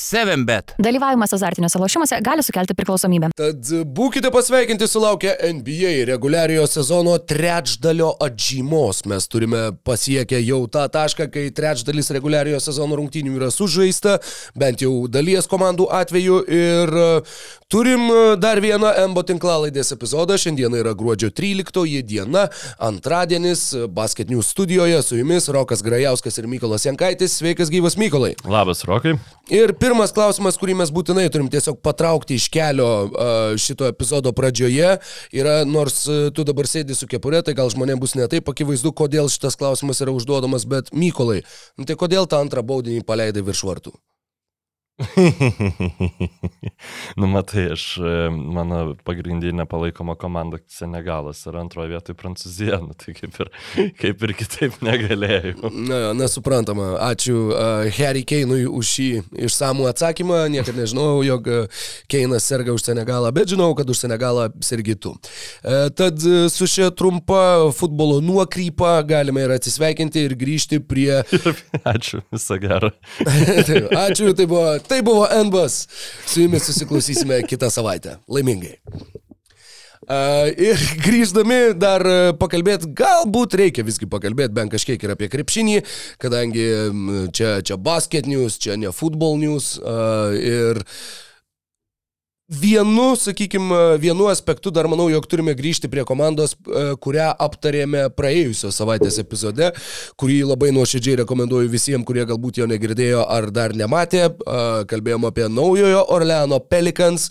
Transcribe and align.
7bet. 0.00 0.74
Dalyvavimas 0.80 1.32
azartiniuose 1.36 1.78
lošimuose 1.78 2.18
gali 2.24 2.42
sukelti 2.42 2.74
priklausomybę. 2.74 3.30
Tad 3.36 3.70
būkite 3.96 4.30
pasveikinti 4.32 4.88
sulaukę 4.88 5.34
NBA 5.58 5.92
reguliariojo 6.08 6.66
sezono 6.70 7.18
trečdalio 7.18 8.14
atžymos. 8.24 9.04
Mes 9.10 9.28
turime 9.28 9.60
pasiekę 9.84 10.40
jau 10.40 10.62
tą 10.72 10.86
tašką, 10.92 11.28
kai 11.34 11.46
trečdalis 11.54 12.10
reguliariojo 12.16 12.62
sezono 12.64 12.96
rungtynių 12.98 13.36
yra 13.36 13.50
sužaista, 13.52 14.16
bent 14.58 14.82
jau 14.84 15.04
dalies 15.12 15.48
komandų 15.50 15.90
atveju. 16.00 16.40
Ir 16.50 16.94
e, 17.02 17.06
turim 17.68 18.08
e, 18.08 18.18
dar 18.40 18.62
vieną 18.64 18.94
MBO 19.12 19.26
tinklalaidės 19.28 19.92
epizodą. 19.96 20.40
Šiandien 20.40 20.74
yra 20.80 20.96
gruodžio 20.96 21.28
13 21.28 22.00
diena, 22.08 22.46
antradienis, 22.80 23.68
Basket 23.92 24.32
News 24.32 24.48
studijoje 24.54 25.02
su 25.04 25.20
jumis 25.20 25.50
Rokas 25.52 25.84
Grajauskas 25.84 26.40
ir 26.40 26.48
Mykolas 26.48 26.88
Jankaitis. 26.88 27.36
Sveikas 27.40 27.68
gyvas 27.72 28.00
Mykolai. 28.00 28.32
Labas, 28.48 28.86
Rokai. 28.88 29.18
Ir 29.50 29.74
pirmas 29.74 29.89
klausimas, 30.14 30.58
kurį 30.60 30.76
mes 30.80 30.92
būtinai 30.94 31.28
turim 31.32 31.48
tiesiog 31.50 31.80
patraukti 31.82 32.38
iš 32.38 32.48
kelio 32.52 32.90
šito 33.60 33.88
epizodo 33.90 34.32
pradžioje, 34.36 34.98
yra, 35.32 35.56
nors 35.66 36.04
tu 36.34 36.46
dabar 36.46 36.68
sėdi 36.70 36.96
su 36.96 37.08
kepurė, 37.10 37.42
tai 37.46 37.56
gal 37.58 37.72
žmonėms 37.72 38.02
bus 38.02 38.16
netaip 38.18 38.48
akivaizdu, 38.52 38.92
kodėl 38.96 39.30
šitas 39.32 39.58
klausimas 39.60 40.02
yra 40.04 40.14
užduodamas, 40.14 40.68
bet 40.70 40.94
Mykolai, 40.94 41.42
nu 41.78 41.88
tai 41.88 41.98
kodėl 42.00 42.30
tą 42.30 42.42
antrą 42.44 42.66
baudinį 42.66 43.04
paleidai 43.06 43.44
virš 43.46 43.66
vartų? 43.68 43.94
nu, 47.20 47.26
matai, 47.26 47.70
aš, 47.74 47.84
e, 47.98 48.28
mano 48.30 48.94
pagrindinė 49.06 49.64
palaikoma 49.70 50.16
komanda 50.20 50.60
Senegalas 50.70 51.42
ir 51.48 51.56
antroje 51.60 51.92
vietoje 51.94 52.18
Prancūzija, 52.20 52.80
nu, 52.84 52.94
tai 52.98 53.14
kaip 53.16 53.38
ir, 53.40 53.50
kaip 54.00 54.24
ir 54.26 54.34
kitaip 54.38 54.78
negalėjau. 54.84 55.70
Na, 55.88 56.00
nesuprantama. 56.16 56.92
Ačiū 57.10 57.36
uh, 57.50 57.88
Harry 57.96 58.22
Keinui 58.28 58.64
už 58.68 58.92
šį 58.96 59.08
išsamų 59.48 59.88
atsakymą. 59.90 60.42
Niekada 60.52 60.82
nežinojau, 60.82 61.22
jog 61.26 61.50
Keinas 62.10 62.48
serga 62.50 62.74
už 62.76 62.84
Senegalą, 62.90 63.32
bet 63.34 63.54
žinau, 63.54 63.72
kad 63.78 63.90
už 63.90 64.04
Senegalą 64.04 64.50
sergi 64.64 64.96
tu. 65.00 65.14
Uh, 65.64 65.88
tad 65.96 66.20
su 66.52 66.68
šia 66.70 66.90
trumpa 66.96 67.70
futbolo 67.76 68.20
nuokrypa 68.24 68.98
galime 69.08 69.46
ir 69.46 69.56
atsisveikinti 69.56 70.26
ir 70.28 70.36
grįžti 70.38 70.82
prie... 70.84 71.22
Ačiū, 71.94 72.22
visą 72.32 72.60
gerą. 72.60 72.92
Ačiū, 74.06 74.34
tai 74.36 74.48
buvo 74.50 74.76
Tai 74.90 75.02
buvo 75.06 75.28
NBAS. 75.44 75.86
Su 76.26 76.40
jumis 76.40 76.64
susiklausysime 76.66 77.42
kitą 77.46 77.68
savaitę. 77.70 78.16
Laimingai. 78.26 78.74
Ir 80.58 80.82
grįždami 81.06 81.60
dar 81.78 82.02
pakalbėti, 82.40 82.90
galbūt 82.98 83.54
reikia 83.60 83.84
visgi 83.86 84.08
pakalbėti 84.10 84.56
bent 84.56 84.74
kažkiek 84.74 84.98
ir 85.06 85.14
apie 85.14 85.28
krepšinį, 85.30 85.76
kadangi 86.18 86.66
čia, 87.36 87.60
čia 87.62 87.78
basket 87.78 88.26
news, 88.26 88.58
čia 88.58 88.74
ne 88.80 88.90
football 88.90 89.38
news. 89.38 89.76
Ir 89.78 90.82
uh, 90.82 90.98
Vienu, 92.50 93.14
sakykime, 93.14 93.98
vienu 94.02 94.26
aspektu 94.26 94.72
dar 94.74 94.88
manau, 94.90 95.04
jog 95.06 95.26
turime 95.30 95.52
grįžti 95.54 95.86
prie 95.86 96.02
komandos, 96.02 96.56
e, 96.66 96.96
kurią 96.98 97.28
aptarėme 97.38 98.08
praėjusios 98.18 98.74
savaitės 98.74 99.20
epizode, 99.22 99.68
kurį 100.18 100.40
labai 100.48 100.72
nuoširdžiai 100.74 101.20
rekomenduoju 101.20 101.70
visiems, 101.70 102.02
kurie 102.08 102.24
galbūt 102.26 102.58
jo 102.58 102.66
negirdėjo 102.66 103.22
ar 103.22 103.52
dar 103.54 103.76
nematė. 103.78 104.24
E, 104.26 104.66
kalbėjom 104.90 105.28
apie 105.30 105.46
naujojo 105.46 106.02
Orleano 106.10 106.58
Pelicans, 106.58 107.28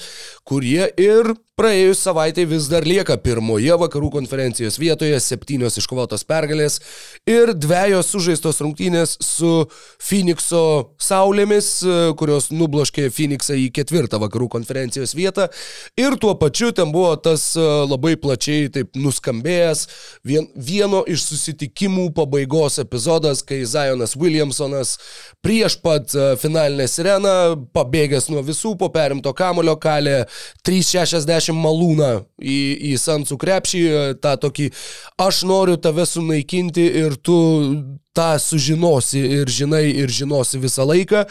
kurie 0.47 0.87
ir 0.95 1.33
praėjus 1.59 1.99
savaitai 2.05 2.45
vis 2.47 2.69
dar 2.71 2.85
lieka 2.87 3.17
pirmoje 3.19 3.75
vakarų 3.81 4.13
konferencijos 4.13 4.77
vietoje, 4.79 5.17
septynios 5.19 5.75
iškovotos 5.81 6.23
pergalės 6.23 6.77
ir 7.27 7.51
dviejos 7.51 8.07
sužaistos 8.13 8.61
rungtynės 8.63 9.17
su 9.23 9.65
Phoenixo 9.99 10.61
saulėmis, 11.03 11.71
kurios 12.19 12.47
nubloškė 12.53 13.09
Phoenixą 13.11 13.57
į 13.59 13.65
ketvirtą 13.75 14.21
vakarų 14.23 14.47
konferencijos 14.53 15.11
vietą. 15.17 15.49
Ir 15.99 16.15
tuo 16.21 16.31
pačiu 16.39 16.71
ten 16.75 16.93
buvo 16.95 17.11
tas 17.19 17.49
e, 17.59 17.65
labai 17.89 18.13
plačiai 18.21 18.71
taip 18.71 18.95
nuskambėjęs 18.95 19.83
vien, 20.27 20.47
vieno 20.55 21.03
iš 21.11 21.27
susitikimų 21.27 22.07
pabaigos 22.15 22.79
epizodas, 22.79 23.43
kai 23.43 23.65
Zionas 23.67 24.15
Williamsonas 24.15 24.95
prieš 25.43 25.75
pat 25.83 26.15
e, 26.15 26.31
finalinę 26.39 26.87
sireną, 26.87 27.35
pabėgęs 27.75 28.31
nuo 28.31 28.45
visų, 28.47 28.77
po 28.79 28.91
perimto 28.95 29.35
kamulio 29.35 29.75
kalė 29.81 30.21
360 30.63 31.48
įnešim 31.49 31.57
malūną 31.57 32.25
į, 32.39 32.93
į 32.93 32.97
Sansų 32.97 33.37
krepšį, 33.37 33.81
tą 34.21 34.37
tokį 34.37 34.71
aš 35.17 35.43
noriu 35.43 35.77
tave 35.77 36.05
sunaikinti 36.05 36.85
ir 37.01 37.17
tu 37.17 37.37
tą 38.13 38.37
sužinosi 38.39 39.19
ir 39.19 39.47
žinai 39.49 39.89
ir 39.89 40.09
žinosi 40.09 40.59
visą 40.59 40.85
laiką 40.85 41.25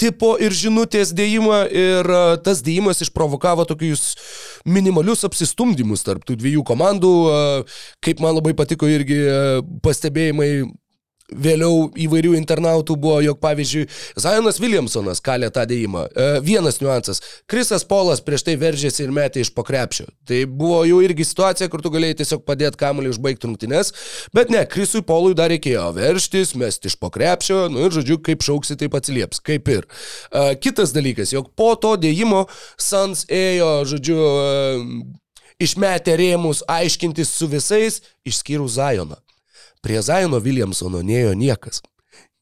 tipo 0.00 0.38
ir 0.40 0.50
žinutės 0.50 1.12
dėjimą 1.12 1.68
ir 1.68 2.08
tas 2.42 2.62
dėjimas 2.64 3.02
išprovokavo 3.04 3.66
tokius 3.68 4.16
minimalius 4.64 5.26
apsistumdymus 5.28 6.02
tarp 6.06 6.24
tų 6.24 6.38
dviejų 6.40 6.64
komandų. 6.64 7.12
Kaip 8.00 8.22
man 8.24 8.38
labai 8.38 8.54
patiko 8.56 8.88
irgi 8.88 9.20
pastebėjimai 9.84 10.72
vėliau 11.32 11.88
įvairių 11.98 12.34
internautų 12.38 12.96
buvo, 13.00 13.20
jog 13.24 13.38
pavyzdžiui, 13.42 13.86
Zionas 14.20 14.60
Williamsonas 14.62 15.22
kalė 15.24 15.50
tą 15.54 15.64
dėjimą. 15.70 16.06
E, 16.10 16.28
vienas 16.44 16.80
niuansas. 16.82 17.22
Krisas 17.50 17.84
Polas 17.86 18.22
prieš 18.24 18.44
tai 18.48 18.56
veržėsi 18.60 19.04
ir 19.04 19.14
metė 19.14 19.44
iš 19.44 19.52
pokrepšio. 19.56 20.08
Tai 20.28 20.40
buvo 20.50 20.82
jau 20.88 21.00
irgi 21.04 21.26
situacija, 21.28 21.70
kur 21.72 21.84
tu 21.84 21.92
galėjai 21.94 22.20
tiesiog 22.22 22.44
padėti 22.48 22.80
kamuolį 22.80 23.14
užbaigti 23.14 23.48
rungtynes, 23.48 23.94
bet 24.36 24.52
ne, 24.52 24.64
Krisui 24.70 25.04
Polui 25.06 25.36
dar 25.38 25.52
reikėjo 25.52 25.88
verštis, 25.96 26.54
mesti 26.58 26.90
iš 26.90 26.98
pokrepšio, 27.00 27.62
nu 27.72 27.86
ir 27.86 27.94
žodžiu, 27.94 28.20
kaip 28.24 28.44
šauksi, 28.46 28.78
taip 28.80 28.96
atsilieps. 28.98 29.42
Kaip 29.44 29.70
ir. 29.72 29.88
E, 30.30 30.52
kitas 30.60 30.94
dalykas, 30.96 31.34
jog 31.34 31.52
po 31.58 31.72
to 31.80 31.96
dėjimo 32.00 32.46
Sans 32.80 33.24
ėjo, 33.30 33.70
žodžiu, 33.88 34.18
e, 34.20 35.18
išmetė 35.60 36.16
rėmus 36.20 36.64
aiškintis 36.70 37.32
su 37.36 37.48
visais, 37.50 38.00
išskyrus 38.26 38.78
Zajoną. 38.78 39.18
Prie 39.84 40.02
Zaino 40.04 40.40
Williamsono 40.44 41.00
neėjo 41.06 41.32
niekas. 41.38 41.80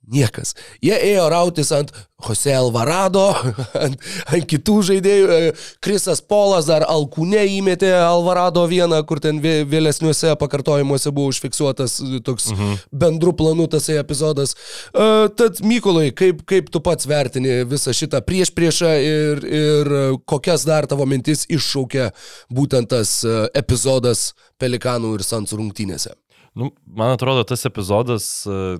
Niekas. 0.09 0.54
Jie 0.81 0.97
ėjo 1.10 1.26
rautis 1.28 1.69
ant 1.76 1.91
Jose 2.25 2.54
Alvarado, 2.56 3.26
ant, 3.84 3.97
ant 4.32 4.47
kitų 4.49 4.76
žaidėjų. 4.88 5.50
Krisas 5.84 6.22
Polas 6.25 6.65
dar 6.71 6.87
Alkūne 6.88 7.43
įmetė 7.59 7.91
Alvarado 8.00 8.62
vieną, 8.71 9.03
kur 9.09 9.21
ten 9.21 9.43
vėlesniuose 9.44 10.32
pakartojimuose 10.41 11.12
buvo 11.12 11.28
užfiksuotas 11.34 11.99
toks 12.25 12.49
mhm. 12.54 12.78
bendrų 13.04 13.34
planų 13.37 13.69
tasai 13.76 13.99
epizodas. 14.00 14.56
Uh, 14.94 15.28
tad 15.28 15.60
Mykolai, 15.60 16.09
kaip, 16.16 16.41
kaip 16.49 16.72
tu 16.72 16.81
pats 16.84 17.09
vertini 17.09 17.60
visą 17.69 17.93
šitą 17.93 18.22
prieš 18.25 18.55
priešą 18.56 18.94
ir, 19.05 19.44
ir 19.44 19.93
kokias 20.25 20.65
dar 20.65 20.88
tavo 20.88 21.05
mintis 21.10 21.44
iššaukia 21.53 22.09
būtent 22.49 22.94
tas 22.97 23.20
epizodas 23.53 24.31
Pelikanų 24.59 25.19
ir 25.19 25.26
Sansų 25.26 25.60
rungtynėse? 25.60 26.16
Nu, 26.58 26.72
man 26.86 27.14
atrodo, 27.14 27.44
tas 27.46 27.62
epizodas, 27.69 28.24
e, 28.46 28.78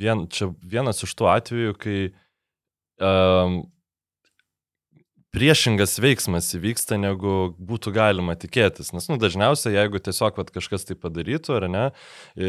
vien, 0.00 0.24
čia 0.32 0.48
vienas 0.64 1.02
iš 1.04 1.12
tų 1.18 1.26
atvejų, 1.28 1.74
kai 1.76 1.98
um, 3.04 3.58
priešingas 5.34 5.98
veiksmas 6.00 6.48
įvyksta, 6.56 6.96
negu 7.00 7.50
būtų 7.60 7.92
galima 7.92 8.32
tikėtis. 8.40 8.94
Nes, 8.96 9.10
nu, 9.10 9.18
dažniausiai, 9.20 9.74
jeigu 9.76 10.00
tiesiog 10.00 10.40
vat, 10.40 10.52
kažkas 10.54 10.88
tai 10.88 10.96
padarytų, 10.96 11.52
ar 11.58 11.68
ne, 11.68 11.84
e, 12.32 12.48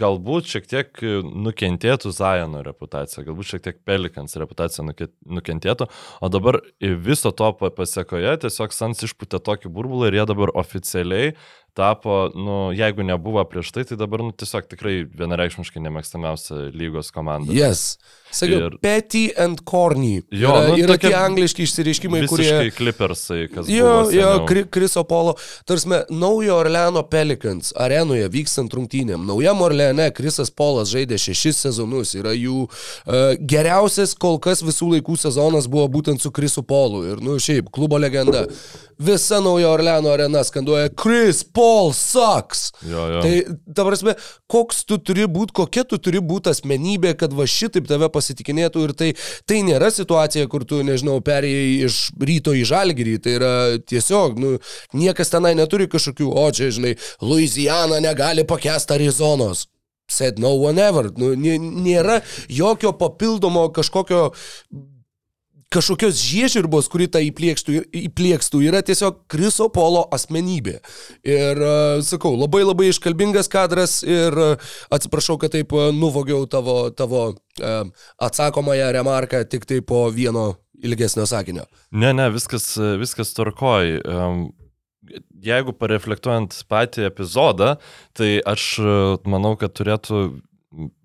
galbūt 0.00 0.48
šiek 0.54 0.70
tiek 0.70 1.04
nukentėtų 1.28 2.14
Zajono 2.16 2.64
reputacija, 2.64 3.26
galbūt 3.28 3.52
šiek 3.52 3.66
tiek 3.68 3.84
Pelikans 3.84 4.38
reputacija 4.40 4.86
nukentėtų, 4.88 5.90
o 5.92 6.32
dabar 6.32 6.62
viso 6.80 7.34
to 7.36 7.52
pasiekoje 7.60 8.38
tiesiog 8.46 8.72
Sans 8.72 9.04
išputė 9.04 9.42
tokį 9.44 9.72
burbulą 9.76 10.08
ir 10.08 10.22
jie 10.22 10.28
dabar 10.32 10.56
oficialiai 10.56 11.34
tapo, 11.78 12.20
nu, 12.34 12.58
jeigu 12.76 13.06
nebuvo 13.06 13.44
prieš 13.48 13.70
tai, 13.74 13.86
tai 13.88 13.98
dabar, 14.00 14.24
nu, 14.26 14.34
tiesiog 14.34 14.66
tikrai 14.72 15.00
vienareikšmiškai 15.06 15.82
nemėgstamiausia 15.84 16.68
lygos 16.74 17.12
komanda. 17.14 17.54
Yes. 17.54 17.94
Sakiau, 18.30 18.66
ir... 18.66 18.74
petty 18.82 19.30
and 19.40 19.62
corny. 19.64 20.18
Jo, 20.34 20.52
yra, 20.52 20.64
nu, 20.68 20.74
yra 20.82 20.96
tie 21.00 21.14
angliški 21.16 21.64
išsireiškimai, 21.64 22.24
kurie... 22.28 22.50
Clippersai, 22.76 23.46
kas. 23.52 23.70
Jo, 23.72 23.92
jo, 24.12 24.32
Kriso 24.74 25.04
Polo. 25.08 25.32
Tarsi, 25.68 25.88
naujo 26.12 26.58
Orleano 26.60 27.04
Pelicans 27.08 27.72
arenoje 27.78 28.28
vykstant 28.32 28.74
rungtynėm. 28.76 29.24
Naujam 29.28 29.62
Orleane 29.64 30.10
Krisas 30.16 30.52
Polas 30.52 30.92
žaidė 30.92 31.16
šešis 31.22 31.62
sezonus. 31.68 32.12
Yra 32.18 32.34
jų 32.36 32.66
uh, 32.66 33.32
geriausias 33.40 34.12
kol 34.18 34.36
kas 34.44 34.60
visų 34.66 34.92
laikų 34.98 35.16
sezonas 35.20 35.70
buvo 35.70 35.88
būtent 35.96 36.20
su 36.20 36.32
Krisu 36.34 36.66
Polu. 36.68 37.06
Ir, 37.14 37.24
nu, 37.24 37.38
šiaip, 37.40 37.72
klubo 37.72 38.00
legenda. 38.00 38.44
Visa 38.98 39.38
nauja 39.40 39.68
Orleano 39.70 40.10
arena 40.10 40.42
skanduoja 40.44 40.88
Chris 41.02 41.44
Paul 41.44 41.92
sucks. 41.94 42.72
Jo, 42.82 43.04
jo. 43.12 43.20
Tai, 43.22 43.34
ta 43.74 43.84
prasme, 43.86 44.14
koks 44.50 44.82
tu 44.88 44.98
turi 44.98 45.28
būti, 45.30 45.54
kokia 45.60 45.84
tu 45.88 46.00
turi 46.02 46.18
būti 46.24 46.50
asmenybė, 46.52 47.14
kad 47.20 47.34
va 47.36 47.46
šitaip 47.48 47.86
tave 47.90 48.10
pasitikinėtų 48.14 48.84
ir 48.88 48.94
tai, 48.98 49.12
tai 49.46 49.62
nėra 49.66 49.92
situacija, 49.94 50.48
kur 50.50 50.66
tu, 50.68 50.82
nežinau, 50.86 51.20
perėjai 51.24 51.86
iš 51.86 52.00
ryto 52.18 52.54
į 52.58 52.66
žalgyrį, 52.68 53.16
tai 53.22 53.38
yra 53.38 53.54
tiesiog, 53.78 54.38
nu, 54.42 54.54
niekas 54.98 55.30
tenai 55.34 55.54
neturi 55.58 55.86
kažkokių, 55.90 56.28
o 56.34 56.46
čia, 56.54 56.72
žinai, 56.74 56.96
Louisiana 57.22 58.02
negali 58.02 58.46
pakęsti 58.48 58.98
Arizonos. 58.98 59.66
Said 60.10 60.38
no 60.40 60.54
one 60.56 60.80
ever. 60.80 61.10
Nu, 61.20 61.34
nė- 61.36 61.58
nėra 61.60 62.22
jokio 62.48 62.94
papildomo 62.96 63.66
kažkokio 63.76 64.30
kažkokios 65.72 66.20
žiežirbos, 66.22 66.88
kuri 66.92 67.08
tą 67.12 67.20
įplėkstų, 67.26 67.82
įplėkstų, 68.08 68.62
yra 68.68 68.80
tiesiog 68.84 69.24
Kriso 69.30 69.68
Polo 69.72 70.06
asmenybė. 70.14 70.78
Ir 71.28 71.60
uh, 71.60 71.98
sakau, 72.04 72.34
labai 72.40 72.64
labai 72.64 72.88
iškalbingas 72.92 73.50
kadras 73.52 74.00
ir 74.06 74.32
uh, 74.32 74.70
atsiprašau, 74.94 75.38
kad 75.42 75.52
taip 75.56 75.74
uh, 75.76 75.90
nuvogiau 75.94 76.46
tavo, 76.50 76.88
tavo 76.90 77.30
atsakomąją 78.22 78.92
remarką 78.94 79.40
tik 79.50 79.64
tai 79.66 79.80
po 79.82 80.04
vieno 80.14 80.52
ilgesnio 80.78 81.24
sakinio. 81.26 81.64
Ne, 81.90 82.12
ne, 82.14 82.28
viskas, 82.30 82.70
viskas 83.00 83.34
tvarkoj. 83.34 83.96
Um, 84.06 84.44
jeigu 85.44 85.74
pareflektuojant 85.76 86.54
patį 86.70 87.08
epizodą, 87.08 87.76
tai 88.16 88.38
aš 88.46 88.66
e, 88.82 88.92
manau, 89.30 89.54
kad 89.60 89.74
turėtų 89.78 90.20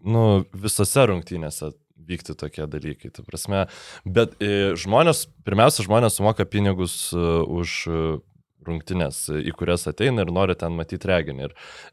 nu, 0.04 0.26
visose 0.54 1.06
rungtynėse 1.10 1.72
vykti 2.08 2.36
tokie 2.38 2.68
dalykai. 2.70 3.12
Ta 3.14 3.24
prasme, 3.26 3.66
bet 4.06 4.36
e, 4.42 4.74
žmonės, 4.80 5.26
pirmiausia, 5.48 5.86
žmonės 5.88 6.20
sumoka 6.20 6.46
pinigus 6.50 6.96
e, 7.16 7.24
už 7.44 7.80
e, 7.88 8.04
rungtynės, 8.64 9.26
į 9.44 9.52
kurias 9.60 9.84
ateina 9.92 10.24
ir 10.24 10.32
nori 10.32 10.56
ten 10.56 10.72
matyti 10.78 11.10
reginį. 11.10 11.50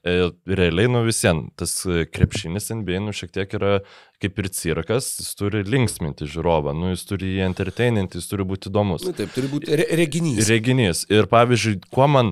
Ir 0.06 0.28
realiai, 0.46 0.86
nu 0.92 1.00
visien, 1.02 1.48
tas 1.58 1.72
krepšinis 2.14 2.70
NBA, 2.78 3.00
nu 3.02 3.14
šiek 3.16 3.32
tiek 3.34 3.56
yra 3.58 3.80
kaip 4.22 4.38
ir 4.38 4.50
cirkas, 4.54 5.08
jis 5.18 5.32
turi 5.34 5.64
linksminti 5.66 6.28
žiūrovą, 6.30 6.76
nu 6.78 6.92
jis 6.92 7.02
turi 7.08 7.32
jį 7.32 7.42
entertaininti, 7.48 8.22
jis 8.22 8.30
turi 8.30 8.46
būti 8.46 8.70
įdomus. 8.70 9.02
Nu, 9.08 9.16
taip, 9.18 9.32
turi 9.34 9.50
būti 9.50 9.80
re 9.80 9.88
reginys. 9.98 10.44
Reginys. 10.46 11.02
Ir 11.10 11.26
pavyzdžiui, 11.32 11.80
kuo 11.90 12.06
man 12.06 12.30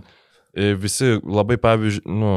visi 0.54 1.16
labai, 1.18 1.58
pavyzdžiui, 1.66 2.06
nu, 2.06 2.36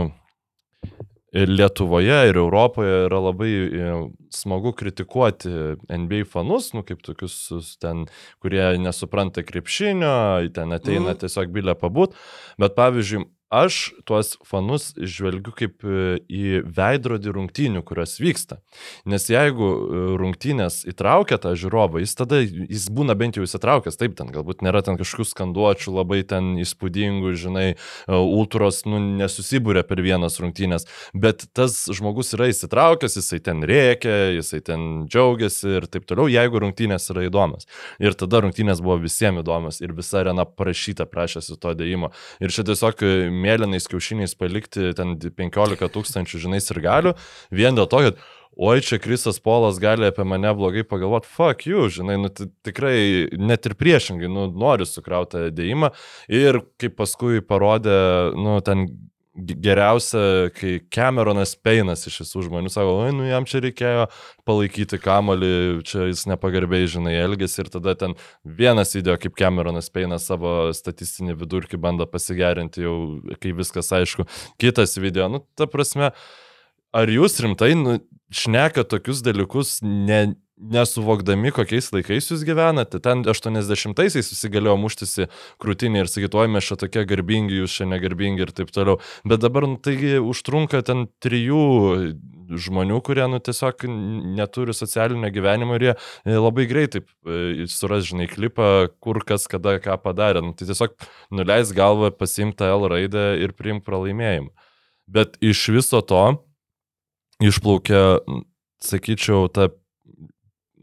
Lietuvoje 1.33 2.27
ir 2.27 2.35
Europoje 2.35 3.05
yra 3.05 3.19
labai 3.23 3.51
e, 3.51 3.91
smagu 4.35 4.73
kritikuoti 4.75 5.49
NBA 5.87 6.25
fanus, 6.27 6.73
nu, 6.75 6.83
kaip 6.83 6.99
tokius 7.05 7.37
ten, 7.79 8.05
kurie 8.43 8.77
nesupranta 8.83 9.43
krepšinio, 9.43 10.49
ten 10.53 10.75
ateina 10.75 11.13
Mhm. 11.13 11.21
tiesiog 11.23 11.53
bilę 11.55 11.75
pabūt. 11.79 12.17
Bet 12.59 12.75
pavyzdžiui, 12.75 13.23
aš 13.51 13.91
tuos 14.07 14.37
fanus 14.47 14.93
žvelgiu 14.95 15.51
kaip 15.55 15.83
e, 15.83 16.21
į 16.31 16.61
veidrodį 16.71 17.33
rungtynių, 17.35 17.83
kurios 17.83 18.15
vyksta. 18.23 18.61
Nes 19.09 19.27
jeigu 19.29 19.67
e, 19.67 20.03
rungtynės 20.21 20.81
įtraukia 20.87 21.35
tą 21.41 21.51
žiūrovą, 21.59 21.99
jis 21.99 22.15
tada, 22.15 22.39
jis 22.41 22.87
būna 22.95 23.17
bent 23.19 23.35
jau 23.35 23.43
įsitraukęs, 23.43 23.99
taip, 23.99 24.15
ten 24.19 24.31
galbūt 24.31 24.63
nėra 24.63 24.81
ten 24.87 24.95
kažkokių 24.99 25.27
skanduočių 25.33 25.95
labai 25.97 26.21
ten 26.27 26.53
įspūdingų, 26.63 27.33
žinai, 27.43 27.65
e, 27.75 27.75
ultros, 28.15 28.85
nu, 28.87 29.01
nesusibūrė 29.19 29.83
per 29.89 29.99
vienas 30.05 30.39
rungtynės, 30.39 30.87
bet 31.11 31.43
tas 31.51 31.83
žmogus 31.91 32.31
yra 32.37 32.47
įsitraukęs, 32.53 33.19
jisai 33.19 33.41
ten 33.43 33.67
rėkia, 33.67 34.15
jisai 34.37 34.63
ten 34.71 34.87
džiaugiasi 35.11 35.75
ir 35.81 35.89
taip 35.91 36.07
toliau, 36.07 36.31
jeigu 36.31 36.63
rungtynės 36.63 37.11
yra 37.11 37.27
įdomios. 37.27 37.67
Ir 37.99 38.15
tada 38.15 38.45
rungtynės 38.45 38.79
buvo 38.79 39.01
visiems 39.03 39.43
įdomios 39.43 39.83
ir 39.83 39.91
visa 39.97 40.21
arena 40.23 40.47
parašyta 40.47 41.03
prašėsi 41.11 41.59
to 41.59 41.75
dėjimo. 41.75 42.13
Ir 42.39 42.55
čia 42.55 42.63
tiesiog 42.67 43.03
mėlynais 43.41 43.89
kiaušiniais 43.91 44.37
palikti 44.39 44.91
ten 44.97 45.17
15 45.21 45.89
tūkstančių, 45.95 46.45
žinai, 46.45 46.61
ir 46.61 46.83
galių, 46.85 47.15
vien 47.51 47.77
dėl 47.77 47.89
to, 47.91 48.05
kad 48.07 48.21
oi, 48.61 48.81
čia 48.83 48.99
Krisas 49.01 49.39
Polas 49.43 49.79
gali 49.81 50.09
apie 50.09 50.25
mane 50.27 50.51
blogai 50.57 50.83
pagalvoti, 50.87 51.29
fuck 51.31 51.65
you, 51.65 51.87
žinai, 51.93 52.17
nu, 52.21 52.29
ti- 52.29 52.49
tikrai 52.67 53.29
net 53.39 53.65
ir 53.65 53.77
priešingai, 53.79 54.29
nu, 54.31 54.49
nori 54.51 54.85
sukrautą 54.85 55.47
dėjimą. 55.55 55.93
Ir 56.31 56.61
kaip 56.81 56.97
paskui 56.99 57.41
parodė, 57.45 57.95
nu, 58.37 58.59
ten 58.65 58.89
geriausia, 59.35 60.49
kai 60.55 60.79
Cameronas 60.91 61.53
Peinas 61.55 62.03
iš 62.07 62.17
visų 62.23 62.43
žmonių 62.49 62.71
sako, 62.71 62.97
oi, 63.05 63.13
nu, 63.15 63.23
jam 63.29 63.45
čia 63.47 63.61
reikėjo 63.63 64.05
palaikyti 64.47 64.99
kamolį, 65.01 65.53
čia 65.87 66.09
jis 66.09 66.25
nepagarbiai, 66.27 66.89
žinai, 66.91 67.15
elgesi 67.21 67.61
ir 67.63 67.71
tada 67.71 67.95
ten 67.95 68.17
vienas 68.43 68.91
video, 68.97 69.15
kaip 69.21 69.37
Cameronas 69.39 69.87
Peinas 69.93 70.27
savo 70.27 70.73
statistinį 70.75 71.37
vidurkį 71.39 71.79
bando 71.81 72.07
pasigerinti 72.11 72.83
jau, 72.83 72.97
kai 73.39 73.55
viskas 73.55 73.93
aišku, 73.95 74.27
kitas 74.61 74.97
video, 74.99 75.29
nu, 75.31 75.45
ta 75.55 75.69
prasme, 75.71 76.11
ar 76.91 77.15
jūs 77.15 77.39
rimtai 77.45 77.71
nu, 77.79 78.01
šneka 78.35 78.83
tokius 78.91 79.23
dalykus, 79.23 79.77
ne, 79.85 80.25
nesuvokdami, 80.61 81.51
kokiais 81.55 81.89
laikais 81.93 82.29
jūs 82.31 82.43
gyvenate. 82.45 83.01
Ten 83.03 83.23
80-aisiais 83.27 84.29
visi 84.33 84.51
galėjo 84.51 84.77
muštis 84.79 85.15
į 85.23 85.27
krūtinį 85.61 86.03
ir 86.03 86.11
sakyti, 86.11 86.37
oi 86.37 86.51
mes 86.51 86.67
čia 86.67 86.77
tokie 86.79 87.03
garbingi, 87.09 87.61
jūs 87.63 87.79
čia 87.79 87.87
negarbingi 87.89 88.45
ir 88.45 88.53
taip 88.55 88.73
toliau. 88.75 88.99
Bet 89.27 89.41
dabar 89.43 89.67
nu, 89.69 89.79
taigi 89.81 90.19
užtrunka 90.21 90.83
ten 90.87 91.07
trijų 91.23 91.63
žmonių, 92.61 92.99
kurie 93.05 93.25
nu, 93.31 93.39
tiesiog 93.43 93.85
neturi 94.37 94.75
socialinio 94.75 95.31
gyvenimo 95.33 95.77
ir 95.77 95.85
jie 95.85 95.93
e, 95.95 96.35
labai 96.35 96.67
greitai 96.69 97.01
e, 97.01 97.67
suras, 97.71 98.05
žinai, 98.09 98.27
klipą, 98.31 98.91
kur 99.03 99.21
kas 99.27 99.47
kada 99.51 99.77
ką 99.83 99.97
padarė. 100.03 100.43
Nu, 100.45 100.53
tai 100.57 100.67
tiesiog 100.69 100.95
nuleis 101.31 101.73
galvą, 101.75 102.11
pasimta 102.15 102.69
L 102.75 102.89
raidę 102.91 103.25
ir 103.41 103.55
priimk 103.57 103.85
pralaimėjimą. 103.87 104.51
Bet 105.11 105.39
iš 105.43 105.63
viso 105.75 106.03
to 106.07 106.23
išplaukia, 107.41 108.21
sakyčiau, 108.85 109.47
ta 109.51 109.71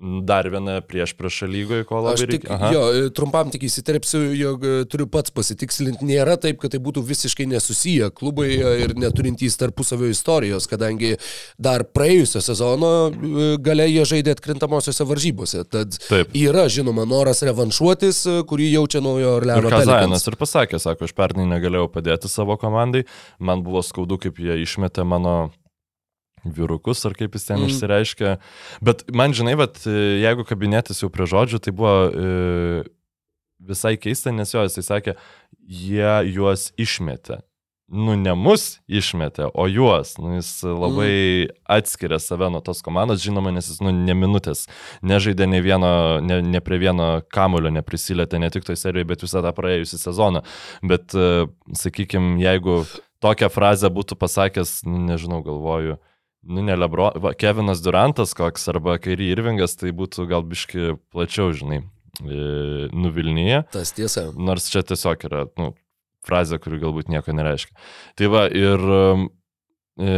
dar 0.01 0.47
viena 0.51 0.79
prieš 0.85 1.13
priešą 1.19 1.49
lygoje, 1.51 1.85
ko 1.89 1.99
labai 1.99 2.15
Aš 2.15 2.23
tik, 2.31 2.45
reikia. 2.47 2.71
Jo, 2.75 2.83
e, 2.95 3.11
trumpam 3.15 3.51
tik 3.51 3.65
įsiterpsiu, 3.67 4.21
jog 4.39 4.65
e, 4.65 4.75
turiu 4.91 5.09
pats 5.11 5.33
pasitikslinti, 5.35 6.07
nėra 6.07 6.37
taip, 6.41 6.61
kad 6.63 6.73
tai 6.75 6.81
būtų 6.83 7.03
visiškai 7.09 7.49
nesusiję 7.51 8.11
klubai 8.15 8.49
e, 8.55 8.73
ir 8.85 8.95
neturintys 8.99 9.59
tarpusavio 9.59 10.11
istorijos, 10.13 10.69
kadangi 10.71 11.17
dar 11.59 11.85
praėjusio 11.85 12.43
sezono 12.45 12.93
gale 13.65 13.89
jie 13.91 14.07
žaidė 14.09 14.37
atkrintamosiose 14.37 15.07
varžybose. 15.09 15.65
Tad 15.69 15.99
Taip. 16.07 16.35
yra, 16.39 16.69
žinoma, 16.73 17.07
noras 17.09 17.43
revanšuotis, 17.47 18.25
kurį 18.49 18.73
jaučia 18.77 19.03
naujo 19.05 19.35
Ir 19.39 19.43
Orleano 19.43 19.73
Kazajanas 19.73 20.27
ir 20.31 20.39
pasakė, 20.39 20.83
sako, 20.83 21.09
aš 21.09 21.17
pernai 21.19 21.49
negalėjau 21.51 21.91
padėti 21.93 22.31
savo 22.31 22.59
komandai, 22.61 23.05
man 23.43 23.67
buvo 23.67 23.83
skaudu, 23.85 24.21
kaip 24.23 24.39
jie 24.43 24.63
išmetė 24.63 25.07
mano 25.09 25.51
vyrukus, 26.45 27.05
ar 27.07 27.17
kaip 27.19 27.35
jis 27.35 27.49
ten 27.49 27.59
Mm. 27.59 27.71
išsireiškė. 27.71 28.37
Bet 28.83 29.05
man, 29.13 29.33
žinai, 29.33 29.57
vat, 29.57 29.81
jeigu 29.87 30.45
kabinėtis 30.45 31.03
jau 31.03 31.11
prie 31.11 31.27
žodžių, 31.27 31.61
tai 31.61 31.73
buvo 31.73 31.95
e, 32.09 32.85
visai 33.59 33.97
keista, 33.97 34.31
nes 34.31 34.55
jo, 34.55 34.63
jisai 34.67 34.87
sakė, 34.87 35.17
jie 35.67 36.33
juos 36.33 36.73
išmetė. 36.79 37.43
Nu, 37.89 38.13
ne 38.21 38.35
mus 38.37 38.83
išmetė, 38.85 39.47
o 39.57 39.65
juos. 39.65 40.19
Nu, 40.21 40.35
jis 40.37 40.51
labai 40.61 41.49
mm. 41.49 41.55
atskiria 41.73 42.19
save 42.21 42.51
nuo 42.53 42.61
tos 42.61 42.83
komandos, 42.85 43.23
žinoma, 43.25 43.49
nes 43.55 43.71
jis, 43.71 43.79
nu, 43.81 43.95
ne 43.97 44.13
minutės 44.13 44.67
nežaidė 45.01 45.49
ne, 45.49 45.63
vieno, 45.65 46.21
ne, 46.21 46.43
ne 46.45 46.61
prie 46.61 46.77
vieno 46.83 47.23
kamulio, 47.33 47.73
neprisilietė 47.73 48.43
ne 48.43 48.53
tik 48.53 48.69
toj 48.69 48.77
serijoje, 48.77 49.09
bet 49.09 49.25
visą 49.25 49.41
tą 49.41 49.55
praėjusią 49.57 50.03
sezoną. 50.03 50.45
Bet, 50.85 51.17
e, 51.17 51.49
sakykime, 51.81 52.37
jeigu 52.45 52.83
tokią 53.25 53.49
frazę 53.57 53.89
būtų 53.89 54.21
pasakęs, 54.21 54.83
nu, 54.85 55.01
nežinau, 55.09 55.41
galvoju, 55.47 55.97
nu, 56.47 56.63
ne 56.63 56.77
Lebro, 56.79 57.11
va, 57.23 57.35
Kevinas 57.39 57.83
Durantas 57.85 58.35
koks 58.39 58.69
arba 58.71 58.99
Kairi 59.03 59.33
Irvingas, 59.33 59.77
tai 59.81 59.95
būtų 59.97 60.29
gal 60.31 60.47
biški 60.47 60.97
plačiau, 61.13 61.51
žinai, 61.57 61.83
nuvilnyje. 62.23 63.65
Tas 63.75 63.93
tiesa. 63.97 64.29
Nors 64.35 64.69
čia 64.73 64.85
tiesiog 64.87 65.27
yra, 65.29 65.45
nu, 65.61 65.73
frazė, 66.27 66.61
kuri 66.63 66.81
galbūt 66.83 67.11
nieko 67.13 67.35
nereiškia. 67.37 67.75
Tai 68.19 68.31
va, 68.33 68.47
ir 68.53 68.83
um, 68.83 69.29
e, 70.01 70.15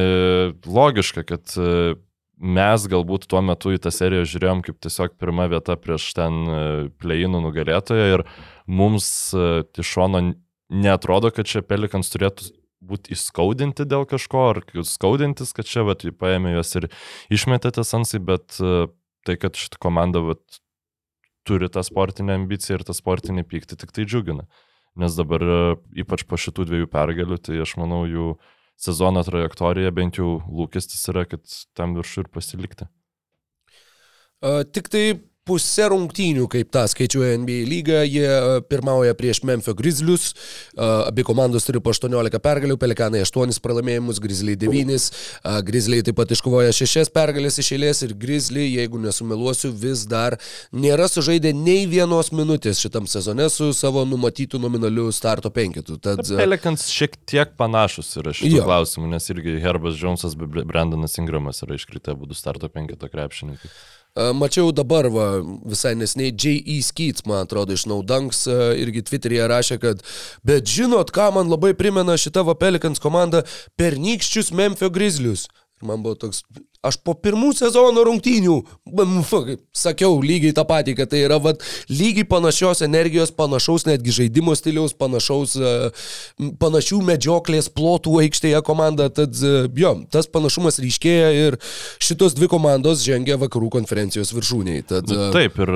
logiška, 0.67 1.25
kad 1.29 1.57
e, 1.61 1.97
mes 2.41 2.87
galbūt 2.91 3.29
tuo 3.31 3.43
metu 3.45 3.75
į 3.77 3.83
tą 3.85 3.93
seriją 3.95 4.25
žiūrėjom 4.29 4.62
kaip 4.67 4.81
tiesiog 4.81 5.19
pirma 5.21 5.47
vieta 5.53 5.77
prieš 5.81 6.11
ten 6.17 6.41
e, 6.41 6.62
pleinų 7.03 7.43
nugalėtoją 7.45 8.09
ir 8.15 8.25
mums 8.71 9.11
e, 9.37 9.62
iš 9.81 9.93
šono 9.97 10.25
netrodo, 10.71 11.33
kad 11.35 11.49
čia 11.50 11.62
Pelikans 11.67 12.12
turėtų 12.12 12.53
būti 12.81 13.15
įskaudinti 13.15 13.87
dėl 13.89 14.07
kažko, 14.09 14.45
ar 14.55 14.61
skaudintis, 14.89 15.53
kad 15.57 15.69
čia 15.69 15.85
vat, 15.87 16.05
paėmė 16.21 16.57
juos 16.57 16.73
ir 16.81 16.89
išmetė 17.33 17.75
tas 17.77 17.93
ansai, 17.97 18.21
bet 18.25 18.57
e, 18.61 18.89
tai, 19.29 19.37
kad 19.41 19.59
šitą 19.59 19.81
komandą 19.83 20.25
vat, 20.31 20.61
turi 21.49 21.71
tą 21.73 21.85
sportinę 21.85 22.37
ambiciją 22.39 22.79
ir 22.79 22.87
tą 22.89 22.97
sportinį 22.97 23.45
pyktį, 23.49 23.81
tik 23.81 23.93
tai 23.97 24.07
džiugina. 24.09 24.47
Nes 25.01 25.17
dabar, 25.17 25.45
e, 25.45 25.61
ypač 26.03 26.25
po 26.29 26.41
šitų 26.41 26.69
dviejų 26.71 26.91
pergalių, 26.93 27.41
tai 27.45 27.61
aš 27.65 27.77
manau, 27.81 28.03
jų 28.09 28.35
sezono 28.81 29.23
trajektorija 29.27 29.93
bent 29.93 30.19
jau 30.21 30.39
lūkestis 30.49 31.05
yra, 31.13 31.27
kad 31.29 31.45
tam 31.77 31.95
viršų 31.99 32.25
ir 32.25 32.33
pasilikti. 32.33 32.89
A, 34.41 34.63
Tik 34.65 34.89
tai 34.89 35.05
pusę 35.50 35.88
rungtynių, 35.90 36.47
kaip 36.50 36.71
tą 36.75 36.85
skaičiuoja 36.90 37.38
NBA 37.42 37.64
lyga, 37.66 38.02
jie 38.07 38.26
e, 38.28 38.61
pirmauja 38.71 39.16
prieš 39.19 39.42
Memphis 39.49 39.75
Grizzlius, 39.78 40.30
e, 40.30 40.87
abi 41.09 41.25
komandos 41.26 41.66
turi 41.66 41.83
po 41.83 41.90
18 41.95 42.38
pergalių, 42.45 42.76
Pelikanai 42.80 43.25
8 43.26 43.59
pralaimėjimus, 43.64 44.21
Grizzliai 44.23 44.59
9, 44.61 45.09
e, 45.11 45.54
Grizzliai 45.66 46.07
taip 46.07 46.19
pat 46.21 46.35
iškovoja 46.37 46.73
6 46.76 47.11
pergalės 47.16 47.59
iš 47.62 47.73
eilės 47.76 48.04
ir 48.07 48.14
Grizzliai, 48.21 48.69
jeigu 48.78 49.00
nesumeluosiu, 49.02 49.73
vis 49.75 50.07
dar 50.11 50.38
nėra 50.71 51.09
sužaidę 51.11 51.52
nei 51.57 51.87
vienos 51.90 52.30
minutės 52.37 52.83
šitam 52.85 53.11
sezone 53.11 53.49
su 53.50 53.73
savo 53.76 54.07
numatytų 54.07 54.61
nominaliu 54.62 55.09
starto 55.14 55.50
penketu. 55.54 55.99
Tad, 55.99 56.23
Pelikans 56.38 56.87
šiek 56.95 57.19
tiek 57.26 57.57
panašus 57.59 58.12
yra 58.23 58.35
šitų 58.37 58.61
Jo. 58.61 58.66
klausimų, 58.69 59.11
nes 59.16 59.26
irgi 59.35 59.59
Herbas 59.64 59.99
Džonsas 59.99 60.38
bei 60.38 60.62
Brandonas 60.69 61.19
Ingramas 61.19 61.64
yra 61.66 61.78
iškritę 61.80 62.14
būdų 62.19 62.38
starto 62.38 62.71
penketo 62.71 63.11
krepšininkai. 63.11 63.73
E, 64.17 64.33
Mačiau 64.37 64.73
dabar, 64.75 65.09
va, 65.12 65.26
visai 65.71 65.95
nesnei, 65.99 66.33
J.E. 66.33 66.81
Skeets, 66.83 67.25
man 67.29 67.45
atrodo, 67.45 67.76
iš 67.76 67.87
Naudanks 67.90 68.45
e, 68.50 68.59
irgi 68.83 69.05
Twitter'yje 69.07 69.49
rašė, 69.52 69.79
kad 69.83 70.05
bet 70.47 70.69
žinot, 70.71 71.12
ką 71.14 71.31
man 71.37 71.52
labai 71.52 71.73
primena 71.79 72.19
šita 72.19 72.45
va 72.47 72.57
Pelikans 72.59 73.02
komanda 73.02 73.45
pernykščius 73.81 74.52
Memphis 74.57 74.95
Grizzlius. 74.95 75.47
Man 75.87 76.02
buvo 76.05 76.19
toks, 76.26 76.43
aš 76.87 76.97
po 77.05 77.15
pirmų 77.19 77.53
sezono 77.57 78.05
rungtynių, 78.07 78.57
fuck, 79.29 79.59
sakiau 79.77 80.21
lygiai 80.25 80.55
tą 80.57 80.65
patį, 80.69 80.95
kad 80.99 81.11
tai 81.13 81.23
yra 81.27 81.37
va, 81.43 81.53
lygiai 81.93 82.27
panašios 82.29 82.81
energijos, 82.87 83.33
panašaus 83.37 83.85
netgi 83.89 84.15
žaidimo 84.17 84.55
stiliaus, 84.57 84.95
panašaus, 84.97 85.57
e, 85.61 85.75
panašių 86.61 87.03
medžioklės 87.11 87.71
plotų 87.77 88.17
aikštėje 88.25 88.63
komanda. 88.67 89.11
Tad 89.13 89.37
e, 89.45 89.55
jo, 89.81 89.95
tas 90.13 90.31
panašumas 90.33 90.81
ryškėja 90.83 91.31
ir 91.37 91.59
šitos 92.03 92.37
dvi 92.39 92.51
komandos 92.53 93.05
žengia 93.05 93.37
vakarų 93.41 93.73
konferencijos 93.81 94.35
viršūniai. 94.37 94.85
Tad, 94.89 95.11
Nu, 95.11 95.29
e, 95.29 95.31
taip, 95.35 95.57
ir 95.61 95.71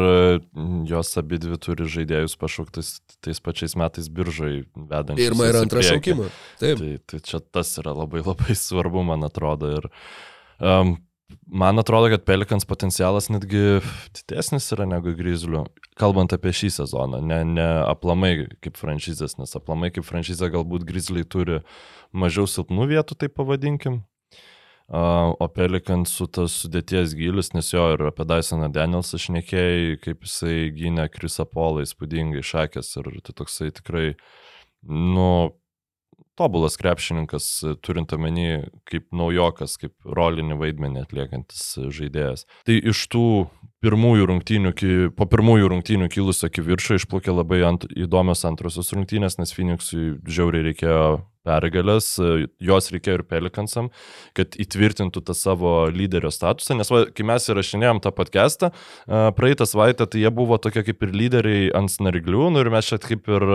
jos 0.88 1.16
abi 1.20 1.40
dvi 1.42 1.58
turi 1.60 1.88
žaidėjus 1.90 2.36
pašauktais 2.40 2.96
tais 3.24 3.40
pačiais 3.40 3.74
metais 3.78 4.08
biržai 4.12 4.64
vedant. 4.76 5.16
Pirmą 5.18 5.48
ir 5.50 5.58
antrą 5.58 5.82
šaukimą. 5.84 6.28
Taip. 6.60 6.80
Tai, 6.80 6.92
tai 7.10 7.20
čia 7.24 7.40
tas 7.44 7.72
yra 7.80 7.94
labai 7.96 8.22
labai 8.24 8.56
svarbu, 8.58 9.04
man 9.06 9.26
atrodo. 9.26 9.72
Ir 9.78 9.88
um, 10.60 10.96
man 11.46 11.78
atrodo, 11.78 12.10
kad 12.12 12.24
Pelikans 12.26 12.66
potencialas 12.68 13.30
netgi 13.32 13.80
didesnis 14.16 14.70
yra 14.74 14.86
negu 14.88 15.14
Grizzlių, 15.18 15.64
kalbant 16.00 16.34
apie 16.36 16.54
šį 16.54 16.72
sezoną, 16.78 17.20
ne, 17.24 17.42
ne 17.56 17.68
aplamai 17.84 18.34
kaip 18.64 18.78
franšizės, 18.80 19.38
nes 19.40 19.54
aplamai 19.58 19.92
kaip 19.94 20.06
franšizė 20.06 20.50
galbūt 20.54 20.86
Grizzliai 20.88 21.26
turi 21.26 21.60
mažiau 22.12 22.48
silpnų 22.50 22.90
vietų, 22.94 23.18
tai 23.18 23.30
pavadinkim. 23.32 24.02
Uh, 24.84 25.32
o 25.40 25.46
Pelikansų 25.48 26.26
tas 26.36 26.54
sudėties 26.60 27.14
gilis, 27.16 27.54
nes 27.56 27.70
jo 27.72 27.86
ir 27.94 28.02
apie 28.10 28.26
Dysoną 28.28 28.68
Danielsą 28.68 29.16
šnekėjai, 29.16 29.94
kaip 30.04 30.26
jisai 30.26 30.68
gynė 30.76 31.06
Krisa 31.08 31.46
Polą 31.48 31.86
įspūdingai 31.86 32.42
šakės 32.44 32.92
ir 33.00 33.08
tai 33.24 33.32
toksai 33.38 33.70
tikrai, 33.78 34.10
nu, 34.84 35.56
tobulas 36.38 36.78
krepšininkas, 36.80 37.48
turint 37.84 38.12
omeny 38.16 38.64
kaip 38.88 39.06
naujokas, 39.14 39.76
kaip 39.80 39.94
rolinį 40.04 40.58
vaidmenį 40.60 41.04
atliekantis 41.04 41.66
žaidėjas. 41.94 42.46
Tai 42.66 42.78
iš 42.92 43.04
tų 43.12 43.26
pirmųjų 43.84 44.30
rungtynių, 44.30 44.72
po 45.18 45.28
pirmųjų 45.30 45.70
rungtynių 45.74 46.08
kilusio 46.12 46.48
kiviršo 46.52 46.98
išplaukė 47.00 47.34
labai 47.34 47.60
ant, 47.68 47.86
įdomios 47.92 48.44
antrosios 48.48 48.92
rungtynės, 48.96 49.38
nes 49.40 49.54
Phoenixui 49.54 50.16
žiauriai 50.24 50.70
reikėjo 50.70 51.04
pergalės, 51.44 52.14
jos 52.64 52.90
reikėjo 52.94 53.18
ir 53.20 53.24
Pelikansam, 53.28 53.90
kad 54.36 54.56
įtvirtintų 54.60 55.22
tą 55.28 55.36
savo 55.36 55.74
lyderio 55.92 56.32
statusą, 56.34 56.76
nes 56.78 56.90
va, 56.92 57.04
kai 57.14 57.26
mes 57.28 57.48
įrašinėjom 57.52 58.00
tą 58.04 58.12
podcastą, 58.16 58.70
a, 59.06 59.28
praeitą 59.36 59.66
savaitę, 59.68 60.06
tai 60.10 60.24
jie 60.24 60.32
buvo 60.34 60.58
tokie 60.62 60.84
kaip 60.86 61.04
ir 61.04 61.14
lyderiai 61.14 61.70
ant 61.76 61.92
snarglių, 61.92 62.48
nu 62.54 62.64
ir 62.64 62.72
mes 62.72 62.88
čia 62.88 63.00
kaip 63.02 63.28
ir 63.30 63.46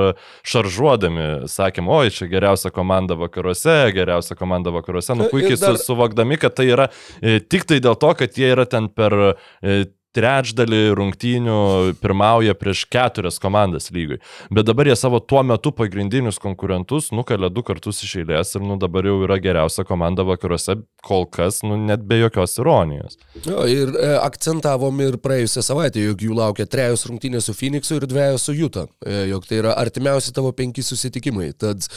šaržuodami 0.47 1.27
sakėm, 1.49 1.89
oi, 1.91 2.09
čia 2.13 2.29
geriausia 2.31 2.71
komanda 2.75 3.17
vakaruose, 3.19 3.77
geriausia 3.95 4.37
komanda 4.39 4.73
vakaruose, 4.75 5.15
nu 5.17 5.27
Ir 5.27 5.33
puikiai 5.33 5.57
dar- 5.59 5.75
dar... 5.77 5.83
suvokdami, 5.83 6.39
kad 6.41 6.55
tai 6.57 6.69
yra 6.71 6.89
e, 7.21 7.39
tik 7.39 7.65
tai 7.69 7.79
dėl 7.83 7.97
to, 7.99 8.13
kad 8.19 8.37
jie 8.37 8.51
yra 8.53 8.65
ten 8.69 8.89
per 8.93 9.15
e, 9.61 9.79
trečdalį 10.15 10.81
rungtynių 10.97 11.57
pirmauja 12.01 12.55
prieš 12.57 12.85
keturias 12.89 13.37
komandas 13.41 13.89
lygui. 13.93 14.19
Bet 14.53 14.67
dabar 14.69 14.89
jie 14.89 14.95
savo 14.97 15.19
tuo 15.21 15.43
metu 15.45 15.71
pagrindinius 15.75 16.41
konkurentus 16.41 17.11
nukalė 17.15 17.51
du 17.53 17.63
kartus 17.65 18.01
iš 18.05 18.15
eilės 18.23 18.55
ir 18.57 18.65
nu 18.65 18.79
dabar 18.81 19.05
jau 19.05 19.19
yra 19.27 19.39
geriausia 19.41 19.85
komanda 19.87 20.25
vakaruose, 20.27 20.79
kol 21.05 21.25
kas, 21.31 21.61
nu 21.63 21.77
net 21.79 22.03
be 22.07 22.19
jokios 22.19 22.57
ironijos. 22.59 23.19
Jo, 23.45 23.63
ir 23.69 23.93
e, 23.95 24.09
akcentavom 24.19 24.99
ir 25.05 25.19
praėjusią 25.23 25.63
savaitę, 25.65 26.03
jog 26.09 26.25
jų 26.25 26.39
laukia 26.39 26.67
trejos 26.69 27.05
rungtynės 27.09 27.49
su 27.49 27.55
Phoenixu 27.55 27.99
ir 27.99 28.07
dviejos 28.09 28.49
su 28.49 28.57
Juta, 28.57 28.87
e, 29.05 29.23
jog 29.31 29.47
tai 29.47 29.61
yra 29.63 29.77
artimiausi 29.79 30.35
tavo 30.35 30.51
penki 30.55 30.83
susitikimai. 30.85 31.53
Tad 31.59 31.87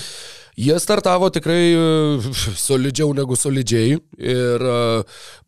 jie 0.56 0.76
startavo 0.80 1.30
tikrai 1.32 1.73
e, 1.73 2.32
solidžiau 2.61 3.14
negu 3.16 3.37
solidžiai 3.38 3.97
ir 3.97 4.64
e, 4.68 4.76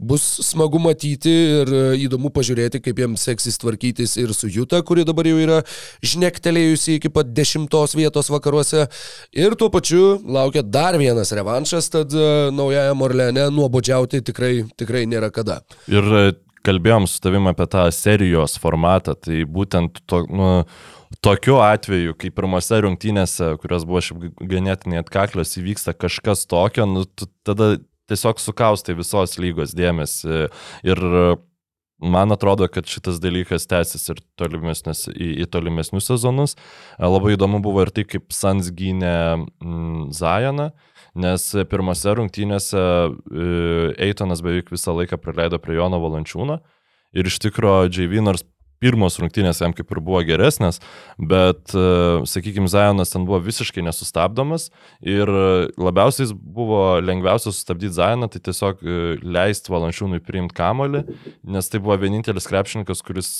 bus 0.00 0.24
smagu 0.46 0.80
matyti 0.80 1.34
ir 1.60 1.68
e, 1.68 1.82
įdomu 2.06 2.32
pažiūrėti, 2.34 2.80
kaip 2.84 3.02
jiems 3.02 3.26
seksis 3.28 3.60
tvarkytis 3.60 4.16
ir 4.20 4.32
su 4.36 4.48
Juta, 4.48 4.80
kuri 4.86 5.04
dabar 5.04 5.28
jau 5.28 5.36
yra 5.40 5.60
žnektelėjusi 6.04 6.98
iki 6.98 7.12
pat 7.12 7.34
dešimtos 7.36 7.96
vietos 7.98 8.32
vakaruose. 8.32 8.86
Ir 9.36 9.56
tuo 9.60 9.68
pačiu 9.72 10.16
laukia 10.24 10.64
dar 10.64 10.96
vienas 11.00 11.34
revanšas, 11.36 11.90
tad 11.92 12.14
e, 12.16 12.30
naujajam 12.56 13.04
Orleane 13.04 13.43
nuobodžiauti 13.52 14.22
tikrai, 14.24 14.54
tikrai 14.78 15.04
nėra 15.10 15.30
kada. 15.34 15.60
Ir 15.90 16.04
e, 16.04 16.24
kalbėjom 16.64 17.08
su 17.10 17.20
tavim 17.24 17.48
apie 17.50 17.66
tą 17.70 17.86
serijos 17.94 18.58
formatą, 18.60 19.16
tai 19.18 19.44
būtent 19.48 20.00
to, 20.10 20.24
nu, 20.30 20.50
tokiu 21.24 21.60
atveju, 21.64 22.14
kai 22.18 22.32
pirmose 22.34 22.80
rungtynėse, 22.84 23.54
kurios 23.62 23.86
buvo 23.88 24.02
šiaip 24.04 24.44
ganėtinai 24.52 25.02
atkaklios, 25.02 25.56
įvyksta 25.60 25.96
kažkas 25.96 26.46
tokio, 26.50 26.86
nu, 26.90 27.04
tada 27.46 27.76
tiesiog 28.10 28.40
sukaustai 28.42 28.96
visos 28.98 29.38
lygos 29.40 29.74
dėmesį. 29.76 30.46
Ir 30.86 31.02
e, 31.04 31.26
man 32.04 32.34
atrodo, 32.34 32.68
kad 32.72 32.88
šitas 32.90 33.20
dalykas 33.22 33.68
tęsis 33.70 34.10
ir 34.12 34.20
tolimesnius, 34.40 35.06
į, 35.12 35.30
į 35.44 35.48
tolimesnius 35.52 36.10
sezonus. 36.10 36.56
E, 36.98 37.04
Labai 37.06 37.36
įdomu 37.38 37.62
buvo 37.64 37.84
ir 37.84 37.92
tai, 37.94 38.06
kaip 38.08 38.34
Sans 38.34 38.72
gynė 38.74 39.14
mm, 39.38 40.10
Zajoną. 40.16 40.72
Nes 41.14 41.44
pirmose 41.70 42.14
rungtynėse 42.18 42.80
e, 42.80 43.44
Eitonas 44.08 44.42
beveik 44.42 44.72
visą 44.74 44.96
laiką 44.98 45.20
praleido 45.22 45.60
prie 45.62 45.78
Jono 45.78 46.00
Valančiūno. 46.02 46.58
Ir 47.14 47.30
iš 47.30 47.38
tikrųjų, 47.44 47.92
JV 47.94 48.24
nors 48.24 48.42
pirmos 48.82 49.16
rungtynės 49.22 49.62
jam 49.62 49.72
kaip 49.76 49.92
ir 49.94 50.00
buvo 50.04 50.20
geresnės, 50.26 50.80
bet, 51.16 51.70
e, 51.70 52.24
sakykime, 52.28 52.68
Zajonas 52.68 53.14
ten 53.14 53.24
buvo 53.28 53.38
visiškai 53.44 53.84
nesustabdomas 53.86 54.68
ir 55.00 55.30
labiausiai 55.80 56.34
buvo 56.34 56.98
lengviausia 57.00 57.52
sustabdyti 57.52 57.94
Zajoną, 57.96 58.28
tai 58.34 58.42
tiesiog 58.50 58.82
e, 58.82 58.98
leisti 59.22 59.72
Valančiūnui 59.72 60.20
priimti 60.26 60.58
kamolį, 60.58 61.04
nes 61.46 61.70
tai 61.70 61.80
buvo 61.84 61.96
vienintelis 62.02 62.50
krepšininkas, 62.50 63.06
kuris 63.06 63.32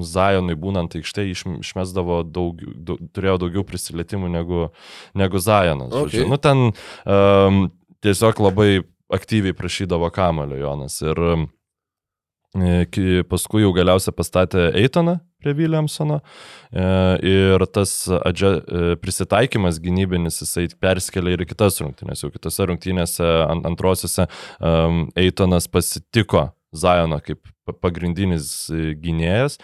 Zajonui 0.00 0.56
būnant 0.58 0.96
aikštėje 0.96 1.34
iš, 1.34 1.44
išmesdavo 1.60 2.22
daug, 2.24 2.62
daug, 2.74 3.00
turėjo 3.12 3.38
daugiau 3.44 3.64
prisilietimų 3.68 4.32
negu, 4.32 4.62
negu 5.18 5.42
Zajonas. 5.42 5.92
Okay. 5.92 6.22
žodžiu. 6.22 6.28
Nu, 6.32 6.40
ten 6.40 6.70
um, 6.72 7.64
tiesiog 8.02 8.40
labai 8.42 8.70
aktyviai 9.12 9.56
prašydavo 9.56 10.08
kamulio 10.14 10.56
Jonas. 10.62 10.96
Ir 11.04 11.20
um, 11.20 11.50
paskui 13.28 13.62
jau 13.62 13.72
galiausiai 13.76 14.16
pastatė 14.16 14.70
Eitoną 14.76 15.18
prie 15.42 15.54
Williamsono 15.58 16.20
e, 16.70 16.84
ir 17.26 17.66
tas 17.74 18.06
adžia, 18.22 18.54
e, 18.60 18.96
prisitaikymas 19.02 19.80
gynybinis 19.82 20.42
jisai 20.42 20.68
perskelia 20.80 21.34
ir 21.34 21.42
į 21.42 21.48
kitas 21.50 21.80
rungtynės. 21.82 22.22
Jau 22.22 22.30
kitose 22.30 22.68
rungtynėse 22.68 23.26
ant, 23.48 23.66
antrosiuose 23.66 24.28
um, 24.60 25.08
Eitonas 25.18 25.68
pasitiko 25.72 26.50
Zajoną 26.72 27.20
kaip 27.24 27.42
pa- 27.66 27.76
pagrindinis 27.76 28.70
e, 28.72 28.92
gynėjas. 28.98 29.58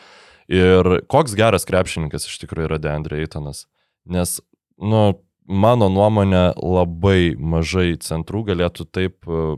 Ir 0.49 1.03
koks 1.13 1.35
geras 1.37 1.67
krepšininkas 1.69 2.29
iš 2.29 2.39
tikrųjų 2.45 2.71
yra 2.71 2.79
Deandre 2.81 3.21
Eitonas. 3.21 3.67
Nes, 4.09 4.39
nu, 4.81 5.21
mano 5.45 5.89
nuomonė, 5.93 6.53
labai 6.57 7.35
mažai 7.37 7.97
centrų 8.01 8.47
galėtų 8.49 8.87
taip 8.93 9.29
e, 9.29 9.57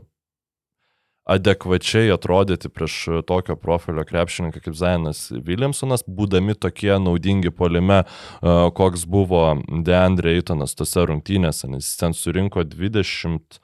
adekvačiai 1.31 2.11
atrodyti 2.11 2.69
prieš 2.73 3.23
tokio 3.27 3.55
profilio 3.55 4.03
krepšininką 4.07 4.63
kaip 4.65 4.75
Zainas 4.75 5.27
Williamsonas, 5.31 6.03
būdami 6.07 6.55
tokie 6.59 6.93
naudingi 6.99 7.53
polime, 7.55 8.03
e, 8.03 8.55
koks 8.75 9.05
buvo 9.07 9.45
Deandre 9.87 10.35
Eitonas 10.39 10.75
tose 10.75 11.05
rungtynėse, 11.07 11.69
nes 11.71 11.85
jis 11.85 11.99
ten 12.01 12.17
surinko 12.17 12.65
20 12.67 13.61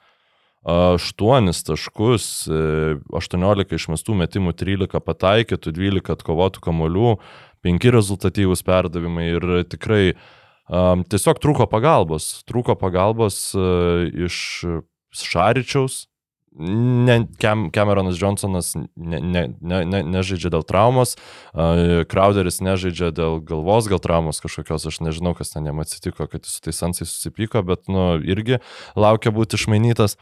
8 0.68 1.48
taškus, 1.64 2.24
e, 2.44 2.98
18 3.16 3.76
išmestų 3.78 4.16
metimų, 4.20 4.52
13 4.52 5.00
pataikytų, 5.00 5.72
12 5.72 6.12
atkovotų 6.12 6.60
kamolių, 6.66 7.14
5 7.64 7.88
rezultatyvūs 7.94 8.62
perdavimai 8.66 9.30
ir 9.32 9.46
tikrai 9.70 10.02
um, 10.12 11.06
tiesiog 11.08 11.40
trūko 11.42 11.66
pagalbos. 11.72 12.44
Trūko 12.48 12.76
pagalbos 12.78 13.40
uh, 13.56 14.04
iš 14.12 14.36
Šaričiaus, 15.18 16.04
ne, 16.58 17.16
Kem, 17.40 17.68
Cameronas 17.74 18.20
Johnsonas 18.20 18.74
ne, 18.76 18.84
ne, 18.96 19.42
ne, 19.60 19.80
ne, 19.88 20.02
nežaidžia 20.04 20.52
dėl 20.52 20.66
traumos, 20.68 21.16
uh, 21.54 22.04
Crowderis 22.12 22.60
nežaidžia 22.64 23.08
dėl 23.16 23.40
galvos 23.40 23.88
gal 23.90 24.02
traumos 24.04 24.42
kažkokios, 24.44 24.86
aš 24.90 25.00
nežinau, 25.06 25.32
kas 25.38 25.54
ten 25.54 25.66
jam 25.66 25.80
atsitiko, 25.82 26.28
kad 26.28 26.44
jis 26.44 26.58
su 26.58 26.68
tais 26.68 26.84
ansais 26.84 27.08
susipyko, 27.08 27.64
bet, 27.66 27.88
nu, 27.88 28.20
irgi 28.20 28.60
laukia 29.00 29.34
būti 29.34 29.58
išmainytas. 29.58 30.20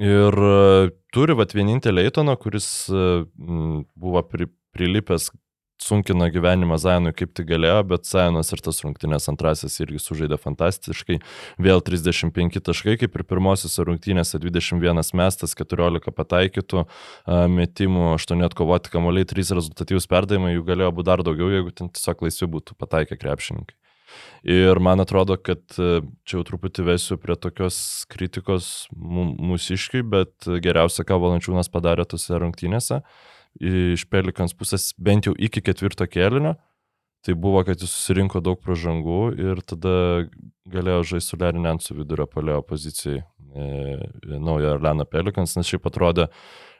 Ir 0.00 0.38
uh, 0.40 0.88
turi 1.12 1.36
vat 1.36 1.52
vienintelį 1.52 2.06
Eitoną, 2.08 2.38
kuris 2.40 2.66
uh, 2.88 3.26
buvo 3.36 4.22
pri, 4.24 4.48
prilipęs 4.72 5.28
sunkino 5.82 6.28
gyvenimą 6.30 6.78
Zainui 6.78 7.12
kaip 7.16 7.32
tik 7.36 7.48
galėjo, 7.50 7.80
bet 7.90 8.06
Zainas 8.08 8.52
ir 8.54 8.62
tas 8.64 8.80
rungtynės 8.84 9.28
antrasis 9.32 9.78
irgi 9.82 10.00
sužaidė 10.02 10.38
fantastiškai. 10.40 11.18
Vėl 11.62 11.82
35 11.84 12.62
taškai, 12.68 12.96
kaip 13.02 13.18
ir 13.18 13.26
pirmosiose 13.28 13.86
rungtynėse 13.88 14.40
21 14.42 15.02
mestas, 15.18 15.56
14 15.58 16.14
pataikytų 16.14 16.86
metimų, 17.58 18.12
8 18.14 18.46
atkovoti 18.48 18.94
kamuoliai, 18.94 19.28
3 19.28 19.56
rezultatyvus 19.58 20.08
perdavimai, 20.10 20.54
jų 20.56 20.66
galėjo 20.70 20.94
būti 20.98 21.10
dar 21.10 21.26
daugiau, 21.26 21.50
jeigu 21.52 21.74
ten 21.74 21.90
tiesiog 21.92 22.26
laisvi 22.28 22.50
būtų 22.56 22.78
pataikę 22.78 23.18
krepšininkai. 23.18 23.81
Ir 24.42 24.80
man 24.82 24.98
atrodo, 24.98 25.36
kad 25.38 25.62
čia 25.70 26.34
jau 26.34 26.42
truputį 26.46 26.86
vesiu 26.88 27.18
prie 27.22 27.36
tokios 27.38 27.76
kritikos 28.10 28.88
mūsiškai, 28.92 30.02
bet 30.02 30.48
geriausia, 30.64 31.06
ką 31.06 31.20
Valančiūnas 31.22 31.70
padarė 31.70 32.08
tose 32.10 32.40
rungtynėse, 32.42 33.02
iš 33.62 34.06
Pelikans 34.10 34.56
pusės 34.58 34.90
bent 34.98 35.30
jau 35.30 35.36
iki 35.38 35.62
ketvirto 35.62 36.08
kėlinio. 36.10 36.56
Tai 37.22 37.36
buvo, 37.38 37.60
kad 37.62 37.78
jis 37.78 37.92
susirinko 37.94 38.40
daug 38.42 38.58
pražangų 38.58 39.20
ir 39.38 39.60
tada 39.62 39.92
galėjo 40.66 41.04
žaisti 41.12 41.30
su 41.30 41.38
Lerinensu 41.38 41.94
vidurio 41.94 42.26
palėjo 42.26 42.64
pozicijai 42.66 43.20
e, 43.22 44.38
naujo 44.42 44.72
Arleno 44.74 45.06
Pelikans, 45.06 45.54
nes 45.54 45.68
šiaip 45.70 45.86
atrodė, 45.86 46.26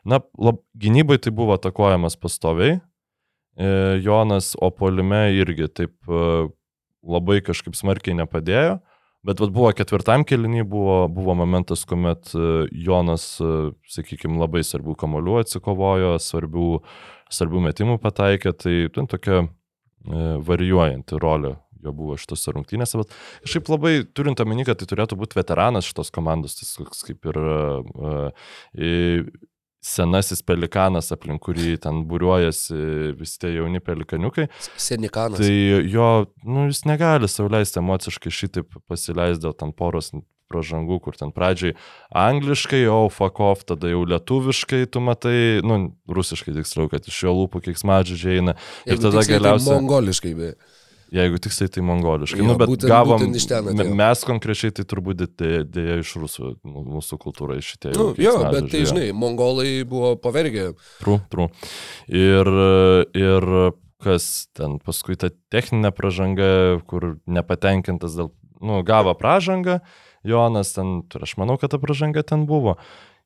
na, 0.02 0.18
lab, 0.42 0.58
gynybai 0.74 1.20
tai 1.22 1.30
buvo 1.36 1.54
atakuojamas 1.54 2.18
pastoviai, 2.18 2.80
e, 3.54 3.70
Jonas, 4.02 4.56
o 4.58 4.72
polime 4.74 5.28
irgi 5.38 5.70
taip 5.70 5.94
e, 6.10 6.48
labai 7.02 7.40
kažkaip 7.44 7.76
smarkiai 7.78 8.16
nepadėjo. 8.18 8.80
Bet 9.22 9.38
vat, 9.38 9.52
buvo 9.54 9.68
ketvirtam 9.78 10.24
kelinį, 10.26 10.64
buvo, 10.66 10.96
buvo 11.12 11.36
momentas, 11.38 11.84
kuomet 11.86 12.32
e, 12.34 12.46
Jonas, 12.74 13.36
e, 13.38 13.70
sakykime, 13.94 14.34
labai 14.40 14.64
svarbių 14.66 14.96
kamolių 14.98 15.36
atsikovojo, 15.44 16.16
svarbių, 16.22 16.70
svarbių 17.30 17.62
metimų 17.68 18.00
pataikė, 18.02 18.54
tai 18.58 18.74
ten 18.94 19.06
tokia 19.10 19.44
e, 19.44 19.46
varijuojanti 20.42 21.22
rolė 21.22 21.54
jo 21.82 21.92
buvo 21.94 22.16
šitose 22.18 22.54
rungtynėse, 22.54 22.98
bet 23.00 23.14
šiaip 23.50 23.70
labai 23.72 23.94
turint 24.14 24.42
omeny, 24.42 24.62
kad 24.66 24.78
tai 24.78 24.86
turėtų 24.90 25.18
būti 25.18 25.38
veteranas 25.38 25.86
šitos 25.88 26.12
komandos, 26.14 26.54
tas 26.60 27.02
kaip 27.08 27.26
ir 27.32 27.38
senasis 29.82 30.44
pelikanas, 30.46 31.10
aplink 31.14 31.42
kurį 31.42 31.76
ten 31.82 32.04
būriuojasi 32.08 33.14
visi 33.18 33.40
tie 33.42 33.54
jauni 33.56 33.82
pelikaniukai. 33.82 34.46
Senikanas. 34.80 35.42
Tai 35.42 35.54
jo, 35.90 36.10
nu, 36.46 36.68
jis 36.70 36.84
negali 36.88 37.30
sauliaisti 37.30 37.82
emociškai 37.82 38.32
šitaip 38.32 38.78
pasileisti 38.90 39.42
dėl 39.46 39.56
ten 39.58 39.74
poros 39.74 40.12
pražangų, 40.52 41.00
kur 41.02 41.16
ten 41.18 41.32
pradžiai 41.34 41.74
angliškai, 42.22 42.84
o 42.92 43.06
fuck 43.12 43.40
off, 43.42 43.64
tada 43.68 43.90
jau 43.90 44.04
lietuviškai, 44.08 44.84
tu 44.92 45.02
matai, 45.04 45.62
nu, 45.66 45.80
rusiškai 46.12 46.54
tiksliau, 46.58 46.90
kad 46.92 47.08
iš 47.08 47.24
jo 47.24 47.34
lūpų 47.40 47.64
kiek 47.66 47.80
smadžiai 47.80 48.38
eina. 48.38 48.56
Ir 48.84 48.94
Jeigu 48.94 49.06
tada 49.08 49.22
tiksliai, 49.22 49.40
tai 49.40 49.40
galiausiai... 49.40 49.80
Mongoliškai, 49.80 50.34
beje. 50.38 50.56
Jeigu 51.12 51.36
tiksliai 51.44 51.68
tai 51.68 51.82
mongoliškai. 51.84 52.38
Jo, 52.40 52.46
nu, 52.48 52.54
bet 52.56 52.70
būtent- 52.70 52.88
gavom, 52.88 53.20
būtent 53.20 53.36
iš 53.36 53.44
ten 53.50 53.66
atėjo. 53.68 53.76
me- 53.92 53.96
mes 54.00 54.22
konkrečiai 54.24 54.72
tai 54.72 54.84
turbūt 54.88 55.20
dėja, 55.36 55.98
iš 56.00 56.14
rusų, 56.16 56.54
nu, 56.64 56.84
mūsų 56.94 57.18
kultūra 57.20 57.58
iš 57.60 57.74
šitie. 57.74 57.92
Nu, 57.98 58.14
jo, 58.16 58.32
bet 58.50 58.70
tai 58.72 58.80
žinai, 58.88 59.10
mongolai 59.12 59.84
buvo 59.84 60.14
pavergę. 60.16 60.70
Trū, 61.04 61.18
trū. 61.28 61.50
Ir, 62.08 62.48
ir 63.12 63.72
kas 64.02 64.48
ten 64.56 64.78
paskui 64.82 65.18
ta 65.20 65.28
techninė 65.52 65.92
pražanga, 65.94 66.80
kur 66.88 67.18
nepatenkintas 67.28 68.16
dėl, 68.16 68.32
nu, 68.64 68.80
gavo 68.82 69.12
pražangą, 69.14 69.80
Jonas 70.24 70.72
ten, 70.72 71.02
ir 71.12 71.22
aš 71.28 71.36
manau, 71.36 71.58
kad 71.60 71.70
ta 71.70 71.78
pražanga 71.82 72.22
ten 72.24 72.46
buvo. 72.46 72.78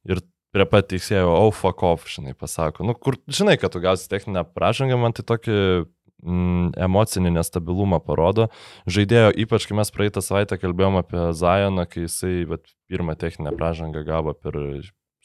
Ir 0.09 0.21
prie 0.52 0.64
pat 0.69 0.88
teisėjo, 0.88 1.28
oh, 1.28 1.52
fuck 1.52 1.83
off, 1.85 2.07
žinai, 2.09 2.33
pasako. 2.35 2.85
Nu, 2.88 2.95
kur, 2.95 3.14
žinai, 3.28 3.59
kad 3.61 3.73
tu 3.73 3.81
gausi 3.85 4.09
techninę 4.09 4.43
pražangą, 4.57 4.99
man 4.99 5.12
tai 5.12 5.23
tokį 5.28 5.87
mm, 6.23 6.75
emocinį 6.87 7.32
nestabilumą 7.37 8.00
parodo. 8.04 8.49
Žaidėjo, 8.90 9.32
ypač 9.44 9.68
kai 9.68 9.78
mes 9.78 9.92
praeitą 9.94 10.23
savaitę 10.25 10.58
kalbėjom 10.61 11.00
apie 11.00 11.30
Zajoną, 11.37 11.87
kai 11.90 12.06
jisai 12.06 12.44
vat, 12.49 12.64
pirmą 12.90 13.16
techninę 13.18 13.54
pražangą 13.56 14.04
gavo 14.06 14.37
per 14.37 14.58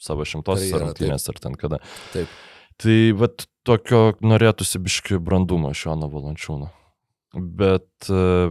savo 0.02 0.26
šimtosios 0.26 0.74
rungtynės 0.82 1.28
ar 1.30 1.38
ten 1.42 1.58
kada. 1.58 1.78
Taip. 2.14 2.30
Tai 2.82 2.98
vat 3.20 3.46
tokio 3.68 4.16
norėtųsi 4.24 4.80
biški 4.82 5.20
brandumo 5.22 5.70
iš 5.74 5.86
Jono 5.86 6.08
Valančiūno. 6.10 6.72
Bet 7.32 8.10
e, 8.10 8.50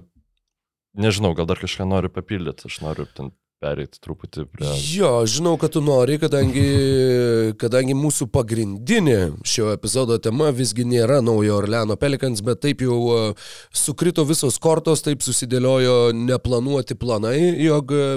nežinau, 0.98 1.34
gal 1.38 1.50
dar 1.50 1.60
kažką 1.62 1.86
noriu 1.90 2.12
papildyti, 2.14 2.70
aš 2.70 2.80
noriu 2.86 3.08
ten 3.12 3.34
pereiti 3.62 4.00
truputį 4.02 4.46
prie... 4.50 4.70
Jo, 4.96 5.12
žinau, 5.30 5.54
kad 5.62 5.76
tu 5.76 5.82
nori, 5.86 6.18
kadangi, 6.22 6.64
kadangi 7.62 7.94
mūsų 7.98 8.28
pagrindinė 8.34 9.20
šio 9.48 9.70
epizodo 9.76 10.18
tema 10.22 10.50
visgi 10.56 10.86
nėra 10.88 11.20
naujo 11.24 11.60
Orleano 11.60 11.98
Pelikans, 12.02 12.42
bet 12.46 12.64
taip 12.66 12.82
jau 12.82 12.98
e, 13.14 13.20
sukrito 13.78 14.26
visos 14.26 14.58
kortos, 14.62 15.04
taip 15.06 15.22
susidėliojo 15.26 16.12
neplanuoti 16.18 16.98
planai, 16.98 17.38
jog 17.62 17.94
e, 17.94 18.08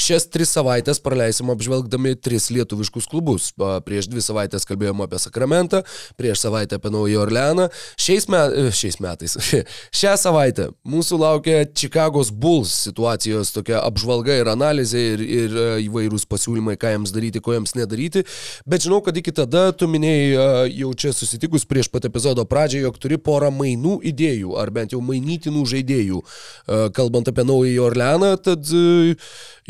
šias 0.00 0.28
tris 0.28 0.52
savaitės 0.58 1.00
praleisim 1.00 1.52
apžvelgdami 1.54 2.14
tris 2.20 2.50
lietuviškus 2.52 3.08
klubus. 3.10 3.50
Prieš 3.86 4.10
dvi 4.12 4.24
savaitės 4.24 4.68
kalbėjome 4.68 5.06
apie 5.06 5.22
Sakramentą, 5.22 5.80
prieš 6.20 6.44
savaitę 6.44 6.76
apie 6.76 6.92
naują 6.92 7.24
Orleaną. 7.24 7.70
Šiais, 7.96 8.28
me, 8.28 8.44
e, 8.52 8.68
šiais 8.76 9.00
metais, 9.00 9.38
šią 10.02 10.14
savaitę 10.20 10.70
mūsų 10.84 11.22
laukia 11.24 11.64
Chicago's 11.72 12.28
Bulls 12.28 12.76
situacijos 12.84 13.56
tokia 13.56 13.80
apžvalga 13.80 14.36
ir 14.42 14.52
analizė 14.52 14.89
ir, 14.96 15.22
ir 15.24 15.54
e, 15.54 15.66
įvairūs 15.86 16.26
pasiūlymai, 16.30 16.76
ką 16.80 16.94
jiems 16.94 17.12
daryti, 17.14 17.42
ko 17.44 17.54
jiems 17.54 17.74
nedaryti. 17.78 18.24
Bet 18.68 18.86
žinau, 18.86 19.00
kad 19.04 19.16
iki 19.16 19.34
tada 19.36 19.70
tu 19.76 19.88
minėjai 19.90 20.28
e, 20.32 20.48
jau 20.80 20.92
čia 20.98 21.12
susitikus 21.16 21.66
prieš 21.68 21.90
pat 21.92 22.08
epizodo 22.08 22.44
pradžią, 22.48 22.84
jog 22.86 23.00
turi 23.02 23.18
porą 23.20 23.52
mainų 23.54 23.98
idėjų, 24.12 24.56
ar 24.60 24.72
bent 24.74 24.94
jau 24.96 25.02
mainytinų 25.04 25.64
žaidėjų. 25.74 26.20
E, 26.20 26.82
Kalbant 26.96 27.30
apie 27.30 27.46
naująjį 27.46 27.80
Orleaną, 27.84 28.34
tad 28.42 28.66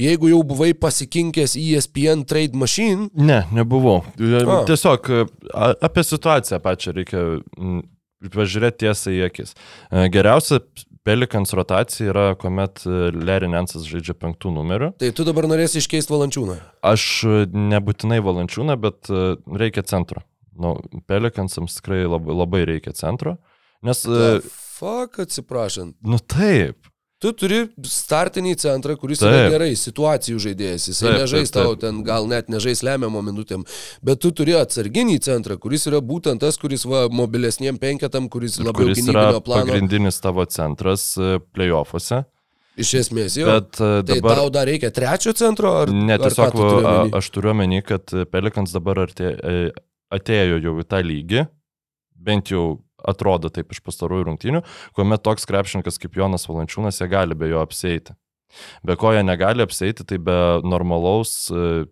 jeigu 0.01 0.31
jau 0.33 0.43
buvai 0.47 0.73
pasikinkęs 0.79 1.57
ESPN 1.61 2.27
Trade 2.29 2.57
Machine, 2.59 3.11
Ne, 3.15 3.43
nebuvau. 3.55 4.01
A. 4.03 4.61
Tiesiog 4.69 5.09
apie 5.55 6.05
situaciją 6.07 6.61
pačią 6.63 6.95
reikia 6.97 7.23
pažiūrėti 8.35 8.85
tiesą 8.85 9.13
į 9.15 9.25
akis. 9.29 9.55
Geriausia 10.13 10.61
Pelikans 11.07 11.55
rotacija 11.57 12.11
yra, 12.13 12.25
kuomet 12.41 12.83
e, 12.85 12.99
Larry 13.17 13.49
Nansas 13.49 13.87
žaidžia 13.89 14.13
penktų 14.21 14.53
numerių. 14.53 14.91
tai 15.01 15.09
tu 15.17 15.25
dabar 15.25 15.49
norėsi 15.49 15.81
iškeisti 15.81 16.13
valančiūną. 16.13 16.59
Aš 16.85 17.07
e, 17.25 17.39
nebūtinai 17.73 18.19
valančiūną, 18.27 18.77
bet 18.83 19.09
e, 19.09 19.23
reikia 19.63 19.87
centro. 19.89 20.21
Nu, 20.61 20.75
Pelikansams 21.09 21.79
tikrai 21.79 22.03
labai, 22.05 22.37
labai 22.37 22.63
reikia 22.69 22.93
centro. 22.93 23.39
Nes, 23.87 24.03
e, 24.05 24.43
Fuck, 24.77 25.23
atsiprašant. 25.25 25.97
nu 26.05 26.19
taip, 26.21 26.90
Tu 27.21 27.31
turi 27.37 27.59
startinį 27.85 28.55
centrą, 28.63 28.95
kuris 28.97 29.21
yra 29.21 29.43
Taip. 29.43 29.51
gerai, 29.53 29.71
situacijų 29.77 30.39
žaidėjas. 30.41 30.87
Taip, 30.97 31.19
nežais 31.21 31.51
tau 31.53 31.75
ten, 31.77 31.99
gal 32.07 32.25
net 32.31 32.49
nežais 32.49 32.81
lemiamą 32.87 33.21
minutėm, 33.27 33.67
bet 34.01 34.23
tu 34.25 34.31
turi 34.33 34.55
atsarginį 34.57 35.19
centrą, 35.27 35.59
kuris 35.61 35.85
yra 35.91 36.01
būtent 36.01 36.41
tas, 36.41 36.57
kuris 36.57 36.87
va, 36.89 37.03
mobilesniem 37.13 37.77
penketam, 37.83 38.31
kuris 38.33 38.57
ir 38.57 38.71
labiau 38.71 38.89
kuris 38.89 39.03
yra 39.05 39.13
gynybinio 39.13 39.43
plano. 39.45 39.67
pagrindinis 39.69 40.21
tavo 40.25 40.47
centras 40.49 41.11
e, 41.21 41.37
playoffuose. 41.53 42.23
Iš 42.81 42.95
esmės, 43.03 43.37
jo. 43.37 43.45
Bet 43.53 43.77
e, 43.77 43.91
Tai 44.09 44.17
dabar... 44.17 44.41
tau 44.41 44.49
dar 44.57 44.65
reikia 44.73 44.89
trečio 44.95 45.35
centro, 45.37 45.75
ar 45.83 45.93
Ne, 45.93 46.15
ar 46.17 46.25
tiesiog 46.25 46.55
tu 46.57 46.63
turi 46.65 46.87
a- 46.89 46.97
omeny? 47.03 47.13
aš 47.21 47.29
turiu 47.37 47.53
omeny, 47.53 47.83
kad 47.85 48.17
Pelikans 48.33 48.73
dabar 48.73 49.05
artė, 49.05 49.35
e, 49.37 49.73
atėjo 50.17 50.57
jau 50.65 50.73
į 50.81 50.89
tą 50.89 51.05
lygį, 51.05 51.45
bent 52.17 52.49
jau 52.57 52.79
atrodo 53.09 53.51
taip 53.53 53.73
iš 53.75 53.83
pastarųjų 53.87 54.29
rungtynių, 54.31 54.65
kuomet 54.97 55.25
toks 55.27 55.49
krepšininkas 55.49 56.01
kaip 56.03 56.19
Jonas 56.19 56.49
Valančiūnas, 56.51 57.01
jie 57.01 57.09
gali 57.11 57.39
be 57.39 57.51
jo 57.53 57.63
apseiti. 57.65 58.17
Be 58.87 58.97
ko 58.99 59.15
jie 59.15 59.23
negali 59.23 59.65
apseiti, 59.65 60.05
tai 60.07 60.19
be 60.19 60.37
normalaus 60.67 61.51
e, 61.55 61.85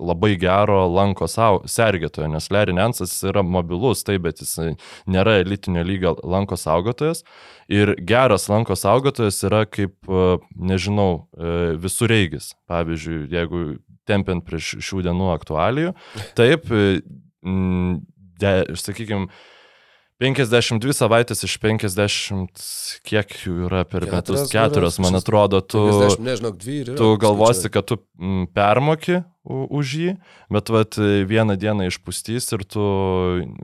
labai 0.00 0.34
gero 0.40 0.84
lanko 0.90 1.26
savo 1.30 1.62
sergėtojo, 1.70 2.28
nes 2.32 2.50
Larry 2.54 2.74
Nansas 2.74 3.14
yra 3.26 3.44
mobilus, 3.46 4.02
taip, 4.06 4.24
bet 4.26 4.42
jis 4.42 4.74
nėra 5.10 5.38
elitinio 5.42 5.84
lygio 5.86 6.14
lanko 6.22 6.58
saugotojas. 6.58 7.22
Ir 7.72 7.94
geras 8.06 8.48
lanko 8.50 8.76
saugotojas 8.78 9.40
yra 9.46 9.64
kaip, 9.66 9.96
e, 10.08 10.26
nežinau, 10.72 11.26
e, 11.34 11.74
visureigis. 11.82 12.52
Pavyzdžiui, 12.70 13.24
jeigu 13.34 13.64
tempiant 14.08 14.44
prieš 14.44 14.74
šių 14.84 15.06
dienų 15.06 15.30
aktualijų, 15.32 15.94
taip, 16.36 16.68
sakykime, 18.84 19.30
52 20.24 20.94
savaitės 20.96 21.44
iš 21.44 21.58
50, 21.60 22.64
kiek 23.04 23.36
jų 23.44 23.66
yra 23.68 23.82
per 23.88 24.06
metus? 24.08 24.38
berods, 24.40 24.52
Keturios, 24.54 24.98
man 25.04 25.18
atrodo, 25.18 25.60
tu, 25.60 25.82
50, 25.90 26.24
nežinau, 26.24 26.52
yra. 26.56 26.96
tu 26.98 27.10
galvosi, 27.20 27.68
kad 27.72 27.88
tu 27.90 28.00
permoki 28.56 29.20
už 29.44 29.90
jį, 30.00 30.12
bet 30.54 30.72
vat, 30.72 30.96
vieną 31.28 31.58
dieną 31.60 31.90
išpūstys 31.90 32.48
ir 32.56 32.64
tu 32.64 32.84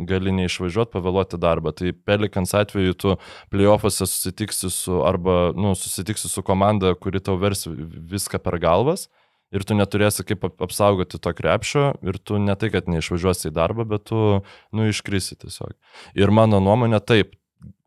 gali 0.08 0.34
neišvažiuoti, 0.36 0.92
pavėluoti 0.92 1.40
darbą. 1.40 1.72
Tai 1.76 1.94
Pelikans 2.04 2.52
atveju 2.56 2.98
tu 3.00 3.16
playoffuose 3.52 4.04
susitiksi 4.04 4.68
su, 4.74 5.00
arba, 5.08 5.54
nu, 5.56 5.72
susitiksi 5.78 6.28
su 6.28 6.44
komanda, 6.44 6.92
kuri 6.92 7.24
tau 7.24 7.40
vers 7.40 7.64
viską 7.64 8.42
per 8.44 8.60
galvas. 8.60 9.08
Ir 9.50 9.64
tu 9.66 9.74
neturėsi 9.74 10.22
kaip 10.26 10.44
ap- 10.46 10.62
apsaugoti 10.62 11.18
to 11.18 11.32
krepšio 11.34 11.88
ir 12.06 12.20
tu 12.22 12.38
ne 12.38 12.54
tai, 12.54 12.70
kad 12.70 12.86
neišvažiuosi 12.90 13.48
į 13.50 13.54
darbą, 13.56 13.86
bet 13.88 14.06
tu, 14.12 14.40
nu, 14.70 14.86
iškrisi 14.86 15.40
tiesiog. 15.42 15.74
Ir 16.14 16.30
mano 16.34 16.60
nuomonė 16.62 17.02
taip, 17.02 17.34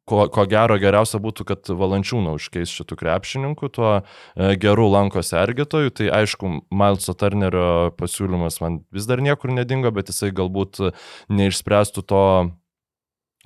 ko, 0.09 0.25
ko 0.33 0.45
gero 0.49 0.77
geriausia 0.81 1.19
būtų, 1.23 1.45
kad 1.47 1.71
valančiūną 1.71 2.35
užkeis 2.37 2.73
šitų 2.75 2.97
krepšininkų, 2.99 3.69
tuo 3.73 3.91
e, 3.95 4.53
gerų 4.59 4.89
lanko 4.91 5.23
sergėtojų. 5.23 5.93
Tai 5.99 6.09
aišku, 6.19 6.51
Mileso 6.73 7.15
Turnerio 7.17 7.93
pasiūlymas 7.99 8.59
man 8.63 8.81
vis 8.93 9.07
dar 9.09 9.23
niekur 9.23 9.53
nedingo, 9.55 9.91
bet 9.95 10.11
jisai 10.11 10.33
galbūt 10.35 10.83
neišspręstų 11.31 12.05
to, 12.11 12.23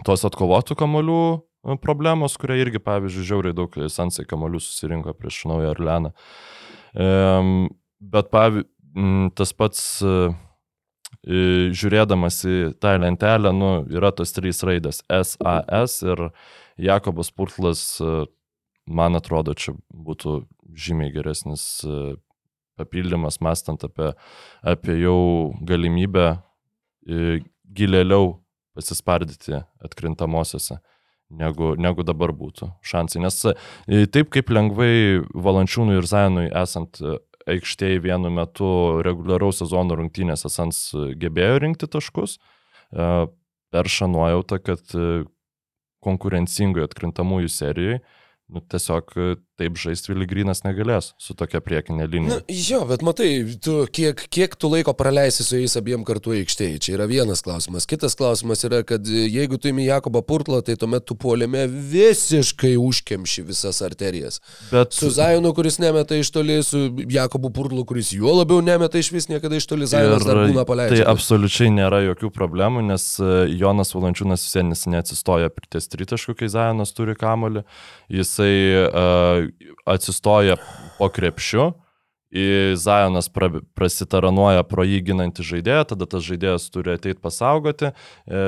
tos 0.08 0.26
atkovotų 0.30 0.78
kamolių 0.80 1.22
e, 1.34 1.80
problemos, 1.84 2.38
kurie 2.42 2.60
irgi, 2.64 2.82
pavyzdžiui, 2.84 3.28
žiauriai 3.32 3.58
daug 3.58 3.82
Sansai 3.94 4.26
kamolių 4.30 4.62
susirinko 4.64 5.14
prieš 5.18 5.46
Naują 5.52 5.76
Orleaną. 5.76 6.16
Um, 6.98 7.68
bet 8.00 8.32
pavyzdžiui, 8.34 8.72
tas 9.36 9.54
pats 9.54 9.82
e, 10.02 10.14
e, 11.28 11.42
žiūrėdamas 11.76 12.40
į 12.48 12.58
tą 12.82 12.96
lentelę, 13.02 13.54
nu, 13.54 13.72
yra 13.94 14.12
tos 14.16 14.34
trys 14.36 14.64
raidės 14.66 15.04
SAS 15.06 16.02
ir 16.06 16.30
Jakobas 16.82 17.32
Purtlas, 17.32 17.84
e, 18.02 18.26
man 18.88 19.20
atrodo, 19.20 19.54
čia 19.54 19.76
būtų 19.92 20.42
žymiai 20.78 21.14
geresnis 21.14 21.84
papildymas, 22.78 23.40
mastant 23.42 23.82
apie, 23.84 24.12
apie 24.62 25.00
jau 25.02 25.54
galimybę 25.66 26.38
gilėliau 27.08 28.38
pasispardyti 28.78 29.64
atkrintamosiose. 29.84 30.78
Negu, 31.28 31.74
negu 31.76 32.06
dabar 32.08 32.32
būtų 32.32 32.70
šansai. 32.88 33.20
Nes 33.26 33.42
taip 34.14 34.30
kaip 34.32 34.52
lengvai 34.54 35.26
Valančiūnui 35.36 35.98
ir 36.00 36.06
Zainui 36.08 36.46
esant 36.56 37.02
aikštėje 37.50 38.04
vienu 38.04 38.32
metu 38.34 38.70
reguliaraus 39.06 39.62
sezono 39.64 39.98
rungtynėse 40.00 40.52
Sans 40.52 40.80
gebėjo 41.22 41.62
rinkti 41.64 41.90
taškus, 41.92 42.38
e, 42.38 43.10
perša 43.74 44.10
nuojautą, 44.12 44.60
kad 44.64 44.96
e, 44.96 45.26
konkurencingoje 46.04 46.88
atkrintamųjų 46.88 47.52
serijoje 47.52 48.00
nu, 48.48 48.62
tiesiog 48.62 49.14
taip 49.58 49.78
žaisti 49.82 50.12
Viligrynas 50.12 50.62
negalės 50.66 51.12
su 51.22 51.34
tokia 51.38 51.62
priekinė 51.66 52.06
Na, 52.06 52.10
linija. 52.12 52.40
jo, 52.48 52.84
bet 52.90 53.02
matai, 53.06 53.30
tu, 53.64 53.80
kiek, 53.94 54.22
kiek 54.34 54.54
tu 54.60 54.70
laiko 54.70 54.94
praleisi 54.98 55.46
su 55.46 55.58
jais 55.58 55.74
abiem 55.80 56.04
kartu 56.08 56.36
aikštėje, 56.38 56.78
čia 56.84 56.94
yra 56.98 57.08
vienas 57.10 57.42
klausimas. 57.46 57.88
Kitas 57.90 58.16
klausimas 58.20 58.62
yra, 58.68 58.84
kad 58.88 59.08
jeigu 59.08 59.58
tu 59.58 59.72
imi 59.72 59.88
Jakobą 59.88 60.22
Purtlą, 60.26 60.62
tai 60.66 60.78
tuomet 60.80 61.08
tu 61.10 61.18
puolėme 61.18 61.66
visiškai 61.68 62.76
užkemši 62.78 63.46
visas 63.48 63.82
arterijas. 63.86 64.40
Bet 64.72 64.94
Su 64.94 65.10
Zajonu, 65.14 65.54
kuris 65.58 65.80
nemeta 65.82 66.16
iš 66.18 66.32
toli, 66.36 66.60
su 66.64 66.84
Jakobu 67.10 67.50
Purtlu, 67.54 67.86
kuris 67.88 68.14
juo 68.14 68.36
labiau 68.38 68.62
nemeta 68.62 69.02
iš 69.02 69.12
vis 69.16 69.30
niekada 69.32 69.58
iš 69.58 69.66
toli, 69.70 69.90
Zajonas 69.90 70.26
dar 70.28 70.44
būna 70.44 70.62
Tai 70.62 70.70
paleidžiamas. 70.70 71.10
absoliučiai 71.16 71.74
nėra 71.74 72.04
jokių 72.12 72.30
problemų, 72.36 72.86
nes 72.92 73.10
e, 73.20 73.32
Jonas 73.58 73.94
Valančiūnas 73.96 74.46
visienis 74.46 74.86
neatsistoja 74.92 75.50
prie 75.54 75.70
ties 75.74 75.90
tritaškų, 75.92 76.38
kai 76.38 76.52
Zajonas 76.54 76.94
turi 76.94 77.18
kamolį. 77.18 77.64
Jisai 78.14 78.54
uh, 78.88 79.47
atsistoja 79.86 80.58
po 80.98 81.10
krepšiu. 81.14 81.74
Zajonas 82.76 83.30
pra, 83.32 83.48
prasitaranuoja 83.78 84.66
pro 84.68 84.84
jį 84.84 85.00
ginantį 85.10 85.46
žaidėją, 85.48 85.86
tada 85.94 86.06
tas 86.12 86.26
žaidėjas 86.28 86.66
turi 86.74 86.92
ateiti 86.92 87.22
pasaugoti 87.24 87.88
e, 87.88 88.42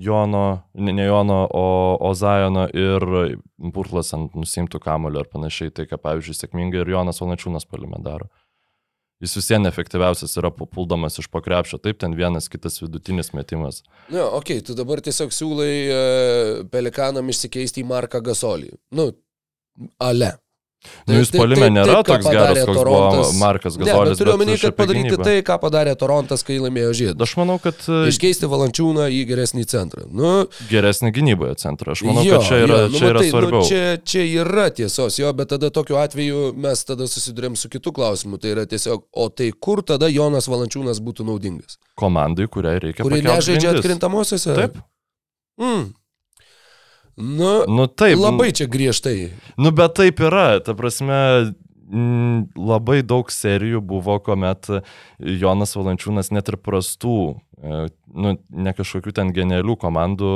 Jono, 0.00 0.44
ne, 0.72 0.94
ne 0.96 1.04
Jono, 1.04 1.42
o, 1.44 1.66
o 2.00 2.14
Zajono 2.16 2.64
ir 2.72 3.04
Purtlas 3.76 4.14
ant 4.16 4.32
nusimtų 4.32 4.80
kamulio 4.80 5.20
ar 5.20 5.28
panašiai, 5.28 5.74
tai 5.76 5.84
ką 5.90 6.00
pavyzdžiui 6.00 6.38
sėkmingai 6.40 6.80
ir 6.80 6.94
Jonas 6.96 7.20
Valnačiūnas 7.20 7.68
palime 7.68 8.00
daro. 8.00 8.30
Jis 9.20 9.36
vis 9.36 9.50
vien 9.52 9.68
efektyviausias 9.68 10.32
yra 10.40 10.48
papuldamas 10.48 11.20
iš 11.20 11.26
pokrepšio, 11.28 11.76
taip 11.84 11.98
ten 12.00 12.14
vienas 12.16 12.48
kitas 12.48 12.80
vidutinis 12.80 13.34
metimas. 13.36 13.82
Na, 14.08 14.14
nu, 14.14 14.22
okei, 14.38 14.62
okay, 14.62 14.64
tu 14.64 14.76
dabar 14.78 15.02
tiesiog 15.04 15.34
siūlai 15.36 15.74
uh, 15.84 16.52
pelikanam 16.72 17.28
išsikeisti 17.28 17.84
į 17.84 17.90
Marką 17.90 18.22
Gasolį. 18.24 18.72
Nu, 18.96 19.10
ale. 19.98 20.36
Nu, 21.04 21.18
jūs 21.18 21.28
palime 21.34 21.66
nėra 21.68 21.98
taip, 21.98 22.22
toks 22.22 22.28
geras, 22.32 22.58
koks 22.64 22.78
Torontas. 22.78 23.18
buvo 23.20 23.32
Markas 23.36 23.74
Ne, 23.76 23.84
Gazolis. 23.84 24.14
bet 24.14 24.18
turiu 24.22 24.32
omeny, 24.32 24.54
kad 24.56 24.76
padaryti 24.78 25.10
gynybą. 25.10 25.24
tai, 25.26 25.34
ką 25.44 25.56
padarė 25.60 25.92
Torontas, 26.00 26.40
kai 26.46 26.56
laimėjo 26.56 26.94
žiedą. 26.96 27.26
Aš 27.26 27.34
manau, 27.36 27.58
kad 27.60 27.82
e, 27.84 27.98
Iškeisti 28.08 28.48
valančiūną 28.48 29.10
į 29.12 29.18
geresnį 29.28 29.66
centrą. 29.68 30.06
Nu, 30.08 30.30
geresnį 30.70 31.12
gynyboje 31.18 31.58
centrą. 31.60 31.92
Aš 31.92 32.04
manau, 32.08 32.24
jo, 32.24 32.40
kad 32.40 32.48
čia 32.48 32.62
yra, 32.64 32.78
jo, 32.80 32.88
nu, 32.94 32.96
čia 32.96 33.10
yra 33.10 33.18
matai, 33.20 33.28
svarbiau. 33.34 33.60
Nu, 33.60 33.68
čia, 33.68 33.84
čia 34.00 34.24
yra 34.40 34.66
tiesos, 34.80 35.20
jo, 35.20 35.34
bet 35.36 35.52
tada 35.52 35.68
tokiu 35.68 36.00
atveju 36.00 36.46
mes 36.56 36.84
tada 36.88 37.04
susidurėm 37.12 37.60
su 37.60 37.68
kitu 37.76 37.92
klausimu. 38.00 38.40
Tai 38.40 38.56
yra 38.56 38.64
tiesiog, 38.72 39.04
o 39.12 39.28
tai 39.28 39.52
kur 39.52 39.84
tada 39.84 40.08
Jonas 40.08 40.48
Valančiūnas 40.48 41.04
būtų 41.04 41.28
naudingas? 41.28 41.76
Komandai, 42.00 42.48
kuriai 42.48 42.80
reikia. 42.80 43.04
Kuri 43.04 43.20
nežaidžia 43.28 43.76
atkrintamosiose? 43.76 44.56
Taip. 44.56 44.80
Mm. 45.60 45.90
Nu, 47.20 47.64
Nu 47.68 47.86
taip. 47.86 48.18
labai 48.18 48.50
čia 48.56 48.66
griežtai. 48.70 49.30
Nu 49.60 49.70
bet 49.76 49.94
taip 50.00 50.20
yra. 50.24 50.60
Ta 50.64 50.74
prasme, 50.74 51.52
labai 52.56 53.00
daug 53.02 53.30
serijų 53.32 53.80
buvo, 53.82 54.18
kuomet 54.22 54.68
Jonas 55.18 55.74
Valančiūnas 55.76 56.30
net 56.34 56.48
ir 56.48 56.56
prastų, 56.62 57.40
e, 57.58 57.88
nu, 58.14 58.36
ne 58.50 58.74
kažkokių 58.76 59.14
ten 59.16 59.32
genialių 59.34 59.76
komandų 59.80 60.30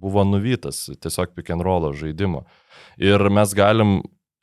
buvo 0.00 0.24
nuvytas 0.24 0.86
tiesiog 1.02 1.34
pick 1.34 1.50
and 1.50 1.64
roll 1.66 1.90
žaidimo. 1.92 2.44
Ir 3.00 3.22
mes 3.32 3.52
galim, 3.56 4.00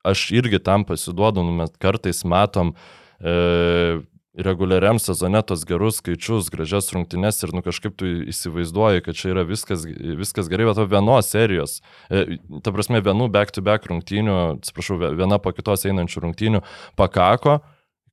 aš 0.08 0.28
irgi 0.36 0.60
tam 0.64 0.86
pasiduodu, 0.86 1.44
nu, 1.44 1.56
mes 1.64 1.74
kartais 1.82 2.24
matom 2.28 2.76
e, 3.20 4.02
reguliariam 4.38 5.00
sezone 5.02 5.42
tos 5.46 5.64
gerus 5.68 5.98
skaičius, 6.02 6.52
gražias 6.54 6.92
rungtynes 6.94 7.42
ir 7.44 7.54
nu 7.58 7.64
kažkaip 7.66 7.96
tu 7.98 8.10
įsivaizduoji, 8.30 9.04
kad 9.06 9.18
čia 9.18 9.32
yra 9.34 9.46
viskas, 9.48 9.86
viskas 10.20 10.50
gerai, 10.52 10.68
bet 10.70 10.78
to 10.78 10.86
vienos 10.92 11.32
serijos, 11.34 11.80
e, 12.10 12.38
ta 12.64 12.74
prasme 12.76 13.02
vienų 13.06 13.30
back-to-back 13.34 13.90
rungtynių, 13.90 14.38
atsiprašau, 14.60 15.00
viena 15.18 15.42
po 15.42 15.54
kitos 15.58 15.88
einančių 15.90 16.28
rungtynių 16.28 16.64
pakako, 17.00 17.60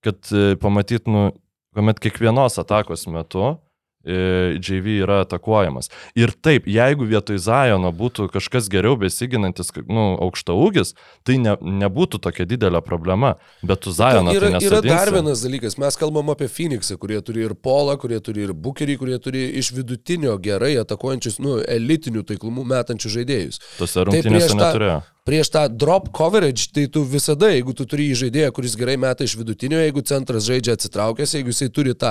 kad 0.05 0.33
e, 0.33 0.57
pamatyt, 0.61 1.11
nu, 1.11 1.31
kuomet 1.77 2.01
kiekvienos 2.01 2.57
atakos 2.63 3.09
metu 3.11 3.57
JV 4.05 4.99
yra 5.05 5.23
atakuojamas. 5.25 5.91
Ir 6.19 6.33
taip, 6.45 6.69
jeigu 6.71 7.07
vietoj 7.09 7.39
Zajono 7.41 7.93
būtų 7.95 8.29
kažkas 8.35 8.69
geriau 8.73 8.99
besiginantis, 9.01 9.73
nu, 9.89 10.07
aukšta 10.25 10.57
ūgis, 10.57 10.95
tai 11.27 11.39
ne, 11.43 11.57
nebūtų 11.85 12.21
tokia 12.25 12.47
didelė 12.49 12.83
problema. 12.85 13.35
Bet 13.65 13.85
tu 13.87 13.95
Zajoną 13.95 14.35
yra, 14.37 14.53
tai 14.59 14.69
yra 14.69 14.83
dar 14.85 15.13
vienas 15.15 15.45
dalykas. 15.45 15.79
Mes 15.81 15.99
kalbam 16.01 16.33
apie 16.35 16.49
Phoenixą, 16.53 16.99
kurie 17.01 17.21
turi 17.25 17.47
ir 17.49 17.57
Polą, 17.57 17.97
kurie 18.01 18.21
turi 18.25 18.47
ir 18.49 18.55
Bukerį, 18.55 18.99
kurie 19.01 19.19
turi 19.23 19.47
iš 19.61 19.73
vidutinio 19.77 20.37
gerai 20.43 20.75
atakuojančius, 20.83 21.41
nu, 21.45 21.59
elitinių 21.63 22.25
taiklumų 22.29 22.67
metančių 22.75 23.17
žaidėjus. 23.19 23.61
Tose 23.81 24.01
Tai 24.01 24.09
rungtynėse 24.11 24.57
neturėjo. 24.59 25.03
Prieš 25.25 25.49
tą 25.55 25.65
drop 25.73 26.11
coverage, 26.13 26.69
tai 26.69 26.85
tu 26.93 27.01
visada, 27.09 27.49
jeigu 27.49 27.73
tu 27.73 27.87
turi 27.89 28.11
žaidėją, 28.13 28.51
kuris 28.53 28.75
gerai 28.77 28.99
meta 29.01 29.25
iš 29.25 29.39
vidutinio, 29.41 29.79
jeigu 29.81 30.03
centras 30.05 30.45
žaidžia 30.45 30.75
atsitraukęs, 30.77 31.33
jeigu 31.39 31.49
jisai 31.49 31.71
turi 31.73 31.95
tą 31.97 32.11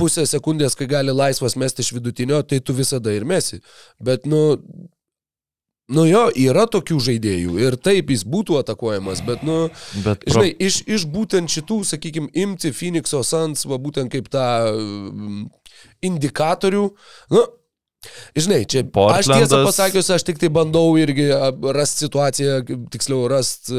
pusę 0.00 0.24
sekundės, 0.24 0.76
kai 0.78 0.88
gali 0.88 1.12
laisvas 1.12 1.58
mesti 1.60 1.84
iš 1.84 1.92
vidutinio, 1.98 2.40
tai 2.48 2.62
tu 2.64 2.72
visada 2.76 3.12
ir 3.12 3.26
mesi. 3.28 3.60
Bet, 4.00 4.24
nu, 4.24 4.56
nu 5.92 6.06
jo, 6.08 6.22
yra 6.46 6.64
tokių 6.72 6.96
žaidėjų 7.10 7.58
ir 7.60 7.76
taip 7.76 8.14
jis 8.14 8.24
būtų 8.24 8.56
atakuojamas, 8.62 9.20
bet, 9.28 9.44
nu, 9.44 9.58
Bet 10.00 10.24
pro... 10.24 10.38
Žinai, 10.38 10.54
iš, 10.56 10.80
iš 10.88 11.04
būtent 11.12 11.52
šitų, 11.52 11.82
sakykime, 11.92 12.32
imti 12.40 12.72
Phoenix'o 12.72 13.20
Suns, 13.20 13.68
va 13.68 13.76
būtent 13.76 14.08
kaip 14.16 14.32
tą 14.32 14.48
mm, 14.72 15.44
indikatorių, 16.08 16.88
nu, 17.36 17.46
žinai, 18.36 18.62
čia 18.68 18.82
aš 18.84 18.86
tiesą 18.86 19.32
Portlandas- 19.32 19.66
pasakius, 19.70 20.10
aš 20.16 20.26
tik 20.28 20.38
tai 20.42 20.48
bandau 20.52 20.96
irgi 21.00 21.28
rasti 21.76 22.06
situaciją, 22.06 22.60
tiksliau 22.92 23.24
rasti 23.32 23.72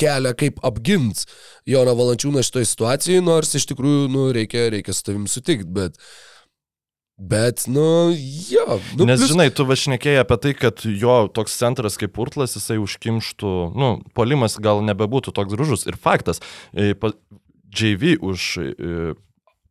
kelią, 0.00 0.34
kaip 0.38 0.62
apgint 0.66 1.24
Joną 1.66 1.96
Valančiūną 1.98 2.44
šitoje 2.46 2.68
situacijoje, 2.72 3.24
nors 3.26 3.54
iš 3.58 3.66
tikrųjų, 3.72 4.06
nu, 4.12 4.28
reikia, 4.36 4.68
reikia 4.74 4.94
su 4.96 5.02
tavim 5.10 5.26
sutikti, 5.30 5.68
bet... 5.68 5.98
Bet, 7.16 7.62
nu, 7.66 8.12
jo. 8.50 8.76
Nu, 8.98 9.06
Nes, 9.08 9.16
plius- 9.22 9.30
žinai, 9.32 9.46
tu 9.48 9.64
važinėkėjai 9.64 10.20
apie 10.20 10.36
tai, 10.36 10.50
kad 10.52 10.82
jo 10.84 11.14
toks 11.32 11.54
centras 11.56 11.96
kaip 11.96 12.18
Urtlas, 12.20 12.52
jisai 12.58 12.76
užkimštų, 12.82 13.52
nu, 13.72 13.88
polimas 14.12 14.58
gal 14.60 14.82
nebebūtų 14.84 15.32
toks 15.32 15.56
gražus. 15.56 15.86
Ir 15.88 15.96
faktas, 15.96 16.42
e, 16.76 16.90
JV 17.72 18.18
už 18.20 18.44
e, 18.60 19.14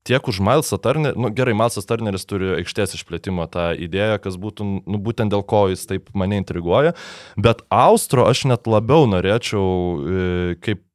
tiek 0.05 0.29
už 0.29 0.39
Milesą 0.45 0.79
Turnerį, 0.81 1.17
nu 1.19 1.31
gerai, 1.35 1.55
Milesas 1.57 1.87
Turneris 1.89 2.27
turi 2.29 2.53
aikštės 2.59 2.95
išplėtimo 2.99 3.47
tą 3.51 3.71
idėją, 3.73 4.19
kas 4.23 4.39
būtų, 4.41 4.67
nu 4.85 5.01
būtent 5.01 5.33
dėl 5.33 5.45
ko 5.47 5.65
jis 5.73 5.87
taip 5.89 6.11
mane 6.17 6.39
intriguoja, 6.41 6.95
bet 7.37 7.65
Austro 7.73 8.27
aš 8.29 8.45
net 8.51 8.69
labiau 8.69 9.09
norėčiau 9.09 9.65
e, 9.65 10.57
kaip 10.61 10.85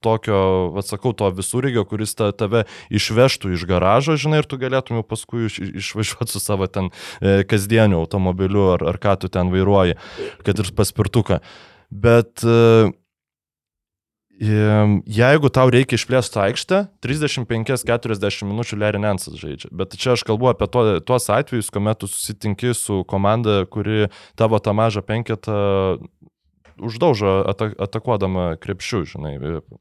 tokio, 0.00 0.72
atsakau, 0.80 1.12
to 1.12 1.28
visurygio, 1.36 1.84
kuris 1.88 2.14
ta, 2.16 2.30
tave 2.32 2.64
išvežtų 2.92 3.52
iš 3.56 3.66
garažo, 3.68 4.16
žinai, 4.20 4.40
ir 4.40 4.48
tu 4.48 4.56
galėtum 4.60 5.00
jau 5.00 5.04
paskui 5.06 5.44
iš, 5.50 5.58
išvažiuoti 5.82 6.32
su 6.32 6.40
savo 6.40 6.68
ten 6.72 6.88
e, 7.20 7.42
kasdieniu 7.48 8.00
automobiliu 8.00 8.70
ar, 8.76 8.86
ar 8.94 9.00
ką 9.02 9.18
tu 9.20 9.28
ten 9.32 9.52
vairuoji, 9.52 9.98
kad 10.46 10.62
ir 10.62 10.72
paspirtuką. 10.76 11.42
Bet 11.90 12.44
e, 12.46 12.88
Jeigu 14.40 15.50
tau 15.52 15.68
reikia 15.68 15.98
išplėsti 15.98 16.38
aikštę, 16.40 16.78
35-40 17.04 18.48
minučių 18.48 18.78
Larry 18.80 19.00
Nansas 19.02 19.36
žaidžia. 19.36 19.68
Bet 19.68 19.92
čia 20.00 20.14
aš 20.14 20.24
kalbu 20.24 20.48
apie 20.48 20.68
to, 20.72 20.84
tuos 21.04 21.28
atvejus, 21.28 21.68
kuomet 21.68 22.00
tu 22.00 22.08
susitinki 22.08 22.72
su 22.72 23.02
komanda, 23.04 23.66
kuri 23.68 24.08
tavo 24.40 24.56
tą 24.56 24.72
mažą 24.72 25.04
penketą 25.04 25.58
uždaužo 26.80 27.34
atak, 27.52 27.74
atakuodama 27.76 28.54
krepšių, 28.62 29.02
žinai, 29.12 29.34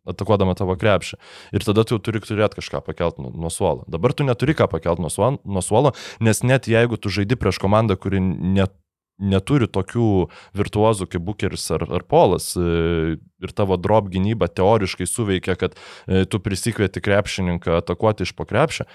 atakuodama 0.09 0.55
tavo 0.59 0.75
krepšį. 0.79 1.19
Ir 1.55 1.63
tada 1.63 1.85
tu 1.87 1.95
turi 2.03 2.19
turėti 2.19 2.59
kažką 2.59 2.83
pakelti 2.83 3.23
nuo, 3.23 3.31
nuo 3.31 3.51
suolo. 3.53 3.87
Dabar 3.87 4.11
tu 4.11 4.27
neturi 4.27 4.57
ką 4.57 4.67
pakelti 4.71 5.03
nuo, 5.05 5.13
suolo, 5.13 5.39
nuo 5.47 5.63
suolo, 5.63 5.95
nes 6.19 6.43
net 6.43 6.67
jeigu 6.67 6.99
tu 6.99 7.11
žaidi 7.13 7.39
prieš 7.39 7.61
komandą, 7.63 7.95
kuri 7.95 8.19
net 8.19 8.75
neturi 9.19 9.67
tokių 9.67 10.09
virtuozų 10.57 11.09
kaip 11.11 11.25
Bukeris 11.27 11.67
ar, 11.75 11.85
ar 11.99 12.05
Polas 12.07 12.53
e, 12.57 13.17
ir 13.19 13.53
tavo 13.55 13.77
drop 13.77 14.09
gynyba 14.11 14.49
teoriškai 14.51 15.07
suveikia, 15.09 15.57
kad 15.59 15.75
e, 16.07 16.25
tu 16.25 16.41
prisikvieti 16.43 17.03
krepšininką 17.03 17.79
atakuoti 17.79 18.27
iš 18.27 18.33
po 18.35 18.47
krepšio, 18.49 18.87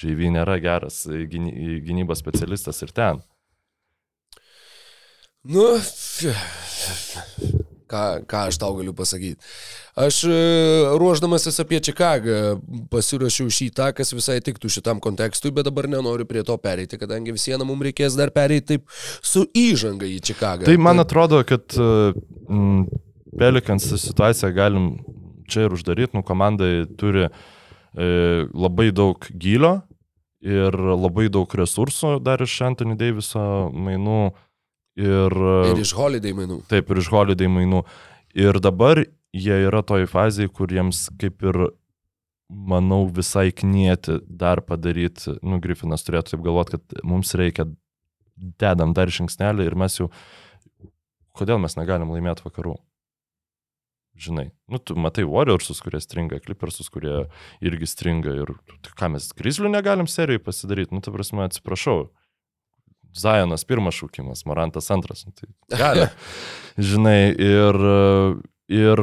JV 0.00 0.30
nėra 0.32 0.58
geras 0.62 1.04
gynybos 1.08 2.22
specialistas 2.22 2.80
ir 2.84 2.94
ten. 2.96 3.20
Nu, 5.44 5.66
ką, 7.90 8.02
ką 8.28 8.42
aš 8.50 8.58
tau 8.62 8.74
galiu 8.78 8.94
pasakyti. 8.96 9.38
Aš 10.00 10.20
e, 10.26 10.38
ruoždamasis 10.98 11.60
apie 11.62 11.80
Čikagą 11.84 12.58
pasirašiau 12.92 13.52
šį 13.52 13.68
tą, 13.76 13.90
kas 13.96 14.14
visai 14.16 14.40
tiktų 14.44 14.70
šitam 14.72 15.02
kontekstui, 15.04 15.52
bet 15.54 15.68
dabar 15.68 15.88
nenoriu 15.90 16.26
prie 16.28 16.42
to 16.46 16.56
pereiti, 16.60 16.98
kadangi 17.00 17.34
vis 17.36 17.46
viena 17.50 17.66
mums 17.66 17.86
reikės 17.88 18.18
dar 18.18 18.32
pereiti 18.34 18.74
taip 18.74 18.88
su 19.22 19.44
įžanga 19.54 20.08
į 20.08 20.20
Čikagą. 20.30 20.68
Tai 20.68 20.78
man 20.82 21.02
atrodo, 21.04 21.42
kad 21.46 21.76
mm, 21.78 23.02
Pelikans 23.38 23.90
situaciją 24.02 24.52
galim 24.54 24.88
čia 25.50 25.66
ir 25.66 25.74
uždaryti, 25.76 26.16
nu 26.16 26.24
komandai 26.26 26.86
turi 26.98 27.26
e, 27.28 27.30
labai 28.50 28.90
daug 28.94 29.28
gylio 29.30 29.76
ir 30.44 30.76
labai 30.76 31.28
daug 31.32 31.48
resursų 31.48 32.18
dar 32.24 32.42
iš 32.44 32.56
Anthony 32.66 32.98
Daviso 33.00 33.70
mainų. 33.72 34.34
Ir, 35.00 35.34
ir 35.72 35.80
iš 35.82 35.94
holiday 35.98 36.34
mainų. 36.36 36.60
Taip, 36.70 36.90
ir 36.92 37.00
iš 37.02 37.10
holiday 37.10 37.50
mainų. 37.50 37.82
Ir 38.38 38.58
dabar 38.62 39.00
jie 39.34 39.56
yra 39.66 39.82
toj 39.86 40.06
fazėje, 40.10 40.52
kur 40.54 40.70
jiems 40.70 41.08
kaip 41.18 41.42
ir, 41.46 41.60
manau, 42.48 43.04
visai 43.10 43.48
knieti 43.56 44.20
dar 44.28 44.62
padaryti, 44.62 45.38
nu, 45.42 45.58
Griffinas 45.62 46.06
turėtų 46.06 46.34
taip 46.34 46.44
galvoti, 46.44 46.78
kad 46.78 47.04
mums 47.06 47.34
reikia, 47.38 47.66
dedam 48.60 48.94
dar 48.94 49.10
žingsnelį 49.10 49.66
ir 49.66 49.78
mes 49.78 49.98
jau, 49.98 50.10
kodėl 51.34 51.58
mes 51.62 51.78
negalim 51.78 52.12
laimėti 52.14 52.46
vakarų? 52.46 52.76
Žinai, 54.14 54.52
nu, 54.70 54.78
tu 54.78 54.94
matai 54.94 55.24
Warriorsus, 55.26 55.80
kurie 55.82 55.98
stringa, 55.98 56.38
Clippersus, 56.44 56.86
kurie 56.92 57.24
irgi 57.64 57.88
stringa 57.90 58.36
ir 58.44 58.52
tai 58.84 58.92
ką 58.94 59.08
mes 59.16 59.32
Grizzlių 59.34 59.72
negalim 59.72 60.06
serijai 60.10 60.42
pasidaryti, 60.42 60.94
nu, 60.94 61.02
ta 61.02 61.10
prasme, 61.14 61.42
atsiprašau, 61.48 62.12
Zajonas 63.18 63.64
pirmas 63.68 63.96
šūkimas, 63.98 64.44
Morantas 64.48 64.90
antras. 64.94 65.24
Nu, 65.26 65.32
tai 65.38 65.78
gali. 65.78 66.08
Žinai, 66.90 67.18
ir, 67.38 67.80
ir 68.74 69.02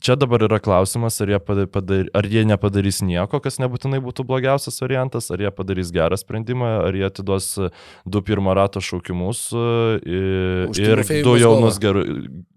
čia 0.00 0.16
dabar 0.16 0.44
yra 0.46 0.58
klausimas, 0.62 1.20
ar 1.20 1.30
jie, 1.30 1.40
padar, 1.40 2.08
ar 2.16 2.28
jie 2.28 2.44
nepadarys 2.48 3.02
nieko, 3.04 3.40
kas 3.44 3.60
nebūtinai 3.60 4.00
būtų 4.02 4.24
blogiausias 4.28 4.80
variantas, 4.82 5.28
ar 5.30 5.42
jie 5.44 5.50
padarys 5.54 5.92
gerą 5.94 6.16
sprendimą, 6.20 6.70
ar 6.86 6.96
jie 6.96 7.04
atiduos 7.10 7.50
du 8.08 8.22
pirmo 8.24 8.54
rato 8.56 8.80
šaukimus 8.84 9.50
ir, 9.52 10.72
ir 10.80 11.04
du 11.26 11.36
jaunus, 11.40 11.80
ger, 11.82 12.00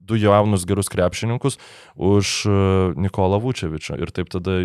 du 0.08 0.20
jaunus 0.20 0.68
gerus 0.70 0.92
krepšininkus 0.92 1.60
už 1.96 2.36
Nikolą 3.00 3.42
Vučevičią 3.44 4.00
ir 4.00 4.12
taip 4.16 4.32
tada 4.34 4.58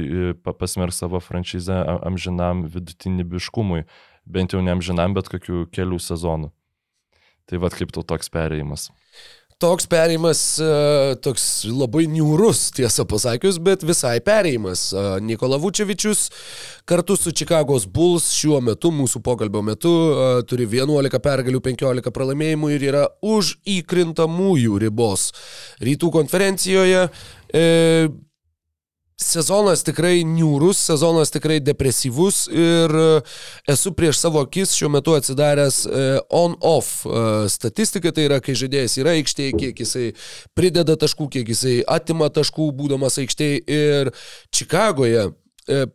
pasmerk 0.46 0.94
savo 0.94 1.20
franšizę 1.22 1.82
amžinam 2.06 2.66
vidutinibiškumui 2.70 3.84
bent 4.28 4.54
jau 4.54 4.62
neamžinam, 4.64 5.16
bet 5.16 5.30
kokių 5.32 5.66
kelių 5.74 5.98
sezonų. 6.02 6.52
Tai 7.48 7.60
vad 7.64 7.76
kaip 7.76 7.92
tau 7.96 8.04
toks 8.04 8.28
perėjimas. 8.32 8.90
Toks 9.58 9.88
perėjimas, 9.90 10.40
e, 10.62 10.66
toks 11.18 11.44
labai 11.66 12.04
niūrus, 12.06 12.68
tiesą 12.76 13.02
pasakius, 13.10 13.56
bet 13.58 13.82
visai 13.82 14.20
perėjimas. 14.22 14.84
E, 14.92 15.02
Nikola 15.26 15.58
Vučevičius 15.58 16.28
kartu 16.86 17.16
su 17.18 17.32
Čikagos 17.34 17.88
Bulls 17.90 18.28
šiuo 18.36 18.60
metu, 18.62 18.92
mūsų 18.94 19.18
pokalbio 19.26 19.64
metu, 19.66 19.90
e, 20.12 20.28
turi 20.46 20.68
11 20.70 21.18
pergalių, 21.24 21.58
15 21.64 22.14
pralaimėjimų 22.14 22.70
ir 22.76 22.86
yra 22.92 23.02
už 23.18 23.56
įkrintamųjų 23.80 24.78
ribos. 24.84 25.32
Rytų 25.82 26.12
konferencijoje 26.20 27.08
Sezonas 29.18 29.80
tikrai 29.82 30.20
niūrus, 30.22 30.78
sezonas 30.78 31.32
tikrai 31.34 31.56
depresyvus 31.58 32.44
ir 32.54 32.92
e, 32.94 33.06
esu 33.74 33.90
prieš 33.98 34.20
savo 34.22 34.44
akis 34.44 34.76
šiuo 34.78 34.92
metu 34.94 35.16
atsidaręs 35.18 35.78
e, 35.90 36.04
on-off 36.38 37.02
e, 37.02 37.24
statistiką, 37.50 38.12
tai 38.14 38.28
yra, 38.28 38.38
kai 38.38 38.54
žaidėjas 38.60 38.94
yra 39.02 39.16
aikštėje, 39.18 39.56
kiek 39.58 39.82
jisai 39.82 40.06
prideda 40.54 40.94
taškų, 41.02 41.26
kiek 41.34 41.50
jisai 41.50 41.80
atima 41.90 42.30
taškų 42.30 42.70
būdamas 42.78 43.18
aikštėje. 43.18 43.64
Ir 43.66 44.12
Čikagoje 44.54 45.26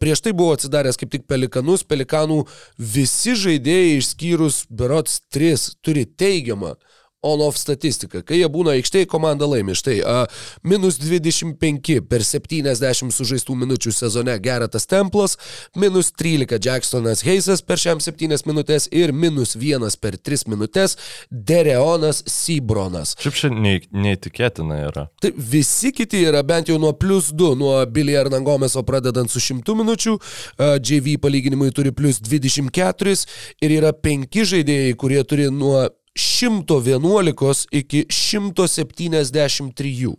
prieš 0.03 0.21
tai 0.27 0.35
buvo 0.35 0.57
atsidaręs 0.57 0.99
kaip 0.99 1.15
tik 1.15 1.23
pelikanus, 1.31 1.87
pelikanų 1.87 2.43
visi 2.75 3.37
žaidėjai 3.39 4.01
išskyrus 4.01 4.65
berots 4.67 5.21
3 5.33 5.71
turi 5.79 6.03
teigiamą 6.05 6.75
on-off 7.23 7.57
statistika. 7.57 8.21
Kai 8.21 8.41
jie 8.41 8.49
būna 8.51 8.75
aikštėje, 8.77 9.07
komanda 9.11 9.47
laimi. 9.49 9.75
Štai, 9.77 9.99
uh, 10.03 10.43
minus 10.67 10.99
25 11.01 12.01
per 12.09 12.25
70 12.27 13.13
sužaistų 13.15 13.55
minučių 13.63 13.93
sezone 13.95 14.35
Geratas 14.43 14.87
Templas, 14.89 15.37
minus 15.79 16.11
13 16.19 16.59
Jacksonas 16.59 17.23
Heisas 17.25 17.63
per 17.65 17.81
šiam 17.81 18.03
7 18.03 18.43
minutės 18.49 18.89
ir 18.91 19.13
minus 19.15 19.55
1 19.55 19.97
per 20.03 20.17
3 20.19 20.47
minutės 20.51 20.97
Dereonas 21.31 22.23
Sibronas. 22.29 23.15
Šiaip 23.23 23.39
šiandien 23.39 23.87
neįtikėtina 24.03 24.81
yra. 24.89 25.07
Tai 25.23 25.33
visi 25.37 25.93
kiti 25.95 26.25
yra 26.27 26.43
bent 26.43 26.71
jau 26.71 26.77
nuo 26.81 26.93
plus 26.97 27.31
2, 27.31 27.53
nuo 27.59 27.79
Billy 27.87 28.17
Hernangomeso 28.17 28.83
pradedant 28.83 29.31
su 29.31 29.41
100 29.43 29.79
minučių, 29.79 30.19
uh, 30.19 30.75
JV 30.83 31.17
palyginimui 31.23 31.71
turi 31.75 31.95
plus 31.95 32.19
24 32.23 33.15
ir 33.63 33.75
yra 33.79 33.93
5 33.95 34.43
žaidėjai, 34.53 34.95
kurie 34.99 35.23
turi 35.27 35.49
nuo 35.53 35.87
111 36.15 37.67
iki 37.71 38.05
173. 38.09 40.15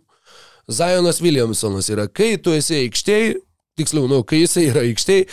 Zionas 0.65 1.21
Williamsonas 1.21 1.91
yra, 1.93 2.07
kai 2.09 2.35
tu 2.41 2.55
esi 2.57 2.79
aikštėje, 2.87 3.35
tiksliau, 3.77 4.07
nu, 4.09 4.23
kai 4.27 4.41
jisai 4.41 4.65
yra 4.71 4.81
aikštėje, 4.87 5.27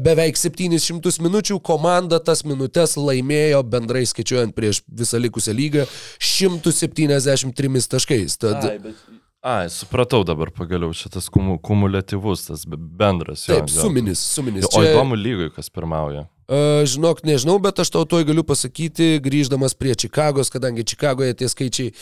beveik 0.00 0.40
700 0.40 1.20
minučių 1.22 1.58
komanda 1.66 2.22
tas 2.24 2.40
minutės 2.48 2.96
laimėjo 2.96 3.60
bendrai 3.68 4.06
skaičiuojant 4.08 4.56
prieš 4.56 4.80
visą 4.88 5.20
likusią 5.20 5.52
lygą 5.58 5.84
173 6.22 7.90
taškais. 7.96 8.40
Tad... 8.40 8.64
Ai, 8.64 8.78
bet... 8.80 9.20
Ai, 9.42 9.66
supratau 9.74 10.22
dabar 10.22 10.52
pagaliau 10.54 10.94
šitas 10.94 11.26
kumu, 11.32 11.56
kumuliatyvus, 11.58 12.44
tas 12.46 12.62
bendras. 12.70 13.48
Jo, 13.48 13.58
Taip, 13.58 13.72
suminis, 13.74 14.20
suminis. 14.36 14.68
O 14.70 14.84
įdomu 14.86 15.18
lygoj, 15.18 15.50
kas 15.56 15.66
pirmauja. 15.74 16.28
Uh, 16.52 16.82
žinok, 16.84 17.22
nežinau, 17.24 17.56
bet 17.64 17.78
aš 17.80 17.88
tau 17.94 18.04
toj 18.04 18.26
galiu 18.28 18.42
pasakyti, 18.44 19.16
grįždamas 19.24 19.72
prie 19.78 19.94
Čikagos, 19.96 20.52
kadangi 20.52 20.84
Čikagoje 20.84 21.38
tie 21.40 21.48
skaičiai 21.48 21.94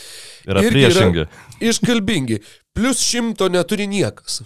yra 0.50 0.64
priešingi. 0.64 1.22
Yra 1.22 1.68
iškalbingi. 1.70 2.40
Plus 2.74 3.04
šimto 3.04 3.46
neturi 3.46 3.86
niekas. 3.90 4.40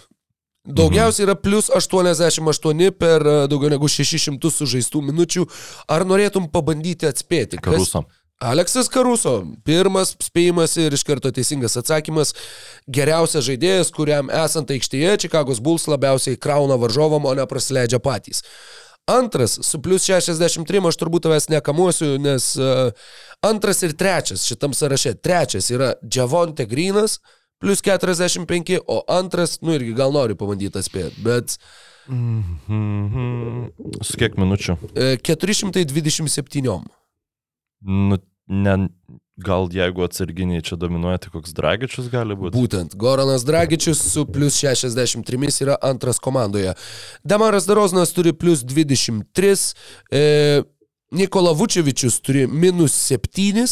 Daugiausiai 0.65 1.27
yra 1.27 1.37
plus 1.37 1.71
88 1.73 2.91
per 3.01 3.25
daugiau 3.49 3.73
negu 3.73 3.89
600 3.89 4.53
sužaistų 4.53 5.03
minučių. 5.09 5.47
Ar 5.93 6.05
norėtum 6.09 6.51
pabandyti 6.53 7.09
atspėti? 7.09 7.61
Karuso. 7.65 8.05
Kas... 8.05 8.21
Aleksas 8.45 8.89
Karuso, 8.93 9.39
pirmas 9.65 10.15
spėjimas 10.21 10.75
ir 10.81 10.93
iš 10.93 11.05
karto 11.07 11.31
teisingas 11.33 11.79
atsakymas. 11.81 12.35
Geriausias 12.91 13.47
žaidėjas, 13.47 13.93
kuriam 13.95 14.33
esant 14.33 14.73
aikštėje, 14.75 15.15
Čikagos 15.25 15.63
Bulls 15.65 15.87
labiausiai 15.89 16.41
krauna 16.41 16.77
varžovam, 16.81 17.25
o 17.25 17.33
ne 17.37 17.47
prasileidžia 17.49 18.03
patys. 18.05 18.43
Antras, 19.07 19.59
su 19.63 19.83
plus 19.83 20.07
63 20.09 20.81
aš 20.89 20.97
turbūt 20.97 21.27
tavęs 21.27 21.51
nekamuosiu, 21.53 22.15
nes 22.25 22.55
uh, 22.57 22.89
antras 23.45 23.83
ir 23.85 23.93
trečias 24.01 24.47
šitam 24.49 24.73
sąraše. 24.73 25.13
Trečias 25.21 25.69
yra 25.75 25.93
Džavonte 26.09 26.65
Grinas, 26.67 27.19
plus 27.61 27.83
45, 27.85 28.79
o 28.89 29.03
antras, 29.13 29.59
nu 29.61 29.77
irgi 29.77 29.93
gal 29.99 30.13
nori 30.13 30.37
pabandyti 30.37 30.81
atspėti, 30.81 31.21
bet... 31.25 31.59
Mm 32.09 32.43
-hmm. 32.69 34.01
su 34.05 34.17
kiek 34.21 34.37
minučių? 34.37 34.77
E, 34.95 35.17
427. 35.17 36.81
Nu, 37.81 38.19
ne, 38.47 38.89
gal 39.37 39.69
jeigu 39.73 40.05
atsarginiai 40.05 40.63
čia 40.63 40.77
dominuoja, 40.79 41.19
tai 41.19 41.33
koks 41.35 41.55
Dragičius 41.57 42.11
gali 42.13 42.37
būti? 42.39 42.55
Būtent, 42.55 42.95
Goranas 42.99 43.45
Dragičius 43.47 44.03
su 44.13 44.27
plus 44.31 44.61
63 44.63 45.63
yra 45.65 45.79
antras 45.83 46.21
komandoje. 46.23 46.75
Damaras 47.25 47.67
Daroznas 47.67 48.15
turi 48.15 48.33
plus 48.33 48.63
23, 48.63 49.75
e, 50.11 50.63
Nikola 51.15 51.53
Vučevičius 51.55 52.21
turi 52.21 52.47
minus 52.47 52.95
7, 53.11 53.67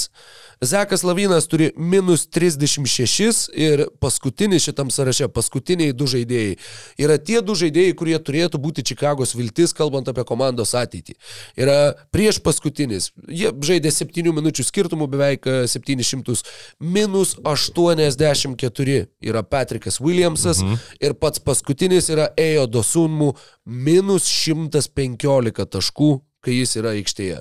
Zekas 0.62 1.03
Lavinas 1.03 1.48
turi 1.51 1.70
minus 1.77 2.27
36 2.31 3.48
ir 3.55 3.87
paskutinis 4.01 4.62
šitam 4.62 4.90
sąraše, 4.94 5.29
paskutiniai 5.35 5.92
du 5.92 6.07
žaidėjai 6.07 6.57
yra 7.03 7.18
tie 7.18 7.40
du 7.44 7.55
žaidėjai, 7.59 7.94
kurie 7.98 8.16
turėtų 8.18 8.61
būti 8.62 8.85
Čikagos 8.87 9.35
viltis, 9.37 9.75
kalbant 9.77 10.09
apie 10.11 10.25
komandos 10.29 10.75
ateitį. 10.79 11.16
Yra 11.59 11.94
prieš 12.14 12.40
paskutinis, 12.44 13.11
jie 13.29 13.53
žaidė 13.64 13.92
7 13.94 14.33
minučių 14.33 14.66
skirtumų, 14.68 15.09
beveik 15.12 15.46
e, 15.46 15.57
700, 15.70 16.42
minus 16.81 17.37
84 17.42 18.98
yra 19.22 19.42
Patrikas 19.42 20.01
Williamsas 20.01 20.62
mhm. 20.62 20.83
ir 21.03 21.16
pats 21.18 21.42
paskutinis 21.42 22.11
yra 22.12 22.31
Ejo 22.38 22.68
Dosunmu, 22.70 23.33
minus 23.64 24.29
115 24.31 25.66
taškų, 25.72 26.12
kai 26.42 26.61
jis 26.61 26.79
yra 26.81 26.94
aikštėje. 26.98 27.40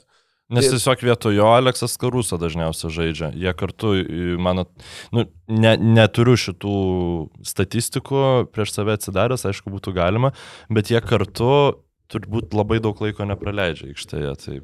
Nes 0.52 0.68
tiesiog 0.68 1.04
vietoj 1.06 1.38
jo 1.38 1.52
Aleksas 1.56 1.96
Karuso 2.00 2.38
dažniausiai 2.42 2.92
žaidžia. 2.92 3.30
Jie 3.40 3.54
kartu, 3.58 3.94
mano, 4.42 4.66
nu, 5.16 5.26
ne, 5.48 5.76
neturiu 5.80 6.36
šitų 6.40 6.76
statistikų 7.48 8.26
prieš 8.52 8.76
save 8.76 8.98
atsidaręs, 8.98 9.48
aišku, 9.48 9.72
būtų 9.72 9.96
galima, 9.96 10.34
bet 10.70 10.92
jie 10.92 11.00
kartu 11.06 11.80
turbūt 12.12 12.56
labai 12.58 12.82
daug 12.84 13.00
laiko 13.00 13.28
nepraleidžia 13.28 13.94
aikštėje. 13.94 14.36
Tai, 14.44 14.60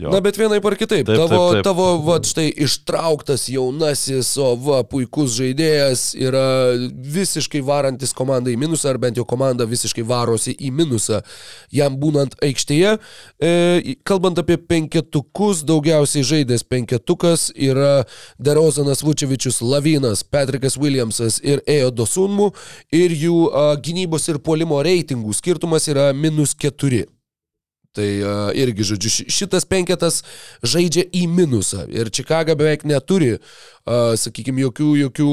jo. 0.00 0.12
Na, 0.12 0.20
bet 0.24 0.38
vienai 0.40 0.60
par 0.64 0.76
kitaip. 0.78 1.04
Taip, 1.06 1.16
tavo, 1.16 1.40
taip, 1.50 1.60
taip. 1.60 1.66
tavo, 1.66 1.86
va, 2.06 2.16
štai 2.24 2.48
ištrauktas 2.64 3.46
jaunasis, 3.52 4.32
o 4.40 4.54
va, 4.60 4.80
puikus 4.88 5.34
žaidėjas 5.36 6.04
yra 6.18 6.44
visiškai 6.88 7.62
varantis 7.66 8.14
komandai 8.16 8.54
į 8.56 8.60
minusą, 8.62 8.90
ar 8.92 9.00
bent 9.02 9.20
jau 9.20 9.26
komanda 9.28 9.66
visiškai 9.68 10.04
varosi 10.06 10.54
į 10.56 10.72
minusą 10.74 11.20
jam 11.74 11.98
būnant 12.00 12.36
aikštėje. 12.44 12.96
E, 13.42 13.52
kalbant 14.08 14.40
apie 14.42 14.58
penketukus, 14.58 15.64
daugiausiai 15.68 16.26
žaidęs 16.26 16.66
penketukas 16.70 17.50
yra 17.54 18.06
Derozanas 18.40 19.04
Vučevičius, 19.06 19.60
Lavinas, 19.62 20.24
Patrikas 20.24 20.78
Williamsas 20.80 21.40
ir 21.44 21.64
Ejo 21.68 21.92
Dosunmu 21.94 22.50
ir 22.94 23.14
jų 23.14 23.46
a, 23.52 23.70
gynybos 23.80 24.28
ir 24.32 24.40
puolimo 24.42 24.80
reitingų 24.84 25.36
skirtumas 25.36 25.88
yra 25.90 26.10
minus 26.16 26.56
keturi. 26.56 27.06
Tai 27.96 28.06
uh, 28.22 28.50
irgi, 28.54 28.84
žodžiu, 28.86 29.10
ši- 29.10 29.24
šitas 29.34 29.64
penketas 29.66 30.20
žaidžia 30.62 31.08
į 31.10 31.24
minusą. 31.26 31.88
Ir 31.90 32.10
Čikaga 32.14 32.54
beveik 32.54 32.84
neturi, 32.86 33.32
uh, 33.34 34.12
sakykime, 34.14 34.62
jokių, 34.68 34.90
jokių 35.08 35.30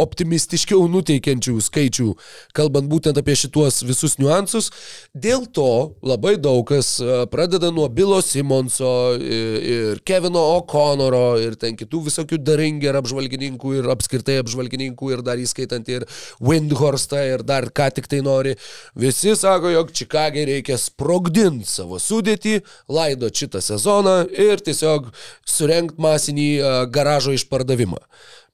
optimistiškiau 0.00 0.86
nuteikiančių 0.88 1.58
skaičių, 1.60 2.08
kalbant 2.56 2.88
būtent 2.88 3.18
apie 3.20 3.34
šituos 3.36 3.82
visus 3.84 4.16
niuansus. 4.20 4.70
Dėl 5.12 5.44
to 5.52 5.94
labai 6.06 6.38
daug 6.40 6.64
kas 6.70 6.94
a, 7.02 7.24
pradeda 7.30 7.72
nuo 7.74 7.88
Bilo 7.92 8.22
Simonso 8.24 8.92
ir, 9.20 10.00
Kevino 10.08 10.42
O'Connoro 10.56 11.36
ir 11.42 11.58
ten 11.60 11.76
kitų 11.76 12.06
visokių 12.08 12.40
Daringer 12.40 12.96
apžvalgininkų 13.02 13.76
ir 13.80 13.90
apskritai 13.92 14.38
apžvalgininkų 14.42 15.12
ir 15.12 15.24
dar 15.26 15.40
įskaitant 15.42 15.88
ir 15.92 16.08
Windhorstą 16.40 17.22
ir 17.34 17.46
dar 17.46 17.68
ką 17.68 17.90
tik 17.98 18.08
tai 18.08 18.22
nori. 18.24 18.56
Visi 18.96 19.36
sako, 19.36 19.72
jog 19.76 19.92
Čikagai 19.92 20.46
reikia 20.48 20.78
sprogdinti 20.80 21.68
savo 21.68 22.00
sudėtį, 22.00 22.62
laido 22.92 23.28
šitą 23.28 23.60
sezoną 23.64 24.22
ir 24.32 24.64
tiesiog 24.64 25.12
surenkt 25.44 26.00
masinį 26.00 26.48
a, 26.58 26.76
garažo 26.92 27.36
išpardavimą. 27.36 28.00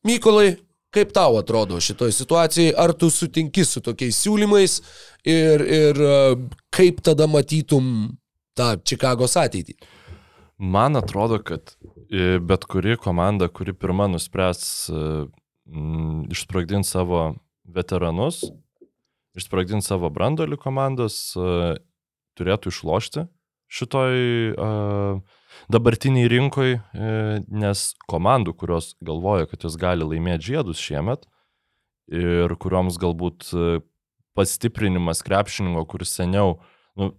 Mykolai, 0.06 0.56
kaip 0.94 1.12
tau 1.16 1.38
atrodo 1.40 1.80
šitoj 1.82 2.12
situacijai, 2.14 2.72
ar 2.76 2.94
tu 2.96 3.10
sutinki 3.12 3.64
su 3.66 3.82
tokiais 3.84 4.18
siūlymais 4.24 4.78
ir, 5.28 5.64
ir 5.64 6.02
a, 6.02 6.18
kaip 6.74 7.02
tada 7.04 7.28
matytum 7.30 8.16
tą 8.58 8.74
Čikagos 8.82 9.36
ateitį? 9.38 9.76
Man 10.58 10.98
atrodo, 10.98 11.38
kad 11.38 11.76
e, 12.10 12.38
bet 12.42 12.66
kuri 12.66 12.96
komanda, 12.98 13.46
kuri 13.48 13.76
pirma 13.76 14.08
nuspręs 14.10 14.62
e, 14.90 15.02
išsprogdinti 16.34 16.88
savo 16.88 17.36
veteranus, 17.68 18.42
išsprogdinti 19.38 19.86
savo 19.86 20.10
brandolių 20.10 20.58
komandos, 20.58 21.20
e, 21.38 21.76
turėtų 22.38 22.72
išlošti 22.74 23.28
šitoj 23.68 24.16
e, 24.50 24.68
dabartiniai 25.72 26.28
rinkoj, 26.32 26.74
e, 26.78 27.12
nes 27.48 27.84
komandų, 28.08 28.54
kurios 28.58 28.94
galvoja, 29.04 29.48
kad 29.50 29.66
jos 29.66 29.76
gali 29.80 30.06
laimėti 30.06 30.52
žiedus 30.52 30.80
šiemet 30.80 31.28
ir 32.08 32.54
kurioms 32.60 32.98
galbūt 33.00 33.50
e, 33.52 33.80
pastiprinimas 34.38 35.20
krepšininko, 35.26 35.84
kuris 35.90 36.14
seniau, 36.16 36.58
nu, 36.98 37.12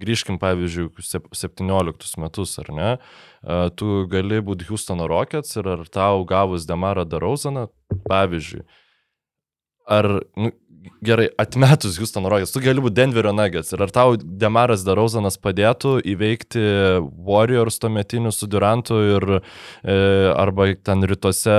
grįžkim 0.00 0.38
pavyzdžiui, 0.40 0.90
sep- 1.04 1.30
17 1.36 2.20
metus, 2.22 2.54
ar 2.62 2.70
ne, 2.76 2.90
e, 2.96 3.58
tu 3.76 4.04
gali 4.10 4.40
būti 4.44 4.68
Houstono 4.70 5.08
Rockets 5.10 5.58
ir 5.58 5.68
ar 5.74 5.84
tau 5.90 6.24
gavus 6.28 6.68
Demarą 6.68 7.04
Darauzaną, 7.08 7.68
pavyzdžiui, 8.06 8.64
ar, 9.90 10.12
nu, 10.38 10.54
gerai, 11.00 11.28
atmetus 11.38 11.98
Houstono 11.98 12.30
Rockets, 12.32 12.52
tu 12.54 12.62
gali 12.64 12.82
būti 12.82 12.96
Denverio 12.98 13.32
Nuggets 13.36 13.72
ir 13.74 13.82
ar 13.84 13.92
tau 13.94 14.16
Demaras 14.16 14.84
Darauzanas 14.86 15.38
padėtų 15.40 15.98
įveikti 16.12 16.62
Warriors 17.26 17.80
tuometinių 17.82 18.32
su 18.34 18.48
Durantu 18.50 19.00
ir 19.16 19.28
e, 19.36 19.40
arba 20.34 20.70
ten 20.76 21.04
rytuose 21.08 21.58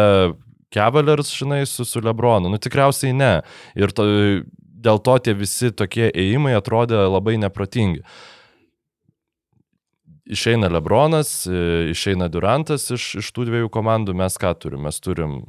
Cavaliers, 0.72 1.34
žinai, 1.36 1.66
su, 1.68 1.86
su 1.86 2.00
Lebronu. 2.00 2.48
Nu 2.50 2.60
tikriausiai 2.62 3.12
ne. 3.12 3.32
Ir 3.76 3.92
to, 3.92 4.06
dėl 4.82 5.02
to 5.04 5.18
tie 5.20 5.34
visi 5.36 5.72
tokie 5.76 6.08
ėjimai 6.08 6.56
atrodė 6.56 7.02
labai 7.12 7.36
neprotingi. 7.42 8.06
Išeina 10.32 10.70
Lebronas, 10.72 11.42
e, 11.50 11.92
išeina 11.92 12.30
Durantas 12.32 12.88
iš, 12.96 13.18
iš 13.20 13.34
tų 13.36 13.50
dviejų 13.50 13.72
komandų, 13.74 14.16
mes 14.16 14.38
ką 14.40 14.54
turim? 14.64 14.86
Mes 14.88 15.02
turim 15.04 15.42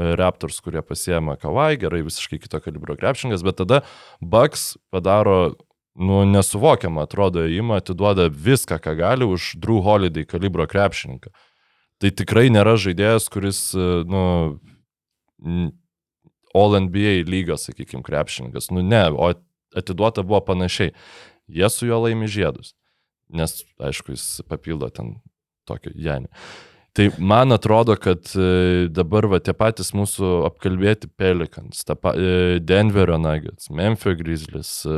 Raptors, 0.00 0.60
kurie 0.64 0.82
pasiema 0.86 1.36
Kawai, 1.40 1.74
gerai, 1.80 2.00
visiškai 2.06 2.38
kito 2.40 2.60
kalibro 2.64 2.96
krepšingas, 2.96 3.44
bet 3.44 3.58
tada 3.60 3.82
Bucks 4.20 4.74
padaro, 4.92 5.54
nu, 6.00 6.22
nesuvokiamą, 6.30 7.04
atrodo, 7.04 7.44
įimą, 7.44 7.80
atiduoda 7.82 8.30
viską, 8.32 8.80
ką 8.80 8.96
gali 8.96 9.28
už 9.28 9.54
Drew 9.60 9.82
Holiday 9.84 10.24
kalibro 10.28 10.66
krepšininką. 10.70 11.32
Tai 12.00 12.10
tikrai 12.16 12.48
nėra 12.48 12.78
žaidėjas, 12.80 13.28
kuris, 13.32 13.60
nu, 13.76 14.24
All 16.50 16.74
NBA 16.74 17.22
lygos, 17.30 17.68
sakykime, 17.68 18.02
krepšininkas. 18.02 18.72
Nu 18.74 18.82
ne, 18.82 19.04
o 19.14 19.30
atiduota 19.76 20.24
buvo 20.26 20.40
panašiai. 20.48 20.90
Jie 21.50 21.68
su 21.70 21.86
juo 21.86 22.00
laimi 22.02 22.26
žiedus. 22.30 22.74
Nes, 23.30 23.60
aišku, 23.78 24.16
jis 24.16 24.42
papildo 24.50 24.88
ten 24.90 25.20
tokį 25.70 25.94
Janį. 25.94 26.30
Tai 26.92 27.06
man 27.18 27.52
atrodo, 27.54 27.94
kad 27.96 28.32
e, 28.34 28.88
dabar 28.90 29.28
va 29.30 29.38
tie 29.38 29.54
patys 29.54 29.92
mūsų 29.94 30.30
apkalbėti 30.48 31.10
Pelicans, 31.20 31.84
ta 31.86 31.94
pa, 31.94 32.16
e, 32.18 32.58
Denverio 32.66 33.18
Nuggets, 33.20 33.70
Memphis 33.70 34.18
Grizzlies, 34.18 34.72
e, 34.90 34.96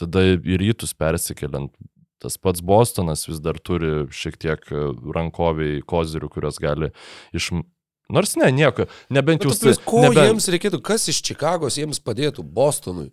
tada 0.00 0.24
į 0.34 0.58
rytus 0.58 0.96
persikeliant, 0.98 1.70
tas 2.20 2.36
pats 2.42 2.64
Bostonas 2.64 3.22
vis 3.28 3.38
dar 3.42 3.60
turi 3.62 4.08
šiek 4.10 4.40
tiek 4.42 4.66
rankoviai 5.14 5.84
kozirių, 5.86 6.32
kurios 6.32 6.58
gali 6.62 6.90
iš... 7.36 7.52
Nors 8.10 8.34
ne, 8.34 8.48
nieko, 8.50 8.88
nebent 9.14 9.46
jūs... 9.46 9.60
tu 9.60 9.68
plius, 9.68 9.78
ko 9.86 10.02
nebent, 10.02 10.26
jiems 10.26 10.50
reikėtų, 10.50 10.80
kas 10.82 11.06
iš 11.12 11.20
Čikagos 11.28 11.78
jiems 11.78 12.02
padėtų 12.02 12.42
Bostonui? 12.42 13.12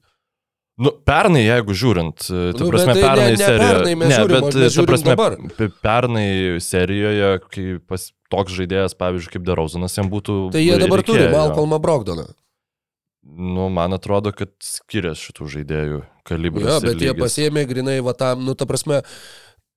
Nu, 0.77 0.91
pernai, 1.09 1.41
jeigu 1.41 1.73
žiūrint, 1.73 2.21
e, 2.29 2.41
ta 2.53 2.61
Nu, 2.63 2.69
prasme, 2.69 2.93
bet 2.93 3.01
tai 3.01 3.01
ne- 3.01 3.07
pernai 3.09 3.31
ne 3.31 3.37
serijoje. 3.41 3.69
pernai 3.73 3.93
mes 3.97 4.11
žiūrim, 4.13 4.43
mes 4.45 4.75
ta 4.77 4.83
prasme, 4.85 5.09
dabar. 5.15 5.35
pe- 5.57 5.69
Pernai 5.81 6.27
serijoje, 6.61 7.29
kai 7.49 7.65
pas, 7.89 8.11
toks 8.29 8.53
žaidėjas, 8.59 8.93
pavyzdžiui, 8.99 9.31
kaip 9.33 9.47
Derauzanas, 9.47 9.95
jam 9.97 10.11
būtų... 10.11 10.35
Tai 10.53 10.61
jie 10.61 10.77
dabar 10.77 11.01
turi 11.07 11.23
reikėjo. 11.23 11.33
Malcolmą 11.33 11.79
Brogdoną. 11.81 12.27
Nu, 13.27 13.65
man 13.73 13.91
atrodo, 13.97 14.31
kad 14.31 14.53
skiriasi 14.63 15.31
šitų 15.31 15.47
žaidėjų 15.55 15.97
kalibras. 16.29 16.63
Jo, 16.69 16.77
ir 16.79 16.93
bet 16.93 17.01
jie 17.03 17.13
pasėmė 17.17 17.65
grinai 17.67 17.97
va 18.05 18.13
tam, 18.15 18.45
nu, 18.45 18.53
ta 18.55 18.65
prasme, 18.69 19.01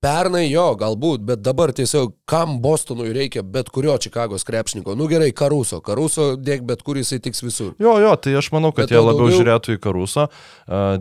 pernai 0.01 0.47
jo, 0.49 0.71
galbūt, 0.79 1.21
bet 1.25 1.43
dabar 1.45 1.71
tiesiog, 1.77 2.15
kam 2.29 2.55
Bostonui 2.63 3.11
reikia 3.13 3.43
bet 3.45 3.69
kurio 3.73 3.93
Čikagos 4.01 4.43
krepšininko. 4.47 4.95
Nu 4.97 5.05
gerai, 5.11 5.29
Karuso. 5.37 5.77
Karuso 5.85 6.31
dėk 6.41 6.65
bet 6.65 6.81
kur 6.85 6.97
jisai 6.97 7.19
tiks 7.21 7.43
visur. 7.45 7.75
Jo, 7.81 7.93
jo, 8.01 8.15
tai 8.17 8.33
aš 8.39 8.49
manau, 8.55 8.73
kad 8.73 8.87
Bet 8.89 8.95
jie 8.95 9.01
labiau 9.01 9.27
daugiau- 9.27 9.37
žiūrėtų 9.39 9.77
į 9.77 9.81
Karuso, 9.83 10.27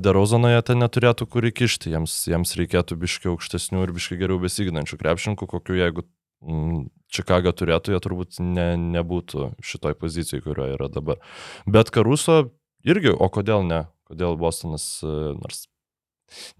Derozanoje 0.05 0.61
ten 0.69 0.83
neturėtų 0.85 1.27
kur 1.33 1.49
įkišti, 1.49 1.95
jiems, 1.97 2.17
jiems 2.29 2.55
reikėtų 2.61 2.99
biškiau 3.01 3.35
aukštesnių 3.39 3.87
ir 3.87 3.95
biškiau 3.97 4.21
geriau 4.21 4.41
besiginančių 4.45 5.01
krepšininkų, 5.01 5.49
kokiu 5.49 5.81
jeigu 5.81 6.05
mm, 6.45 6.89
Čikaga 7.11 7.51
turėtų, 7.57 7.91
jie 7.97 7.99
turbūt 8.05 8.37
ne, 8.39 8.77
nebūtų 8.79 9.49
šitoj 9.67 9.97
pozicijai, 9.99 10.45
kurioje 10.45 10.77
yra 10.77 10.87
dabar. 10.93 11.19
Bet 11.67 11.91
Karuso 11.91 12.53
irgi, 12.87 13.11
o 13.17 13.27
kodėl 13.33 13.65
ne? 13.67 13.87
Kodėl 14.11 14.37
Bostonas, 14.39 15.01
e, 15.03 15.11
nors 15.39 15.65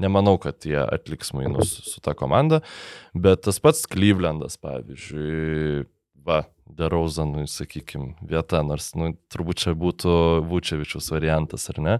nemanau, 0.03 0.37
kad 0.43 0.67
jie 0.67 0.81
atliks 0.81 1.35
mainus 1.37 1.77
su 1.87 2.03
ta 2.05 2.15
komanda, 2.19 2.61
bet 3.15 3.45
tas 3.47 3.61
pats 3.63 3.87
Clevelandas, 3.91 4.59
pavyzdžiui, 4.61 5.85
va, 6.27 6.45
Derozanui, 6.71 7.47
sakykime, 7.51 8.15
vieta, 8.31 8.61
nors, 8.67 8.93
nu, 8.99 9.11
turbūt 9.33 9.65
čia 9.65 9.75
būtų 9.79 10.13
Vučevičius 10.51 11.11
variantas, 11.11 11.67
ar 11.73 11.81
ne, 11.83 11.97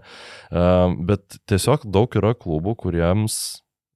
bet 1.09 1.39
tiesiog 1.49 1.83
daug 1.91 2.15
yra 2.15 2.31
klubų, 2.37 2.77
kuriems 2.85 3.35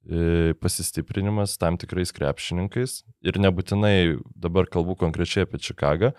e, 0.03 0.53
pasistiprinimas 0.59 1.55
tam 1.61 1.79
tikrais 1.81 2.11
krepšininkais 2.15 2.97
ir 3.25 3.39
nebūtinai 3.41 4.17
dabar 4.35 4.67
kalbu 4.71 4.97
konkrečiai 4.99 5.47
apie 5.47 5.61
Čikagą, 5.63 6.11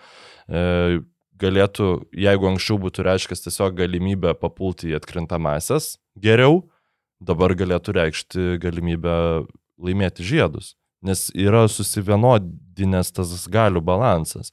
e, 0.49 1.03
galėtų, 1.37 1.91
jeigu 2.17 2.49
anksčiau 2.49 2.79
būtų 2.81 3.05
reiškęs 3.07 3.45
tiesiog 3.45 3.77
galimybę 3.77 4.33
papulti 4.41 4.91
į 4.91 4.97
atkrintamasias 4.97 5.95
geriau, 6.17 6.63
dabar 7.19 7.55
galėtų 7.57 7.95
reikšti 7.97 8.57
galimybę 8.63 9.47
laimėti 9.77 10.25
žiedus. 10.25 10.75
Nes 11.05 11.27
yra 11.37 11.67
susivienodinęs 11.69 13.11
tas 13.13 13.29
galių 13.53 13.83
balansas. 13.85 14.49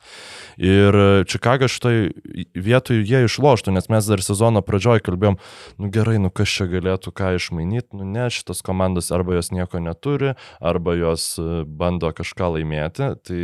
Ir 0.61 1.25
Čikaga 1.25 1.71
šitoj 1.73 2.11
vietoj 2.53 3.01
jie 3.01 3.23
išloštų, 3.25 3.73
nes 3.73 3.89
mes 3.89 4.11
dar 4.13 4.21
sezono 4.23 4.61
pradžioj 4.61 5.01
kalbėjom, 5.07 5.39
nu 5.81 5.89
gerai, 5.93 6.19
nu 6.21 6.29
kas 6.29 6.53
čia 6.53 6.69
galėtų 6.69 7.15
ką 7.17 7.33
išmainyti, 7.39 7.97
nu 7.97 8.05
ne, 8.05 8.29
šitas 8.29 8.61
komandos 8.65 9.09
arba 9.17 9.39
jos 9.39 9.55
nieko 9.57 9.81
neturi, 9.81 10.35
arba 10.61 10.99
jos 11.01 11.33
e, 11.41 11.65
bando 11.65 12.13
kažką 12.13 12.53
laimėti. 12.59 13.15
Tai 13.25 13.41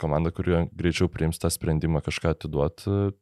komanda, 0.00 0.32
kuri 0.34 0.64
greičiau 0.72 1.12
priims 1.12 1.38
tą 1.40 1.52
sprendimą 1.52 2.00
kažką 2.04 2.32
atiduoti, 2.34 3.12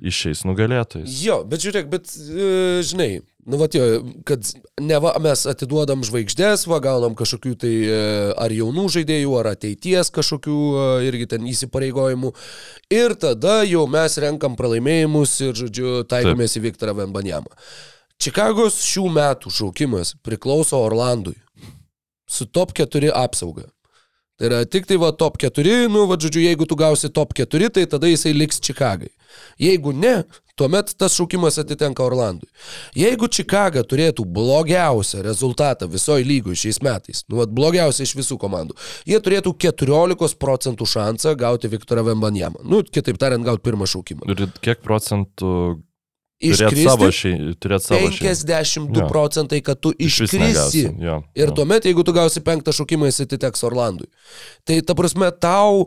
išeis 0.00 0.44
nugalėtojais. 0.46 1.18
Jo, 1.24 1.42
bet 1.48 1.66
žiūrėk, 1.66 1.90
bet, 1.92 2.14
e, 2.14 2.80
žinai, 2.86 3.10
nu 3.46 3.56
va, 3.60 3.68
jo, 3.72 3.86
kad 4.28 4.44
ne 4.80 4.98
va, 5.02 5.14
mes 5.22 5.44
atiduodam 5.48 6.04
žvaigždės, 6.06 6.66
va, 6.70 6.80
gaunam 6.84 7.16
kažkokių 7.18 7.54
tai 7.60 7.72
e, 7.86 8.00
ar 8.34 8.52
jaunų 8.54 8.86
žaidėjų, 8.96 9.32
ar 9.40 9.50
ateities 9.54 10.12
kažkokių 10.14 10.58
e, 10.58 10.84
irgi 11.08 11.28
ten 11.34 11.46
įsipareigojimų. 11.50 12.32
Ir 12.94 13.16
tada 13.20 13.60
jau 13.68 13.86
mes 13.90 14.18
renkam 14.22 14.58
pralaimėjimus 14.58 15.36
ir, 15.46 15.54
žodžiu, 15.64 16.00
taikomės 16.10 16.58
į 16.58 16.64
Viktorą 16.68 16.96
Vembanjamą. 17.02 17.52
Čikagos 18.20 18.82
šių 18.84 19.06
metų 19.16 19.52
šaukimas 19.56 20.14
priklauso 20.26 20.82
Orlandui 20.84 21.38
su 22.30 22.46
top 22.46 22.74
4 22.76 23.14
apsauga. 23.16 23.70
Tai 24.40 24.48
yra 24.48 24.60
tik 24.64 24.86
tai 24.88 24.96
va 24.96 25.10
top 25.12 25.36
4, 25.40 25.88
nu, 25.92 26.06
va, 26.08 26.16
žodžiu, 26.20 26.40
jeigu 26.46 26.64
tu 26.68 26.76
gausi 26.80 27.10
top 27.12 27.34
4, 27.36 27.72
tai 27.76 27.84
tada 27.84 28.08
jisai 28.08 28.32
liks 28.32 28.60
Čikagai. 28.64 29.10
Jeigu 29.60 29.92
ne, 29.92 30.22
tuomet 30.60 30.92
tas 31.00 31.16
šaukimas 31.16 31.56
atitenka 31.62 32.04
Orlandui. 32.04 32.48
Jeigu 32.98 33.28
Čikaga 33.32 33.82
turėtų 33.88 34.26
blogiausią 34.28 35.24
rezultatą 35.26 35.88
visoje 35.90 36.26
lygoje 36.28 36.60
šiais 36.66 36.82
metais, 36.84 37.24
nu, 37.28 37.40
vat, 37.40 37.52
blogiausią 37.56 38.06
iš 38.06 38.14
visų 38.20 38.38
komandų, 38.42 38.76
jie 39.08 39.20
turėtų 39.24 39.54
14 39.66 40.36
procentų 40.40 40.88
šansą 40.94 41.36
gauti 41.40 41.70
Viktorą 41.72 42.04
Vembanjamą. 42.12 42.60
Nu, 42.68 42.82
kitaip 42.84 43.18
tariant, 43.20 43.46
gauti 43.46 43.64
pirmą 43.70 43.88
šaukimą. 43.90 44.28
Ir 44.34 44.46
kiek 44.64 44.82
procentų 44.84 45.54
turėti 46.40 46.84
savo, 46.86 47.08
šei, 47.12 47.34
turėt 47.60 47.84
savo 47.84 48.08
52 48.08 49.02
Jo. 49.02 49.08
procentai, 49.12 49.60
kad 49.64 49.80
tu 49.80 49.92
iškrisi. 49.92 50.38
negausi, 50.40 50.84
jo, 51.04 51.18
Ir 51.36 51.52
tuomet, 51.56 51.84
jeigu 51.84 52.04
tu 52.04 52.14
gausi 52.16 52.40
penktą 52.40 52.72
šaukimą, 52.72 53.10
jis 53.10 53.20
atiteks 53.26 53.64
Orlandui. 53.68 54.08
Tai 54.64 54.78
ta 54.80 54.96
prasme, 54.96 55.28
tau, 55.36 55.84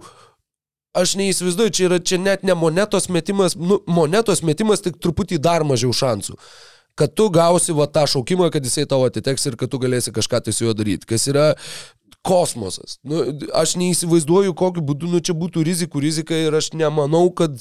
aš 0.94 1.16
neįsivaizduoju, 1.20 1.74
čia 1.74 1.88
yra 1.90 2.00
čia 2.00 2.20
net 2.22 2.46
ne 2.46 2.56
monetos 2.58 3.10
metimas, 3.10 3.58
nu, 3.58 3.80
monetos 3.90 4.44
metimas 4.46 4.84
tik 4.86 5.00
truputį 5.02 5.42
dar 5.42 5.66
mažiau 5.68 5.94
šansų. 5.96 6.38
Kad 7.00 7.16
tu 7.18 7.26
gausi 7.34 7.74
va 7.74 7.88
tą 7.90 8.06
šaukimą, 8.10 8.52
kad 8.54 8.66
jisai 8.66 8.86
tavo 8.90 9.08
atiteks 9.10 9.48
ir 9.50 9.58
kad 9.58 9.72
tu 9.74 9.80
galėsi 9.82 10.14
kažką 10.14 10.44
tai 10.46 10.54
su 10.54 10.68
juo 10.68 10.76
daryti. 10.78 11.10
Kas 11.10 11.26
yra 11.32 11.54
kosmosas. 12.24 12.98
Nu, 13.04 13.20
aš 13.52 13.76
neįsivaizduoju, 13.76 14.54
kokiu 14.56 14.84
būdu 14.88 15.10
nu, 15.12 15.20
čia 15.20 15.36
būtų 15.36 15.66
rizikų 15.68 16.00
rizika 16.04 16.38
ir 16.40 16.56
aš 16.56 16.70
nemanau, 16.80 17.26
kad, 17.36 17.58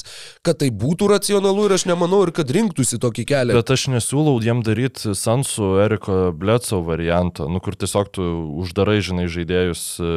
kad 0.47 0.61
tai 0.61 0.69
būtų 0.71 1.09
racionalu 1.11 1.67
ir 1.67 1.75
aš 1.75 1.85
nemanau 1.91 2.21
ir 2.23 2.31
kad 2.37 2.51
rinktųsi 2.55 3.01
tokį 3.03 3.25
kelią. 3.27 3.57
Bet 3.59 3.73
aš 3.75 3.89
nesiūlau 3.91 4.37
jiem 4.45 4.63
daryti 4.63 5.17
Sansų 5.19 5.73
Eriko 5.83 6.19
Bleco 6.39 6.79
variantą, 6.87 7.49
nu 7.51 7.59
kur 7.65 7.75
tiesiog 7.75 8.13
tu 8.15 8.29
uždarai, 8.63 9.01
žinai, 9.03 9.27
žaidėjus 9.33 9.83
e, 9.99 10.13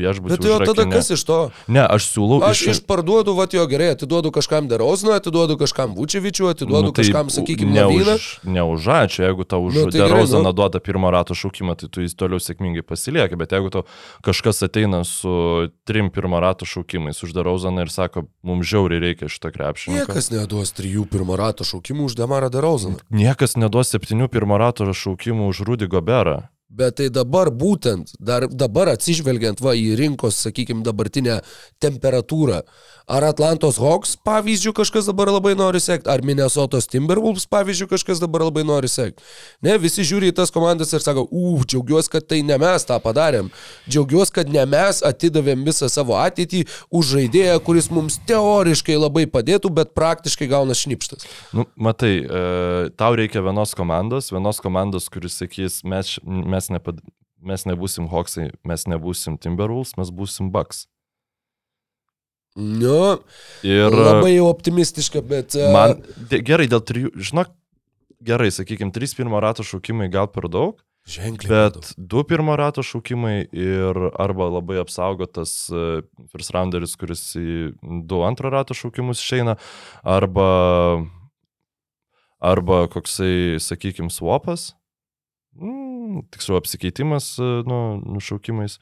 viešbutį. 0.00 0.34
Bet 0.34 0.50
jo 0.50 0.58
tada 0.66 0.88
kas 0.90 1.12
iš 1.14 1.22
to? 1.28 1.38
Ne, 1.70 1.86
aš 1.86 2.10
siūlau 2.10 2.40
Aš 2.50 2.64
išparduodu, 2.74 3.36
va 3.38 3.46
jo 3.54 3.62
gerai, 3.70 3.92
atiduodu 3.94 4.34
kažkam 4.34 4.66
Derozną, 4.66 5.14
atiduodu 5.20 5.54
kažkam 5.60 5.94
Vučevičių, 5.94 6.50
atiduodu 6.50 6.90
nu, 6.90 6.96
kažkam, 6.98 7.30
sakykime, 7.30 7.86
už, 7.94 8.26
ne 8.42 8.66
už 8.74 8.90
ačiū, 8.98 9.22
jeigu 9.28 9.46
tau 9.46 9.62
už 9.68 9.84
Nu, 9.84 9.86
tai 9.92 10.02
Derozaną 10.02 10.50
nu. 10.50 10.56
duoda 10.56 10.82
pirmo 10.82 11.10
rato 11.14 11.36
šaukimą, 11.38 11.78
tai 11.78 11.88
tu 11.92 12.02
jis 12.02 12.16
toliau 12.18 12.42
sėkmingai 12.42 12.82
pasilieki, 12.82 13.38
bet 13.38 13.54
jeigu 13.54 13.70
tau 13.70 13.83
kažkas 14.24 14.62
ateina 14.66 15.02
su 15.08 15.68
trim 15.88 16.10
pirmo 16.14 16.40
rato 16.40 16.68
šaukimais 16.68 17.22
už 17.24 17.34
Derozaną 17.36 17.84
ir 17.84 17.92
sako, 17.92 18.26
mums 18.42 18.68
žiauriai 18.70 19.02
reikia 19.08 19.28
šito 19.28 19.52
krepšinio. 19.54 20.02
Niekas 20.02 20.30
neduos 20.34 20.74
trijų 20.76 21.06
pirmo 21.10 21.38
rato 21.40 21.66
šaukimų 21.68 22.10
už 22.10 22.18
Demarą 22.18 22.50
Derozaną. 22.54 23.02
Niekas 23.10 23.58
neduos 23.60 23.94
septynių 23.94 24.30
pirmo 24.32 24.58
rato 24.60 24.88
šaukimų 24.90 25.52
už 25.52 25.64
Rudy 25.68 25.90
Goberą. 25.90 26.42
Bet 26.74 26.96
tai 26.98 27.06
dabar 27.12 27.52
būtent, 27.54 28.16
dar 28.18 28.48
dabar 28.50 28.90
atsižvelgiant 28.94 29.60
va 29.62 29.76
į 29.78 29.94
rinkos, 30.00 30.40
sakykime, 30.42 30.82
dabartinę 30.82 31.36
temperatūrą, 31.82 32.64
ar 33.06 33.24
Atlantos 33.28 33.76
Hawks 33.80 34.14
pavyzdžių 34.24 34.72
kažkas 34.76 35.08
dabar 35.10 35.28
labai 35.32 35.52
nori 35.58 35.80
sekti, 35.82 36.08
ar 36.10 36.22
Minnesotos 36.24 36.88
Timberwolves 36.88 37.46
pavyzdžių 37.52 37.88
kažkas 37.90 38.20
dabar 38.22 38.46
labai 38.46 38.64
nori 38.66 38.88
sekti. 38.88 39.24
Ne, 39.64 39.76
visi 39.80 40.04
žiūri 40.06 40.30
į 40.32 40.36
tas 40.38 40.52
komandas 40.54 40.94
ir 40.96 41.04
sako, 41.04 41.26
u, 41.28 41.58
džiaugiuosi, 41.64 42.10
kad 42.12 42.28
tai 42.30 42.40
ne 42.46 42.56
mes 42.60 42.86
tą 42.88 42.96
padarėm. 43.04 43.50
Džiaugiuosi, 43.88 44.34
kad 44.38 44.52
ne 44.52 44.64
mes 44.68 45.02
atidavėm 45.04 45.66
visą 45.68 45.90
savo 45.92 46.16
ateitį 46.20 46.64
už 46.94 47.12
žaidėją, 47.18 47.58
kuris 47.66 47.90
mums 47.92 48.16
teoriškai 48.28 48.96
labai 48.96 49.26
padėtų, 49.30 49.72
bet 49.76 49.92
praktiškai 49.98 50.48
gauna 50.52 50.76
šnipštas. 50.78 51.28
Nu, 51.56 51.68
matai, 51.76 52.14
e, 52.24 52.88
tau 52.96 53.12
reikia 53.20 53.44
vienos 53.44 53.76
komandos, 53.76 54.32
vienos 54.32 54.62
komandos, 54.64 55.10
kuris 55.12 55.36
sakys, 55.42 55.82
mes, 55.84 56.16
mes, 56.24 56.72
nepad, 56.72 57.04
mes 57.44 57.68
nebūsim 57.68 58.08
Hawksai, 58.08 58.48
mes 58.64 58.88
nebūsim 58.88 59.36
Timberwolves, 59.36 59.98
mes 60.00 60.12
būsim 60.14 60.48
Bucks. 60.54 60.86
Nu, 62.54 63.18
Ir 63.66 63.90
labai 63.90 64.36
optimistiška, 64.38 65.24
bet... 65.26 65.56
e, 65.58 65.70
man, 65.74 65.98
gerai, 66.30 66.68
dėl 66.70 66.84
trijų, 66.86 67.10
žinok, 67.18 67.50
gerai, 68.22 68.52
sakykime, 68.54 68.94
trys 68.94 69.16
pirmo 69.18 69.40
rato 69.42 69.66
šaukimai 69.66 70.06
gal 70.12 70.28
per 70.30 70.46
daug, 70.46 70.78
Ženkliai. 71.10 71.50
bet 71.50 71.80
daug. 71.80 71.90
du 71.98 72.22
pirmo 72.30 72.54
rato 72.56 72.84
šaukimai 72.86 73.48
ir 73.50 74.00
arba 74.14 74.46
labai 74.54 74.78
apsaugotas 74.84 75.56
e, 75.74 76.04
first 76.30 76.54
rounderis, 76.54 76.94
kuris 77.00 77.26
į 77.34 77.74
du 78.06 78.22
antro 78.22 78.54
rato 78.54 78.78
šaukimus 78.78 79.18
išeina, 79.18 79.58
arba, 80.06 80.48
arba 82.38 82.84
koksai, 82.94 83.58
sakykime, 83.58 84.14
swapas, 84.14 84.76
mm, 85.58 86.28
tiksliau 86.30 86.62
apsikeitimas 86.62 87.34
e, 87.42 87.54
nu, 87.66 87.98
nušaukimais. 88.14 88.78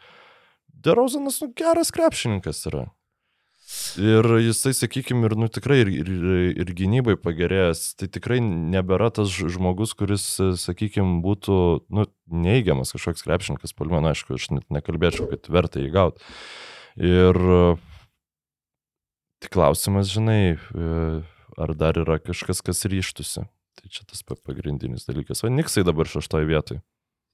Derozanas 0.82 1.40
nu, 1.40 1.54
geras 1.56 1.88
krepšininkas 1.94 2.66
yra. 2.68 2.90
Ir 4.00 4.26
jisai, 4.40 4.72
sakykime, 4.76 5.26
ir 5.28 5.34
nu, 5.36 5.48
tikrai 5.52 5.82
ir, 5.82 5.90
ir, 6.02 6.10
ir 6.64 6.72
gynybai 6.76 7.14
pagerėjęs, 7.20 7.82
tai 8.00 8.08
tikrai 8.12 8.38
nebėra 8.44 9.10
tas 9.14 9.32
žmogus, 9.32 9.92
kuris, 9.98 10.24
sakykime, 10.60 11.20
būtų 11.24 11.56
nu, 11.92 12.06
neigiamas 12.32 12.94
kažkoks 12.96 13.24
krepšininkas, 13.26 13.74
palmė, 13.76 14.00
nu, 14.04 14.12
aišku, 14.12 14.36
aš 14.38 14.50
net 14.56 14.68
nekalbėčiau, 14.72 15.28
kad 15.30 15.48
verta 15.52 15.82
jį 15.82 15.92
gauti. 15.94 16.24
Ir 17.00 17.40
tik 19.42 19.52
klausimas, 19.56 20.12
žinai, 20.12 20.56
ar 21.56 21.74
dar 21.78 22.00
yra 22.00 22.20
kažkas, 22.22 22.62
kas 22.64 22.84
ryštusi. 22.88 23.48
Tai 23.72 23.88
čia 23.88 24.04
tas 24.08 24.20
pa- 24.22 24.36
pagrindinis 24.36 25.08
dalykas. 25.08 25.44
O 25.44 25.48
Niksai 25.48 25.84
dabar 25.84 26.08
šeštoje 26.08 26.48
vietoje. 26.48 26.82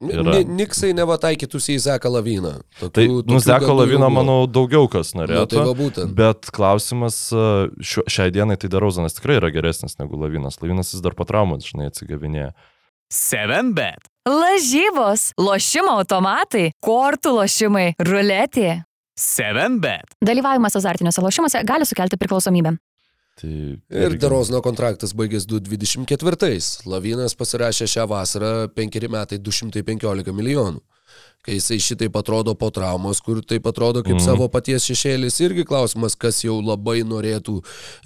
Yra. 0.02 0.22
Ni- 0.38 0.44
Niksai 0.62 0.92
nevataikytųsi 0.94 1.74
į 1.74 1.80
Zeką 1.86 2.10
Lavyną. 2.12 2.52
Tokių- 2.80 2.92
Tai, 2.92 3.04
tokių 3.06 3.26
nu, 3.26 3.38
gandų 3.40 3.66
jau 3.68 3.76
Lavino, 3.78 4.08
buvo. 4.08 4.14
manau, 4.18 4.46
daugiau 4.46 4.88
kas 4.90 5.14
Nu, 5.14 5.22
norėtų. 5.22 5.48
tai 5.48 5.58
va 5.58 5.74
būtent. 5.74 6.14
Bet 6.14 6.50
klausimas, 6.54 7.32
e, 7.32 7.68
šio, 7.82 8.02
šiai 8.06 8.30
dienai 8.30 8.56
tai 8.56 8.68
Darauzanas 8.68 9.14
tikrai 9.18 9.40
yra 9.40 9.50
geresnis 9.50 9.98
negu 9.98 10.16
Lavinas. 10.16 10.58
Lavinas 10.62 10.92
vis 10.92 11.00
dar 11.00 11.12
po 11.14 11.24
traumos, 11.24 11.64
žinai, 11.66 11.90
atsigavinėja. 11.90 12.52
7bet. 13.12 14.04
Lažybos, 14.28 15.32
lošimo 15.40 15.94
automatai, 15.98 16.72
kortų 16.84 17.32
lošimai, 17.40 17.94
ruletė. 17.98 18.84
7bet. 19.18 20.14
Dalyvavimas 20.24 20.76
azartiniuose 20.76 21.22
lošimuose 21.24 21.64
gali 21.66 21.84
sukelti 21.88 22.16
priklausomybę. 22.20 22.76
Tai 23.38 23.54
Ir 24.02 24.16
Derozno 24.18 24.60
kontraktas 24.64 25.14
baigės 25.14 25.46
2024. 25.46 26.58
Lavinas 26.90 27.36
pasirašė 27.38 27.86
šią 27.86 28.06
vasarą 28.10 28.52
5 28.74 29.10
metai 29.14 29.38
215 29.38 30.34
milijonų. 30.34 30.82
kai 31.48 31.54
jisai 31.56 31.78
šitaip 31.80 32.16
atrodo 32.18 32.52
po 32.58 32.68
traumos, 32.74 33.20
kur 33.24 33.38
taip 33.46 33.66
atrodo 33.70 34.02
kaip 34.04 34.18
mm. 34.18 34.24
savo 34.24 34.48
paties 34.52 34.84
šešėlis, 34.84 35.38
irgi 35.46 35.64
klausimas, 35.68 36.16
kas 36.18 36.42
jau 36.44 36.58
labai 36.60 36.98
norėtų 37.08 37.54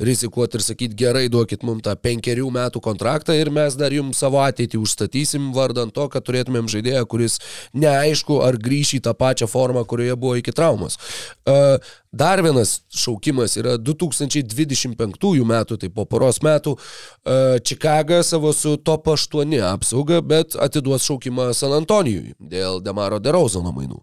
rizikuoti 0.05 0.61
ir 0.61 0.65
sakyti, 0.67 0.99
gerai, 1.01 1.25
duokit 1.33 1.65
mums 1.67 1.83
tą 1.87 1.97
penkerių 1.99 2.51
metų 2.55 2.83
kontraktą 2.85 3.35
ir 3.35 3.51
mes 3.51 3.75
dar 3.81 3.95
jums 3.97 4.21
savo 4.23 4.39
ateitį 4.45 4.79
užstatysim 4.85 5.51
vardant 5.57 5.95
to, 5.97 6.07
kad 6.13 6.27
turėtumėm 6.29 6.71
žaidėją, 6.71 7.03
kuris 7.11 7.41
neaišku, 7.75 8.39
ar 8.47 8.61
grįš 8.63 8.99
į 9.01 9.03
tą 9.09 9.17
pačią 9.19 9.51
formą, 9.51 9.83
kurioje 9.89 10.19
buvo 10.23 10.37
iki 10.39 10.55
traumos. 10.55 11.01
Uh, 11.43 11.81
Dar 12.13 12.43
vienas 12.45 12.83
šaukimas 12.93 13.55
yra 13.57 13.79
2025 13.81 15.47
metų, 15.49 15.79
tai 15.81 15.89
po 15.89 16.05
poros 16.05 16.43
metų, 16.45 16.75
uh, 16.77 17.57
Čikaga 17.65 18.19
savo 18.21 18.51
su 18.53 18.75
top 18.77 19.09
8 19.15 19.55
apsauga, 19.65 20.19
bet 20.21 20.53
atiduos 20.61 21.07
šaukimą 21.09 21.47
San 21.57 21.73
Antonijui 21.73 22.35
dėl 22.37 22.83
Demaro 22.85 23.17
Derozono 23.17 23.73
mainų. 23.73 24.03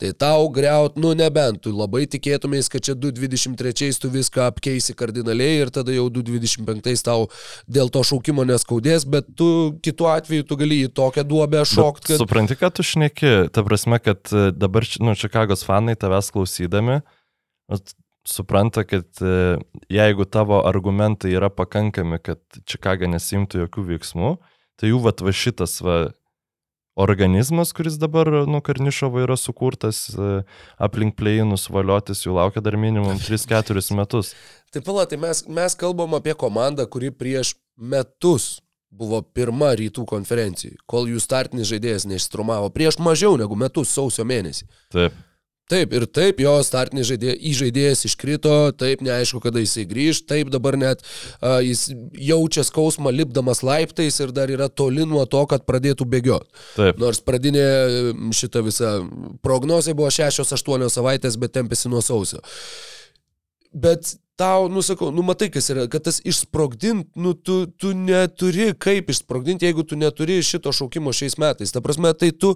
Tai 0.00 0.14
tau 0.16 0.48
greut, 0.48 0.96
nu 0.96 1.12
nebent, 1.12 1.60
tu 1.60 1.74
labai 1.76 2.06
tikėtumės, 2.08 2.72
kad 2.72 2.86
čia 2.88 2.96
2023 2.96 4.00
tu 4.00 4.08
viską 4.08 4.48
apkeisi 4.48 4.96
kardinaliai 4.96 5.60
ir 5.60 5.74
tada 5.74 5.92
jau 5.92 6.08
2025 6.08 7.04
tau 7.04 7.28
dėl 7.68 7.92
to 7.92 8.00
šaukimo 8.08 8.48
neskaudės, 8.48 9.04
bet 9.04 9.28
tu 9.36 9.76
kitu 9.84 10.08
atveju 10.08 10.48
tu 10.48 10.56
gali 10.56 10.80
į 10.86 10.94
tokią 10.96 11.28
duobę 11.28 11.68
šokti, 11.68 12.14
kad... 12.14 12.24
Supranti, 12.24 12.56
kad 12.56 12.80
tu 12.80 12.88
šneki, 12.88 13.52
ta 13.52 13.68
prasme, 13.68 14.00
kad 14.00 14.32
e, 14.32 14.48
dabar, 14.56 14.88
nu, 15.04 15.12
Čikagos 15.12 15.68
fanai 15.68 16.00
tavęs 16.00 16.32
klausydami, 16.32 17.02
supranta, 18.26 18.84
kad 18.84 19.06
e, 19.20 19.58
jeigu 19.88 20.24
tavo 20.24 20.60
argumentai 20.66 21.32
yra 21.34 21.50
pakankami, 21.50 22.20
kad 22.22 22.40
Čikaga 22.68 23.08
nesimtų 23.10 23.64
jokių 23.64 23.86
veiksmų, 23.94 24.32
tai 24.80 24.92
jų 24.92 25.02
vat 25.04 25.22
va 25.24 25.34
šitas 25.34 25.78
va 25.84 25.98
organizmas, 27.00 27.72
kuris 27.72 27.96
dabar, 28.00 28.28
nu, 28.50 28.60
Karnišovo 28.60 29.22
yra 29.24 29.36
sukurtas 29.40 30.08
e, 30.12 30.30
aplink 30.82 31.16
pleinus 31.16 31.68
valiotis, 31.72 32.24
jų 32.26 32.36
laukia 32.36 32.62
dar 32.64 32.76
minimum 32.80 33.20
3-4 33.22 33.94
metus. 33.96 34.34
Tai 34.72 34.82
pala, 34.86 35.02
tai 35.10 35.16
mes, 35.18 35.40
mes 35.50 35.74
kalbam 35.74 36.12
apie 36.14 36.30
komandą, 36.38 36.84
kuri 36.86 37.08
prieš 37.10 37.56
metus 37.74 38.60
buvo 38.90 39.18
pirma 39.22 39.72
rytų 39.78 40.04
konferencijai, 40.06 40.76
kol 40.86 41.08
jų 41.10 41.18
startinis 41.22 41.66
žaidėjas 41.70 42.06
neišstrumavo 42.10 42.70
prieš 42.74 43.00
mažiau 43.02 43.34
negu 43.38 43.58
metus 43.58 43.90
sausio 43.94 44.22
mėnesį. 44.26 44.68
Taip. 44.94 45.16
Taip, 45.70 45.92
ir 45.94 46.06
taip, 46.10 46.40
jo 46.42 46.56
startinis 46.66 47.06
žaidėjas, 47.06 47.38
įžaidėjas 47.52 48.04
iškrito, 48.08 48.54
taip, 48.80 49.04
neaišku, 49.06 49.38
kada 49.44 49.62
jisai 49.62 49.84
grįž, 49.90 50.24
taip, 50.26 50.50
dabar 50.50 50.74
net 50.80 51.04
uh, 51.04 51.60
jis 51.62 51.86
jaučia 52.30 52.64
skausmą 52.66 53.12
lipdamas 53.14 53.62
laiptais 53.66 54.18
ir 54.18 54.34
dar 54.34 54.50
yra 54.50 54.66
toli 54.66 55.06
nuo 55.06 55.22
to, 55.30 55.44
kad 55.50 55.66
pradėtų 55.68 56.08
bėgioti. 56.10 56.50
Taip. 56.74 56.98
Nors 57.02 57.22
pradinė 57.22 57.66
šita 58.34 58.64
visa 58.66 58.96
prognozija 59.46 59.94
buvo 59.98 60.10
6-8 60.14 60.90
savaitės, 60.90 61.38
bet 61.38 61.54
tempėsi 61.54 61.92
nuo 61.92 62.02
sausio. 62.02 62.42
Bet 63.70 64.16
tau, 64.40 64.68
nu 64.72 64.80
sakau, 64.82 65.10
nu 65.14 65.22
matai, 65.22 65.50
kas 65.52 65.68
yra, 65.70 65.84
kad 65.90 66.02
tas 66.08 66.18
išsprogdint, 66.26 67.12
nu 67.20 67.34
tu, 67.36 67.62
tu 67.78 67.92
neturi 67.94 68.70
kaip 68.74 69.12
išsprogdinti, 69.12 69.68
jeigu 69.68 69.84
tu 69.86 69.98
neturi 70.00 70.40
šito 70.42 70.72
šaukimo 70.74 71.12
šiais 71.14 71.36
metais. 71.38 71.74
Ta 71.74 71.82
prasme, 71.84 72.10
tai 72.16 72.32
tu, 72.32 72.54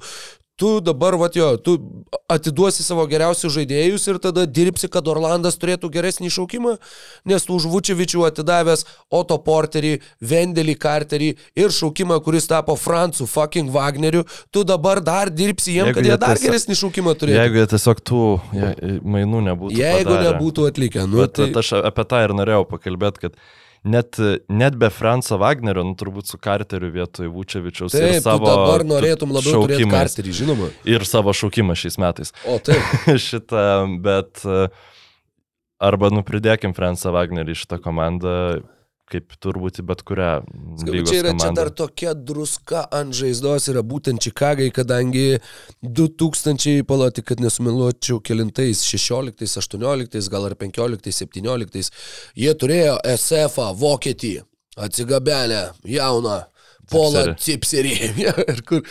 tu 0.61 0.79
dabar, 0.81 1.17
va 1.19 1.29
jo, 1.35 1.49
tu 1.59 1.73
atiduosi 2.31 2.85
savo 2.87 3.05
geriausius 3.11 3.53
žaidėjus 3.57 4.05
ir 4.13 4.19
tada 4.23 4.45
dirbsi, 4.47 4.87
kad 4.93 5.09
Orlandas 5.11 5.59
turėtų 5.59 5.91
geresnį 5.97 6.31
šaukimą, 6.31 6.77
nes 7.27 7.47
tu 7.47 7.57
už 7.59 7.67
Vučevičių 7.73 8.23
atidavęs 8.29 8.85
Otto 9.11 9.39
Porterį, 9.43 9.97
Vendelį 10.23 10.77
Carterį 10.85 11.33
ir 11.59 11.75
šaukimą, 11.75 12.21
kuris 12.23 12.47
tapo 12.51 12.77
Francu 12.79 13.27
fucking 13.27 13.73
Wagneriu, 13.75 14.23
tu 14.55 14.63
dabar 14.65 15.03
dar 15.03 15.33
dirbsi 15.33 15.75
jiem, 15.75 15.91
Jeigu 15.91 15.99
kad 15.99 16.07
jie 16.07 16.15
jie 16.15 16.21
dar 16.23 16.37
tiesiog- 16.37 16.47
geresnį 16.51 16.79
šaukimą 16.85 17.17
turėtų. 17.19 17.41
Jeigu 17.41 17.61
jie 17.63 17.67
tiesiog 17.75 18.05
tų 18.13 18.23
je, 18.61 18.73
mainų 19.03 19.43
nebūtų. 19.51 19.77
Jeigu 19.83 20.11
padarę. 20.13 20.31
nebūtų 20.31 20.71
atlikę, 20.71 21.07
nu, 21.11 21.25
Bet 21.25 21.35
tai... 21.41 21.51
tai... 21.51 21.65
aš 21.67 21.75
apie 21.91 22.07
tą 22.15 22.23
ir 22.29 22.39
norėjau 22.39 22.63
pakalbėti, 22.71 23.27
kad 23.27 23.39
net, 23.85 24.19
net 24.49 24.77
be 24.81 24.89
Franco 24.93 25.37
Wagnerio, 25.41 25.85
nu, 25.87 25.95
turbūt 25.99 26.31
su 26.33 26.39
Carteriu 26.43 26.91
vietoj 26.95 27.29
Vučevičiaus 27.33 27.95
Taip, 27.95 28.19
savo 28.25 28.49
dabar 28.49 28.85
tu- 28.85 28.91
norėtum 28.93 29.35
labiau 29.37 29.65
turėti 29.67 29.89
karterį, 29.93 30.35
žinoma. 30.41 30.71
Ir 30.89 31.05
savo 31.09 31.35
šaukimą 31.37 31.77
šiais 31.79 31.99
metais. 32.03 32.35
O 32.49 32.59
taip, 32.65 32.81
Šitą, 33.27 33.65
bet 34.05 34.43
e, 34.49 34.67
arba 35.85 36.11
nupridėkim 36.15 36.75
Franco 36.77 37.13
Wagnerį 37.15 37.57
šitą 37.63 37.81
komandą, 37.85 38.63
kaip 39.11 39.35
turbūt 39.43 39.81
bet 39.85 40.03
kurią 40.07 40.31
lygos 40.87 41.11
čia 41.13 41.21
yra 41.21 41.33
čia 41.33 41.37
komandą. 41.37 41.55
dar 41.59 41.71
tokia 41.77 42.15
druska 42.17 42.85
ant 42.95 43.17
žaizdos 43.17 43.69
yra 43.73 43.83
būtent 43.85 44.23
Čikagai, 44.25 44.71
kadangi 44.75 45.41
2000, 45.85 46.85
paloti, 46.89 47.25
kad 47.27 47.43
nesumiluočiau, 47.45 48.23
kelintais, 48.25 48.85
16, 48.89 49.45
18, 49.61 50.31
gal 50.33 50.49
ar 50.49 50.57
15, 50.57 51.13
17, 51.21 51.93
jie 52.41 52.57
turėjo 52.57 52.97
SF, 53.15 53.61
Vokietį, 53.85 54.35
atsigabenę, 54.89 55.69
jauną. 55.99 56.43
Pola 56.91 57.23
Cipserį. 57.41 57.93
ir, 58.53 58.59
kur, 58.69 58.83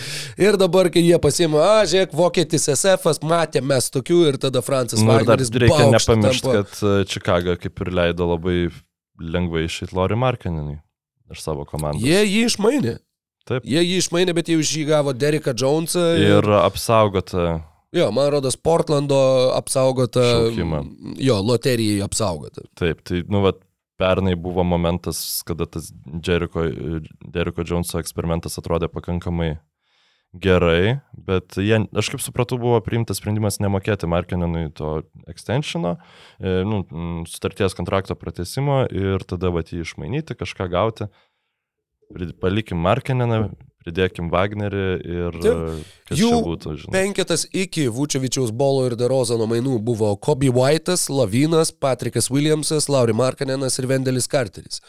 ir 0.41 0.55
dabar, 0.57 0.88
kai 0.89 1.03
jie 1.05 1.20
pasiima, 1.22 1.59
a, 1.61 1.84
žiūrėk, 1.86 2.16
vokietis 2.18 2.66
SF, 2.74 3.11
matėme 3.22 3.70
mes 3.76 3.91
tokių 3.93 4.18
ir 4.32 4.39
tada 4.41 4.64
Francas 4.66 5.03
Nu, 5.03 5.11
Wagneris 5.14 5.51
reikia 5.53 5.91
nepamiršti, 5.91 6.47
tampa. 6.47 6.55
kad 6.64 6.82
e, 6.82 7.05
Čikaga 7.11 7.53
kaip 7.61 7.84
ir 7.86 7.93
leido 7.93 8.32
labai 8.32 8.57
lengvai 9.20 9.66
išeit 9.68 9.93
Lori 9.93 10.18
Markeninui 10.20 10.80
iš 11.34 11.43
savo 11.43 11.66
komandos. 11.66 12.03
Jie 12.03 12.24
jį 12.24 12.47
išmainė. 12.49 12.97
Taip. 13.47 13.66
Jie 13.68 13.82
jį 13.84 13.99
išmainė, 13.99 14.34
bet 14.38 14.49
jau 14.51 14.61
iš 14.64 14.72
jį 14.78 14.88
gavo 14.88 15.11
Dereką 15.18 15.51
Jonesą. 15.59 16.14
Ir 16.22 16.47
apsaugota 16.61 17.61
Jo, 17.93 18.07
man 18.11 18.32
rodos, 18.34 18.55
Portlando 18.57 19.18
apsaugota. 19.53 20.24
Šaukimą. 20.32 20.82
Jo, 21.22 21.38
loterijai 21.45 22.01
apsaugota. 22.01 22.66
Taip, 22.80 23.03
tai, 23.05 23.22
nu, 23.30 23.43
vat, 23.45 23.59
pernai 24.01 24.34
buvo 24.39 24.66
momentas, 24.66 25.43
kada 25.45 25.68
tas 25.70 25.91
Jericho 26.26 26.66
Joneso 27.61 28.01
eksperimentas 28.01 28.57
atrodė 28.57 28.89
pakankamai 28.89 29.51
gerai, 30.34 30.99
bet 31.13 31.57
jie, 31.61 31.77
aš 31.93 32.09
kaip 32.13 32.23
supratau, 32.23 32.57
buvo 32.61 32.79
priimtas 32.86 33.21
sprendimas 33.21 33.59
nemokėti 33.61 34.09
Markeninui 34.09 34.71
to 34.77 34.95
extensiono, 35.29 35.97
e, 36.39 36.61
nu, 36.67 36.81
sutarties 37.29 37.77
kontrakto 37.77 38.17
pratesimo 38.17 38.84
ir 38.89 39.25
tada 39.29 39.53
vat 39.53 39.69
jį 39.73 39.84
išmainyti, 39.86 40.38
kažką 40.39 40.69
gauti. 40.73 41.09
Palikim 42.41 42.81
Markeniną, 42.84 43.47
pridėkim 43.84 44.29
Wagnerį 44.31 44.86
ir 45.01 45.38
kas 45.41 46.19
Jų 46.19 46.31
būtų, 46.45 46.75
žinai. 46.81 46.93
Penketas 46.95 47.45
iki 47.49 47.88
Vučevičiaus 47.91 48.53
bolo 48.55 48.86
ir 48.88 48.95
Derozano 48.99 49.47
mainų 49.49 49.79
buvo 49.84 50.13
Kobe 50.15 50.51
White'as, 50.53 51.09
Lavinas, 51.11 51.73
Patrikas 51.73 52.29
Williamsas, 52.31 52.89
Lauri 52.91 53.15
Markanenas 53.17 53.79
ir 53.79 53.89
Vendelis 53.91 54.29
Carteris. 54.31 54.81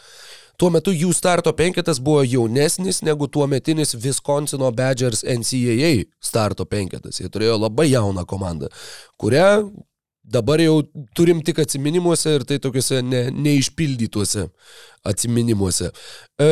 Tuo 0.57 0.69
metu 0.73 0.93
jų 0.95 1.11
starto 1.15 1.51
penketas 1.55 1.99
buvo 2.03 2.23
jaunesnis 2.23 3.01
negu 3.05 3.27
tuo 3.27 3.47
metinis 3.47 3.95
Wisconsino 3.95 4.71
Badgers 4.75 5.23
NCAA 5.23 6.07
starto 6.23 6.65
penketas. 6.69 7.19
Jie 7.19 7.29
turėjo 7.31 7.59
labai 7.59 7.89
jauną 7.91 8.25
komandą, 8.29 8.71
kurią 9.21 9.49
dabar 10.25 10.61
jau 10.63 10.79
turim 11.15 11.41
tik 11.45 11.59
atminimuose 11.61 12.35
ir 12.39 12.45
tai 12.49 12.57
tokiuose 12.61 13.01
ne, 13.05 13.27
neišpildytuose 13.31 14.47
atminimuose. 15.05 15.91
E, 16.41 16.49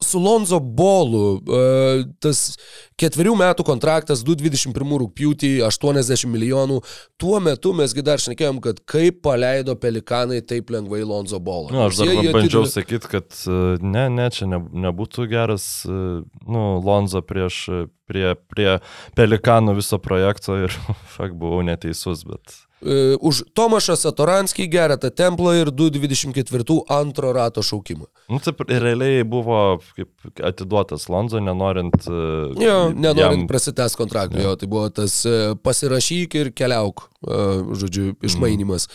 su 0.00 0.18
Lonzo 0.22 0.60
Bolu 0.62 1.38
e, 1.42 2.04
tas 2.22 2.54
ketverių 2.98 3.32
metų 3.38 3.64
kontraktas 3.66 4.22
2021 4.26 5.00
rūpjūtį 5.02 5.50
80 5.66 6.30
milijonų. 6.30 6.78
Tuo 7.18 7.40
metu 7.42 7.72
mesgi 7.76 8.04
dar 8.06 8.22
šnekėjom, 8.22 8.60
kad 8.62 8.78
kaip 8.88 9.20
paleido 9.26 9.74
pelikanai 9.78 10.38
taip 10.46 10.70
lengvai 10.74 11.02
Lonzo 11.06 11.40
Bolą. 11.42 11.72
Nu, 11.74 11.82
aš 11.88 11.98
dar 12.02 12.12
jie 12.12 12.28
jį 12.28 12.34
bandžiau 12.36 12.62
atidavė- 12.62 12.74
sakyti, 12.76 13.10
kad 13.16 13.40
e, 13.50 13.58
ne, 13.82 14.06
ne, 14.14 14.28
čia 14.34 14.46
ne, 14.50 14.62
nebūtų 14.86 15.26
geras, 15.30 15.66
e, 15.88 15.98
nu, 16.46 16.64
Lonzo 16.86 17.22
prieš, 17.26 17.64
prie, 18.08 18.32
prie 18.54 18.78
Pelikanų 19.18 19.76
viso 19.82 19.98
projekto 20.02 20.60
ir, 20.68 20.78
fak, 21.16 21.34
buvau 21.38 21.64
neteisus, 21.66 22.22
bet 22.28 22.60
Už 22.80 23.40
Tomašą 23.58 23.96
Satoranskį, 23.98 24.68
Geretą 24.70 25.10
Templą 25.10 25.54
ir 25.58 25.70
224 25.74 26.76
antro 26.94 27.32
rato 27.34 27.62
šaukimą. 27.66 28.06
Nu, 28.30 28.38
taip, 28.44 28.60
realiai 28.70 29.24
buvo 29.26 29.80
kaip 29.96 30.10
atiduotas 30.46 31.08
Lonzo, 31.10 31.40
nenorint... 31.42 31.96
e, 32.06 32.22
Jo, 32.62 32.78
nenorint 32.94 33.42
jam- 33.42 33.50
prasitęs 33.50 33.96
kontraktų, 33.98 34.42
jo, 34.44 34.54
tai 34.60 34.68
buvo 34.70 34.86
tas 34.94 35.18
e, 35.26 35.36
pasirašyk 35.58 36.38
ir 36.38 36.50
keliauk, 36.54 37.08
e, 37.26 37.38
žodžiu, 37.82 38.12
išmainimas. 38.22 38.86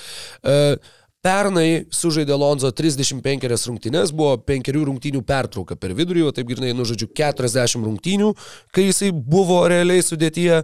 E, 0.43 0.77
Pernai 1.23 1.85
sužaidė 1.95 2.35
Lonzo 2.35 2.67
35 2.75 3.45
rungtynės, 3.69 4.11
buvo 4.11 4.33
penkerių 4.43 4.81
rungtynių 4.89 5.21
pertrauka 5.23 5.77
per 5.79 5.93
vidurį, 5.95 6.25
o 6.27 6.33
taip 6.35 6.49
grinai, 6.49 6.73
nu, 6.75 6.83
žodžiu, 6.83 7.07
40 7.15 7.79
rungtynių, 7.87 8.33
kai 8.75 8.89
jisai 8.89 9.11
buvo 9.15 9.61
realiai 9.71 10.03
sudėtyje. 10.03 10.57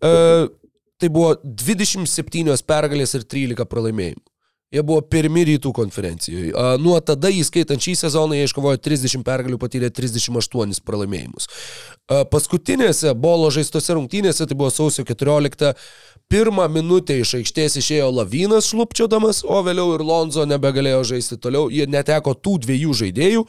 E, 0.00 0.14
tai 1.00 1.10
buvo 1.12 1.34
27 1.44 2.56
pergalės 2.66 3.14
ir 3.18 3.26
13 3.28 3.68
pralaimėjimų. 3.70 4.24
Jie 4.74 4.82
buvo 4.82 4.98
pirmi 5.06 5.44
rytų 5.46 5.70
konferencijoje. 5.70 6.50
Nuo 6.82 6.98
tada, 7.06 7.30
įskaitant 7.30 7.78
šį 7.82 7.92
sezoną, 8.00 8.34
jie 8.34 8.46
iškovojo 8.48 8.80
30 8.82 9.22
pergalių, 9.26 9.58
patyrė 9.62 9.90
38 9.94 10.82
pralaimėjimus. 10.82 11.46
Paskutinėse 12.32 13.14
bolo 13.14 13.50
žaistose 13.54 13.94
rungtynėse, 13.94 14.42
tai 14.42 14.56
buvo 14.58 14.70
sausio 14.74 15.04
14, 15.06 15.70
pirmą 16.26 16.66
minutę 16.74 17.14
iš 17.22 17.38
aikštės 17.38 17.78
išėjo 17.78 18.10
Lavinas 18.18 18.66
šlupčiodamas, 18.72 19.46
o 19.46 19.62
vėliau 19.62 19.94
ir 19.94 20.02
Lonzo 20.02 20.42
nebegalėjo 20.50 21.06
žaisti 21.14 21.38
toliau. 21.38 21.70
Jie 21.70 21.86
neteko 21.86 22.34
tų 22.34 22.58
dviejų 22.66 22.90
žaidėjų 23.06 23.46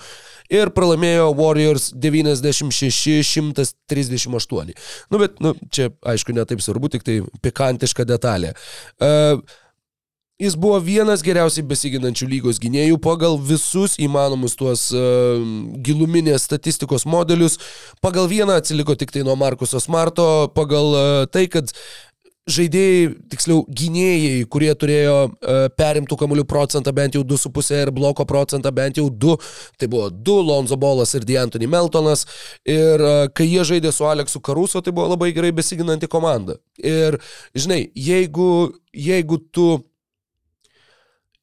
ir 0.53 0.69
pralaimėjo 0.77 1.33
Warriors 1.37 1.93
96-138. 1.97 4.77
Nu, 5.09 5.17
bet, 5.17 5.41
nu, 5.41 5.57
čia, 5.73 5.89
aišku, 6.05 6.29
netaip 6.37 6.61
svarbu, 6.61 6.93
tik 6.93 7.01
tai 7.09 7.25
pikantiška 7.41 8.05
detalė. 8.05 8.53
Uh, 9.01 9.41
Jis 10.37 10.53
buvo 10.53 10.77
vienas 10.77 11.23
geriausiai 11.25 11.65
besiginančių 11.65 12.27
lygos 12.29 12.59
gynėjų 12.61 12.99
pagal 13.01 13.39
visus 13.41 13.95
įmanomus 13.97 14.53
tuos 14.53 14.83
uh, 14.93 15.39
giluminės 15.81 16.45
statistikos 16.45 17.07
modelius. 17.09 17.55
Pagal 18.05 18.29
vieną 18.29 18.59
atsiliko 18.61 18.93
tik 18.93 19.09
tai 19.15 19.23
nuo 19.25 19.33
Markuso 19.33 19.81
Smarto, 19.81 20.27
pagal 20.53 20.91
uh, 20.93 21.23
tai, 21.33 21.47
kad 21.49 21.73
žaidėjai, 22.53 23.09
tiksliau 23.33 23.65
gynėjai, 23.81 24.45
kurie 24.53 24.69
turėjo 24.77 25.17
uh, 25.25 25.59
perimtų 25.73 26.19
kamuolių 26.21 26.45
procentą 26.53 26.93
bent 26.93 27.17
jau 27.17 27.25
2,5 27.25 27.73
ir 27.81 27.95
bloko 27.97 28.29
procentą 28.29 28.69
bent 28.69 29.01
jau 29.01 29.09
2, 29.09 29.35
tai 29.81 29.89
buvo 29.89 30.13
2 30.13 30.39
Lonzo 30.53 30.77
Bolas 30.77 31.17
ir 31.17 31.25
D'Antoni 31.25 31.65
Meltonas. 31.65 32.27
Ir 32.61 33.01
uh, 33.01 33.25
kai 33.33 33.49
jie 33.49 33.65
žaidė 33.73 33.89
su 33.89 34.05
Aleksu 34.05 34.45
Karuso, 34.45 34.85
tai 34.85 34.93
buvo 34.93 35.09
labai 35.17 35.33
gerai 35.33 35.49
besiginanti 35.49 36.05
komanda. 36.05 36.61
Ir, 36.77 37.17
žinai, 37.57 37.87
jeigu, 37.97 38.75
jeigu 38.93 39.41
tu 39.49 39.71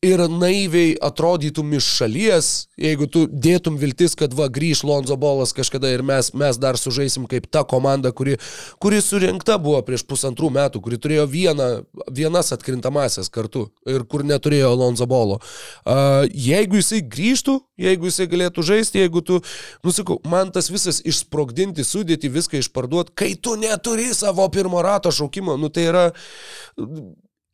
ir 0.05 0.21
naiviai 0.29 0.95
atrodytum 1.03 1.73
iš 1.79 1.89
šalies, 1.99 2.49
jeigu 2.81 3.07
tu 3.11 3.25
dėtum 3.29 3.79
viltis, 3.81 4.15
kad 4.19 4.35
va 4.37 4.51
grįž 4.53 4.85
Lonzo 4.87 5.17
Bolas 5.21 5.55
kažkada 5.57 5.91
ir 5.95 6.05
mes, 6.07 6.33
mes 6.37 6.59
dar 6.61 6.79
sužaisim 6.81 7.27
kaip 7.31 7.47
ta 7.53 7.65
komanda, 7.69 8.13
kuri, 8.13 8.37
kuri 8.83 9.01
surinkta 9.05 9.57
buvo 9.63 9.81
prieš 9.87 10.05
pusantrų 10.09 10.51
metų, 10.55 10.83
kuri 10.85 11.01
turėjo 11.01 11.27
vieną, 11.31 11.69
vienas 12.13 12.53
atkrintamasias 12.57 13.33
kartu 13.33 13.67
ir 13.89 14.05
kur 14.11 14.27
neturėjo 14.27 14.75
Lonzo 14.77 15.09
Bolo. 15.11 15.41
Uh, 15.85 16.29
jeigu 16.29 16.81
jisai 16.81 17.01
grįžtų, 17.01 17.59
jeigu 17.81 18.11
jisai 18.11 18.29
galėtų 18.31 18.67
žaisti, 18.67 19.03
jeigu 19.03 19.25
tu, 19.25 19.41
nusakau, 19.87 20.21
man 20.29 20.53
tas 20.55 20.71
visas 20.73 21.01
išsprogdinti, 21.05 21.87
sudėti, 21.87 22.33
viską 22.33 22.61
išparduoti, 22.61 23.17
kai 23.17 23.35
tu 23.35 23.57
neturi 23.61 24.11
savo 24.15 24.47
pirmo 24.53 24.83
rato 24.85 25.13
šaukimo, 25.15 25.57
nu 25.61 25.73
tai 25.73 25.89
yra 25.91 26.09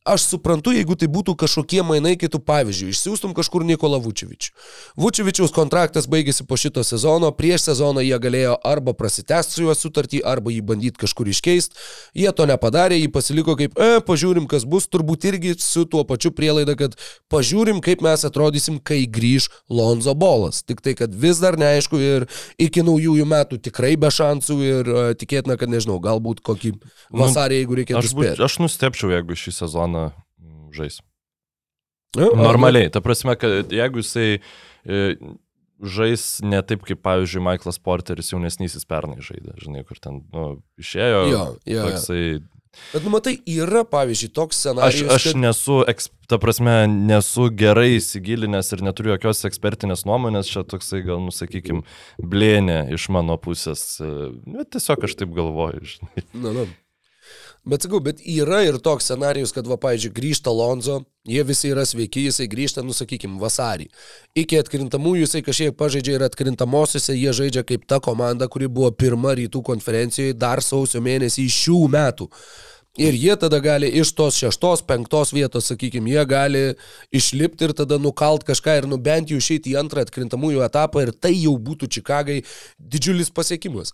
aš 0.04 0.24
suprantu, 0.32 0.72
jeigu 0.72 0.96
tai 0.96 1.10
būtų 1.12 1.34
kažkokie 1.36 1.82
mainai, 1.84 2.14
kai 2.16 2.30
tu, 2.32 2.40
pavyzdžiui, 2.40 2.94
išsiųstum 2.94 3.34
kažkur 3.36 3.64
Nikola 3.68 3.98
Vučevičių. 4.00 4.52
Vučevičiaus 5.00 5.52
kontraktas 5.52 6.08
baigėsi 6.08 6.46
po 6.48 6.56
šito 6.56 6.80
sezono, 6.86 7.28
prieš 7.36 7.66
sezoną 7.68 8.00
jie 8.00 8.16
galėjo 8.16 8.54
arba 8.64 8.94
prasitęsti 8.96 9.58
su 9.58 9.66
juo 9.66 9.74
sutartį, 9.76 10.22
arba 10.24 10.54
jį 10.54 10.62
bandyti 10.64 11.02
kažkur 11.04 11.28
iškeisti. 11.28 11.76
Jie 12.16 12.32
to 12.32 12.46
nepadarė, 12.48 12.96
jį 12.96 13.10
pasiliko 13.12 13.58
kaip, 13.60 13.76
e, 13.76 14.00
pažiūrim, 14.06 14.48
kas 14.48 14.64
bus, 14.64 14.88
turbūt 14.88 15.26
irgi 15.28 15.52
su 15.60 15.84
tuo 15.84 16.06
pačiu 16.08 16.32
prielaida, 16.32 16.78
kad 16.80 16.96
pažiūrim, 17.28 17.82
kaip 17.84 18.00
mes 18.00 18.24
atrodysim, 18.24 18.80
kai 18.80 19.02
grįž 19.04 19.50
Lonzo 19.68 20.16
Bolas. 20.16 20.62
Tik 20.64 20.80
tai, 20.80 20.96
kad 20.96 21.12
vis 21.12 21.44
dar 21.44 21.60
neaišku 21.60 22.00
ir 22.00 22.28
iki 22.56 22.80
naujųjų 22.86 23.28
metų 23.28 23.60
tikrai 23.68 23.92
be 24.00 24.08
šansų 24.08 24.58
ir 24.64 24.90
uh, 24.90 25.12
tikėtina, 25.12 25.60
kad 25.60 25.68
nežinau, 25.68 26.00
galbūt 26.00 26.40
kokį 26.40 26.72
vasarį, 27.12 27.60
jeigu 27.60 27.80
reikėtų 27.82 28.00
Aš, 28.00 28.12
spėti. 28.14 28.44
aš 28.48 28.58
nustepčiau, 28.64 29.12
jeigu 29.12 29.36
šį 29.36 29.56
sezoną 29.60 29.89
mm, 29.92 30.66
žais. 30.76 31.00
Ja, 32.18 32.26
Normaliai, 32.34 32.90
ta 32.90 33.02
prasme, 33.04 33.36
kad 33.38 33.70
jeigu 33.70 34.02
jisai 34.02 34.40
e, 34.40 35.02
žais 35.80 36.24
ne 36.42 36.58
taip, 36.66 36.82
kaip, 36.86 37.02
pavyzdžiui, 37.06 37.44
Michaelas 37.46 37.78
Porteris 37.78 38.32
jaunesnysis 38.32 38.88
pernai 38.88 39.22
žaidė, 39.24 39.54
žinai, 39.62 39.84
kur 39.86 40.00
ten 40.02 40.24
nu, 40.34 40.46
išėjo. 40.82 41.20
Jo, 41.30 41.44
jo, 41.70 41.84
toksai, 41.86 42.24
Bet, 42.92 43.02
nu, 43.02 43.10
matai, 43.10 43.32
yra, 43.50 43.82
pavyzdžiui, 43.86 44.30
toks 44.34 44.54
aš, 44.54 44.60
scenarijus. 44.62 45.10
aš 45.10 45.24
nesu, 45.42 45.78
eks, 45.90 46.06
ta 46.30 46.38
prasme, 46.38 46.74
nesu 46.86 47.48
gerai 47.50 47.96
įsigilinęs 47.96 48.70
ir 48.76 48.84
neturiu 48.86 49.12
jokios 49.16 49.42
ekspertinės 49.48 50.04
nuomonės, 50.06 50.50
čia 50.52 50.62
toksai, 50.70 51.02
gal, 51.06 51.18
nusakykim, 51.24 51.82
blėnė 52.22 52.84
iš 52.94 53.08
mano 53.14 53.34
pusės. 53.42 53.82
Bet 53.98 54.70
tiesiog 54.76 55.08
aš 55.08 55.18
taip 55.18 55.34
galvoju, 55.34 55.82
žinai. 55.96 56.24
Na, 56.30 56.54
na. 56.60 56.66
Bet 57.68 57.84
sakau, 57.84 57.98
bet 58.00 58.22
yra 58.24 58.62
ir 58.64 58.78
toks 58.80 59.04
scenarius, 59.10 59.52
kad, 59.52 59.66
va, 59.68 59.76
pavyzdžiui, 59.80 60.14
grįžta 60.16 60.52
Lonzo, 60.54 61.02
jie 61.28 61.42
visi 61.44 61.68
yra 61.68 61.84
sveiki, 61.84 62.22
jisai 62.30 62.46
grįžta, 62.48 62.80
nu, 62.86 62.94
sakykim, 62.96 63.34
vasarį. 63.42 63.90
Iki 64.40 64.62
atkrintamųjų 64.62 65.26
jisai 65.26 65.42
kažkiek 65.44 65.76
pažaidžia 65.76 66.16
ir 66.16 66.24
atkrintamosiose 66.24 67.18
jie 67.18 67.34
žaidžia 67.36 67.66
kaip 67.68 67.84
ta 67.90 68.00
komanda, 68.00 68.48
kuri 68.48 68.70
buvo 68.72 68.88
pirma 68.96 69.34
rytų 69.36 69.60
konferencijoje 69.66 70.38
dar 70.40 70.64
sausio 70.64 71.04
mėnesį 71.04 71.44
šių 71.52 71.82
metų. 71.92 72.30
Ir 72.98 73.14
jie 73.14 73.36
tada 73.38 73.60
gali 73.62 73.86
iš 74.00 74.10
tos 74.18 74.40
šeštos, 74.40 74.80
penktos 74.88 75.30
vietos, 75.36 75.68
sakykime, 75.70 76.10
jie 76.10 76.24
gali 76.26 76.64
išlipti 77.14 77.68
ir 77.68 77.76
tada 77.76 78.00
nukalt 78.02 78.42
kažką 78.48 78.80
ir 78.80 78.88
nu 78.90 78.98
bent 78.98 79.30
jau 79.30 79.38
išeiti 79.38 79.76
į 79.76 79.78
antrą 79.84 80.02
atkrintamųjų 80.02 80.64
etapą 80.66 81.04
ir 81.04 81.12
tai 81.12 81.36
jau 81.36 81.54
būtų 81.60 81.92
Čikagai 82.00 82.40
didžiulis 82.80 83.30
pasiekimas. 83.30 83.92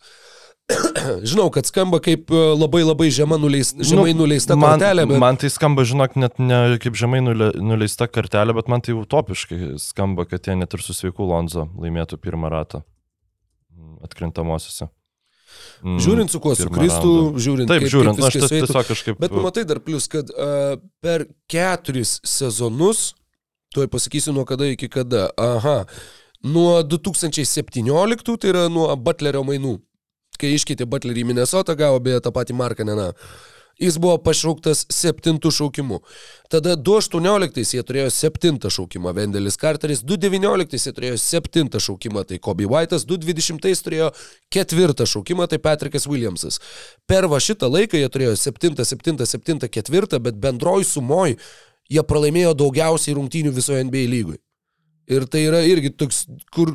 Žinau, 1.30 1.46
kad 1.54 1.66
skamba 1.68 2.00
kaip 2.02 2.30
e, 2.34 2.38
labai 2.58 2.82
labai 2.82 3.06
žema 3.14 3.38
nuleis, 3.38 3.70
žemai 3.86 4.10
nu, 4.10 4.24
nuleista 4.24 4.56
man, 4.58 4.74
kortelė, 4.74 5.04
bet... 5.06 5.20
Man 5.22 5.38
tai 5.38 5.50
skamba, 5.52 5.84
žinok, 5.86 6.16
net 6.18 6.40
ne 6.42 6.58
kaip 6.82 6.98
žemai 6.98 7.20
nule, 7.22 7.52
nuleista 7.62 8.08
kartelė, 8.10 8.56
bet 8.58 8.70
man 8.72 8.82
tai 8.82 8.96
utopiškai 8.98 9.76
skamba, 9.82 10.26
kad 10.26 10.48
jie 10.48 10.58
net 10.58 10.74
ir 10.74 10.82
su 10.82 10.96
sveiku 10.96 11.28
Lonzo 11.28 11.68
laimėtų 11.78 12.18
pirmą 12.18 12.50
ratą 12.50 12.82
mm, 12.82 14.02
atkrintamosiose. 14.08 14.90
Mm, 15.86 16.02
Žiūrint 16.02 16.34
su 16.34 16.42
kuo 16.42 16.56
sukristų, 16.58 17.14
žiūrint 17.38 17.70
Taip, 17.70 17.84
kaip, 17.84 17.92
žiūrint, 17.92 18.18
kaip 18.18 18.26
aš 18.26 18.40
tas 18.42 18.50
eitų. 18.50 18.66
tiesiog 18.66 18.90
kažkaip... 18.90 19.22
Bet 19.22 19.38
nu, 19.38 19.46
matai 19.46 19.66
dar 19.68 19.78
plus, 19.84 20.10
kad 20.10 20.30
uh, 20.34 20.76
per 21.04 21.28
keturis 21.52 22.18
sezonus, 22.26 23.12
tuoj 23.76 23.86
pasakysiu 23.92 24.34
nuo 24.34 24.46
kada 24.48 24.66
iki 24.72 24.90
kada, 24.90 25.28
aha, 25.38 25.84
nuo 26.42 26.80
2017, 26.82 28.34
tai 28.40 28.50
yra 28.50 28.66
nuo 28.72 28.88
Butlerio 28.98 29.44
mainų, 29.46 29.76
kai 30.40 30.54
iškeitė 30.56 30.88
Butlerį 30.88 31.24
į 31.24 31.28
Minnesotą, 31.32 31.76
gavo 31.78 32.00
beje 32.02 32.22
tą 32.24 32.32
patį 32.34 32.56
Markaneną. 32.58 33.12
Jis 33.76 33.98
buvo 34.00 34.16
pašauktas 34.24 34.86
septintų 34.88 35.50
šaukimu. 35.52 35.98
Tada 36.48 36.78
2018 36.80 37.74
jie 37.76 37.82
turėjo 37.84 38.08
septintą 38.14 38.70
šaukimą 38.72 39.12
Vendelis 39.18 39.58
Carteris, 39.60 40.00
2019 40.00 40.80
jie 40.80 40.94
turėjo 40.96 41.18
septintą 41.20 41.82
šaukimą, 41.84 42.24
tai 42.24 42.38
Kobe 42.40 42.64
White'as, 42.64 43.04
2020 43.04 43.84
turėjo 43.84 44.08
ketvirtą 44.54 45.04
šaukimą, 45.12 45.48
tai 45.52 45.60
Patrickas 45.60 46.08
Williamsas. 46.08 46.56
Per 47.04 47.28
va 47.28 47.36
šitą 47.36 47.68
laiką 47.68 48.00
jie 48.00 48.08
turėjo 48.08 48.32
septintą, 48.40 48.88
septintą, 48.88 49.28
septintą, 49.28 49.68
ketvirtą, 49.68 50.24
bet 50.24 50.40
bendroj 50.40 50.88
sumoj 50.88 51.36
jie 51.92 52.02
pralaimėjo 52.02 52.56
daugiausiai 52.56 53.18
rungtynių 53.20 53.52
visoje 53.60 53.84
NBA 53.84 54.08
lygui. 54.08 54.40
Ir 55.06 55.28
tai 55.30 55.44
yra 55.50 55.60
irgi 55.68 55.92
toks, 55.92 56.24
kur 56.54 56.72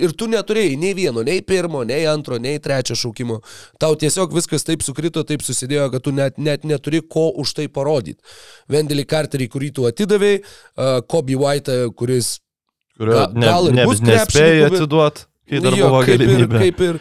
Ir 0.00 0.14
tu 0.16 0.24
neturėjai 0.30 0.76
nei 0.80 0.94
vieno, 0.96 1.20
nei 1.26 1.42
pirmo, 1.44 1.82
nei 1.84 2.06
antro, 2.08 2.38
nei 2.40 2.56
trečio 2.64 2.96
šaukimo. 2.96 3.40
Tau 3.82 3.92
tiesiog 4.00 4.32
viskas 4.32 4.64
taip 4.64 4.80
sukrito, 4.86 5.20
taip 5.28 5.44
susidėjo, 5.44 5.90
kad 5.92 6.04
tu 6.06 6.14
net, 6.16 6.38
net 6.40 6.64
neturi 6.64 7.02
ko 7.04 7.26
už 7.42 7.52
tai 7.58 7.66
parodyti. 7.68 8.22
Vendelį 8.72 9.04
Carterį, 9.10 9.50
kurį 9.52 9.68
tu 9.76 9.84
atidavėjai, 9.90 10.38
uh, 10.40 11.02
Kobe 11.04 11.36
White, 11.36 11.76
kuris 11.98 12.38
Kurio 12.96 13.26
ne, 13.34 13.44
gal 13.44 13.68
ir 13.68 13.76
ne, 13.76 13.84
bus 13.88 14.00
nespėjai 14.04 14.64
atiduoti, 14.70 15.26
kai 15.50 15.60
dar 15.64 15.76
Jo, 15.76 15.90
buvo 15.92 16.00
kaip 16.06 16.16
ir, 16.16 16.24
galimybė. 16.24 16.64
kaip 16.64 16.82
ir, 16.88 16.98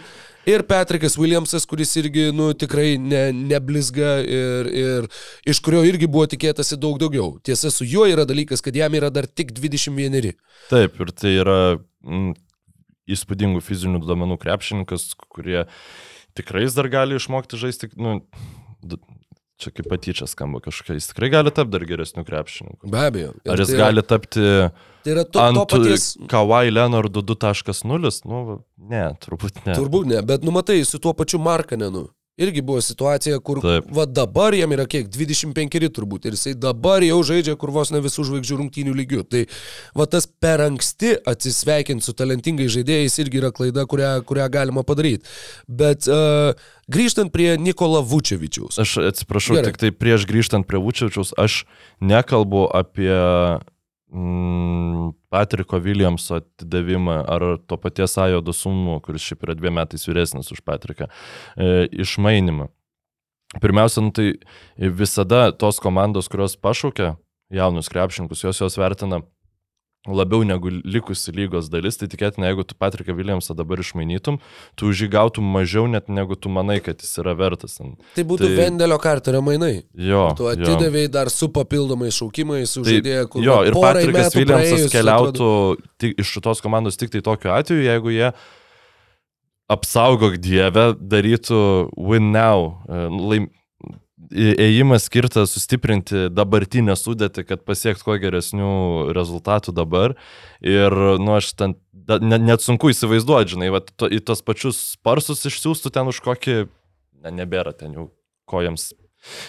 ir 0.52 0.64
Patrikas 0.68 1.16
Williamsas, 1.20 1.68
kuris 1.70 1.92
irgi, 2.00 2.28
nu, 2.36 2.52
tikrai 2.58 2.94
ne, 3.00 3.24
neblizga 3.36 4.14
ir, 4.24 4.72
ir 4.84 5.10
iš 5.52 5.64
kurio 5.64 5.84
irgi 5.88 6.12
buvo 6.12 6.28
tikėtasi 6.32 6.80
daug 6.80 7.00
daugiau. 7.02 7.38
Tiesa, 7.44 7.72
su 7.72 7.88
juo 7.88 8.08
yra 8.10 8.28
dalykas, 8.28 8.64
kad 8.64 8.76
jam 8.76 8.96
yra 9.00 9.12
dar 9.14 9.28
tik 9.32 9.52
21. 9.56 10.32
Taip, 10.72 11.00
ir 11.04 11.12
tai 11.16 11.36
yra 11.40 11.60
mm, 12.04 12.32
įspūdingų 13.10 13.62
fizinių 13.66 14.02
duomenų 14.04 14.38
krepšininkas, 14.42 15.12
kurie 15.32 15.66
tikrai 16.38 16.68
dar 16.76 16.90
gali 16.92 17.18
išmokti 17.18 17.60
žaisti, 17.60 17.90
nu, 17.98 18.20
čia 19.62 19.72
kaip 19.74 19.90
patyčia 19.92 20.28
skamba 20.30 20.62
kažkokia, 20.64 20.98
jis 20.98 21.12
tikrai 21.12 21.30
gali 21.34 21.54
tapti 21.54 21.76
dar 21.76 21.86
geresniu 21.86 22.24
krepšininku. 22.28 22.90
Be 22.90 23.04
abejo. 23.10 23.34
Ir 23.46 23.52
Ar 23.54 23.62
jis 23.62 23.70
tai 23.70 23.76
yra- 23.78 23.84
gali 23.86 24.04
tapti 24.06 24.46
Tai 25.02 25.14
yra 25.16 25.24
to, 25.26 25.34
to 25.34 25.44
ant 25.44 25.70
paties. 25.70 26.08
Kawhi 26.30 26.72
Leonardo 26.74 27.22
2.0? 27.26 28.22
Nu, 28.30 28.42
ne, 28.78 29.04
turbūt 29.22 29.62
ne. 29.66 29.74
Turbūt 29.78 30.10
ne, 30.10 30.22
bet 30.26 30.46
numatai, 30.46 30.82
su 30.86 31.00
tuo 31.02 31.14
pačiu 31.18 31.40
Markanenu. 31.42 32.08
Irgi 32.42 32.64
buvo 32.66 32.82
situacija, 32.82 33.40
kur 33.40 33.62
Taip. 33.64 33.90
va 33.94 34.06
dabar 34.10 34.56
jam 34.58 34.74
yra 34.76 34.88
kiek 34.90 35.10
25 35.12 35.90
turbūt 35.94 36.28
ir 36.28 36.38
jisai 36.38 36.56
dabar 36.58 37.04
jau 37.06 37.20
žaidžia 37.28 37.58
kur 37.60 37.74
vos 37.74 37.94
ne 37.94 38.02
visų 38.04 38.26
žvaigždžių 38.30 38.60
rungtynių 38.64 38.96
lygių. 38.98 39.24
Tai 39.32 39.44
va 39.98 40.08
tas 40.10 40.28
per 40.28 40.64
anksti 40.66 41.16
atsisveikinti 41.30 42.06
su 42.06 42.16
talentingai 42.18 42.70
žaidėjais 42.72 43.20
irgi 43.24 43.42
yra 43.42 43.52
klaida, 43.56 43.86
kurią, 43.90 44.14
kurią 44.28 44.48
galima 44.54 44.86
padaryti. 44.88 45.30
Bet 45.68 46.10
uh, 46.10 46.54
grįžtant 46.92 47.34
prie 47.34 47.54
Nikola 47.62 48.02
Vučevičiaus. 48.06 48.80
Aš 48.82 48.98
atsiprašau, 49.12 49.60
Gerai. 49.60 49.72
Tik 49.72 49.82
tai 49.82 49.94
prieš 49.96 50.28
grįžtant 50.30 50.68
prie 50.68 50.82
Vučiačiaus, 50.82 51.36
aš 51.40 51.64
nekalbu 52.02 52.68
apie 52.82 53.14
Patriko 55.32 55.80
Williamso 55.80 56.42
atidavimą 56.42 57.22
ar 57.32 57.46
to 57.68 57.78
paties 57.80 58.18
Ajodo 58.20 58.52
sūnų, 58.56 59.00
kuris 59.06 59.24
šiaip 59.24 59.46
yra 59.48 59.56
dviem 59.56 59.78
metais 59.80 60.04
vyresnis 60.08 60.52
už 60.52 60.60
Patriką, 60.68 61.08
e, 61.56 61.88
išmainimą. 62.04 62.68
Pirmiausia, 63.64 64.04
nu, 64.04 64.12
tai 64.16 64.34
visada 64.78 65.52
tos 65.52 65.80
komandos, 65.84 66.28
kurios 66.32 66.58
pašaukia 66.60 67.16
jaunus 67.52 67.92
krepšininkus, 67.92 68.44
jos 68.44 68.62
jos 68.64 68.78
vertina 68.80 69.22
labiau 70.08 70.42
negu 70.44 70.72
likusi 70.82 71.30
lygos 71.36 71.68
dalis, 71.70 72.00
tai 72.00 72.08
tikėtina, 72.10 72.48
jeigu 72.50 72.66
tu 72.66 72.74
Patriką 72.80 73.14
Williamsą 73.14 73.54
dabar 73.58 73.84
išmainytum, 73.84 74.40
tu 74.80 74.90
už 74.90 75.04
jį 75.06 75.10
gautum 75.14 75.46
mažiau 75.54 75.86
net 75.92 76.10
negu 76.10 76.34
tu 76.34 76.50
manai, 76.50 76.80
kad 76.82 77.04
jis 77.04 77.20
yra 77.22 77.36
vertas. 77.38 77.78
Tai 78.16 78.26
būtų 78.26 78.50
Tai-. 78.50 78.56
Vendelio 78.58 78.98
karterio 79.02 79.44
mainai. 79.46 79.84
Jo. 79.94 80.32
Tu 80.38 80.50
atidavėjai 80.50 81.12
dar 81.14 81.30
su 81.34 81.52
papildomais 81.54 82.18
šaukimais, 82.18 82.66
Tai, 82.66 82.74
sužaidėjai, 82.80 83.28
kur 83.30 83.46
jo, 83.46 83.60
ir 83.70 83.78
Patrikas 83.78 84.34
Williamsas 84.40 84.90
keliautų 84.96 85.52
tik, 86.02 86.18
iš 86.24 86.34
šitos 86.40 86.66
komandos 86.66 86.98
tik 86.98 87.14
tai 87.14 87.22
tokiu 87.26 87.54
atveju, 87.54 87.86
jeigu 87.86 88.18
jie 88.18 88.32
apsaugok 89.72 90.42
Dievę, 90.42 90.92
darytų 90.98 91.62
win 92.10 92.34
now, 92.34 92.72
e, 92.90 93.06
laim, 93.22 93.52
ėjimas 94.30 95.08
skirtas 95.10 95.54
sustiprinti 95.56 96.28
dabartinę 96.32 96.94
sudėtį, 97.00 97.46
kad 97.50 97.64
pasiektų 97.68 98.06
kuo 98.06 98.18
geresnių 98.22 98.72
rezultatų 99.18 99.74
dabar. 99.76 100.16
Ir, 100.62 100.94
nu, 101.20 101.36
aš 101.40 101.54
ten 101.58 101.76
da, 101.94 102.20
ne, 102.22 102.38
net 102.42 102.62
sunku 102.62 102.92
įsivaizduoti, 102.94 103.56
žinai, 103.56 103.72
va, 103.74 103.82
to, 103.82 104.10
į 104.12 104.22
tos 104.26 104.42
pačius 104.46 104.80
sparsus 104.96 105.46
išsiųstų 105.50 105.92
ten 105.96 106.08
už 106.12 106.22
kokį, 106.26 106.58
ne, 107.24 107.34
nebėra 107.42 107.74
ten 107.78 107.94
jau 107.98 108.10
kojams. 108.50 108.92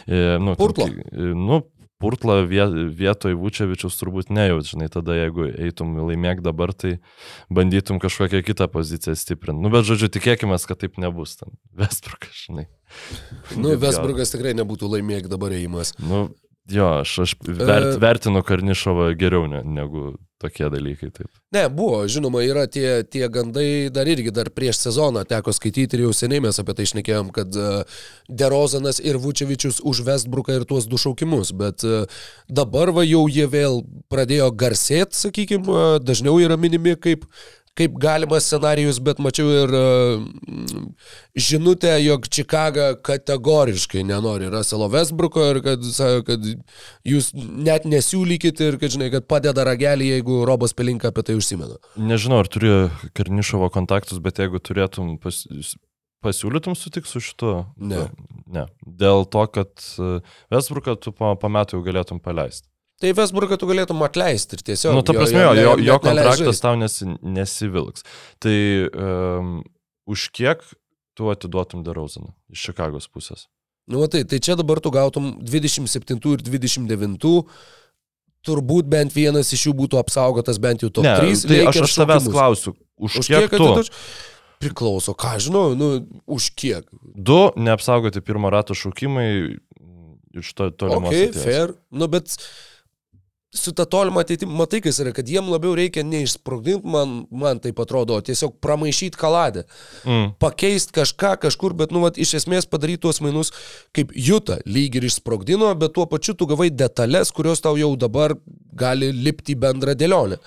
E, 0.07 0.37
nu, 0.37 0.53
ten 0.53 0.61
Purtlo. 0.61 0.87
kai- 0.89 1.05
e, 1.13 1.33
Nu, 1.33 1.63
Vie- 2.03 2.91
vietoj 2.99 3.37
Vučevičius 3.39 3.97
turbūt 4.01 4.33
nejaut, 4.35 4.67
žinai, 4.69 4.91
tada 4.93 5.15
jeigu 5.17 5.47
eitum 5.51 5.95
laimėk 6.03 6.43
dabar, 6.45 6.75
tai 6.75 6.97
bandytum 7.53 8.01
kažkokią 8.03 8.43
kitą 8.47 8.69
poziciją 8.73 9.15
stiprinti. 9.19 9.63
Nu, 9.63 9.71
bet 9.73 9.87
žodžiu, 9.89 10.11
tikėkime, 10.13 10.59
kad 10.67 10.83
taip 10.83 10.99
nebus 10.99 11.39
ten. 11.41 11.55
Vesbrukas, 11.73 12.35
žinai. 12.47 12.67
Nu, 13.57 13.77
Vesburgas 13.81 14.35
tikrai 14.35 14.53
nebūtų 14.59 14.91
laimėk 14.97 15.31
dabar 15.33 15.55
įimas. 15.57 15.95
Nu, 16.03 16.27
jo, 16.71 16.91
aš, 17.01 17.19
aš 17.19 17.35
vert, 17.47 17.95
E- 17.95 17.99
vertinu 18.03 18.43
Karnišovą 18.43 19.13
geriau 19.19 19.49
ne, 19.51 19.63
negu 19.65 20.13
tokie 20.43 20.67
dalykai. 20.71 21.11
Taip. 21.15 21.31
Ne, 21.55 21.69
buvo, 21.71 22.01
žinoma, 22.11 22.43
yra 22.43 22.65
tie, 22.67 23.05
tie 23.07 23.29
gandai, 23.31 23.91
dar 23.95 24.09
irgi 24.11 24.33
dar 24.35 24.51
prieš 24.51 24.81
sezoną 24.83 25.23
teko 25.29 25.55
skaityti 25.55 25.99
ir 25.99 26.05
jau 26.09 26.13
seniai 26.17 26.43
mes 26.43 26.59
apie 26.59 26.75
tai 26.79 26.87
išnekėjom, 26.89 27.31
kad 27.37 27.59
uh, 27.59 28.03
Derozanas 28.27 28.99
ir 29.03 29.21
Vučevičius 29.23 29.79
už 29.87 30.03
Westbrook'ą 30.09 30.59
ir 30.59 30.67
tuos 30.69 30.89
du 30.91 30.99
šaukimus, 30.99 31.55
bet 31.55 31.87
uh, 31.87 32.11
dabar 32.51 32.91
va 32.97 33.07
jau 33.07 33.25
jie 33.31 33.47
vėl 33.47 33.83
pradėjo 34.13 34.51
garsėti, 34.65 35.19
sakykime, 35.29 36.01
dažniau 36.03 36.41
yra 36.43 36.59
minimi 36.59 36.97
kaip 36.99 37.29
kaip 37.79 37.95
galimas 38.01 38.47
scenarius, 38.47 38.99
bet 39.05 39.21
mačiau 39.23 39.49
ir 39.63 39.71
uh, 39.77 40.25
žinutę, 41.35 41.95
jog 42.05 42.27
Čikaga 42.29 42.89
kategoriškai 43.05 44.05
nenori 44.09 44.51
Russelo 44.53 44.91
Westbrooko 44.93 45.47
ir 45.55 45.63
kad, 45.65 45.87
kad 46.29 46.49
jūs 47.09 47.31
net 47.37 47.87
nesiūlykit 47.89 48.61
ir 48.67 48.81
kad, 48.83 48.93
žinai, 48.97 49.09
kad 49.15 49.29
padeda 49.31 49.65
ragelį, 49.69 50.11
jeigu 50.17 50.43
Robas 50.49 50.77
Pelinka 50.77 51.13
apie 51.13 51.25
tai 51.29 51.39
užsimena. 51.39 51.79
Nežinau, 51.97 52.43
ar 52.45 52.51
turi 52.53 52.75
Karnišovo 53.17 53.71
kontaktus, 53.73 54.21
bet 54.23 54.43
jeigu 54.43 54.61
turėtum 54.61 55.17
pas, 55.23 55.41
pasiūlytum 56.23 56.77
sutik 56.79 57.09
su 57.09 57.23
šituo? 57.25 57.55
Ne. 57.81 58.05
Ne. 58.53 58.67
Dėl 58.85 59.25
to, 59.33 59.47
kad 59.55 59.89
Vesbruką 60.53 60.99
tu 61.01 61.15
po, 61.17 61.33
po 61.41 61.53
metų 61.53 61.79
jau 61.79 61.87
galėtum 61.89 62.21
paleisti. 62.23 62.69
Tai 63.03 63.11
Westbrook'ą 63.19 63.57
tu 63.59 63.67
galėtum 63.67 64.05
atleisti 64.07 64.55
ir 64.55 64.63
tiesiog. 64.63 64.93
Na, 64.95 65.01
nu, 65.01 65.07
ta 65.07 65.15
prasme, 65.17 65.41
jo, 65.43 65.55
jo, 65.59 65.73
jo 65.83 65.97
neleist 66.05 66.05
kontraktas 66.07 66.63
tau 66.63 66.77
nesi, 66.79 67.09
nesivilks. 67.27 68.05
Tai 68.43 68.55
um, 68.95 69.57
už 70.07 70.29
kiek 70.37 70.63
tu 71.19 71.27
atiduotum 71.33 71.83
Derauzaną 71.87 72.31
iš 72.55 72.69
Čikagos 72.71 73.11
pusės? 73.11 73.49
Nu, 73.91 74.05
tai, 74.07 74.23
tai 74.31 74.39
čia 74.39 74.55
dabar 74.55 74.79
tu 74.79 74.93
gautum 74.95 75.33
27 75.43 76.23
ir 76.31 76.45
29. 76.47 77.27
Turbūt 78.43 78.89
bent 78.91 79.13
vienas 79.15 79.51
iš 79.55 79.69
jų 79.69 79.75
būtų 79.83 79.99
apsaugotas 80.01 80.59
bent 80.63 80.83
jau 80.83 80.91
top 80.91 81.07
ne, 81.07 81.13
3. 81.19 81.43
tai 81.47 81.59
aš, 81.71 81.83
aš 81.87 81.99
tavęs 82.01 82.25
klausiu, 82.31 82.73
už, 82.99 83.19
Už 83.23 83.29
kiek, 83.31 83.45
kiek 83.45 83.53
tu? 83.55 83.67
atiduoč? 83.67 83.91
Priklauso, 84.63 85.15
ką 85.19 85.37
žinau, 85.43 85.75
nu, 85.79 85.91
už 86.31 86.49
kiek. 86.59 86.87
Du 87.03 87.51
neapsaugoti 87.59 88.23
pirmo 88.23 88.51
rato 88.51 88.75
šaukimai 88.79 89.29
iš 90.39 90.51
to 90.59 90.71
tolimos 90.75 91.11
Ok, 91.11 91.19
ateities. 91.19 91.43
fair. 91.43 91.75
Nu, 91.91 92.09
bet 92.11 92.35
su 93.55 93.73
ta 93.73 93.85
tolima 93.85 94.21
ateitim, 94.25 94.49
matai, 94.57 94.81
kas 94.81 94.99
yra, 95.03 95.13
kad 95.13 95.29
jiem 95.29 95.51
labiau 95.53 95.75
reikia 95.77 96.05
neišsprogdinti, 96.09 96.89
man, 96.89 97.15
man 97.31 97.61
tai 97.61 97.75
atrodo, 97.85 98.17
tiesiog 98.25 98.57
pramaišyti 98.65 99.21
kaladę. 99.21 99.67
Mm. 100.09 100.33
Pakeisti 100.41 100.97
kažką 100.97 101.35
kažkur, 101.45 101.77
bet, 101.77 101.93
nu, 101.93 102.01
vat, 102.07 102.17
iš 102.17 102.39
esmės 102.41 102.69
padaryti 102.71 103.05
tuos 103.05 103.21
mainus 103.25 103.53
kaip 103.93 104.15
Juta, 104.17 104.59
lyg 104.65 104.97
ir 104.97 105.09
išsprogdino, 105.09 105.69
bet 105.77 105.93
tuo 105.99 106.09
pačiu 106.09 106.35
tu 106.39 106.49
gavai 106.49 106.71
detalės, 106.73 107.33
kurios 107.37 107.61
tau 107.61 107.77
jau 107.77 107.93
dabar 108.01 108.35
gali 108.73 109.13
lipti 109.13 109.53
į 109.53 109.61
bendrą 109.67 109.97
dėlionę. 110.01 110.41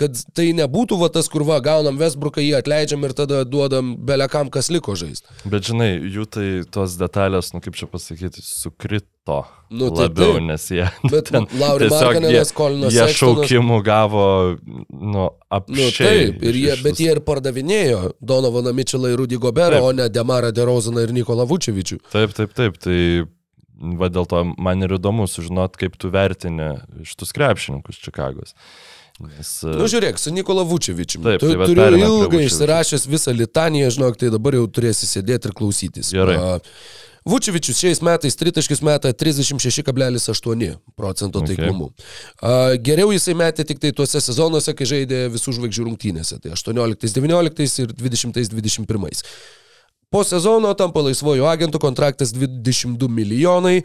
Kad 0.00 0.16
tai 0.36 0.46
nebūtų 0.56 0.96
va 1.00 1.10
tas, 1.12 1.28
kur 1.28 1.44
va, 1.44 1.58
gaunam 1.64 1.98
Vesbruką, 2.00 2.40
jį 2.40 2.54
atleidžiam 2.62 3.04
ir 3.04 3.12
tada 3.18 3.42
duodam 3.44 3.92
belekam, 4.08 4.48
kas 4.52 4.70
liko 4.72 4.94
žaisti. 4.96 5.28
Bet 5.52 5.68
žinai, 5.68 5.90
jų 6.08 6.24
tai 6.32 6.46
tos 6.72 6.96
detalės, 7.00 7.52
nu 7.52 7.60
kaip 7.64 7.76
čia 7.76 7.88
pasakyti, 7.90 8.40
sukrito 8.44 9.42
Nu, 9.70 9.90
tai 9.94 10.08
labiau, 10.08 10.32
taip. 10.38 10.46
nes 10.48 10.64
jie... 10.72 10.86
Bet 11.12 11.28
ten 11.34 11.44
Lauri 11.60 11.86
tiesiog 11.86 12.06
Markanenas, 12.08 12.52
Kolinas 12.56 12.94
Jie 12.96 13.04
Sextonas- 13.04 13.44
šaukimų 13.46 13.76
gavo, 13.86 14.24
nu, 14.64 14.86
Nu, 15.12 15.26
apšiai. 15.54 15.92
taip, 16.00 16.40
ir 16.48 16.58
jie, 16.58 16.72
bet 16.82 16.98
jie 17.04 17.10
ir 17.12 17.20
pardavinėjo 17.28 18.00
Donovaną 18.18 18.72
Mitchellą 18.74 19.12
ir 19.12 19.20
Rudy 19.20 19.38
Goberą, 19.38 19.76
Taip. 19.78 19.86
o 19.86 19.92
ne 20.00 20.08
Demarą 20.10 20.50
Derozaną 20.56 21.04
ir 21.06 21.12
Nikolą 21.14 21.46
Vučevičių. 21.52 22.00
Taip, 22.10 22.34
taip, 22.34 22.56
taip. 22.58 22.80
Tai 22.82 22.96
va 24.00 24.08
dėl 24.12 24.26
to 24.28 24.42
man 24.58 24.82
ir 24.84 24.96
įdomu 24.98 25.28
sužinot, 25.30 25.76
kaip 25.80 25.94
tu 26.00 26.10
vertini 26.12 26.72
šitus 27.06 27.30
krepšininkus 27.36 28.00
Čikagos. 28.02 28.56
Nes, 29.20 29.52
Nu, 29.66 29.84
žiūrėk, 29.90 30.16
su 30.20 30.32
Nikola 30.32 30.64
Vučevičiumi. 30.64 31.26
Taip, 31.26 31.42
tu, 31.42 31.52
tai 31.52 31.68
turiu 31.68 32.00
ilgai 32.00 32.46
išsirašęs 32.46 33.04
visą 33.10 33.34
litaniją, 33.36 33.90
žinok, 33.98 34.16
tai 34.20 34.30
dabar 34.32 34.56
jau 34.56 34.64
turėsi 34.70 35.08
sėdėti 35.10 35.50
ir 35.50 35.56
klausytis. 35.58 36.12
Gerai. 36.16 36.38
A, 36.40 36.58
Vučevičius 37.28 37.76
šiais 37.76 38.00
metais 38.00 38.36
tritaškis 38.40 38.80
meta 38.86 39.12
36,8 39.12 40.76
procento 40.96 41.42
Okay. 41.42 41.56
taiklumu. 41.56 41.90
A, 42.40 42.76
Geriau 42.80 43.12
jisai 43.12 43.34
metė 43.36 43.66
tik 43.68 43.78
tai 43.82 43.92
tuose 43.92 44.20
sezonuose, 44.24 44.72
kai 44.74 44.88
žaidė 44.88 45.26
visų 45.34 45.52
žvaigždžių 45.58 45.84
rungtynėse. 45.90 46.40
Tai 46.40 46.54
18-19 46.56 47.84
ir 47.84 47.92
20-21. 47.92 49.24
Po 50.10 50.24
sezono 50.26 50.72
tampa 50.74 51.04
laisvojų 51.06 51.44
agentų 51.46 51.78
kontraktas 51.78 52.32
22 52.34 53.06
milijonai 53.14 53.76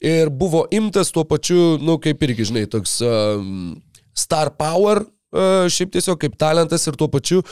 ir 0.00 0.30
buvo 0.32 0.62
imtas 0.72 1.10
tuo 1.12 1.26
pačiu, 1.28 1.74
nu 1.82 1.98
kaip 2.00 2.22
irgi, 2.24 2.46
žinai, 2.48 2.62
toks 2.72 3.02
um, 3.04 3.74
star 4.16 4.52
power, 4.58 5.04
uh, 5.04 5.64
šiaip 5.70 5.94
tiesiog 5.96 6.20
kaip 6.22 6.38
talentas 6.40 6.86
ir 6.88 6.98
tuo 6.98 7.10
pačiu 7.12 7.42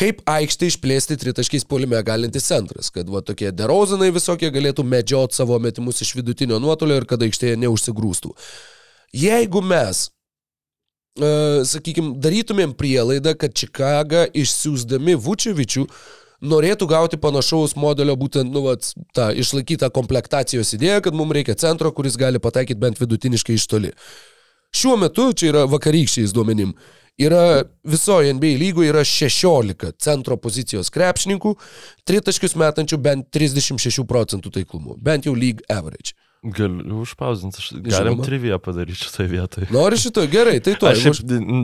kaip 0.00 0.22
aikštė 0.28 0.70
išplėsti 0.70 1.18
tritaškiais 1.20 1.66
polime 1.68 1.98
galintis 2.06 2.46
centras, 2.48 2.88
kad 2.94 3.08
va 3.12 3.20
tokie 3.26 3.50
derozanai 3.52 4.10
visokie 4.14 4.48
galėtų 4.52 4.84
medžiot 4.86 5.36
savo 5.36 5.58
metimus 5.60 6.00
iš 6.04 6.14
vidutinio 6.16 6.60
nuotolio 6.62 7.00
ir 7.00 7.08
kad 7.10 7.20
aikštėje 7.26 7.58
neužsigrūstų. 7.60 8.32
Jeigu 9.20 9.60
mes 9.66 10.06
uh, 11.20 11.60
sakykime, 11.68 12.14
darytumėm 12.22 12.72
prielaidą, 12.78 13.34
kad 13.36 13.54
Čikaga 13.56 14.26
išsiųsdami 14.30 15.18
Vučevičių 15.20 15.86
norėtų 16.40 16.88
gauti 16.88 17.20
panašaus 17.20 17.76
modelio 17.76 18.16
būtent, 18.16 18.48
nu, 18.52 18.64
vat, 18.70 18.92
tą 19.16 19.28
išlaikytą 19.36 19.90
komplektacijos 19.92 20.72
idėją, 20.78 21.02
kad 21.04 21.16
mums 21.16 21.36
reikia 21.36 21.58
centro, 21.60 21.92
kuris 21.92 22.16
gali 22.20 22.40
pataikyti 22.40 22.80
bent 22.80 23.00
vidutiniškai 23.00 23.58
iš 23.58 23.66
toli. 23.68 23.92
Šiuo 24.70 24.96
metu, 24.96 25.32
čia 25.34 25.50
yra 25.50 25.64
vakarykščiais 25.66 26.32
duomenim, 26.34 26.72
yra 27.20 27.62
visoje 27.84 28.32
NBA 28.36 28.54
lygoje 28.60 28.92
yra 28.92 29.02
16 29.06 29.96
centro 29.98 30.36
pozicijos 30.38 30.92
krepšininkų, 30.94 31.56
tritaškius 32.06 32.54
metančių 32.60 33.00
bent 33.02 33.30
36 33.34 34.06
procentų 34.08 34.54
taiklumu, 34.54 34.94
bent 35.02 35.26
jau 35.26 35.34
league 35.34 35.66
average. 35.68 36.14
Galiu 36.42 37.02
užpausinti, 37.04 37.58
aš 37.60 37.66
galim 37.72 37.90
Žinoma. 38.14 38.24
triviją 38.24 38.58
padaryti 38.58 38.96
šitoje 39.04 39.28
vietoje. 39.28 39.66
Nori 39.70 39.96
šito? 40.00 40.22
Gerai, 40.26 40.60
tai 40.64 40.72
tu. 40.80 40.86
Aš 40.88 41.02
šiaip 41.02 41.18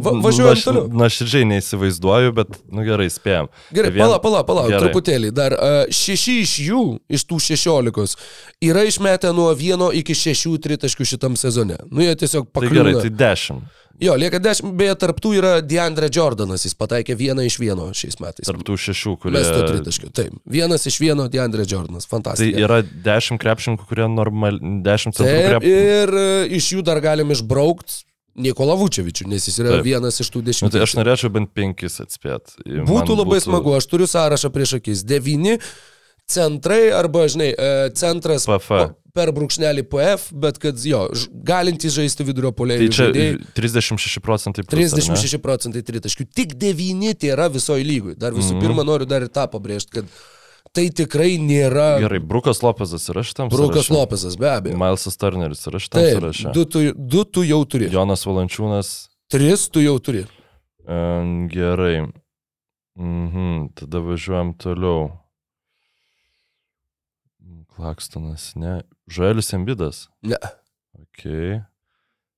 Va- 0.05 0.12
važiuojam 0.20 0.61
toliau. 0.64 0.89
nuoširdžiai 0.93 1.47
neįsivaizduoju, 1.49 2.33
bet, 2.37 2.59
nu 2.68 2.85
gerai, 2.85 3.07
spėjom. 3.09 3.49
Gerai, 3.72 3.89
Tai 3.89 3.95
vien- 3.97 4.05
pala, 4.05 4.18
pala, 4.20 4.43
pala, 4.45 4.66
Gerai. 4.68 4.83
truputėlį. 4.85 5.31
Dar 5.33 5.57
uh, 5.57 5.89
šeši 5.89 6.35
iš 6.43 6.53
jų, 6.68 6.83
iš 7.09 7.24
tų 7.24 7.41
šešiolikos, 7.47 8.16
yra 8.61 8.85
išmetę 8.85 9.33
nuo 9.33 9.49
vieno 9.57 9.89
iki 9.97 10.12
šešių 10.12 10.53
tritaškių 10.61 11.09
šitam 11.09 11.37
sezone. 11.41 11.79
Nu, 11.91 12.05
jie 12.05 12.12
tiesiog 12.14 12.45
Tai 12.53 12.61
pakliūna. 12.61 12.93
gerai, 12.93 12.95
tai 13.01 13.11
dešimt. 13.11 13.64
Jo, 14.03 14.14
lieka 14.20 14.38
dešimt, 14.42 14.74
beje, 14.76 14.94
tarptų 15.01 15.30
yra 15.38 15.53
Deandre 15.64 16.09
Jordanas, 16.12 16.64
jis 16.66 16.74
pataikė 16.76 17.14
vieną 17.16 17.47
iš 17.49 17.57
vieno 17.62 17.86
šiais 17.97 18.18
metais. 18.20 18.44
Tarptų 18.49 18.76
šešių, 18.82 19.14
kurie... 19.22 19.36
Mesto 19.38 19.62
tritaškių, 19.68 20.11
taip. 20.16 20.34
Vienas 20.53 20.84
iš 20.90 20.99
vieno 21.01 21.28
Deandre 21.32 21.64
Jordanas, 21.68 22.05
Tai 22.05 22.16
fantastika. 22.18 22.61
yra 22.66 22.82
dešimt 22.84 23.40
krepšininkų, 23.40 23.86
kurie 23.88 24.09
normal... 24.12 24.61
Dešimt 24.84 25.16
centrų, 25.16 25.38
Taip, 25.38 25.62
kurie... 25.64 25.78
ir 26.03 26.12
e, 26.20 26.26
iš 26.59 26.68
jų 26.76 26.84
dar 26.86 27.01
galim 27.05 27.32
išbraukti 27.32 28.03
Nikola 28.36 28.74
Vučevičių, 28.76 29.30
nes 29.32 29.47
jis 29.49 29.55
yra 29.62 29.78
Taip. 29.78 29.86
Vienas 29.88 30.20
iš 30.20 30.28
tų 30.34 30.42
Nu, 30.42 30.51
dešimties. 30.51 30.74
tai 30.76 30.84
aš 30.84 30.92
norėčiau 30.99 31.30
bent 31.32 31.55
penkis 31.57 31.97
atspėti. 32.05 32.59
Būtų 32.84 33.16
labai 33.16 33.38
būtų... 33.38 33.47
smagu, 33.49 33.72
aš 33.78 33.86
turiu 33.88 34.09
sąrašą 34.12 34.51
prieš 34.53 34.74
akis. 34.82 35.07
Devyni 35.09 35.57
centrai 36.29 36.91
arba, 36.93 37.27
žinai, 37.29 37.53
e, 37.55 37.91
centras 37.95 38.47
PF. 38.47 38.93
per 39.16 39.31
brūkšnelį 39.33 39.87
PF, 39.89 40.29
bet 40.37 40.59
kad 40.61 40.77
jo, 40.85 41.07
galintys 41.47 41.95
žaisti 41.97 42.27
vidurio 42.27 42.51
Tai 42.53 42.59
polėjų 42.59 42.89
čia 42.93 43.07
žaidėjai. 43.07 43.37
36 43.57 44.20
procentai. 44.20 44.64
plus, 44.66 44.93
ar 44.93 44.99
ne? 44.99 45.16
36 45.16 45.39
procentai 45.41 45.83
tritaškių. 45.83 46.27
Tik 46.37 46.57
9 46.61 47.14
tai 47.22 47.31
yra 47.33 47.47
visoji 47.49 47.87
lygui. 47.87 48.16
Dar 48.18 48.33
visų 48.37 48.57
mm 48.59 48.61
pirma 48.61 48.85
noriu 48.85 49.07
dar 49.09 49.22
ir 49.24 49.29
tą 49.33 49.47
pabrėžti, 49.49 49.91
kad 50.03 50.05
tai 50.77 50.91
tikrai 50.93 51.39
nėra 51.41 51.99
Gerai, 52.03 52.18
Brukas 52.20 52.61
Lopezas 52.61 53.09
yra 53.09 53.22
šitam 53.24 53.49
Brukas 53.49 53.87
sąraše? 53.89 53.95
Lopesas, 53.97 54.37
be 54.37 54.51
abejo. 54.51 54.77
Milesas 54.77 55.16
Turneris 55.16 55.64
yra 55.70 55.81
šitam 55.81 56.03
Taip, 56.03 56.18
sąraše. 56.18 56.53
du 56.53 56.64
tu, 56.68 56.83
du 56.93 57.24
tu 57.24 57.43
jau 57.47 57.62
turi. 57.64 57.89
Jonas 57.89 58.27
Valančiūnas. 58.29 59.09
Tris 59.33 59.68
tu 59.72 59.81
jau 59.81 59.97
turi. 59.99 60.27
Gerai. 61.51 62.05
Mhm, 62.99 63.72
tada 63.74 63.99
važiuojam 64.05 64.53
toliau. 64.61 65.09
Klakstonas, 67.77 68.55
ne. 68.57 68.79
Žuelis 69.12 69.53
Embidas. 69.57 70.07
Ne. 70.24 70.39
Ok. 70.97 71.27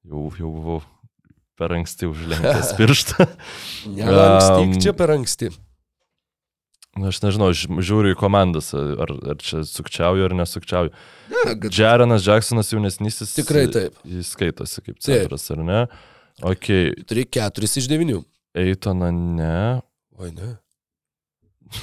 Jau, 0.09 0.25
jau 0.39 0.51
buvau 0.51 0.81
per 1.59 1.75
anksti 1.77 2.09
užlenkęs 2.11 2.73
pirštą. 2.79 3.27
Nelankstyk, 3.95 4.67
Am, 4.67 4.77
čia 4.83 4.95
per 4.99 5.13
anksti. 5.15 5.51
Na, 6.99 7.13
Aš 7.13 7.21
nežinau, 7.23 7.53
žiūriu 7.55 8.15
į 8.15 8.19
komandas, 8.19 8.73
ar, 8.75 9.13
ar 9.31 9.39
čia 9.43 9.61
sukčiauju 9.69 10.25
ar 10.27 10.35
nesukčiauju. 10.41 10.91
Ne, 11.31 11.43
kad- 11.63 11.71
Jarenas 11.79 12.25
Jacksonas 12.27 12.73
jaunesnysis. 12.75 13.37
Tikrai 13.39 13.69
taip. 13.75 13.99
Jis 14.09 14.33
skaitosi 14.35 14.83
kaip 14.83 14.97
Taip. 14.99 15.05
centras, 15.07 15.45
ar 15.55 15.63
ne? 15.63 15.83
Ok, 16.43 16.71
Turi 17.11 17.27
keturis 17.31 17.77
iš 17.79 17.87
devinių. 17.91 18.25
Eitona 18.59 19.13
ne. 19.15 19.55
Oi, 20.19 20.33
ne. 20.35 20.57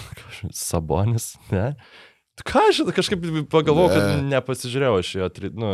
Sabonis, 0.51 1.36
ne. 1.53 1.76
Ką 2.44 2.60
aš 2.68 2.82
kažkaip 2.92 3.22
pagalvojau, 3.48 3.94
kad 3.96 4.04
Ne. 4.20 4.36
nepasižiūrėjau 4.36 4.98
aš 5.00 5.10
jo, 5.16 5.28
nu, 5.56 5.70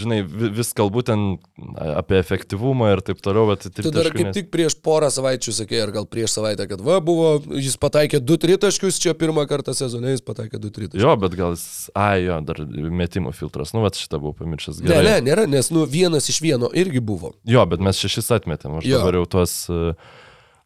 žinai, 0.00 0.22
vi- 0.24 0.48
vis 0.56 0.72
kalbu 0.72 1.02
ten 1.04 1.38
apie 1.76 2.16
efektyvumą 2.16 2.88
ir 2.94 3.02
taip 3.04 3.20
toliau, 3.20 3.44
bet 3.52 3.66
tai 3.68 3.82
Tu 3.84 3.90
dar 3.92 4.08
kaip 4.08 4.32
tik 4.32 4.48
prieš 4.50 4.78
porą 4.80 5.10
savaičių 5.12 5.52
sakė, 5.52 5.82
ar 5.84 5.92
gal 5.92 6.06
prieš 6.08 6.38
savaitę, 6.40 6.66
kad 6.70 6.80
va, 6.80 7.00
buvo, 7.04 7.42
jis 7.52 7.76
pataikė 7.76 8.18
du 8.24 8.38
tritaškius, 8.40 8.96
čia 8.98 9.12
pirmą 9.12 9.44
kartą 9.46 9.74
sezone 9.76 10.14
jis 10.16 10.24
pataikė 10.24 10.58
du 10.58 10.70
tritaškius. 10.72 11.02
Jo, 11.04 11.16
bet 11.20 11.36
gal 11.36 11.52
jis, 11.52 11.90
ai 11.94 12.24
jo, 12.24 12.40
dar 12.48 12.56
metimų 12.64 13.34
filtras, 13.36 13.74
nu, 13.76 13.82
bet 13.84 14.00
šitą 14.00 14.16
buvau 14.24 14.32
pamiršęs 14.40 14.80
Ne, 14.80 14.88
gerai. 14.88 15.04
ne, 15.04 15.20
nėra, 15.30 15.44
nes 15.46 15.68
nu 15.70 15.84
vienas 15.84 16.30
iš 16.32 16.40
vieno 16.40 16.72
irgi 16.72 17.00
buvo. 17.04 17.34
Jo, 17.44 17.66
bet 17.68 17.78
mes 17.78 18.00
šešis 18.00 18.32
atmetėm, 18.40 18.78
aš 18.80 18.88
Jo. 18.88 18.98
dabar 19.04 19.20
jau 19.20 19.26
tuos 19.36 19.68
uh, 19.68 19.92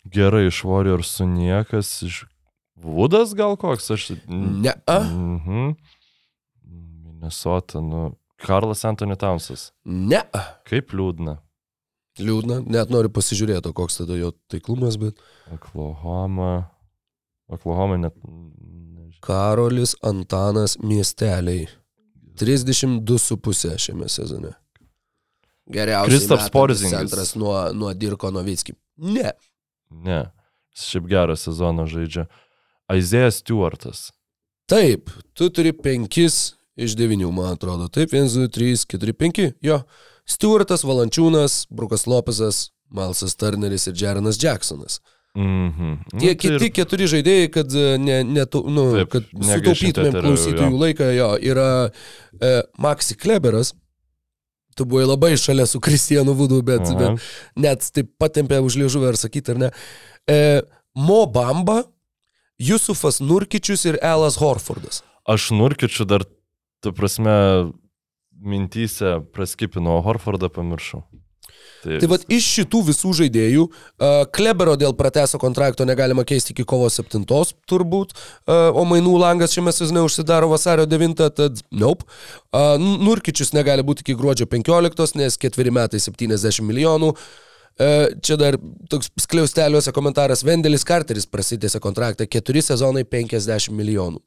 gerai 0.06 0.46
iš 0.46 0.62
Warriors 0.62 1.10
su 1.18 1.26
niekas, 1.26 2.02
iš 2.06 2.22
Vudas 2.84 3.32
gal 3.36 3.56
koks, 3.56 3.90
aš... 3.94 4.10
Ne? 4.28 4.74
Mhm. 4.88 5.72
Minnesota, 6.64 7.80
nu. 7.80 8.12
Karlas 8.44 8.84
Anthony 8.84 9.16
Townsas. 9.16 9.70
Ne. 9.84 10.20
Kaip 10.68 10.92
liūdna. 10.92 11.38
Liūdna, 12.20 12.60
net 12.70 12.92
noriu 12.92 13.10
pasižiūrėti, 13.10 13.72
koks 13.74 14.02
tada 14.02 14.18
jo 14.18 14.30
taiklumas, 14.52 14.98
bet 15.00 15.18
Oklahoma. 15.54 16.68
Oklahoma 17.50 17.96
net. 18.04 18.18
Karolis 19.24 19.96
Antanas 20.04 20.76
miesteliai. 20.84 21.64
32,5 22.38 23.78
šiame 23.80 24.08
sezone. 24.12 24.52
Geriausias 25.70 26.12
Kristaps 26.12 26.50
Porzingis. 26.52 26.92
centras 26.92 27.34
nuo, 27.38 27.56
nuo 27.72 27.94
Dirko 27.94 28.30
Novitski. 28.34 28.74
Ne. 28.96 29.32
Ne. 29.90 30.24
Šiaip 30.76 31.06
gerą 31.08 31.36
sezoną 31.38 31.86
žaidžia. 31.88 32.26
Aizėjas 32.92 33.40
Stewartas. 33.42 34.10
Taip, 34.68 35.10
tu 35.36 35.48
turi 35.52 35.72
5 35.72 36.18
iš 36.76 36.94
9, 36.98 37.30
man 37.32 37.52
atrodo. 37.54 37.88
Taip, 37.92 38.12
1, 38.16 38.28
2, 38.32 38.48
3, 38.52 38.86
4, 38.88 39.12
5. 39.12 39.42
Jo. 39.64 39.82
Stewartas, 40.28 40.84
Valančiūnas, 40.88 41.66
Brukas 41.70 42.06
Lopezas, 42.08 42.70
Malsas 42.94 43.36
Turneris 43.36 43.86
ir 43.90 43.94
Jarenas 43.98 44.38
Jacksonas. 44.40 45.00
Mhm. 45.36 45.96
Tie 46.14 46.14
Nu, 46.14 46.18
tai 46.20 46.28
ir- 46.30 46.60
kiti 46.60 46.70
keturi 46.70 47.06
žaidėjai, 47.10 47.48
kad, 47.52 47.72
e, 47.74 47.96
ne, 47.98 48.22
ne, 48.22 48.44
nu, 48.46 48.84
Taip, 48.94 49.08
kad 49.10 49.24
sutaupytumėm 49.34 50.20
klausytojų 50.22 50.78
laiką, 50.78 51.08
jo, 51.16 51.30
yra 51.42 51.90
e, 52.40 52.62
Maxi 52.78 53.16
Kleberas. 53.18 53.72
Tu 54.76 54.84
buvai 54.84 55.04
labai 55.06 55.32
šalia 55.38 55.66
su 55.66 55.78
Kristijanu 55.80 56.34
Vudu, 56.34 56.62
bet, 56.62 56.80
Aha. 56.80 56.94
bet 56.98 57.20
net 57.56 57.90
taip 57.94 58.10
patempė 58.18 58.58
už 58.62 58.76
liežuvę 58.78 59.08
ar 59.08 59.14
sakyti, 59.18 59.50
ar 59.50 59.58
ne. 59.58 59.70
E, 60.30 60.62
Mo 60.96 61.26
Bamba, 61.26 61.82
Jusufas 62.58 63.20
Nurkičius 63.20 63.84
ir 63.84 63.98
Elas 64.02 64.38
Horfordas. 64.38 65.02
Aš 65.26 65.50
nurkičiu 65.50 66.04
dar, 66.06 66.22
tu 66.84 66.92
prasme, 66.92 67.34
mintyse 68.44 69.18
praskipinau, 69.34 70.00
Horfordą 70.04 70.50
pamiršau. 70.52 71.02
Tai 71.84 72.08
vad 72.08 72.22
iš 72.32 72.46
šitų 72.48 72.80
visų 72.86 73.10
žaidėjų, 73.18 73.64
uh, 73.68 74.22
Klebero 74.32 74.72
dėl 74.80 74.94
prateso 74.96 75.36
kontrakto 75.40 75.84
negalima 75.84 76.24
keisti 76.24 76.54
iki 76.54 76.64
kovo 76.64 76.88
7 76.88 77.24
turbūt, 77.68 78.14
uh, 78.14 78.70
o 78.72 78.84
mainų 78.88 79.18
langas 79.20 79.52
šiame 79.52 79.72
sezone 79.72 80.00
užsidaro 80.04 80.48
vasario 80.48 80.86
9, 80.88 81.28
tad 81.36 81.60
nope. 81.72 82.08
Uh, 82.52 82.76
Nurkičius 82.80 83.52
negali 83.56 83.84
būti 83.84 84.04
iki 84.06 84.16
gruodžio 84.16 84.48
15, 84.48 85.18
nes 85.20 85.36
ketveri 85.40 85.74
metai 85.74 86.00
70 86.00 86.64
milijonų. 86.64 87.12
Uh, 87.12 87.44
čia 88.22 88.36
dar 88.38 88.58
toks 88.90 89.10
skliausteliuose 89.24 89.92
komentaras, 89.94 90.44
Vendelis 90.46 90.86
Carteris 90.86 91.26
prasitėsi 91.26 91.80
kontraktą 91.82 92.26
4 92.30 92.62
sezonai 92.62 93.04
50 93.04 93.74
milijonų. 93.74 94.22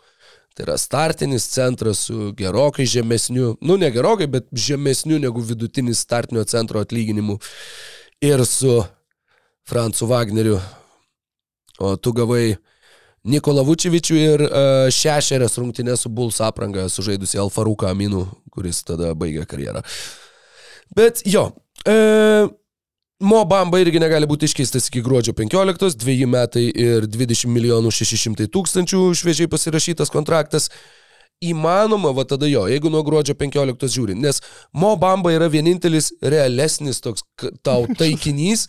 Tai 0.57 0.65
yra 0.65 0.75
startinis 0.81 1.45
centras 1.53 2.07
su 2.07 2.31
gerokai 2.37 2.87
žemesniu, 2.89 3.53
nu 3.61 3.77
ne 3.77 3.91
gerokai, 3.93 4.25
bet 4.27 4.47
žemesniu 4.51 5.19
negu 5.21 5.43
vidutinis 5.45 6.01
startinio 6.01 6.43
centro 6.49 6.81
atlyginimu 6.81 7.37
ir 8.25 8.41
su 8.45 8.79
Francu 9.69 10.09
Wagneriu. 10.09 10.57
O 11.77 11.93
tu 12.01 12.11
gavai 12.17 12.55
Nikola 13.27 13.61
Vučevičių 13.67 14.17
ir 14.17 14.43
uh, 14.47 14.87
šešerias 14.93 15.59
rungtynės 15.59 16.05
su 16.05 16.09
Bulls 16.09 16.39
apranga 16.41 16.87
sužaidusi 16.89 17.37
Alfaruką 17.43 17.91
Aminu, 17.91 18.25
kuris 18.49 18.81
tada 18.87 19.11
baigė 19.13 19.45
karjerą. 19.45 19.83
Bet 20.95 21.21
jo, 21.27 21.49
e, 21.83 22.47
Mo 23.19 23.39
Bamba 23.49 23.79
irgi 23.81 23.97
negali 23.97 24.27
būti 24.29 24.45
iškeistas 24.45 24.91
iki 24.91 25.01
gruodžio 25.01 25.33
15, 25.33 25.95
2 25.97 26.27
metai 26.29 26.67
ir 26.69 27.07
20 27.09 27.49
milijonų 27.49 27.89
600 27.89 28.45
tūkstančių 28.53 28.99
šviežiai 29.17 29.49
pasirašytas 29.49 30.13
kontraktas. 30.13 30.69
Įmanoma, 31.41 32.11
va 32.13 32.27
tada 32.29 32.45
jo, 32.49 32.67
jeigu 32.69 32.91
nuo 32.93 33.01
gruodžio 33.05 33.33
15 33.37 33.89
žiūri, 33.93 34.13
nes 34.21 34.41
Mo 34.73 34.93
Bamba 35.01 35.33
yra 35.33 35.49
vienintelis 35.49 36.11
realesnis 36.21 37.01
toks 37.01 37.25
tau 37.65 37.87
taikinys, 37.97 38.67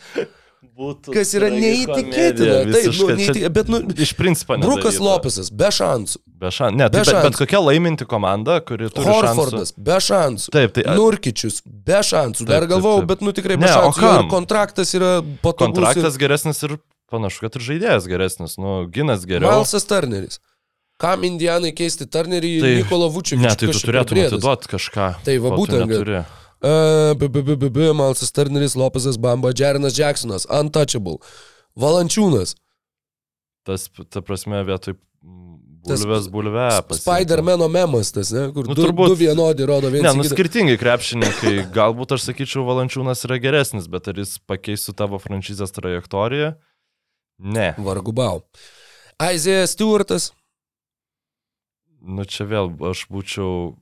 Būtų 0.78 1.10
kas 1.10 1.32
yra 1.34 1.48
neįtikėtina. 1.50 2.58
Taip, 2.70 2.92
nu, 2.94 3.06
neįtik... 3.18 3.46
bet 3.50 3.70
nu, 3.72 3.80
Iš 3.98 4.12
principo. 4.14 4.54
Brukas 4.62 4.94
nedaryta. 4.94 5.04
Lopesas, 5.08 5.48
be 5.50 5.70
šansų. 5.74 6.20
Be 6.38 6.52
šansų. 6.54 6.76
Ne, 6.78 6.86
Be 6.86 6.92
tai, 6.94 7.00
bet, 7.02 7.08
bet 7.08 7.24
šansų. 7.32 7.38
kokia 7.40 7.62
laiminti 7.64 8.06
komanda, 8.06 8.60
kuri 8.62 8.86
turi 8.94 9.08
Horfordas, 9.10 9.72
be 9.74 9.96
šansų. 10.06 10.52
Taip, 10.54 10.76
tai- 10.76 10.84
Nurkičius, 10.94 11.58
be 11.66 11.98
šansų. 12.06 12.44
Taip, 12.46 12.52
Dar 12.52 12.68
galvojau, 12.70 13.02
bet 13.10 13.24
nu 13.26 13.34
tikrai 13.34 13.58
be 13.58 13.66
Ne, 13.66 13.72
o 13.74 13.88
šansų. 13.90 14.04
Jo, 14.06 14.12
Ir 14.22 14.30
kontraktas 14.30 14.94
yra 14.94 15.10
patogus. 15.42 15.66
Kontraktas 15.66 16.20
geresnis 16.22 16.62
ir 16.62 16.78
panašu, 17.10 17.42
kad 17.42 17.58
ir 17.58 17.66
žaidėjas 17.72 18.06
geresnis. 18.06 18.54
Nu, 18.62 18.84
ginas 18.86 19.26
ir 19.26 19.34
geriau. 19.34 19.50
Malsas 19.50 19.82
Turneris. 19.88 20.38
Kam 20.98 21.22
Indianai 21.26 21.70
keisti 21.74 22.06
Turnerį 22.10 22.48
į 22.58 22.60
Tai- 22.62 22.74
Nikolą 22.82 23.06
Vučičių? 23.14 23.38
Ne, 23.42 23.50
tai 23.54 23.66
tu 23.70 23.78
turėtum 23.82 24.18
atiduoti 24.18 24.70
kažką. 24.78 25.10
Tai 25.26 25.36
va, 25.42 25.50
būtent, 25.58 25.86
neturi. 25.86 26.22
Uh, 26.58 27.14
b, 27.14 27.28
b, 27.28 27.42
b, 27.46 27.54
b, 27.56 27.68
b, 27.70 27.92
Malsas 27.94 28.32
Turneris, 28.34 28.74
Lopezas 28.74 29.16
Bamba, 29.16 29.52
Jarenas 29.54 29.94
Jacksonas, 29.98 30.46
Untouchable, 30.50 31.18
Valančiūnas, 31.78 32.56
Tas, 33.68 33.84
ta 34.08 34.22
prasme, 34.24 34.62
vietoj 34.64 34.94
bulvės 36.32 36.78
pasiimti. 36.88 37.02
Spider-Mano 37.04 37.66
memas 37.70 38.10
tas, 38.12 38.30
ne, 38.32 38.46
kur 38.52 38.64
Nu, 38.66 38.74
du, 38.74 38.86
turbūt- 38.86 39.10
du 39.12 39.16
vienodi 39.20 39.66
rodo 39.68 39.90
Ne, 39.90 39.98
vienas. 39.98 40.16
nu 40.16 40.22
į 40.24 40.26
kitą. 40.26 40.34
skirtingai 40.36 40.78
krepšininkai. 40.80 41.52
Galbūt 41.76 42.14
aš 42.16 42.24
sakyčiau, 42.30 42.64
Valančiūnas 42.66 43.22
yra 43.28 43.38
geresnis, 43.38 43.86
bet 43.88 44.08
ar 44.08 44.14
jis 44.20 44.38
pakeistų 44.48 44.94
tavo 44.96 45.20
franšizės 45.20 45.70
trajektoriją? 45.76 46.54
Ne. 47.38 47.74
Vargu 47.78 48.12
bau. 48.12 48.42
Aizėjas 49.20 49.76
Stewartas, 49.76 50.32
Nu 52.00 52.22
čia 52.24 52.44
vėl 52.46 52.68
aš 52.88 53.04
būčiau. 53.10 53.74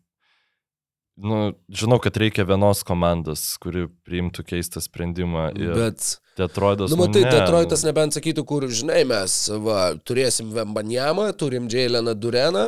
Nu, 1.16 1.54
žinau, 1.72 1.96
kad 2.02 2.16
reikia 2.20 2.44
vienos 2.44 2.82
komandos, 2.84 3.54
kuri 3.62 3.86
priimtų 4.04 4.44
keistą 4.46 4.82
sprendimą. 4.84 5.48
Bet... 5.56 6.16
Detroitas. 6.36 6.92
Nu, 6.92 6.98
matai, 7.00 7.22
ne, 7.24 7.30
Detroitas 7.32 7.80
nebent 7.86 8.12
sakytų, 8.12 8.42
kur, 8.44 8.66
žinai, 8.68 9.06
mes 9.08 9.36
va, 9.64 9.94
turėsim 10.04 10.50
Vembanjamą, 10.52 11.30
turim 11.40 11.70
Jaileną 11.72 12.12
Dureną, 12.12 12.66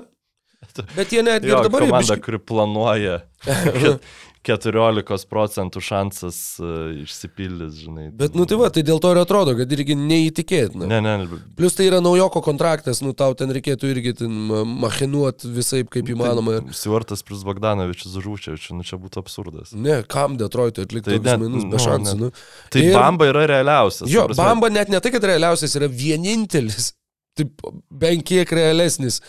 Bet 0.97 1.13
jie 1.13 1.23
netgi 1.23 1.51
Jo, 1.53 1.61
ir 1.61 1.69
dabar 1.69 1.85
jau 1.85 1.91
komanda, 1.91 2.15
biškį- 2.17 2.25
kuri 2.25 2.39
planuoja 2.51 3.19
14 4.47 5.27
procentų 5.29 5.81
šansas 5.83 6.37
uh, 6.63 6.91
išsipildys, 7.03 7.81
žinai. 7.83 8.07
Bet, 8.15 8.37
nu 8.39 8.47
tai 8.49 8.59
va, 8.61 8.69
tai 8.73 8.85
dėl 8.87 9.01
to 9.03 9.11
ir 9.15 9.21
atrodo, 9.21 9.55
kad 9.59 9.73
irgi 9.75 9.97
neįtikėtina. 9.99 10.87
Ne, 10.89 11.01
ne, 11.05 11.15
ne. 11.23 11.41
Plus 11.59 11.77
tai 11.77 11.89
yra 11.89 11.99
naujoko 12.05 12.43
kontraktas, 12.45 13.03
nu 13.05 13.15
tau 13.19 13.35
ten 13.39 13.53
reikėtų 13.55 13.91
irgi 13.93 14.15
machinuoti 14.29 15.51
visai 15.57 15.83
kaip 15.89 16.13
įmanoma. 16.15 16.61
Ir... 16.61 16.77
Sivartas 16.79 17.25
plus 17.27 17.43
Bogdanovičius 17.49 18.15
Žūčiavičius, 18.23 18.77
nu 18.79 18.87
čia 18.87 19.01
būtų 19.03 19.25
absurdas. 19.25 19.75
Ne, 19.75 20.01
kam 20.09 20.39
Detroitui 20.41 20.87
atlikti 20.87 21.17
Tai 21.17 21.21
net- 21.25 21.43
mainus 21.43 21.67
be 21.67 21.75
nu, 21.75 21.83
šansų. 21.89 22.17
Nu. 22.23 22.31
Tai 22.73 22.85
Ir-. 22.87 22.95
Bamba 22.95 23.29
yra 23.33 23.45
realiausias. 23.51 24.09
Jo, 24.13 24.29
prasme. 24.31 24.45
Bamba 24.45 24.73
net 24.73 24.93
ne 24.93 25.03
tai, 25.03 25.13
kad 25.15 25.27
realiausias, 25.29 25.77
yra 25.79 25.91
vienintelis, 25.91 26.93
taip 27.39 27.69
bent 27.91 28.27
kiek 28.27 28.51
realesnis 28.55 29.21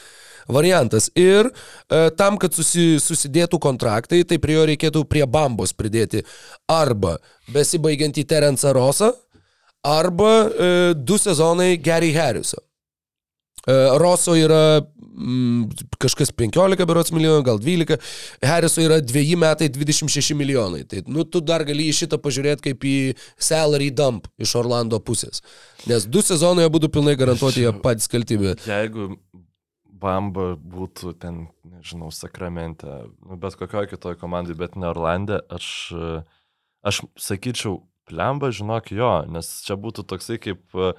variantas. 0.49 1.09
Ir 1.15 1.49
e, 1.49 2.09
tam, 2.19 2.37
kad 2.41 2.55
susi, 2.57 2.97
susidėtų 3.03 3.59
kontraktai, 3.61 4.23
tai 4.27 4.39
prie 4.41 4.57
jo 4.57 4.67
reikėtų 4.69 5.05
prie 5.09 5.25
Bambos 5.29 5.75
pridėti 5.77 6.25
arba 6.69 7.17
besibaigiantį 7.53 8.25
Terence 8.29 8.73
Rosą, 8.75 9.13
arba 9.85 10.33
e, 10.49 10.71
du 10.95 11.17
sezonai 11.17 11.77
Gary 11.77 12.11
Harrisą. 12.15 12.59
E, 13.67 13.73
Roso 13.99 14.35
yra 14.39 14.81
mm, 15.19 15.85
kažkas 16.01 16.31
15 16.35 16.85
berots 16.87 17.13
milijonų, 17.15 17.43
gal 17.45 17.59
12, 17.61 17.99
Harriso 18.45 18.83
yra 18.83 18.99
2 19.03 19.37
metai 19.39 19.69
26 19.71 20.35
milijonai. 20.37 20.85
Tai 20.89 21.03
nu, 21.07 21.25
tu 21.27 21.41
dar 21.43 21.65
gali 21.67 21.89
į 21.89 21.97
šitą 22.01 22.19
pažiūrėti 22.23 22.69
kaip 22.69 22.87
į 22.87 22.97
salary 23.35 23.91
dump 23.91 24.29
iš 24.41 24.55
Orlando 24.59 25.01
pusės. 25.03 25.43
Nes 25.89 26.07
du 26.07 26.23
sezonai 26.25 26.69
būtų 26.71 26.91
pilnai 26.93 27.17
garantuoti, 27.19 27.65
jie 27.65 27.75
patys 27.83 28.11
kalti, 28.11 28.39
bet... 28.41 28.63
Jeigu 28.67 29.13
Bamba 29.99 30.53
būtų 30.55 31.13
ten, 31.19 31.47
nežinau, 31.67 32.09
Sakramente, 32.15 32.87
nu, 33.25 33.37
bet 33.41 33.57
kokioje 33.59 33.93
kitoje 33.93 34.19
komandai, 34.21 34.55
bet 34.57 34.77
ne 34.79 34.89
Orlande, 34.89 35.41
aš, 35.51 35.69
e, 35.93 36.11
aš 36.87 37.03
sakyčiau, 37.19 37.81
plemba, 38.09 38.49
žinok, 38.55 38.91
jo, 38.95 39.11
nes 39.29 39.49
čia 39.65 39.77
būtų 39.79 40.05
toksai 40.09 40.39
kaip 40.41 40.73
e, 40.73 40.93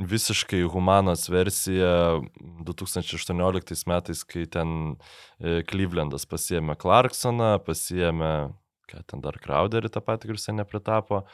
visiškai 0.00 0.62
humanos 0.70 1.28
versija 1.32 2.20
2018 2.66 3.86
metais, 3.90 4.24
kai 4.24 4.46
ten 4.46 4.96
e, 5.38 5.60
Clevelandas 5.68 6.26
pasiemė 6.30 6.76
Clarksoną, 6.80 7.56
pasiemė, 7.66 8.34
ką 8.90 9.02
ten 9.10 9.24
dar 9.24 9.38
Crowderį 9.42 9.92
tą 9.92 10.02
patį, 10.04 10.32
kuris 10.32 10.48
ten 10.48 10.60
nepritapo. 10.60 11.24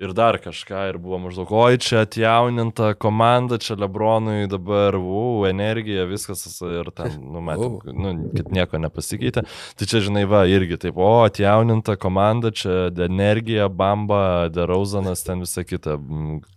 Ir 0.00 0.14
dar 0.16 0.38
kažką, 0.40 0.86
ir 0.88 0.96
buvo 0.96 1.18
maždaug, 1.20 1.50
oi, 1.52 1.76
čia 1.76 2.06
atjauninta 2.06 2.94
komanda, 2.96 3.58
čia 3.60 3.74
Lebronui 3.76 4.48
dabar, 4.48 4.96
u, 4.96 5.44
energija, 5.44 6.06
viskas, 6.08 6.46
ir 6.64 6.88
ten, 6.96 7.18
nu, 7.20 7.42
matėm, 7.44 7.76
nu, 7.92 8.14
kad 8.32 8.48
nieko 8.48 8.80
nepasikeitė. 8.80 9.44
Tai 9.76 9.90
čia, 9.92 10.00
žinai, 10.08 10.24
va, 10.30 10.46
irgi 10.48 10.80
taip, 10.80 10.96
o, 10.96 11.12
atjauninta 11.28 11.98
komanda, 12.00 12.48
čia 12.48 12.88
energija, 13.04 13.68
bamba, 13.68 14.48
derauzanas, 14.48 15.26
ten 15.26 15.44
visa 15.44 15.68
kita, 15.68 16.00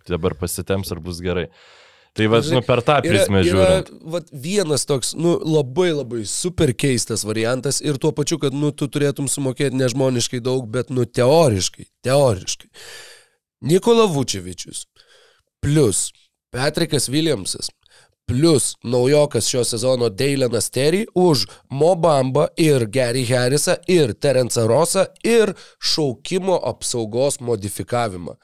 dabar 0.08 0.39
pasitems 0.39 0.96
ir 0.96 1.04
bus 1.04 1.20
gerai. 1.24 1.50
Tai 2.16 2.30
va, 2.30 2.39
nu, 2.46 2.60
per 2.64 2.80
tą 2.86 3.00
prizmę 3.04 3.41
žiūrint. 3.44 3.96
vat, 4.14 4.28
vienas 4.32 4.86
toks, 4.88 5.16
nu, 5.20 5.39
labai 5.44 5.89
labai 5.91 6.24
super 6.30 6.72
keistas 6.72 7.26
variantas 7.28 7.84
ir 7.84 7.98
tuo 8.00 8.14
pačiu, 8.16 8.38
kad, 8.39 8.56
nu, 8.56 8.72
tu 8.72 8.88
turėtum 8.88 9.28
sumokėti 9.28 9.76
nežmoniškai 9.82 10.39
daug, 10.46 10.70
bet, 10.70 10.94
nu, 10.94 11.10
teoriškai, 11.10 11.89
teoriškai. 12.06 12.72
Nikola 13.64 14.05
Vučevičius 14.05 14.86
plus 15.61 16.11
Patrikas 16.51 17.09
Williamsas 17.09 17.70
plus 18.28 18.76
naujokas 18.84 19.47
šio 19.47 19.64
sezono 19.64 20.09
Deilenas 20.09 20.70
Terry 20.70 21.05
už 21.16 21.45
Mobamba 21.70 22.47
ir 22.57 22.86
Gary 22.88 23.24
Harrisą 23.30 23.76
ir 23.88 24.14
Terence 24.14 24.61
Rosą 24.68 25.05
ir 25.24 25.53
šaukimo 25.80 26.59
apsaugos 26.64 27.39
modifikavimą. 27.39 28.36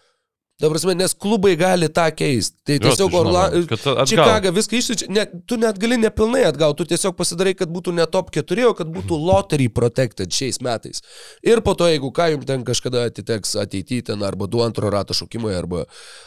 Dabar, 0.60 0.80
nes 1.00 1.14
klubai 1.16 1.54
gali 1.56 1.88
tą 1.88 2.10
keisti. 2.12 2.58
Tai 2.68 2.76
tiesiog 2.84 3.12
tai 3.14 3.20
žinoma, 3.22 3.44
Orla... 3.48 4.04
Čikaga 4.10 4.52
viską 4.52 4.76
išsičia, 4.76 5.08
ne, 5.16 5.24
tu 5.48 5.56
net 5.62 5.78
gali 5.80 5.96
nepilnai 6.02 6.42
atgal, 6.50 6.74
tu 6.76 6.84
tiesiog 6.90 7.16
pasidarai, 7.16 7.54
kad 7.56 7.72
būtų 7.72 7.94
ne 7.96 8.04
top 8.12 8.34
4, 8.36 8.66
o 8.68 8.74
kad 8.76 8.90
būtų 8.92 9.16
lottery 9.24 9.70
protected 9.72 10.36
šiais 10.36 10.60
metais. 10.66 11.00
Ir 11.48 11.62
po 11.64 11.78
to, 11.80 11.88
jeigu 11.88 12.12
ką 12.12 12.28
jums 12.34 12.48
ten 12.50 12.66
kažkada 12.68 13.06
atiteks 13.08 13.56
ateityje, 13.64 14.10
ten 14.12 14.26
arba 14.28 14.50
du 14.52 14.60
antro 14.66 14.92
rato 14.92 15.16
šaukimai, 15.16 15.54
arba, 15.56 15.86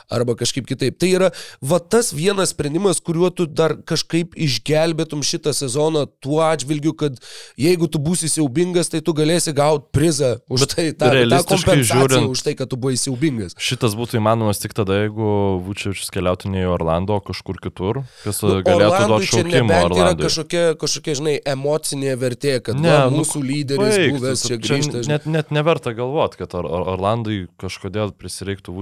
arba 0.08 0.36
kažkaip 0.40 0.64
kitaip. 0.70 0.96
Tai 0.96 1.12
yra 1.12 1.28
va 1.60 1.82
tas 1.84 2.08
vienas 2.16 2.54
sprendimas, 2.56 3.02
kuriuo 3.04 3.28
tu 3.36 3.44
dar 3.44 3.76
kažkaip 3.84 4.32
išgelbėtum 4.32 5.20
šitą 5.28 5.52
sezoną 5.56 6.06
tuo 6.24 6.40
atžvilgiu, 6.46 6.96
kad 6.96 7.20
jeigu 7.60 7.84
tu 7.92 8.00
būsi 8.00 8.32
siaubingas, 8.32 8.88
tai 8.88 9.04
tu 9.04 9.12
galėsi 9.12 9.52
gauti 9.52 9.92
prizą 9.92 10.38
už 10.48 10.66
tai, 10.72 10.88
tą, 10.96 11.12
tą 11.28 11.44
kompensaciją 11.52 11.84
žiūrint- 11.92 12.32
už 12.32 12.46
tai, 12.48 12.56
kad 12.56 12.72
tu 12.72 12.80
buvai 12.80 12.96
siaubingas. 12.96 13.52
Šitas 13.60 13.92
būtų 13.98 14.21
įmanomas 14.22 14.62
tik 14.62 14.72
tada, 14.78 15.00
jeigu 15.02 15.26
Vučiavičius 15.66 16.12
keliautų 16.14 16.50
ne 16.54 16.62
į 16.62 16.68
Orlando, 16.76 17.18
o 17.18 17.24
kažkur 17.26 17.58
kitur, 17.62 18.00
kas 18.22 18.38
Nu, 18.46 18.54
galėtų 18.64 19.00
duoti 19.10 19.28
šaukimą 19.32 19.52
nebent 19.58 19.96
yra 19.98 20.12
kažkokia, 20.20 20.62
kažkokia, 20.78 21.16
žinai, 21.18 21.34
emocinė 21.56 22.14
vertė, 22.22 22.54
kad 22.64 22.78
ne, 22.78 22.88
va, 22.94 23.10
nu, 23.10 23.20
mūsų 23.20 23.42
lyderis 23.42 23.98
baik, 23.98 24.16
buvęs 24.16 24.46
čia 24.46 24.60
grįžta. 24.62 25.02
Net, 25.10 25.26
net 25.26 25.50
neverta 25.54 25.92
galvoti, 25.98 26.38
kad 26.44 26.54
Or 26.60 26.70
Or 26.70 26.86
Orlandui 26.94 27.42
kažkodėl 27.60 28.14
prisireiktų 28.14 28.78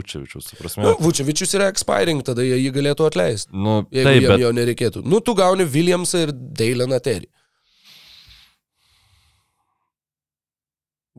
Prasme, 0.61 0.85
Nu, 0.85 0.95
Vučevičius 1.01 1.55
yra 1.57 1.69
expiring, 1.73 2.21
tada 2.27 2.45
jie 2.45 2.59
jį 2.61 2.71
galėtų 2.77 3.07
atleisti. 3.09 3.51
nu, 3.57 3.87
Jeigu 3.91 4.09
taip, 4.11 4.23
jam 4.23 4.33
bet 4.35 4.41
jo 4.45 4.51
nereikėtų. 4.61 5.03
Nu, 5.09 5.21
tu 5.25 5.35
gauni 5.39 5.65
Williamsą 5.65 6.27
ir 6.27 6.33
Deileną 6.35 7.01
Terry. 7.01 7.29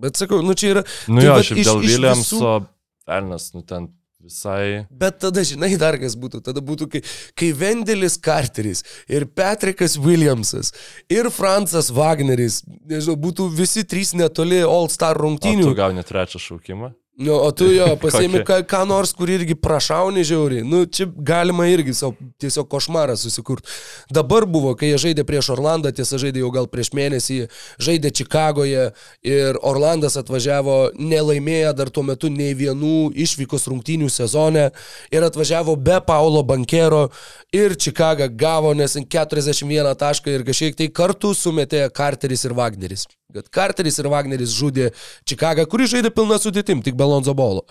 Bet 0.01 0.17
sakau, 0.17 0.41
nu 0.41 0.53
čia 0.57 0.69
yra. 0.75 0.83
Nu 1.11 1.21
tai 1.21 1.27
jo, 1.27 1.35
šiaip 1.45 1.65
dėl 1.67 1.81
Williamso, 1.83 2.37
visų- 2.37 2.67
Elnas, 3.11 3.49
nu 3.53 3.61
ten 3.67 3.89
visai... 4.23 4.85
Bet 4.89 5.19
tada, 5.23 5.43
žinai, 5.47 5.73
dar 5.81 5.97
kas 6.01 6.15
būtų. 6.19 6.41
Tada 6.45 6.63
būtų, 6.63 6.87
kai, 6.93 7.01
kai 7.37 7.51
Vendelis 7.57 8.17
Carteris 8.21 8.85
ir 9.11 9.25
Patrikas 9.25 9.97
Williamsas 10.01 10.71
ir 11.11 11.31
Francas 11.33 11.91
Wagneris, 11.95 12.61
nežinau, 12.89 13.17
būtų 13.27 13.49
visi 13.57 13.83
trys 13.87 14.13
netoli 14.17 14.61
All 14.63 14.89
Star 14.93 15.17
O 15.19 15.25
rungtynių. 15.25 15.65
tu 15.67 15.77
gauni 15.77 16.05
trečią 16.05 16.41
šaukimą? 16.41 16.93
Nu, 17.17 17.33
o 17.33 17.51
tu 17.51 17.65
jo 17.67 17.85
pasiemi 18.01 18.39
ką, 18.47 18.61
ką 18.63 18.81
nors, 18.87 19.11
kur 19.13 19.29
irgi 19.29 19.55
prašauni 19.59 20.23
žiauriai. 20.25 20.63
Nu, 20.63 20.85
čia 20.87 21.09
galima 21.11 21.67
irgi 21.67 21.93
savo 21.97 22.15
tiesiog 22.39 22.69
košmarą 22.71 23.17
susikurti. 23.19 23.67
Dabar 24.15 24.47
buvo, 24.47 24.71
kai 24.79 24.93
jie 24.93 25.01
žaidė 25.05 25.25
prieš 25.27 25.51
Orlandą, 25.57 25.91
tiesa 25.91 26.17
žaidė 26.21 26.45
jau 26.45 26.53
gal 26.55 26.69
prieš 26.71 26.93
mėnesį, 26.95 27.37
žaidė 27.83 28.13
Čikagoje 28.15 28.87
ir 29.27 29.59
Orlandas 29.59 30.15
atvažiavo 30.21 30.79
nelaimėję 30.95 31.75
dar 31.75 31.91
tuo 31.91 32.05
metu 32.07 32.31
nei 32.31 32.55
vienų 32.57 33.11
išvykos 33.27 33.67
rungtynių 33.67 34.07
sezone 34.09 34.69
ir 35.11 35.27
atvažiavo 35.27 35.75
be 35.75 35.99
Paulo 36.07 36.45
Bankero 36.47 37.09
ir 37.51 37.75
Čikaga 37.75 38.31
gavo 38.31 38.71
nes 38.73 38.95
41 38.95 39.95
tašką 39.99 40.31
ir 40.31 40.47
kažkiek 40.47 40.79
tai 40.79 40.87
kartu 40.87 41.35
sumetė 41.35 41.89
Carteris 41.91 42.47
ir 42.47 42.55
Wagneris. 42.55 43.09
Kad 43.31 43.47
Carteris 43.47 43.99
ir 44.01 44.09
Wagneris 44.11 44.51
žudė 44.51 44.89
Čikagą, 45.27 45.63
kuri 45.71 45.87
žaidė 45.87 46.11
pilna 46.15 46.39
sudėtim, 46.41 46.81
tik 46.83 46.97
Belonzo 47.11 47.35
bolo 47.35 47.67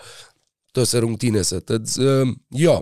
tose 0.75 1.01
rungtynėse. 1.03 1.59
Tad 1.67 1.89
um, 1.99 2.29
jo, 2.55 2.77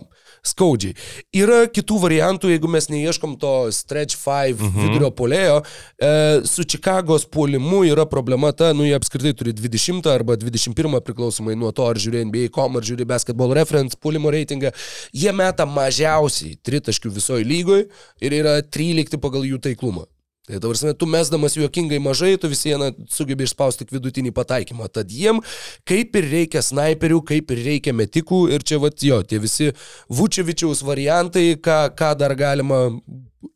skaudžiai. 0.46 0.94
Yra 1.42 1.64
kitų 1.74 1.98
variantų, 2.04 2.52
jeigu 2.54 2.70
mes 2.72 2.90
neieškom 2.92 3.34
to 3.42 3.54
stretch 3.76 4.18
5 4.22 4.60
mhm. 4.60 4.84
vidurio 4.86 5.10
polėjo. 5.16 5.56
E, 5.98 6.12
su 6.50 6.66
Čikagos 6.70 7.26
puolimu 7.34 7.82
yra 7.90 8.06
problema 8.10 8.52
ta, 8.54 8.72
nu 8.78 8.86
jie 8.86 8.94
apskritai 8.98 9.34
turi 9.38 9.56
20 9.58 10.06
arba 10.14 10.38
21 10.40 11.02
priklausomai 11.08 11.58
nuo 11.60 11.74
to, 11.76 11.88
ar 11.90 12.00
žiūri 12.00 12.22
NBA.com, 12.30 12.78
ar 12.78 12.86
žiūri 12.86 13.10
basketball 13.10 13.58
reference 13.58 13.98
puolimo 14.00 14.30
reitingą. 14.34 14.72
Jie 15.16 15.34
meta 15.36 15.66
mažiausiai 15.70 16.60
tritaškių 16.62 17.16
visoje 17.18 17.50
lygoje 17.50 17.90
ir 18.22 18.40
yra 18.44 18.60
13 18.62 19.18
pagal 19.18 19.50
jų 19.50 19.62
taiklumą. 19.66 20.06
Tai 20.50 20.58
dabar, 20.58 20.94
tu 20.98 21.06
mesdamas 21.06 21.54
juokingai 21.54 22.00
mažai, 22.02 22.34
tu 22.42 22.50
vis 22.50 22.64
vieną 22.66 22.90
sugebi 23.14 23.46
išspausti 23.46 23.86
tik 23.86 23.94
vidutinį 23.94 24.32
pataikymą. 24.34 24.88
Tad 24.90 25.12
jiem 25.14 25.44
kaip 25.86 26.16
ir 26.18 26.26
reikia 26.32 26.64
snaiperių, 26.66 27.20
kaip 27.22 27.54
ir 27.54 27.62
reikia 27.68 27.94
metikų 27.94 28.48
ir 28.56 28.66
čia, 28.66 28.80
va, 28.82 28.90
jo, 28.90 29.20
tie 29.22 29.38
visi 29.44 29.70
Vučevičiaus 30.10 30.82
variantai, 30.88 31.52
ką, 31.62 31.78
ką 31.94 32.16
dar 32.18 32.34
galima 32.40 32.88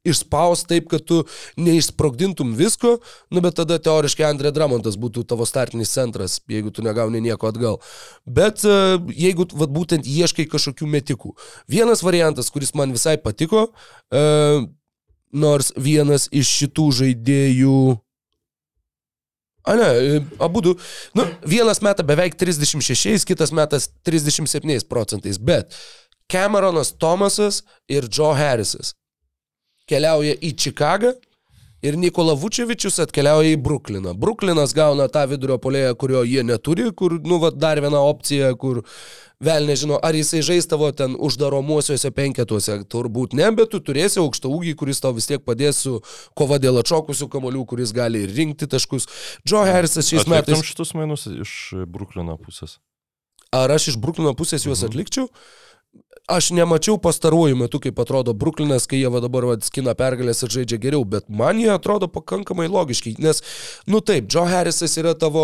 išspausti 0.05 0.69
taip, 0.69 0.91
kad 0.91 1.01
tu 1.09 1.23
neišsprogdintum 1.57 2.53
visko, 2.59 2.99
nu 3.33 3.41
bet 3.41 3.57
tada 3.57 3.79
teoriškai 3.81 4.27
Andrė 4.29 4.53
Dramontas 4.53 4.99
būtų 4.99 5.25
tavo 5.33 5.47
startinis 5.49 5.95
centras, 5.97 6.37
jeigu 6.51 6.69
tu 6.75 6.85
negauni 6.85 7.23
nieko 7.25 7.49
atgal. 7.49 7.81
Bet 8.23 8.61
e, 8.67 8.77
jeigu 9.17 9.49
vat, 9.57 9.73
būtent 9.73 10.05
ieškai 10.05 10.45
kažkokių 10.51 10.93
metikų. 10.93 11.33
Vienas 11.71 12.05
variantas, 12.05 12.53
kuris 12.53 12.75
man 12.77 12.93
visai 12.93 13.17
patiko, 13.17 13.71
uh, 14.13 14.63
nors 15.33 15.71
vienas 15.75 16.29
iš 16.31 16.51
šitų 16.61 16.87
žaidėjų. 17.01 17.81
A 19.63 19.75
ne, 19.79 19.89
abu 20.43 20.61
du. 20.63 20.73
Nu, 21.15 21.25
vienas 21.47 21.79
meta 21.83 22.03
beveik 22.03 22.35
36, 22.39 23.23
kitas 23.27 23.53
metas 23.55 23.87
37 24.03 24.87
procentais, 24.89 25.39
bet 25.39 25.71
Cameronas 26.31 26.91
Thomasas 26.99 27.61
ir 27.87 28.09
Joe 28.11 28.35
Harrisas 28.35 28.93
keliauja 29.89 30.35
į 30.39 30.53
Čikagą 30.59 31.13
ir 31.83 31.97
Nikola 31.99 32.35
Vučevičius 32.39 33.01
atkeliauja 33.03 33.53
į 33.53 33.59
Brukliną. 33.63 34.13
Bruklinas 34.19 34.75
gauna 34.75 35.09
tą 35.11 35.25
vidurio 35.31 35.59
polėją, 35.63 35.95
kurio 35.99 36.23
jie 36.27 36.43
neturi, 36.47 36.87
kur, 36.95 37.17
nu, 37.23 37.39
va, 37.43 37.51
dar 37.51 37.81
viena 37.83 38.03
opcija, 38.07 38.53
kur 38.59 38.83
vėl 39.43 39.67
nežinau, 39.67 39.99
ar 40.03 40.15
jisai 40.17 40.41
žaistavo 40.45 40.89
ten 40.95 41.17
uždaromuosiuose 41.19 42.11
penketuose, 42.15 42.79
turbūt 42.91 43.35
ne, 43.37 43.49
bet 43.55 43.73
tu 43.73 43.81
turėsi 43.83 44.21
aukštą 44.23 44.51
ūgį, 44.51 44.75
kuris 44.79 45.03
tau 45.03 45.13
vis 45.15 45.29
tiek 45.29 45.43
padės 45.43 45.83
su 45.85 45.99
kova 46.37 46.59
dėl 46.63 46.81
atšokusių 46.83 47.29
kamolių, 47.33 47.65
kuris 47.73 47.93
gali 47.95 48.23
ir 48.25 48.33
rinkti 48.35 48.69
taškus. 48.71 49.09
Joe 49.47 49.65
Harrisas 49.69 50.09
šiais 50.09 50.25
Atliktum 50.25 50.57
metais. 50.59 50.71
šitus 50.71 50.95
mainus 50.97 51.27
iš 51.27 51.53
Bruklino 51.89 52.37
pusės. 52.39 52.79
Ar 53.53 53.69
aš 53.69 53.93
iš 53.93 53.99
Bruklino 54.01 54.33
pusės 54.37 54.65
juos 54.65 54.81
atlikčiau? 54.85 55.27
Aš 56.33 56.49
nemačiau 56.49 56.97
pastaruoju 56.97 57.55
metu, 57.55 57.77
kaip 57.77 57.99
atrodo 58.01 58.33
Bruklinas, 58.33 58.87
kai 58.89 58.97
jie 59.03 59.09
va 59.13 59.19
dabar 59.21 59.45
va, 59.45 59.57
skina 59.61 59.93
pergalės 59.93 60.41
ir 60.41 60.49
žaidžia 60.55 60.79
geriau, 60.81 61.03
bet 61.05 61.27
man 61.29 61.59
jie 61.61 61.69
atrodo 61.69 62.07
pakankamai 62.09 62.65
logiški, 62.73 63.13
nes, 63.21 63.43
nu 63.85 64.01
taip, 64.01 64.25
Joe 64.33 64.49
Harrisas 64.49 64.97
yra 64.97 65.13
tavo 65.13 65.43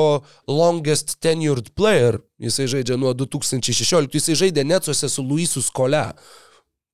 longest 0.49 1.19
tenured 1.21 1.69
player, 1.77 2.17
jisai 2.41 2.65
žaidžia 2.73 2.97
nuo 2.97 3.13
2016, 3.13 4.17
jisai 4.17 4.39
žaidė 4.41 4.65
Netsuose 4.65 5.11
su 5.13 5.21
Luisu 5.29 5.61
Skole. 5.61 6.07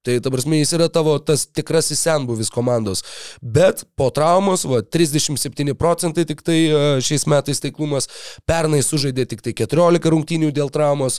Tai, 0.05 0.17
ta 0.21 0.31
prasme, 0.33 0.59
jis 0.61 0.75
yra 0.77 0.89
tavo 0.93 1.15
tas 1.17 1.47
tikrasis 1.49 2.03
senbuvis 2.05 2.51
komandos. 2.53 3.01
Bet 3.41 3.85
po 3.97 4.11
traumos, 4.13 4.65
va, 4.69 4.83
37 4.85 5.73
procentai 5.79 6.27
tik 6.29 6.43
tai 6.45 6.59
e, 6.65 6.83
šiais 7.05 7.25
metais 7.31 7.63
taiklumas, 7.63 8.09
pernai 8.45 8.83
sužaidė 8.85 9.25
tik 9.33 9.41
tai 9.45 9.55
14 9.65 10.11
rungtynių 10.13 10.51
dėl 10.55 10.69
traumos, 10.73 11.17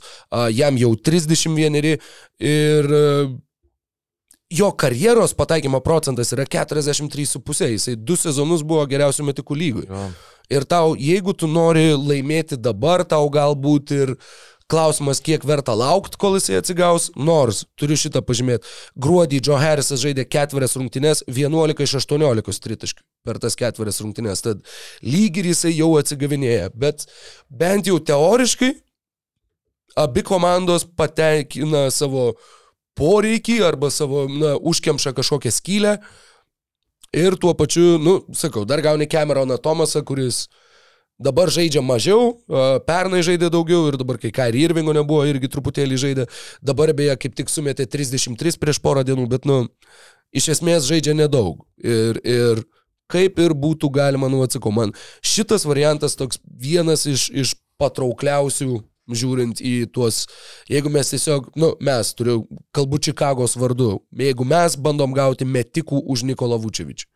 jam 0.55 0.78
jau 0.78 0.93
31 0.95 1.82
ir 1.87 1.99
e, 3.01 3.03
jo 4.51 4.70
karjeros 4.72 5.34
pataikymo 5.34 5.80
procentas 5.80 6.32
yra 6.32 6.47
43,5, 6.47 7.70
jisai 7.74 7.97
du 7.97 8.16
sezonus 8.16 8.62
buvo 8.62 8.87
geriausių 8.87 9.30
metikų 9.30 9.59
lygui. 9.59 9.87
Jo. 9.91 10.09
Ir 10.47 10.62
tau, 10.62 10.95
jeigu 10.95 11.34
tu 11.34 11.49
nori 11.51 11.89
laimėti 11.99 12.59
dabar, 12.59 13.03
tau 13.05 13.26
galbūt 13.34 13.95
ir 13.97 14.12
klausimas, 14.70 15.20
kiek 15.22 15.44
verta 15.46 15.74
laukti, 15.78 16.18
kol 16.20 16.36
jisai 16.38 16.58
atsigaus, 16.60 17.10
nors 17.14 17.64
turiu 17.78 17.98
šitą 18.00 18.22
pažymėti. 18.26 18.66
Gruodį 18.98 19.40
Joe 19.46 19.60
Harrisas 19.62 20.02
žaidė 20.02 20.26
ketverias 20.28 20.76
rungtynes, 20.78 21.22
11 21.30 21.84
iš 21.86 21.94
18 22.02 22.64
tritaškių 22.66 23.06
per 23.26 23.40
tas 23.42 23.58
ketverias 23.58 24.02
rungtynes, 24.02 24.42
tad 24.42 24.62
lyg 25.06 25.38
ir 25.38 25.50
jisai 25.52 25.74
jau 25.76 25.92
atsigavinėja, 26.00 26.72
bet 26.74 27.06
bent 27.50 27.90
jau 27.90 27.98
teoriškai 28.02 28.72
abi 29.96 30.22
komandos 30.26 30.84
pateikina 30.98 31.86
savo 31.94 32.34
poreikį 32.96 33.60
arba 33.64 33.90
savo, 33.92 34.26
na, 34.28 34.54
užkemša 34.60 35.14
kažkokią 35.16 35.52
skylę. 35.52 35.96
Ir 37.16 37.36
tuo 37.40 37.54
pačiu, 37.56 37.96
nu, 38.02 38.18
sakau, 38.36 38.66
dar 38.68 38.82
gauni 38.84 39.06
Cameroną 39.08 39.56
Tomasą, 39.62 40.02
kuris 40.04 40.46
dabar 41.18 41.50
žaidžia 41.52 41.82
mažiau, 41.84 42.36
pernai 42.88 43.22
žaidė 43.24 43.50
daugiau 43.52 43.88
ir 43.90 43.98
dabar, 44.00 44.18
kai 44.20 44.32
Kairi 44.34 44.64
Irvingo 44.66 44.94
nebuvo, 44.96 45.24
irgi 45.28 45.50
truputėlį 45.52 46.00
žaidė, 46.00 46.26
dabar 46.64 46.92
beje 46.96 47.16
kaip 47.22 47.36
tik 47.38 47.52
sumetė 47.52 47.88
33 47.88 48.60
prieš 48.60 48.80
porą 48.84 49.04
dienų, 49.06 49.28
bet, 49.32 49.48
nu, 49.48 49.64
iš 50.36 50.50
esmės 50.56 50.88
žaidžia 50.88 51.16
nedaug. 51.16 51.64
Ir, 51.80 52.20
ir 52.20 52.64
kaip 53.12 53.40
ir 53.40 53.56
būtų 53.56 53.90
galima, 53.94 54.28
nu, 54.32 54.42
atsakau, 54.44 54.74
man 54.74 54.92
šitas 55.24 55.64
variantas 55.68 56.18
toks 56.18 56.40
vienas 56.44 57.06
iš, 57.08 57.30
iš 57.32 57.56
patraukliausių 57.80 58.82
žiūrint 59.06 59.60
į 59.62 59.74
tuos, 59.94 60.24
jeigu 60.70 60.90
mes 60.90 61.12
tiesiog, 61.12 61.52
nu, 61.58 61.72
mes, 61.84 62.10
turiu, 62.18 62.40
kalbu 62.74 62.98
Čikagos 63.06 63.54
vardu, 63.58 64.00
jeigu 64.18 64.46
mes 64.48 64.74
bandom 64.76 65.14
gauti 65.14 65.46
metikų 65.46 66.02
už 66.10 66.26
Nikolą 66.26 66.58
Vučevičių. 66.62 67.06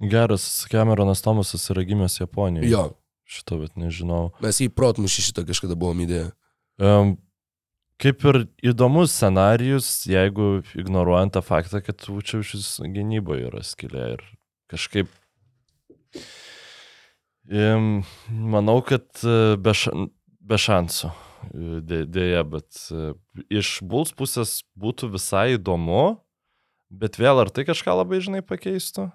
Geras 0.00 0.66
Cameronas 0.70 1.22
Tomasas 1.24 1.64
yra 1.72 1.82
gimęs 1.88 2.20
Japonijoje. 2.20 2.70
Jo, 2.70 2.84
Šito, 3.28 3.58
bet 3.60 3.74
nežinau. 3.76 4.30
mes 4.40 4.56
jį 4.62 4.68
protmušį 4.72 5.24
šitą 5.26 5.42
kažkada 5.48 5.74
buvom 5.76 5.98
įdėję. 6.06 6.30
Um, 6.78 7.16
kaip 8.00 8.22
ir 8.30 8.38
įdomus 8.70 9.10
scenarius, 9.12 9.88
jeigu 10.08 10.62
ignoruojant 10.78 11.34
tą 11.34 11.42
faktą, 11.42 11.82
kad 11.84 11.98
Vučiavičius 12.08 12.78
gynyboje 12.94 13.48
yra 13.50 13.60
skilė 13.66 14.04
ir 14.14 14.22
kažkaip 14.70 15.10
um, 17.50 18.04
manau, 18.30 18.78
kad 18.86 19.04
e, 19.24 19.56
be, 19.60 19.74
ša, 19.76 19.92
be 20.40 20.58
šansų. 20.60 21.10
e, 21.52 21.80
dė- 21.84 22.06
Dėja, 22.08 22.44
bet 22.48 22.70
e, 22.94 23.12
iš 23.50 23.78
Bulls 23.82 24.12
pusės 24.16 24.62
būtų 24.78 25.10
visai 25.14 25.56
įdomu, 25.58 26.18
bet 26.90 27.18
vėl 27.20 27.40
ar 27.44 27.50
tai 27.50 27.64
kažką 27.68 27.98
labai 28.00 28.20
žinai 28.24 28.40
pakeistų? 28.46 29.10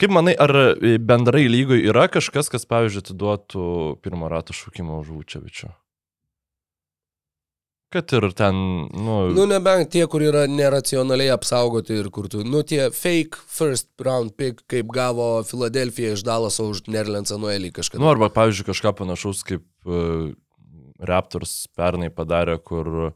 Kaip 0.00 0.12
manai, 0.14 0.34
ar 0.38 0.52
e, 0.54 0.96
bendrai 0.98 1.44
lygoj 1.50 1.84
yra 1.90 2.08
kažkas, 2.12 2.50
kas, 2.52 2.66
pavyzdžiui, 2.70 3.04
atiduotų 3.04 3.68
pirmo 4.02 4.30
rato 4.32 4.54
šūkimą 4.56 5.00
už 5.02 5.14
Vučiavičių? 5.16 5.70
Kad 7.92 8.12
ir 8.16 8.30
ten, 8.32 8.56
nu, 8.88 9.16
Nu, 9.36 9.44
nebent 9.44 9.90
tie, 9.92 10.06
kur 10.08 10.22
yra 10.24 10.46
neracionaliai 10.48 11.34
apsaugoti 11.34 11.98
ir 12.00 12.08
kur 12.14 12.30
tu, 12.32 12.40
nu, 12.40 12.62
tie 12.64 12.86
fake 12.88 13.36
first 13.52 13.90
round 14.00 14.32
pick, 14.40 14.62
kaip 14.70 14.88
gavo 14.94 15.42
Filadelfija 15.44 16.14
iš 16.16 16.24
Dalaso 16.24 16.70
už 16.72 16.86
Nerlensą 16.88 17.36
Noelį 17.42 17.74
kažkada. 17.76 18.00
nu, 18.00 18.08
arba, 18.08 18.30
pavyzdžiui, 18.32 18.70
kažką 18.70 18.94
panašaus 19.02 19.44
kaip 19.44 19.66
uh, 19.84 20.32
Raptors 21.04 21.66
pernai 21.76 22.08
padarė, 22.08 22.56
kur 22.64 23.12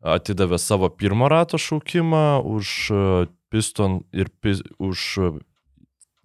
atidavė 0.00 0.56
savo 0.62 0.88
pirmo 0.88 1.28
rato 1.28 1.60
šaukimą 1.60 2.40
už 2.40 2.72
uh, 2.94 3.28
Piston 3.52 4.00
ir 4.16 4.32
pis, 4.40 4.64
už 4.80 5.04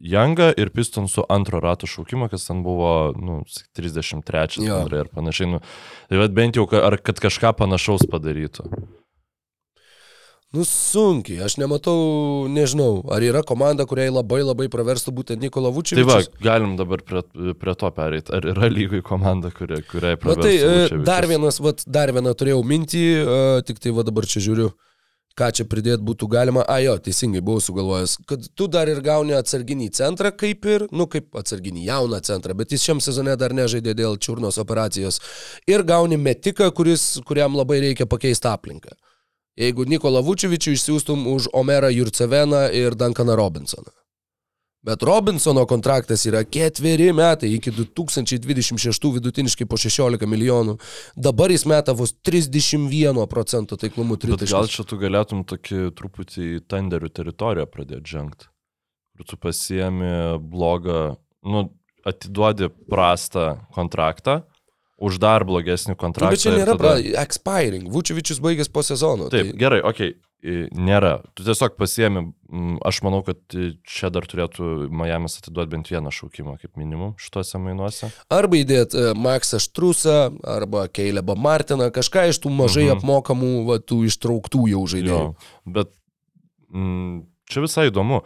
uh, 0.01 0.07
Youngą 0.11 0.49
ir 0.57 0.71
Pistonsų 0.73 1.27
antro 1.29 1.61
rato 1.61 1.87
šaukimą, 1.89 2.29
kas 2.31 2.47
ten 2.47 2.63
buvo, 2.65 3.13
nu, 3.17 3.41
33 3.77 4.65
Jo. 4.65 4.81
bendrai 4.81 5.03
ir 5.05 5.11
panašiai. 5.13 5.51
Nu, 5.53 5.61
tai 6.09 6.17
vad 6.21 6.33
bent 6.33 6.57
jau, 6.57 6.65
ar 6.81 6.97
kad 6.97 7.21
kažką 7.21 7.53
panašaus 7.59 8.07
padarytų. 8.09 8.65
Nu, 10.51 10.65
sunkiai, 10.67 11.37
aš 11.45 11.53
nematau, 11.61 11.95
nežinau, 12.51 13.05
ar 13.15 13.23
yra 13.23 13.39
komanda, 13.47 13.85
kuriai 13.87 14.11
labai 14.11 14.41
labai 14.43 14.65
praverstų 14.73 15.13
būtent 15.15 15.39
Nikola 15.39 15.69
Tai 16.03 16.03
va, 16.09 16.17
galim 16.43 16.73
dabar 16.75 16.99
prie, 17.07 17.21
prie 17.55 17.75
to 17.79 17.91
pereiti. 17.95 18.33
Ar 18.35 18.49
yra 18.51 18.67
lygoj 18.67 18.99
komanda, 19.07 19.53
kuria, 19.55 19.79
kuriai 19.87 20.17
Na 20.17 20.35
tai 20.35 20.57
praverstų 20.57 20.57
e, 20.57 20.73
Vučevičius? 20.73 21.05
dar 21.07 21.27
vienas, 21.31 21.61
vat, 21.63 21.85
dar 21.87 22.11
vieną 22.11 22.35
turėjau 22.35 22.65
mintį, 22.67 23.05
e, 23.21 23.39
tik 23.69 23.79
tai 23.79 23.95
va 23.95 24.03
dabar 24.03 24.27
čia 24.27 24.43
žiūriu, 24.43 24.73
ką 25.39 25.49
čia 25.57 25.65
pridėti 25.69 26.03
būtų 26.07 26.29
galima. 26.31 26.65
A 26.67 26.79
jo, 26.83 26.95
teisingai 27.01 27.43
buvau 27.45 27.61
sugalvojęs, 27.63 28.17
kad 28.29 28.47
tu 28.57 28.67
dar 28.71 28.89
ir 28.91 29.01
gauni 29.05 29.35
atsarginį 29.37 29.91
centrą, 29.97 30.33
kaip 30.35 30.67
ir, 30.69 30.87
nu 30.91 31.07
kaip 31.11 31.37
atsarginį 31.41 31.85
jauną 31.87 32.21
centrą, 32.25 32.57
bet 32.57 32.73
jis 32.73 32.87
šiam 32.87 33.03
sezone 33.03 33.37
dar 33.39 33.55
nežaidė 33.57 33.95
dėl 33.97 34.19
čiurnos 34.21 34.59
operacijos. 34.61 35.21
Ir 35.69 35.85
gauni 35.87 36.19
metiką, 36.19 36.71
kuris, 36.75 37.13
kuriam 37.27 37.57
labai 37.57 37.81
reikia 37.85 38.09
pakeisti 38.09 38.51
aplinką. 38.51 38.95
Jeigu 39.59 39.83
Nikola 39.85 40.21
Vučevičių 40.23 40.77
išsiųstum 40.77 41.25
už 41.27 41.51
Omerą 41.53 41.91
Jurceveną 41.91 42.69
ir 42.71 42.95
Duncaną 42.95 43.35
Robinsoną. 43.35 44.00
Bet 44.83 45.03
Robinsono 45.05 45.61
kontraktas 45.69 46.23
yra 46.25 46.41
ketveri 46.43 47.11
metai 47.13 47.51
iki 47.53 47.69
2026 47.71 49.11
vidutiniškai 49.13 49.67
po 49.69 49.77
16 49.77 50.25
milijonų. 50.25 50.77
Dabar 51.15 51.53
jis 51.53 51.67
meta 51.69 51.93
vos 51.93 52.15
31 52.25 53.27
procentų 53.29 53.77
taiklumu 53.77 54.17
Bet 54.17 54.25
gal 54.25 54.39
tritaškių. 54.41 54.73
čia 54.73 54.85
tu 54.89 54.97
galėtum 54.97 55.43
tokį 55.45 55.83
truputį 55.99 56.47
į 56.57 56.63
tenderių 56.73 57.11
teritoriją 57.13 57.67
pradėti 57.69 58.15
žengti. 58.15 58.49
Kur 59.17 59.25
tu 59.29 59.37
pasiemi 59.37 60.39
blogą, 60.49 61.15
nu, 61.45 61.67
atiduodi 62.03 62.71
prastą 62.89 63.59
kontraktą 63.77 64.41
už 64.97 65.19
dar 65.21 65.45
blogesnį 65.45 65.93
Nu, 65.93 65.99
kontraktą. 66.01 66.33
bet 66.33 66.41
čia 66.41 66.49
ir 66.55 66.57
nėra 66.65 66.73
tada- 66.77 67.21
expiring. 67.21 67.85
Vučevičius 67.93 68.41
baigęs 68.41 68.69
po 68.73 68.81
sezono. 68.81 69.29
Taip, 69.29 69.51
Tai... 69.53 69.57
gerai, 69.61 69.81
okei, 69.85 70.09
okay, 70.15 70.30
nėra. 70.41 71.21
Tu 71.37 71.45
tiesiog 71.45 71.75
pasiemi, 71.77 72.23
aš 72.87 73.01
manau, 73.05 73.21
kad 73.25 73.37
čia 73.85 74.09
dar 74.13 74.25
turėtų 74.25 74.87
Miami's 74.89 75.37
atiduoti 75.39 75.71
bent 75.75 75.91
vieną 75.93 76.09
šaukimą, 76.13 76.55
kaip 76.61 76.77
minimum, 76.81 77.13
šituose 77.21 77.61
mainuose. 77.61 78.09
Arba 78.33 78.57
įdėt 78.57 78.95
e, 78.97 79.11
Maksą 79.17 79.61
Štrusą, 79.61 80.17
arba 80.41 80.87
Keilebą 80.89 81.37
Martiną, 81.37 81.91
kažką 81.93 82.27
iš 82.33 82.41
tų 82.41 82.53
mažai 82.57 82.87
Mhm. 82.89 82.97
apmokamų, 82.99 83.51
va, 83.69 83.77
tų 83.79 84.03
ištrauktų 84.09 84.65
jau 84.73 84.85
žaidėjų. 84.95 85.19
Jo, 85.29 85.35
bet 85.77 85.93
mm, 86.73 87.21
čia 87.51 87.61
visai 87.61 87.87
įdomu, 87.91 88.23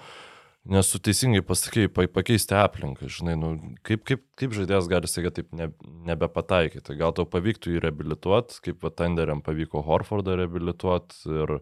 nes 0.65 0.87
tu 0.89 0.97
teisingai 1.03 1.43
pasakai, 1.45 1.85
pa, 1.93 2.07
pakeisti 2.09 2.55
aplinką, 2.57 3.05
žinai, 3.11 3.35
nu, 3.37 3.51
kaip, 3.85 4.01
kaip, 4.07 4.23
kaip 4.39 4.55
žaidėjas 4.55 4.87
gali 4.89 5.09
staiga 5.11 5.29
taip 5.35 5.51
ne, 5.53 5.67
nebepataikyti. 6.07 6.95
Gal 6.97 7.13
tau 7.13 7.27
pavyktų 7.29 7.75
jį 7.75 7.83
reabilituoti, 7.83 8.61
kaip 8.65 8.79
va 8.81 8.89
Tenderiam 8.89 9.43
pavyko 9.45 9.83
Horfordą 9.85 10.39
reabilituoti 10.39 11.27
ir 11.43 11.59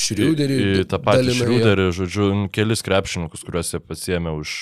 Šriuderį. 0.00 0.56
į, 0.80 0.86
tą 0.90 1.00
patį. 1.02 1.34
Šriuderį, 1.40 1.90
žodžiu, 1.96 2.30
kelis 2.54 2.84
krepšininkus, 2.86 3.44
kuriuos 3.46 3.74
jie 3.74 3.82
pasiemė 3.82 4.34
už 4.38 4.56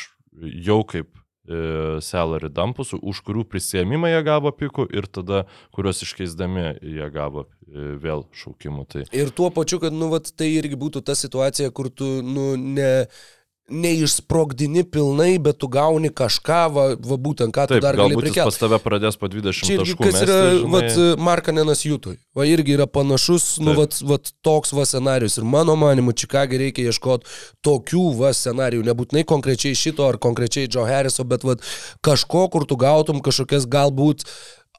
jau 0.66 0.82
kaip 0.89 1.09
e, 1.48 1.98
salary 2.05 2.51
dumpus, 2.52 2.93
už 2.94 3.23
kurių 3.27 3.44
prisėmimą 3.51 4.10
jie 4.12 4.20
gavo 4.27 4.52
pikų 4.55 4.89
ir 4.94 5.09
tada, 5.10 5.44
kuriuos 5.74 6.02
iškeisdami 6.06 6.66
jie 6.82 7.09
gavo 7.15 7.47
e, 7.47 7.94
vėl 8.02 8.27
šaukimų. 8.36 8.86
Tai 8.93 9.06
Ir 9.16 9.32
tuo 9.36 9.51
pačiu, 9.55 9.81
kad, 9.82 9.94
nu, 9.94 10.10
vat, 10.12 10.31
tai 10.36 10.51
irgi 10.56 10.78
būtų 10.78 11.05
ta 11.06 11.16
situacija, 11.19 11.73
kur 11.74 11.90
tu, 11.90 12.19
nu, 12.24 12.52
ne, 12.59 13.09
neišsprogdini 13.68 14.84
pilnai, 14.88 15.38
bet 15.42 15.58
tu 15.60 15.68
gauni 15.68 16.08
kažką, 16.08 16.60
va, 16.72 16.84
va 16.96 17.18
būtent 17.20 17.52
ką 17.54 17.66
tu 17.68 17.76
Taip, 17.76 17.84
dar 17.84 17.98
gali 18.00 18.16
prikelti. 18.16 18.46
pas 18.48 18.60
tave 18.60 18.78
pradės 18.80 19.18
po 19.20 19.28
20 19.28 19.68
Čia 19.68 19.76
irgi 19.76 19.96
kas 19.98 20.20
yra, 20.24 20.38
mesti, 20.38 20.62
žinai. 20.62 20.72
vat, 20.72 21.22
Markanenas 21.28 21.84
Jutui. 21.84 22.16
Va 22.36 22.46
irgi 22.48 22.76
yra 22.78 22.86
panašus, 22.88 23.58
nu, 23.60 23.74
Taip. 23.74 23.80
vat, 23.82 24.00
vat 24.12 24.32
toks 24.46 24.72
va 24.76 24.86
scenarius. 24.88 25.36
Ir 25.40 25.48
mano 25.48 25.76
manimu, 25.76 26.14
Čikagai 26.16 26.62
reikia 26.64 26.88
ieškoti 26.88 27.28
tokių 27.66 28.04
va 28.18 28.32
scenarijų. 28.36 28.86
Nebūtinai 28.88 29.26
konkrečiai 29.28 29.76
šito 29.76 30.08
ar 30.08 30.20
konkrečiai 30.22 30.70
Joe 30.70 30.88
Harriso, 30.88 31.26
bet 31.28 31.44
vat 31.44 31.64
kažko, 32.00 32.48
kur 32.52 32.64
tu 32.68 32.78
gautum 32.80 33.20
kažkokias 33.24 33.68
galbūt 33.68 34.24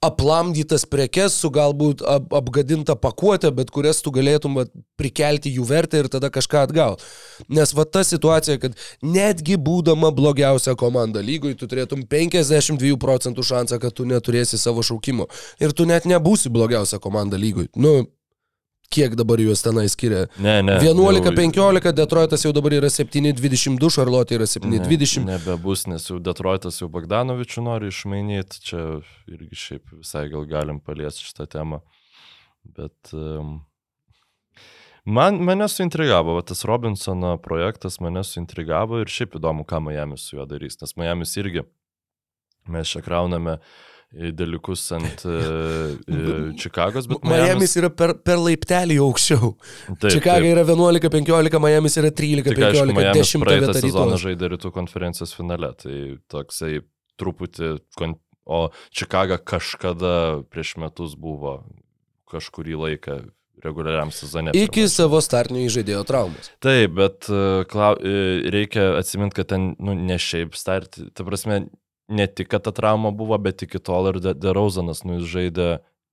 aplamdytas 0.06 0.86
prekes 0.88 1.36
su 1.42 1.50
galbūt 1.52 2.02
ap, 2.08 2.30
apgadinta 2.40 2.96
pakuotė, 2.96 3.52
bet 3.56 3.72
kurias 3.76 4.00
tu 4.04 4.14
galėtum 4.16 4.56
vat, 4.62 4.72
prikelti 5.00 5.52
jų 5.52 5.66
vertę 5.68 6.00
ir 6.00 6.08
tada 6.12 6.30
kažką 6.32 6.64
atgauti. 6.68 7.08
Nes 7.52 7.74
va 7.76 7.84
ta 7.84 8.06
situacija, 8.08 8.60
kad 8.64 8.78
netgi 9.04 9.58
būdama 9.60 10.14
blogiausia 10.16 10.76
komanda 10.80 11.24
lygoj, 11.24 11.58
tu 11.60 11.68
turėtum 11.68 12.06
52 12.08 12.96
procentų 13.00 13.44
šansą, 13.52 13.80
kad 13.84 13.96
tu 13.96 14.08
neturėsi 14.08 14.60
savo 14.62 14.86
šaukimo. 14.86 15.28
Ir 15.60 15.76
tu 15.76 15.88
net 15.90 16.08
nebūsi 16.08 16.52
blogiausia 16.54 17.02
komanda 17.04 17.40
lygoj. 17.40 17.68
Nu, 17.76 18.06
kiek 18.94 19.16
dabar 19.18 19.42
juos 19.42 19.62
tenai 19.64 19.88
skiria? 19.90 20.26
Ne, 20.42 20.60
ne. 20.66 20.78
11-15, 20.82 21.92
Detroitas 21.98 22.44
jau 22.46 22.52
dabar 22.56 22.76
yra 22.80 22.90
7-22, 22.94 23.92
Šarlotė 23.94 24.40
yra 24.40 24.48
7-20. 24.50 25.24
Ne, 25.26 25.38
nebebus, 25.38 25.86
nes 25.90 26.08
jau 26.10 26.20
Detroitas 26.24 26.82
jau 26.82 26.90
Bagdanovičių 26.94 27.66
nori 27.66 27.92
išmainyti, 27.94 28.62
čia 28.66 28.84
irgi 29.30 29.64
šiaip 29.64 29.96
visai 30.00 30.28
gal 30.34 30.48
galim 30.50 30.82
paliesti 30.84 31.28
šitą 31.28 31.48
temą. 31.54 31.84
Bet 32.78 33.14
um, 33.16 33.60
man, 35.06 35.38
mane 35.46 35.70
suintrigavo, 35.72 36.38
va, 36.40 36.46
tas 36.46 36.66
Robinsono 36.68 37.36
projektas 37.46 38.02
mane 38.04 38.26
suintrigavo 38.26 39.04
ir 39.04 39.14
šiaip 39.14 39.38
įdomu, 39.40 39.68
ką 39.70 39.84
Miami 39.86 40.18
su 40.20 40.38
juo 40.38 40.50
darys, 40.50 40.80
nes 40.82 40.98
Miami's 41.00 41.38
irgi 41.40 41.66
mes 42.70 42.90
čia 42.90 43.02
krauname 43.06 43.58
į 43.58 43.62
dalykus 44.10 44.88
ant 44.98 45.26
uh, 45.30 46.54
Čikagos, 46.58 47.06
bet 47.10 47.26
Miami's 47.30 47.76
yra 47.78 47.92
per, 47.94 48.16
per 48.26 48.40
laiptelį 48.42 48.98
aukščiau. 49.06 49.52
Taip, 49.92 50.10
Čikaga 50.16 50.42
taip. 50.42 50.52
yra 50.56 50.64
11-15, 50.66 51.60
Miami's 51.62 52.00
yra 52.02 52.10
Tik 52.10 52.26
aišku, 52.26 52.88
13-15, 52.90 52.96
Miami 52.98 53.20
10 53.22 53.46
praeitą 53.46 53.68
vietą 53.68 53.84
sezoną 53.86 54.22
žaidė 54.24 54.54
rytų 54.56 54.74
konferencijos 54.74 55.36
finale, 55.38 55.74
tai 55.78 55.98
toksai 56.32 56.80
truputį, 57.22 57.76
o 58.50 58.62
Čikaga 58.90 59.38
kažkada 59.38 60.16
prieš 60.50 60.78
metus 60.82 61.14
buvo 61.20 61.60
kažkurį 62.30 62.80
laiką 62.82 63.20
reguliariam 63.64 64.12
sezone. 64.16 64.54
Iki 64.58 64.88
savo 64.92 65.20
startinio 65.24 65.66
įžaidėjo 65.68 66.02
traumos. 66.08 66.50
Taip, 66.64 66.96
bet 66.98 67.28
e, 67.30 67.66
klau... 67.70 67.94
e, 68.00 68.40
reikia 68.54 68.94
atsiminti, 69.00 69.40
kad 69.42 69.52
ten, 69.52 69.74
nu, 69.84 69.96
ne 69.98 70.18
šiaip 70.22 70.56
start, 70.58 71.02
ta 71.14 71.26
prasme, 71.28 71.66
ne 72.10 72.26
tik, 72.28 72.50
kad 72.50 72.64
ta 72.66 72.72
trauma 72.76 73.12
buvo, 73.16 73.38
bet 73.38 73.62
iki 73.64 73.80
tol 73.80 74.10
ir 74.12 74.20
De- 74.20 74.34
Derauzanas, 74.34 75.04
nu, 75.06 75.20
jis 75.20 75.30
žaidė. 75.30 75.70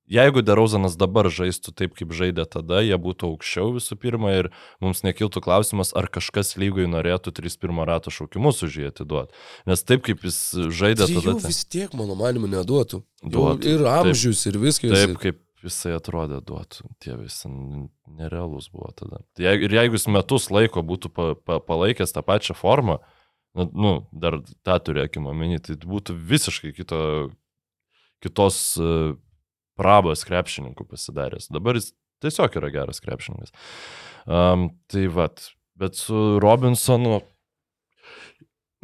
Jeigu 0.07 0.39
Derauzanas 0.47 0.95
dabar 0.95 1.27
žaistų 1.27 1.73
taip, 1.75 1.97
kaip 1.99 2.13
žaidė 2.15 2.45
tada, 2.47 2.79
jie 2.87 2.95
būtų 2.95 3.27
aukščiau 3.33 3.73
visų 3.75 3.97
pirma 3.99 4.31
ir 4.39 4.49
mums 4.81 5.01
nekiltų 5.03 5.43
klausimas, 5.43 5.91
ar 5.99 6.07
kažkas 6.07 6.53
lygoj 6.63 6.87
norėtų 6.93 7.33
3-1 7.35 7.83
rato 7.89 8.13
šaukimus 8.15 8.63
už 8.63 8.77
jį 8.79 8.87
atiduoti. 8.93 9.35
Nes 9.67 9.83
taip, 9.83 10.05
kaip 10.07 10.23
jis 10.23 10.39
žaidė 10.71 11.09
Trijų 11.11 11.25
tada. 11.27 11.41
tai- 11.43 11.51
vis 11.51 11.65
tiek, 11.65 11.91
mano 11.99 12.15
manimu, 12.15 12.47
neduotų. 12.47 13.03
Duotų, 13.27 13.67
Ir 13.67 13.83
taip. 13.83 14.07
amžius, 14.07 14.47
ir 14.47 14.61
viskas. 14.63 14.95
Taip, 14.95 15.19
kaip 15.19 15.41
jisai 15.67 15.97
atrodė 15.99 16.39
duotų. 16.41 16.87
Tie 17.03 17.17
visi 17.19 17.49
n- 17.51 17.89
nerealus 18.07 18.71
buvo 18.71 18.93
tada. 18.95 19.25
Tai 19.35 19.43
Ir 19.59 19.69
jeigu 19.75 19.99
jis 19.99 20.07
metus 20.07 20.47
laiko 20.55 20.87
būtų 20.87 21.11
pa, 21.11 21.35
pa, 21.35 21.59
palaikęs 21.59 22.15
tą 22.15 22.23
pačią 22.23 22.55
formą, 22.55 23.01
nu, 23.57 23.69
nu 23.73 23.93
dar 24.13 24.39
tą 24.67 24.79
turėkime 24.89 25.31
omeny, 25.33 25.61
tai 25.65 25.79
būtų 25.81 26.17
visiškai 26.33 26.73
kito, 26.77 27.01
kitos 28.25 28.59
uh, 28.81 29.15
prabos 29.77 30.25
krepšininkų 30.29 30.89
pasidaręs. 30.89 31.51
Dabar 31.53 31.79
jis 31.79 31.93
tiesiog 32.25 32.61
yra 32.61 32.73
geras 32.75 33.03
krepšininkas. 33.05 33.55
Um, 34.27 34.71
tai 34.91 35.07
vad, 35.13 35.43
bet 35.79 35.99
su 35.99 36.39
Robinsonu 36.43 37.21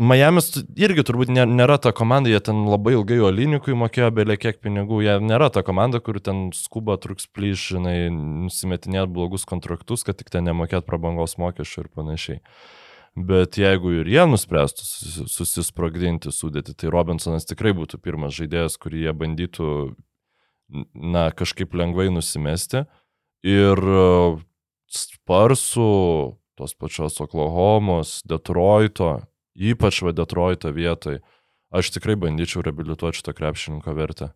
Miami's 0.02 0.48
irgi 0.80 1.04
turbūt 1.04 1.28
nė- 1.30 1.44
nėra 1.46 1.76
ta 1.78 1.92
komanda, 1.92 2.30
jie 2.32 2.40
ten 2.40 2.64
labai 2.66 2.94
ilgai 2.96 3.20
Olinikui 3.22 3.74
mokėjo 3.76 4.08
belė 4.10 4.38
kiek 4.40 4.58
pinigų, 4.64 5.02
jie 5.04 5.18
nėra 5.20 5.50
ta 5.52 5.62
komanda, 5.62 6.00
kur 6.00 6.18
ten 6.18 6.48
skuba 6.56 6.96
truks 6.96 7.28
plyš, 7.28 7.76
žinai, 7.76 8.08
nusimetinėt 8.10 9.12
blogus 9.12 9.44
kontraktus, 9.44 10.02
kad 10.02 10.16
tik 10.18 10.32
ten 10.32 10.48
nemokėt 10.48 10.88
prabangos 10.88 11.36
mokesčių 11.38 11.84
ir 11.84 11.90
panašiai. 11.92 12.40
Bet 13.12 13.58
jeigu 13.60 13.90
ir 14.00 14.08
jie 14.08 14.22
nuspręstų 14.24 14.86
susi- 14.88 15.26
susisprogdinti 15.28 16.32
sudėti, 16.32 16.72
tai 16.72 16.88
Robinsonas 16.88 17.44
tikrai 17.44 17.74
būtų 17.76 18.00
pirmas 18.00 18.32
žaidėjas, 18.32 18.78
kurį 18.80 19.02
jie 19.04 19.12
bandytų, 19.12 19.66
na, 20.96 21.26
kažkaip 21.36 21.74
lengvai 21.76 22.08
nusimesti. 22.08 22.86
Ir 23.44 23.76
e, 23.76 24.40
Sparsų, 24.92 26.38
tos 26.56 26.72
pačios 26.74 27.20
Oklahomos, 27.20 28.22
Detroito, 28.24 29.26
ypač 29.56 30.00
va 30.04 30.12
Detroito 30.16 30.72
vietoj, 30.72 31.20
aš 31.72 31.90
tikrai 31.92 32.16
bandyčiau 32.16 32.64
reabilituoti 32.64 33.20
šito 33.20 33.34
krepšininko 33.36 33.92
vertę. 33.96 34.30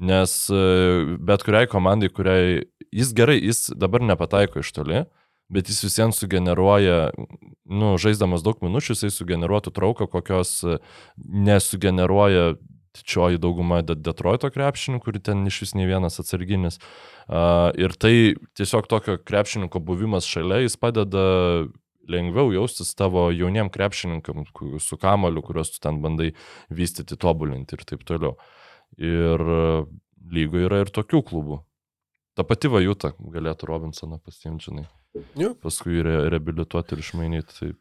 Nes 0.00 0.32
e, 0.52 1.16
bet 1.16 1.44
kuriai 1.44 1.68
komandai, 1.68 2.12
kuriai 2.12 2.66
jis 2.92 3.14
gerai, 3.16 3.38
jis 3.40 3.70
dabar 3.72 4.04
nepataiko 4.04 4.60
iš 4.60 4.72
toli, 4.76 5.04
bet 5.50 5.70
jis 5.70 5.82
visiems 5.86 6.20
sugeneruoja, 6.22 7.10
nu, 7.70 7.94
žaisdamas 8.00 8.44
daug 8.46 8.60
minučių, 8.64 8.94
jisai 8.94 9.10
sugeneruotų 9.14 9.72
trauką, 9.76 10.08
kokios 10.10 10.60
e, 10.64 10.78
nesugeneruoja 11.26 12.54
didžioji 12.96 13.38
dauguma 13.42 13.82
De- 13.86 13.98
Detroito 13.98 14.50
krepšininkų 14.50 15.14
ir 15.14 15.20
ten 15.22 15.44
iš 15.46 15.60
vis 15.64 15.74
nei 15.78 15.86
vienas 15.86 16.18
atsarginis. 16.22 16.80
Ir 17.78 17.94
tai 18.02 18.34
tiesiog 18.58 18.88
tokio 18.90 19.14
krepšininko 19.22 19.78
buvimas 19.78 20.26
šalia, 20.26 20.58
jis 20.64 20.74
padeda 20.74 21.22
lengviau 22.10 22.50
jaustis 22.50 22.90
tavo 22.98 23.28
jauniem 23.30 23.70
krepšininkam 23.70 24.42
su 24.82 24.98
kamoliu, 24.98 25.42
kuriuos 25.46 25.70
tu 25.76 25.82
ten 25.84 26.00
bandai 26.02 26.32
vystyti, 26.66 27.18
tobulinti 27.20 27.78
ir 27.78 27.86
taip 27.86 28.02
toliau. 28.08 28.34
Ir 28.98 29.38
uh, 29.46 29.86
lygoje 30.34 30.66
yra 30.66 30.82
ir 30.84 30.90
tokių 30.94 31.22
klubų. 31.30 31.60
Ta 32.34 32.46
pati 32.46 32.70
vajuta 32.72 33.12
galėtų 33.18 33.68
Robinsoną 33.70 34.18
pasiimti, 34.22 34.70
žinai. 34.70 34.88
Jo. 35.38 35.54
Paskui 35.62 36.02
re 36.06 36.16
reabilituoti 36.30 36.94
ir 36.94 37.02
išmainyti. 37.02 37.56
Tai 37.58 37.72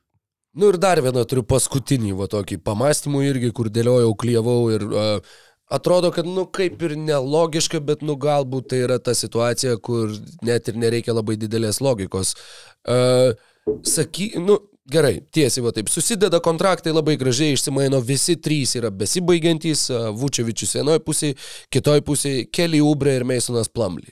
Nu 0.57 0.72
ir 0.73 0.80
dar 0.81 0.97
vieną 1.06 1.22
turiu 1.30 1.43
paskutinį, 1.45 2.15
va 2.18 2.26
tokį 2.30 2.57
pamastymų 2.65 3.22
irgi, 3.27 3.51
kur 3.56 3.69
dėliojau, 3.69 4.15
klyjavau 4.18 4.57
ir 4.73 4.85
uh, 4.89 5.35
atrodo, 5.69 6.10
kad, 6.11 6.26
nu, 6.26 6.47
kaip 6.49 6.81
ir 6.88 6.95
nelogiška, 6.97 7.80
bet, 7.85 8.01
nu, 8.01 8.15
galbūt 8.18 8.72
tai 8.73 8.81
yra 8.88 8.97
ta 8.97 9.14
situacija, 9.14 9.77
kur 9.77 10.10
net 10.45 10.72
ir 10.72 10.81
nereikia 10.81 11.14
labai 11.14 11.38
didelės 11.38 11.80
logikos. 11.85 12.34
Uh, 12.81 13.38
saky, 13.85 14.31
nu, 14.41 14.57
gerai, 14.89 15.19
tiesiai 15.30 15.68
va 15.68 15.73
taip, 15.76 15.93
susideda 15.93 16.41
kontraktai 16.41 16.95
labai 16.95 17.14
gražiai, 17.22 17.53
išsimaino, 17.53 18.01
visi 18.01 18.39
trys 18.41 18.73
yra 18.81 18.89
besibaigiantys, 18.89 19.85
Vučevičius 20.18 20.80
vienoje 20.80 21.06
pusėje, 21.06 21.38
kitoje 21.69 22.03
pusėje, 22.10 22.47
Kelly 22.49 22.81
Ubre 22.81 23.19
ir 23.19 23.27
Meisonas 23.30 23.69
Plumly. 23.69 24.10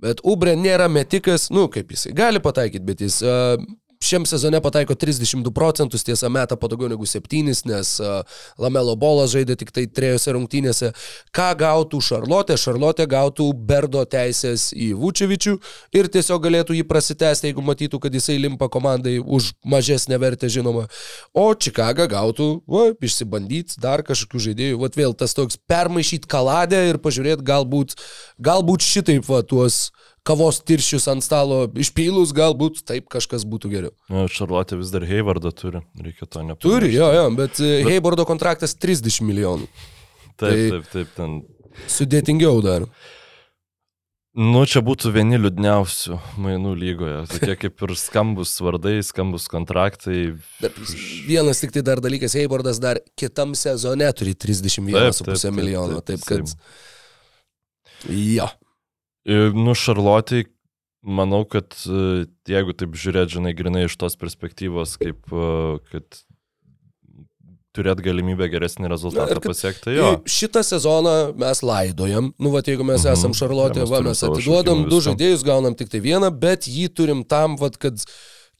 Bet 0.00 0.22
Ubre 0.24 0.54
nėra 0.56 0.88
metikas, 0.88 1.50
nu, 1.52 1.66
kaip 1.72 1.92
jisai 1.92 2.14
gali 2.16 2.40
pataikyti, 2.40 2.86
bet 2.86 3.02
jis 3.04 3.20
uh, 3.20 3.60
šiam 4.04 4.26
sezone 4.26 4.60
pataiko 4.60 4.94
32 4.94 5.50
procentus, 5.54 6.04
tiesa, 6.04 6.28
meta 6.28 6.56
po 6.56 6.68
daugiau 6.68 6.88
negu 6.88 7.06
7, 7.06 7.42
nes 7.68 7.90
uh, 8.00 8.22
Lamelo 8.58 8.94
Bolas 8.96 9.34
žaidė 9.34 9.58
tik 9.60 9.72
tai 9.76 9.84
trejose 9.86 10.32
rungtynėse. 10.32 10.88
Ką 11.36 11.48
gautų 11.60 12.00
Šarlotė? 12.06 12.56
Šarlotė 12.56 13.04
gautų 13.10 13.50
Berdo 13.52 14.06
teisės 14.08 14.70
į 14.72 14.94
Vučevičių 14.96 15.54
ir 16.00 16.08
tiesiog 16.16 16.40
galėtų 16.46 16.78
jį 16.78 16.86
prasitęsti, 16.88 17.50
jeigu 17.50 17.64
matytų, 17.66 18.00
kad 18.00 18.16
jisai 18.16 18.38
limpa 18.40 18.70
komandai 18.72 19.18
už 19.20 19.52
mažesnę 19.68 20.16
vertę, 20.22 20.48
žinoma. 20.48 20.86
O 21.36 21.50
Čikaga 21.52 22.08
gautų, 22.08 22.48
va, 22.64 22.88
išsibandyti 23.04 23.82
dar 23.84 24.00
kažkokių 24.06 24.46
žaidėjų. 24.48 24.80
Vat 24.80 24.96
vėl 24.96 25.12
tas 25.12 25.36
toks 25.36 25.60
permaišyti 25.68 26.30
kaladę 26.30 26.86
ir 26.88 27.02
pažiūrėti 27.04 27.44
galbūt, 27.44 27.98
galbūt 28.40 28.86
šitaip 28.86 29.28
va 29.28 29.44
tuos 29.44 29.90
kavos 30.26 30.60
tirščius 30.66 31.06
ant 31.12 31.24
stalo 31.24 31.62
išpylus, 31.80 32.34
galbūt 32.36 32.82
taip 32.88 33.08
kažkas 33.12 33.46
būtų 33.48 33.70
geriau. 33.72 33.94
nu, 34.12 34.26
Šarlotė 34.30 34.78
vis 34.80 34.92
dar 34.94 35.06
Heivardą 35.08 35.52
turi, 35.56 35.84
reikia 36.00 36.26
to 36.26 36.42
nepamiršti. 36.44 36.66
Turi, 36.66 36.92
jo, 36.94 37.08
jo, 37.16 37.24
bet, 37.38 37.56
bet... 37.60 37.88
Heibordo 37.88 38.26
kontraktas 38.28 38.76
30 38.76 39.24
milijonų. 39.26 39.70
Taip, 40.36 40.50
tai- 40.50 40.68
taip, 40.74 40.92
taip, 40.92 41.16
ten. 41.16 41.40
Sudėtingiau 41.90 42.60
dar. 42.64 42.86
Nu, 44.30 44.62
čia 44.62 44.78
būtų 44.86 45.10
vieni 45.10 45.40
liūdniausių 45.40 46.16
mainų 46.38 46.76
lygoje. 46.78 47.16
Tokie 47.32 47.56
kaip 47.64 47.82
ir 47.82 47.94
skambus 47.98 48.52
vardai, 48.62 49.00
skambus 49.02 49.48
kontraktai. 49.50 50.36
Dar 50.62 50.76
Vienas 51.26 51.58
tik 51.64 51.74
tai 51.74 51.82
dar 51.86 51.98
dalykas, 52.02 52.36
Heibordas 52.38 52.78
dar 52.82 53.00
kitam 53.18 53.56
sezone 53.58 54.06
turi 54.14 54.36
31,5 54.38 54.94
Taip, 54.94 55.18
taip, 55.18 55.34
taip, 55.34 55.56
milijono, 55.56 55.98
taip, 55.98 56.22
taip 56.22 56.28
kad... 56.28 56.54
taip. 56.54 58.14
Jo. 58.14 58.46
Nu, 59.26 59.74
Šarlotė 59.76 60.46
Manau, 61.00 61.46
kad 61.48 61.72
e, 61.88 62.26
jeigu 62.44 62.74
taip 62.76 62.92
žiūrėt, 62.92 63.30
žinai, 63.32 63.54
grinai 63.56 63.86
iš 63.86 63.94
tos 63.96 64.18
perspektyvos, 64.20 64.98
kaip, 65.00 65.30
e, 65.32 65.78
kad 65.88 66.18
turėt 67.72 68.02
galimybę 68.04 68.50
geresnį 68.52 68.90
rezultatą 68.92 69.38
kad- 69.38 69.46
pasiekti, 69.48 69.80
tai 69.86 69.94
jo. 69.96 70.10
Šitą 70.28 70.60
sezoną 70.60 71.14
mes 71.40 71.62
laidojam. 71.64 72.34
Nu, 72.36 72.50
va, 72.52 72.60
jeigu 72.60 72.84
mes 72.84 73.00
Mhm. 73.00 73.12
esam 73.16 73.32
Šarlotė, 73.32 73.80
Ja, 73.80 73.86
mes 73.86 73.90
va, 73.94 74.00
mes 74.02 74.20
atiduodam 74.28 74.84
du 74.90 75.00
žaidėjus, 75.00 75.42
gaunam 75.42 75.74
tik 75.74 75.88
tai 75.88 76.00
vieną, 76.04 76.28
bet 76.38 76.68
jį 76.68 76.92
turim 76.92 77.24
tam, 77.24 77.56
va, 77.56 77.70
kad 77.70 77.96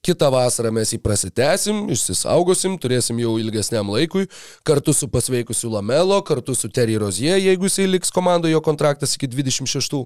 kitą 0.04 0.30
vasarą 0.32 0.72
mes 0.74 0.92
jį 0.94 1.00
prasitęsim, 1.04 1.82
išsisaugosim, 1.92 2.76
turėsim 2.80 3.18
jau 3.20 3.34
ilgesniam 3.40 3.90
laikui, 3.92 4.26
kartu 4.66 4.94
su 4.96 5.08
pasveikusiu 5.12 5.72
Lamelo, 5.74 6.20
kartu 6.26 6.54
su 6.56 6.70
Terry 6.72 6.96
Rozie, 7.00 7.32
jeigu 7.36 7.68
jisai 7.68 7.88
liks 7.90 8.12
komandoje, 8.14 8.54
jo 8.54 8.62
kontraktas 8.64 9.16
iki 9.18 9.28
26. 9.28 10.04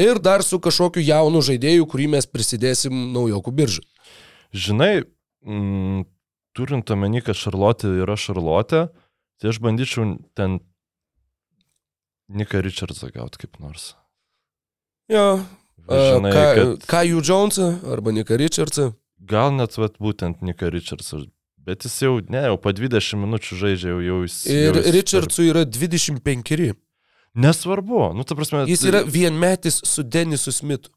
Ir 0.00 0.22
dar 0.22 0.46
su 0.46 0.60
kažkokiu 0.62 1.02
jaunu 1.02 1.42
žaidėju, 1.44 1.88
kurį 1.90 2.10
mes 2.16 2.30
prisidėsim 2.30 2.94
naujokų 3.14 3.54
biržą. 3.58 3.82
Žinai, 4.54 5.02
mm, 5.42 6.06
turint 6.54 6.94
omeny, 6.94 7.24
kad 7.26 7.38
Šarlotė 7.38 7.90
yra 8.04 8.14
Šarlotė, 8.14 8.86
tai 9.42 9.50
aš 9.50 9.58
bandyčiau 9.62 10.14
ten 10.38 10.60
Niką 12.34 12.62
Richardsą 12.64 13.10
gauti 13.12 13.42
kaip 13.42 13.58
nors. 13.60 13.92
Jo. 15.12 15.42
Žinai, 15.84 16.30
ką, 16.32 16.44
kad 16.56 16.86
ką 16.88 17.00
jų 17.10 17.18
Jonesą 17.28 17.66
arba 17.92 18.14
Nika 18.16 18.38
Richardsą. 18.40 18.94
Gal 19.28 19.52
net 19.56 19.76
vat, 19.80 19.96
būtent 20.02 20.42
Niką 20.44 20.70
Richardsą, 20.74 21.24
bet 21.64 21.86
jis 21.86 21.96
jau, 22.04 22.16
ne, 22.32 22.42
jau 22.50 22.58
po 22.60 22.72
20 22.76 23.20
minučių 23.24 23.60
žaidžia, 23.62 23.92
jau, 23.94 24.00
jau 24.04 24.18
jis... 24.26 24.40
Ir 24.52 24.66
jau 24.68 24.82
jis 24.82 24.90
Richardsui 24.98 25.48
yra 25.52 25.64
25. 25.68 26.74
Nesvarbu, 27.34 28.12
nu 28.14 28.22
ta 28.22 28.36
prasme. 28.38 28.62
Jis 28.70 28.84
yra 28.86 29.00
vienmetis 29.02 29.80
su 29.88 30.04
Denisu 30.06 30.52
Smitu. 30.54 30.92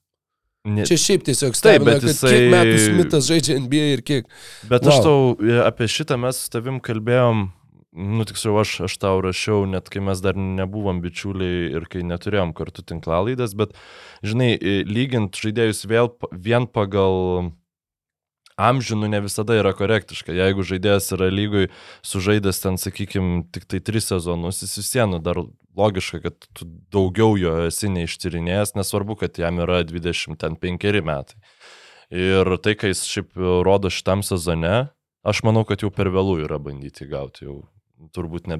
Ne, 0.67 0.83
Čia 0.85 0.97
šiaip 0.99 1.23
tiesiog 1.23 1.55
stebina, 1.55 1.95
kad 1.95 2.09
jisai- 2.09 2.31
kiek 2.33 2.49
metų 2.51 2.79
Smithas 2.83 3.27
žaidžia 3.29 3.55
NBA 3.63 3.85
ir 3.95 4.01
kiek. 4.03 4.25
Bet 4.67 4.83
Vau. 4.83 4.91
aš 4.91 5.05
tau 5.05 5.19
e, 5.39 5.61
apie 5.63 5.87
šitą 5.87 6.17
mes 6.19 6.41
su 6.43 6.49
tavim 6.51 6.81
kalbėjom, 6.83 7.45
nu 8.17 8.25
tiksliau 8.27 8.59
aš, 8.61 8.73
aš 8.89 8.97
tau 8.99 9.21
rašiau, 9.23 9.63
net 9.69 9.87
kai 9.93 10.03
mes 10.03 10.19
dar 10.21 10.35
nebuvom 10.35 10.99
bičiuliai 11.01 11.71
ir 11.77 11.87
kai 11.87 12.03
neturėjom 12.03 12.51
kartu 12.57 12.83
tinklalaidės, 12.83 13.55
bet, 13.57 13.77
žinai, 14.27 14.57
e, 14.59 14.81
lygint 14.85 15.39
žaidėjus 15.39 15.85
vėl 15.87 16.11
vien 16.35 16.67
pagal 16.67 17.53
amžių 18.57 18.97
nu, 18.97 19.09
ne 19.11 19.21
visada 19.21 19.55
yra 19.57 19.71
korektiška. 19.77 20.33
Jeigu 20.35 20.65
žaidėjas 20.65 21.11
yra 21.15 21.29
lygoj 21.31 21.69
sužaidęs 22.05 22.61
ten, 22.63 22.79
sakykime, 22.81 23.45
tik 23.53 23.67
tai 23.69 23.81
tris 23.85 24.09
sezonus, 24.09 24.63
jis 24.65 24.77
vis 24.81 24.91
vienu 24.97 25.21
dar 25.23 25.39
logiška, 25.77 26.21
kad 26.25 26.49
tu 26.57 26.67
daugiau 26.93 27.37
jo 27.37 27.53
esi 27.67 27.91
neištyrinėjęs, 27.93 28.75
nesvarbu, 28.77 29.19
kad 29.21 29.37
jam 29.37 29.61
yra 29.63 29.83
25 29.85 31.03
metai. 31.05 31.39
Ir 32.13 32.53
tai, 32.63 32.73
kai 32.79 32.93
jis 32.93 33.03
šiaip 33.05 33.35
rodo 33.67 33.91
šitam 33.93 34.23
sezone, 34.25 34.87
aš 35.27 35.43
manau, 35.43 35.65
kad 35.67 35.83
jau 35.83 35.91
per 35.93 36.09
vėlų 36.13 36.39
yra 36.47 36.57
bandyti 36.61 37.07
gauti, 37.09 37.45
jau 37.45 37.61
turbūt 38.15 38.47
ne, 38.47 38.57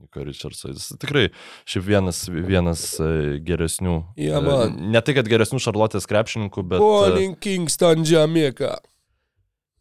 Niko 0.00 0.24
Richardso. 0.24 0.70
Jis 0.72 0.90
tikrai 1.00 1.26
šiaip 1.68 1.84
vienas, 1.84 2.24
vienas 2.32 2.84
e, 3.02 3.38
geresnių. 3.44 3.96
Ja, 4.20 4.40
e, 4.40 4.44
man. 4.46 4.76
Ne 4.94 5.02
tai, 5.04 5.14
kad 5.18 5.28
geresnių 5.28 5.60
Šarlotės 5.60 6.08
krepšininkų, 6.08 6.64
bet... 6.72 6.80
e, 6.80 6.84
Morning 6.84 7.36
Kingston 7.42 8.06
Jamaica. 8.08 8.78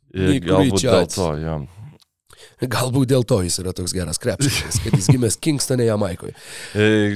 Galbūt 0.10 0.50
dėl 0.50 0.64
Richards. 0.74 1.16
to, 1.16 1.30
jo. 1.40 1.58
Galbūt 2.60 3.12
dėl 3.12 3.24
to 3.28 3.40
jis 3.46 3.60
yra 3.62 3.72
toks 3.76 3.94
geras 3.96 4.20
krepšininkas, 4.20 4.80
kad 4.84 4.96
jis 4.98 5.10
gimęs 5.14 5.40
Kingstone, 5.44 5.86
Jamaikoje. 5.88 6.36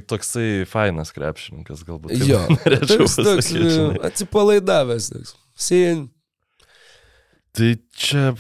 Toksai 0.07 0.63
fainas 0.69 1.11
krepšininkas, 1.15 1.84
galbūt. 1.88 2.15
Jo, 2.23 2.45
toks, 2.91 3.17
toks 3.19 3.53
atsipalaidavęs. 4.11 5.11
Toks. 5.15 5.35
Sien. 5.59 6.07
Tai 7.53 7.69
čia, 7.93 8.31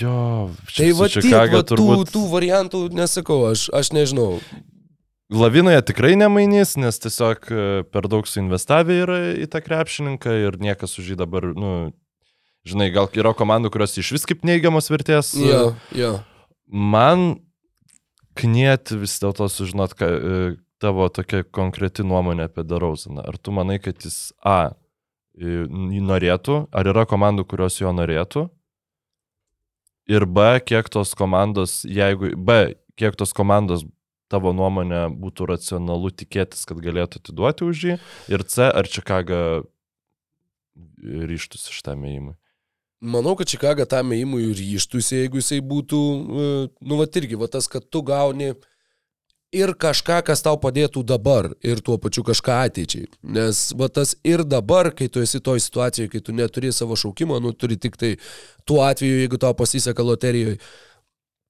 jo, 0.00 0.48
Tai 0.64 0.72
čia 0.72 0.92
va, 0.96 1.08
su 1.08 1.20
tiek, 1.20 1.26
Čikaga 1.28 1.58
va 1.58 1.64
tų, 1.68 1.76
turbūt. 1.76 2.12
tų 2.14 2.22
variantų 2.32 2.78
nesakau, 2.96 3.42
aš, 3.50 3.66
aš 3.76 3.90
nežinau. 3.92 4.38
Lavinoje 5.32 5.82
tikrai 5.90 6.14
nemainys, 6.16 6.74
nes 6.80 6.96
tiesiog 7.00 7.44
e, 7.52 7.66
per 7.92 8.08
daug 8.12 8.24
suinvestavę 8.28 8.96
yra 9.04 9.18
į 9.44 9.48
tą 9.52 9.60
krepšininką 9.64 10.34
ir 10.46 10.56
niekas 10.60 10.96
už 11.00 11.12
jį 11.12 11.16
dabar, 11.20 11.50
nu, 11.52 11.92
žinai, 12.68 12.88
gal 12.92 13.08
yra 13.12 13.34
komandų, 13.36 13.70
kurios 13.76 13.96
iš 14.00 14.14
vis 14.16 14.24
kaip 14.28 14.44
neigiamos 14.48 14.88
vertės. 14.92 15.34
e, 15.36 15.50
Jo, 15.52 15.62
jo. 15.96 16.12
Man 16.72 17.42
knieti 18.40 18.96
vis 19.04 19.18
dėlto 19.20 19.50
sužinot, 19.52 19.92
ką, 20.00 20.08
e, 20.08 20.42
tavo 20.80 21.10
tokia 21.12 21.44
konkreti 21.44 22.04
nuomonė 22.08 22.48
apie 22.48 22.64
Darauzaną. 22.64 23.28
Ar 23.28 23.36
tu 23.36 23.52
manai, 23.52 23.76
kad 23.84 24.00
jis 24.00 24.32
A, 24.40 24.72
norėtų, 25.36 26.66
ar 26.72 26.88
yra 26.92 27.04
komandų, 27.08 27.44
kurios 27.48 27.78
jo 27.80 27.92
norėtų? 27.92 28.48
Ir 30.10 30.26
B, 30.26 30.46
kiek 30.66 30.88
tos 30.90 31.14
komandos, 31.18 31.82
jeigu 31.86 32.32
B, 32.36 32.74
kiek 32.98 33.14
tos 33.18 33.34
komandos 33.36 33.84
tavo 34.32 34.54
nuomonė 34.56 35.06
būtų 35.20 35.46
racionalu 35.52 36.10
tikėtis, 36.16 36.64
kad 36.68 36.80
galėtų 36.82 37.20
atiduoti 37.20 37.68
už 37.68 37.84
jį? 37.86 37.98
Ir 38.32 38.44
C, 38.48 38.66
ar 38.66 38.88
Čikaga 38.88 39.62
ryštus 41.02 41.68
šitam 41.70 42.06
įėjimui? 42.08 42.34
Manau, 43.02 43.34
kad 43.38 43.50
Čikaga 43.50 43.84
tam 43.90 44.14
įimui 44.14 44.52
ryštųsi, 44.54 45.24
jeigu 45.24 45.40
jisai 45.40 45.58
būtų, 45.66 45.98
e, 45.98 46.50
nu, 46.86 46.98
va 47.00 47.06
irgi, 47.18 47.38
va 47.38 47.48
tas, 47.50 47.66
kad 47.70 47.88
tu 47.90 48.02
gauni 48.06 48.52
ir 49.52 49.74
kažką, 49.78 50.22
kas 50.26 50.42
tau 50.44 50.56
padėtų 50.60 51.02
dabar, 51.06 51.50
ir 51.64 51.82
tuo 51.84 51.98
pačiu 52.00 52.24
kažką 52.26 52.62
ateičiai. 52.68 53.08
Nes 53.36 53.68
va 53.78 53.88
tas 53.92 54.14
ir 54.24 54.44
dabar, 54.48 54.90
kai 54.96 55.10
tu 55.12 55.22
esi 55.22 55.42
toj 55.44 55.60
situacijoje, 55.60 56.10
kai 56.12 56.22
tu 56.24 56.32
neturi 56.36 56.72
savo 56.72 56.96
šaukimo, 56.96 57.38
nu, 57.42 57.52
turi 57.52 57.76
tik 57.76 57.98
tai 58.00 58.16
tuo 58.64 58.80
atveju, 58.86 59.20
jeigu 59.22 59.38
tau 59.42 59.52
pasiseka 59.58 60.02
loterijoje, 60.02 60.56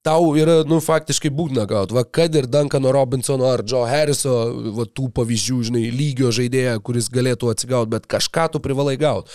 tau 0.03 0.33
yra, 0.35 0.59
nu, 0.67 0.81
faktiškai 0.83 1.31
būtina 1.31 1.63
gauti. 1.69 1.95
Va, 1.95 2.03
kad 2.03 2.35
ir 2.35 2.49
Duncano 2.51 2.91
Robinsono 2.91 3.47
ar 3.47 3.63
Joe 3.63 3.87
Harriso, 3.87 4.35
va, 4.75 4.85
tų 4.85 5.07
pavyzdžių, 5.15 5.59
žinai, 5.71 5.87
lygio 5.95 6.33
žaidėją, 6.35 6.75
kuris 6.83 7.07
galėtų 7.13 7.53
atsigauti, 7.53 7.93
bet 7.95 8.09
kažką 8.11 8.49
tu 8.53 8.63
privalai 8.63 8.97
gauti. 8.99 9.31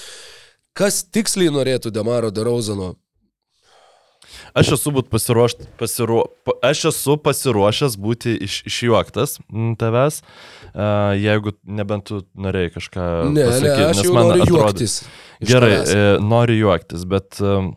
Kas 0.76 1.02
tiksliai 1.08 1.50
norėtų 1.50 1.90
Demaro 1.90 2.30
Derauzano? 2.30 2.92
Aš 4.58 4.72
esu, 4.76 4.92
būt 4.94 5.08
pasiruošt, 5.12 5.66
pasiruo, 5.80 6.24
pa- 6.44 6.56
aš 6.70 6.84
esu 6.92 7.16
pasiruošęs 7.24 7.96
būti 8.00 8.34
iš, 8.46 8.60
išjuoktas 8.68 9.38
mm, 9.48 9.74
tavęs, 9.80 10.20
jeigu 11.22 11.52
nebent 11.64 12.06
tu 12.10 12.22
norėjai 12.36 12.72
kažką 12.76 13.04
Ne, 13.32 13.40
ne, 13.40 13.46
pasakyti. 13.50 13.84
aš 13.88 13.96
nes 13.96 14.06
jau 14.08 14.14
man 14.16 14.28
noriu 14.32 14.44
atrodo- 14.46 14.64
juoktis. 14.68 14.96
Gerai, 15.40 15.72
tavęs. 15.76 15.94
e, 15.94 16.24
noriu 16.28 16.58
juoktis, 16.64 17.04
bet 17.08 17.40
um, 17.44 17.70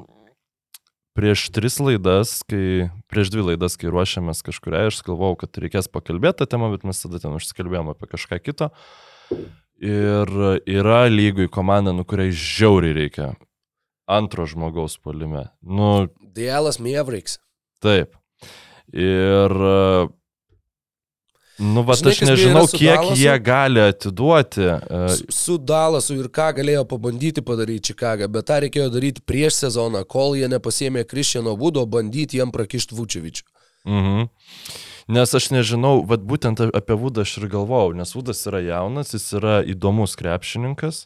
prieš 1.17 1.47
tris 1.55 1.79
laidas, 1.83 2.37
kai, 2.49 2.89
prieš 3.11 3.31
dvi 3.35 3.43
laidas, 3.51 3.75
kai 3.77 3.91
ruošiamės 3.93 4.43
kažkuria, 4.47 4.87
aš 4.91 5.01
galvojau, 5.07 5.39
kad 5.43 5.59
reikės 5.61 5.89
pakalbėti 5.91 6.41
tą 6.43 6.49
temą, 6.55 6.71
bet 6.75 6.85
mes 6.87 7.01
tada 7.03 7.19
ten 7.21 7.35
užsikalbėjome 7.37 7.95
apie 7.95 8.07
kažką 8.15 8.39
kito. 8.43 8.71
Ir 9.81 10.29
yra 10.69 11.05
lygui 11.09 11.47
komanda, 11.49 11.93
nu 11.95 12.03
kuriai 12.05 12.29
žiauriai 12.35 12.93
reikia 12.99 13.31
antro 14.11 14.45
žmogaus 14.49 14.97
polime. 15.01 15.47
Nu, 15.61 16.07
Dielas 16.35 16.79
Mievriks. 16.79 17.37
taip. 17.81 18.15
Ir 18.91 19.51
e, 19.51 20.07
Nu, 21.61 21.83
va, 21.85 21.93
Žinai, 21.93 22.11
aš 22.15 22.19
nežinau, 22.25 22.63
kiek 22.71 22.95
Dallasu? 22.95 23.21
jie 23.21 23.33
gali 23.45 23.81
atiduoti. 23.83 24.61
e, 24.65 25.09
Su- 25.13 25.25
Su 25.29 25.57
Dalasu 25.61 26.15
ir 26.17 26.29
ką 26.33 26.47
galėjo 26.57 26.85
pabandyti 26.89 27.43
padaryti 27.45 27.91
Čikagą, 27.93 28.25
bet 28.33 28.47
tą 28.49 28.57
reikėjo 28.63 28.87
daryti 28.89 29.21
prieš 29.21 29.59
sezoną, 29.67 30.01
kol 30.09 30.33
jie 30.39 30.47
nepasėmė 30.49 31.03
Kristiano 31.05 31.53
Vudo, 31.55 31.83
bandyti 31.85 32.39
jam 32.41 32.49
prakišti 32.51 32.95
Vučevičių. 32.97 33.43
Mhm. 33.85 34.29
Nes 35.13 35.33
aš 35.37 35.49
nežinau, 35.53 36.01
vad 36.07 36.25
būtent 36.25 36.63
apie 36.73 36.97
Vudą 36.97 37.21
aš 37.27 37.37
ir 37.37 37.47
galvojau, 37.51 37.93
nes 37.93 38.15
Vudas 38.15 38.41
yra 38.47 38.61
jaunas, 38.65 39.13
jis 39.13 39.29
yra 39.37 39.61
įdomus 39.61 40.15
krepšininkas 40.17 41.05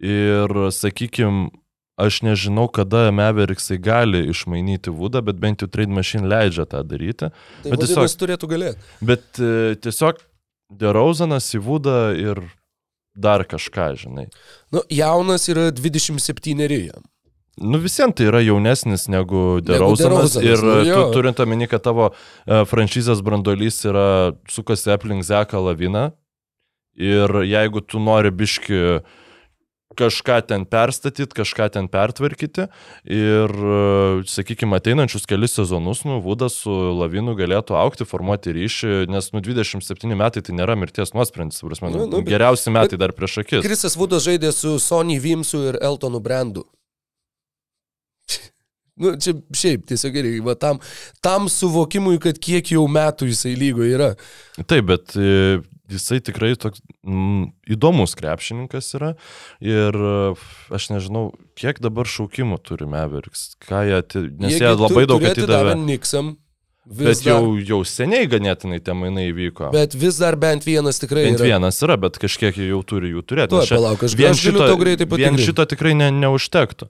ir, 0.00 0.48
sakykime, 0.76 1.48
aš 1.96 2.22
nežinau, 2.26 2.66
kada 2.72 3.10
Meveriksai 3.14 3.78
gali 3.78 4.24
išmainyti 4.32 4.90
Vudą, 4.90 5.22
bet 5.22 5.38
bent 5.42 5.62
jau 5.62 5.68
Trade 5.70 5.92
Machine 5.94 6.26
leidžia 6.28 6.66
tą 6.66 6.82
daryti. 6.82 7.30
Tai 7.62 7.70
Bet 7.70 7.84
tiesiog- 7.84 8.18
turėtų 8.18 8.50
galėti. 8.50 8.78
Bet 9.00 9.24
e, 9.38 9.74
tiesiog 9.78 10.18
Derauzanas 10.74 11.52
į 11.54 11.60
Vudą 11.62 11.98
ir 12.18 12.40
dar 13.14 13.44
kažką, 13.46 13.94
žinai. 14.00 14.26
Nu, 14.74 14.82
jaunas 14.90 15.46
yra 15.48 15.68
27 15.70 16.88
jam. 16.88 17.02
Nu 17.54 17.78
visiems 17.78 18.16
tai 18.18 18.26
yra 18.26 18.40
jaunesnis 18.42 19.06
negu 19.06 19.60
Derauzanas 19.62 20.34
ir 20.42 20.58
nu 20.58 20.80
tu 20.82 20.88
jo. 20.88 21.02
turint 21.14 21.38
omeny, 21.38 21.68
kad 21.70 21.84
tavo 21.86 22.08
uh, 22.10 22.64
franšizės 22.66 23.22
brandolys 23.22 23.78
yra 23.86 24.34
sukasi 24.50 24.90
aplink 24.90 25.22
Zeką 25.22 25.62
laviną 25.62 26.08
ir 26.98 27.30
jeigu 27.46 27.80
tu 27.86 28.02
nori 28.02 28.30
biški 28.34 28.80
kažką 29.96 30.40
ten 30.48 30.64
perstatyti, 30.68 31.32
kažką 31.38 31.68
ten 31.76 31.88
pertvarkyti 31.92 32.66
ir, 33.06 33.54
e, 33.54 34.24
sakykime, 34.30 34.76
ateinančius 34.80 35.26
kelius 35.30 35.56
sezonus, 35.58 36.04
nu, 36.08 36.20
Vudas 36.24 36.58
su 36.64 36.74
Lavinu 36.98 37.34
galėtų 37.38 37.76
aukti, 37.80 38.06
formuoti 38.08 38.54
ryšį, 38.56 38.92
nes, 39.12 39.30
nu, 39.34 39.42
27 39.44 40.14
metai 40.18 40.42
tai 40.44 40.54
nėra 40.58 40.76
mirties 40.78 41.14
nuosprendis, 41.16 41.62
prasme, 41.64 41.90
nu, 41.94 42.04
Nu, 42.04 42.06
nu, 42.10 42.22
bet- 42.22 42.32
geriausi 42.34 42.72
metai 42.74 42.98
dar 43.00 43.14
prieš 43.16 43.38
akis. 43.44 43.62
Krisas 43.64 43.96
Vudas 43.96 44.24
žaidė 44.26 44.50
su 44.52 44.76
Sony 44.82 45.16
Vimsu 45.22 45.62
ir 45.70 45.78
Eltonu 45.80 46.20
Brandu. 46.20 46.64
Nu, 48.94 49.10
čia 49.18 49.32
šiaip, 49.50 49.88
tiesiog 49.90 50.12
gerai, 50.14 50.36
va 50.46 50.52
tam, 50.54 50.78
tam 51.24 51.48
suvokimui, 51.50 52.20
kad 52.22 52.36
kiek 52.38 52.68
jau 52.76 52.84
metų 52.86 53.26
jisai 53.26 53.56
lygo 53.58 53.82
yra. 53.82 54.12
Taip, 54.70 54.86
bet 54.86 55.16
e, 55.18 55.56
jisai 55.90 56.20
tikrai 56.24 56.54
toks 56.56 56.80
mm, 57.04 57.50
įdomus 57.76 58.14
krepšininkas 58.16 58.88
yra 58.96 59.10
ir 59.60 59.92
e, 59.94 60.14
aš 60.74 60.88
nežinau, 60.94 61.32
kiek 61.58 61.80
dabar 61.84 62.08
šaukimų 62.08 62.58
turi 62.64 62.86
Meveriks, 62.88 63.54
ką 63.64 63.82
jie, 63.88 63.98
ati- 64.00 64.24
nes 64.40 64.56
jie 64.56 64.70
tu- 64.70 64.80
labai 64.86 65.04
daug 65.10 65.22
atidavė. 65.28 65.74
Niksam, 65.84 66.36
vis 66.86 67.20
Bet 67.20 67.24
dar, 67.24 67.40
jau, 67.40 67.52
jau 67.64 67.78
seniai 67.88 68.26
ganėtinai 68.28 68.80
tie 68.84 68.92
mainai 68.96 69.30
įvyko. 69.32 69.70
bet 69.72 69.94
vis 69.96 70.18
dar 70.20 70.36
bent 70.36 70.64
vienas 70.64 70.98
tikrai 71.00 71.24
Bent 71.30 71.40
yra. 71.40 71.46
vienas 71.54 71.80
yra, 71.84 71.96
bet 72.00 72.18
kažkiek 72.20 72.56
jie 72.56 72.68
jau 72.72 72.82
turi 72.84 73.12
jų 73.12 73.22
turėti. 73.24 73.60
Čia 73.68 73.76
palauk, 73.78 74.02
aš- 74.04 74.16
vien 74.16 74.34
šito, 74.36 74.66
greitai 74.80 75.04
vien 75.06 75.08
patikrint. 75.08 75.40
šito 75.46 75.64
tikrai 75.68 75.94
ne, 75.96 76.10
neužtektų. 76.12 76.88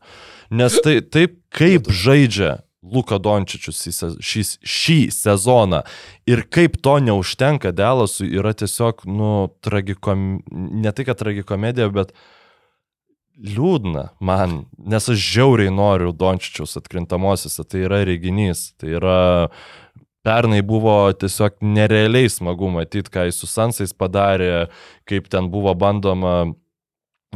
Nes 0.51 0.75
tai 0.83 1.01
taip, 1.01 1.39
kaip 1.51 1.87
žaidžia 1.91 2.61
Luka 2.93 3.19
Dončičius 3.23 3.81
šį, 4.21 4.45
šį, 4.61 4.99
sezoną. 5.15 5.83
Ir 6.29 6.45
kaip 6.53 6.77
to 6.85 6.99
neužtenka 7.01 7.73
Delasui 7.73 8.29
yra 8.37 8.53
tiesiog, 8.53 9.07
nu, 9.09 9.33
tragikom, 9.65 10.43
ne 10.53 10.93
tai, 10.93 11.07
kad 11.09 11.21
tragikomedija, 11.21 11.89
bet 11.95 12.13
liūdna 13.35 14.11
man, 14.23 14.65
nes 14.79 15.09
aš 15.11 15.19
žiauriai 15.19 15.73
noriu 15.75 16.13
Dončičiaus 16.15 16.77
atkrintamosiose, 16.79 17.65
tai 17.67 17.87
yra 17.89 18.05
reginys, 18.07 18.73
tai 18.79 18.95
yra 19.01 19.23
Pernai 20.25 20.63
buvo 20.65 21.13
tiesiog 21.13 21.59
nerealiai 21.61 22.31
smagu 22.33 22.71
matyti, 22.73 23.11
ką 23.13 23.27
jis 23.29 23.43
su 23.43 23.49
Sansais 23.51 23.91
padarė, 23.93 24.71
kaip 25.05 25.27
ten 25.29 25.51
buvo 25.53 25.75
bandoma. 25.77 26.55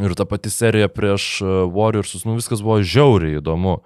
Ir 0.01 0.15
ta 0.17 0.25
pati 0.31 0.49
serija 0.49 0.89
prieš 0.89 1.27
e, 1.43 1.51
Warriorsus, 1.75 2.23
nu 2.25 2.39
viskas 2.39 2.63
buvo 2.65 2.79
žiauriai 2.81 3.43
įdomu. 3.43 3.83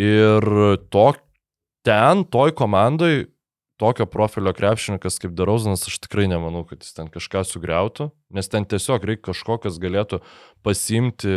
Ir 0.00 0.46
to, 0.92 1.10
ten, 1.84 2.24
toj 2.32 2.54
komandai, 2.56 3.26
tokio 3.80 4.04
profilio 4.12 4.52
krepšininkas 4.52 5.16
kaip 5.22 5.32
Darauzanas, 5.32 5.86
aš 5.88 5.94
tikrai 6.04 6.26
nemanau, 6.28 6.66
kad 6.68 6.82
jis 6.84 6.92
ten 6.96 7.08
kažką 7.08 7.40
sugriautų, 7.48 8.10
nes 8.36 8.48
ten 8.52 8.66
tiesiog 8.68 9.06
reikia 9.08 9.30
kažko, 9.30 9.56
kas 9.64 9.78
galėtų 9.80 10.18
pasimti 10.66 11.32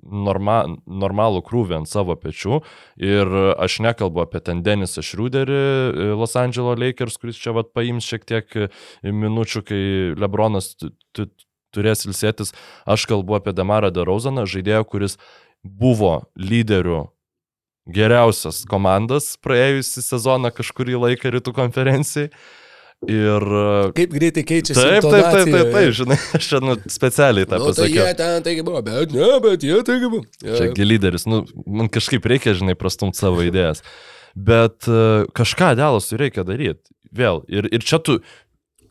norma, 0.00 0.62
normalų 0.88 1.42
krūvį 1.44 1.76
ant 1.82 1.90
savo 1.92 2.16
pečių. 2.16 2.62
Ir 2.96 3.28
aš 3.60 3.76
nekalbu 3.84 4.24
apie 4.24 4.40
ten 4.44 4.64
Denisą 4.64 5.04
Šrūderį, 5.04 5.60
e, 5.60 6.08
Los 6.16 6.36
Angeles 6.40 6.80
Lakers, 6.80 7.20
kuris 7.20 7.36
čia 7.40 7.52
vat 7.56 7.74
paims 7.76 8.08
šiek 8.08 8.24
tiek 8.24 8.56
e, 8.56 8.68
minučių, 9.04 9.64
kai 9.68 9.82
Lebronas 10.16 10.72
tu- 10.80 10.94
tu- 11.12 11.28
turės 11.76 12.06
ilsėtis. 12.08 12.52
Aš 12.88 13.04
kalbu 13.08 13.36
apie 13.36 13.52
Demarą 13.56 13.92
Darauzaną, 13.92 14.48
žaidėją, 14.48 14.84
kuris 14.88 15.18
buvo 15.64 16.22
lyderių 16.40 17.10
geriausias 17.90 18.62
komandas 18.70 19.34
praėjusį 19.42 20.04
sezoną 20.06 20.52
kažkurį 20.54 21.00
laiką 21.06 21.32
rytų 21.34 21.54
konferencijai. 21.56 22.30
Ir 23.02 23.42
e, 23.42 23.70
Kaip 23.96 24.12
greitai 24.14 24.44
keičiasi. 24.46 24.78
Taip, 24.78 25.02
taip, 25.02 25.24
taip, 25.34 25.48
taip, 25.50 25.70
taip, 25.74 25.94
žinai, 25.98 26.18
aš 26.38 26.50
čia 26.52 26.60
nu, 26.62 26.76
specialiai 26.86 27.48
tą 27.50 27.58
Nu, 27.58 27.72
tai 27.74 27.88
jie 27.90 27.98
pasakiau. 27.98 28.18
ten 28.20 28.44
taigi 28.46 28.62
buvo, 28.66 28.82
bet 28.86 29.14
ne, 29.16 29.30
bet 29.42 29.66
jie 29.66 29.80
taigi 29.88 30.10
buvo. 30.12 30.22
Ja. 30.38 30.60
Čia 30.60 30.86
lyderis, 30.86 31.26
nu, 31.26 31.42
man 31.66 31.90
kažkaip 31.90 32.28
reikia, 32.30 32.54
žinai, 32.54 32.76
prastumti 32.78 33.18
savo 33.18 33.42
idėjas. 33.42 33.82
Bet 34.38 34.86
uh, 34.86 35.26
kažką 35.34 35.72
dėlasui 35.80 36.20
reikia 36.22 36.46
daryti. 36.46 36.94
Vėl. 37.12 37.42
Ir, 37.50 37.66
ir 37.74 37.82
čia 37.84 37.98
tu, 38.00 38.20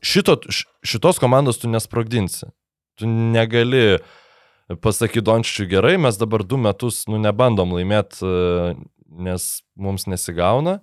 šito, 0.04 0.36
šitos 0.84 1.22
komandos 1.24 1.64
tu 1.64 1.72
nesprogdinsi. 1.72 2.52
Tu 3.00 3.08
negali 3.08 4.02
pasakyti 4.82 5.26
Dončičiui 5.26 5.68
gerai, 5.72 5.98
mes 5.98 6.18
dabar 6.22 6.44
du 6.48 6.58
metus, 6.62 7.04
nu, 7.12 7.20
nebandom 7.22 7.74
laimėti, 7.78 8.22
uh, 8.24 8.78
nes 9.12 9.50
mums 9.76 10.08
nesigauna. 10.08 10.80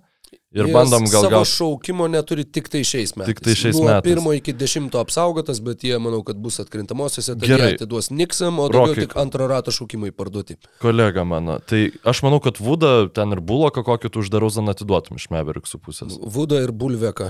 Ir 0.53 0.65
Jis 0.65 0.73
bandom 0.73 1.05
gal 1.09 1.23
Savo 1.23 1.29
gauti. 1.29 1.49
šaukimo 1.49 2.05
neturi 2.09 2.43
tik 2.45 2.67
tai 2.69 2.81
šiais 2.85 3.15
metais. 3.17 3.29
Tik 3.33 3.39
tai 3.45 3.53
šiais 3.57 3.75
Nuo 3.77 3.85
metais. 3.87 4.05
pirmo 4.05 4.33
iki 4.33 4.53
dešimto 4.53 4.97
apsaugotas, 5.01 5.59
bet 5.61 5.81
jie, 5.85 5.95
manau, 6.01 6.23
kad 6.25 6.37
bus 6.41 6.57
atkrintamosiose. 6.61 7.35
Tai 7.37 7.49
Gerai. 7.49 7.71
atiduos 7.77 8.09
Niksam, 8.13 8.57
o 8.61 8.65
daugiau 8.69 8.93
Rokai. 8.95 9.05
tik 9.07 9.15
antro 9.17 9.47
rato 9.49 9.73
šaukimai 9.73 10.09
parduoti. 10.13 10.57
Kolega 10.81 11.23
mano, 11.25 11.59
tai 11.61 11.91
aš 12.05 12.21
manau, 12.25 12.41
kad 12.41 12.57
Vudą 12.61 13.09
ten 13.13 13.33
ir 13.33 13.41
Buloką 13.41 13.81
kokį 13.85 14.09
tu 14.13 14.21
uždarau 14.25 14.49
zaną 14.53 14.73
atiduotum 14.73 15.17
iš 15.21 15.29
Meveriksų 15.33 15.81
pusės. 15.85 16.17
Vuda 16.21 16.61
ir 16.65 16.73
Bulveka. 16.73 17.29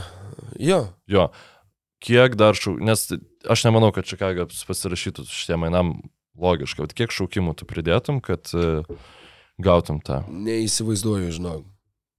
Jo. 0.59 0.85
Jo, 1.07 1.29
kiek 2.03 2.35
dar 2.39 2.55
šau, 2.55 2.77
nes 2.79 3.03
aš 3.47 3.67
nemanau, 3.67 3.91
kad 3.95 4.07
Čikaga 4.07 4.47
pasirašytų 4.47 5.27
šitie 5.27 5.59
mainam 5.59 5.97
logiškai, 6.41 6.85
bet 6.87 6.95
kiek 6.97 7.13
šaukimų 7.15 7.55
tu 7.59 7.67
pridėtum, 7.69 8.21
kad 8.25 8.49
e, 8.55 8.83
gautum 9.61 9.99
tą. 10.05 10.21
Neįsivaizduoju, 10.29 11.33
žinau. 11.35 11.57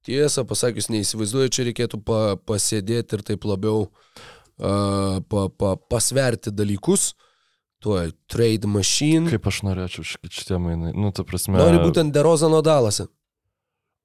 Tiesą 0.07 0.47
pasakius, 0.49 0.89
neįsivaizduoju, 0.93 1.53
čia 1.53 1.67
reikėtų 1.69 2.01
pa, 2.05 2.21
pasėdėti 2.49 3.19
ir 3.19 3.25
taip 3.27 3.45
labiau 3.45 3.83
uh, 3.85 5.19
pa, 5.29 5.43
pa, 5.53 5.75
pasverti 5.93 6.53
dalykus. 6.57 7.11
Tuo 7.81 7.97
trade 8.29 8.69
machine. 8.69 9.29
Kaip 9.33 9.47
aš 9.49 9.63
norėčiau 9.65 10.05
šit- 10.05 10.33
šitie 10.37 10.59
mainai. 10.61 10.93
Nu, 10.93 11.13
ta 11.17 11.25
prasme. 11.25 11.57
Nori 11.57 11.79
būtent 11.81 12.13
Derozano 12.13 12.61
dalase. 12.65 13.07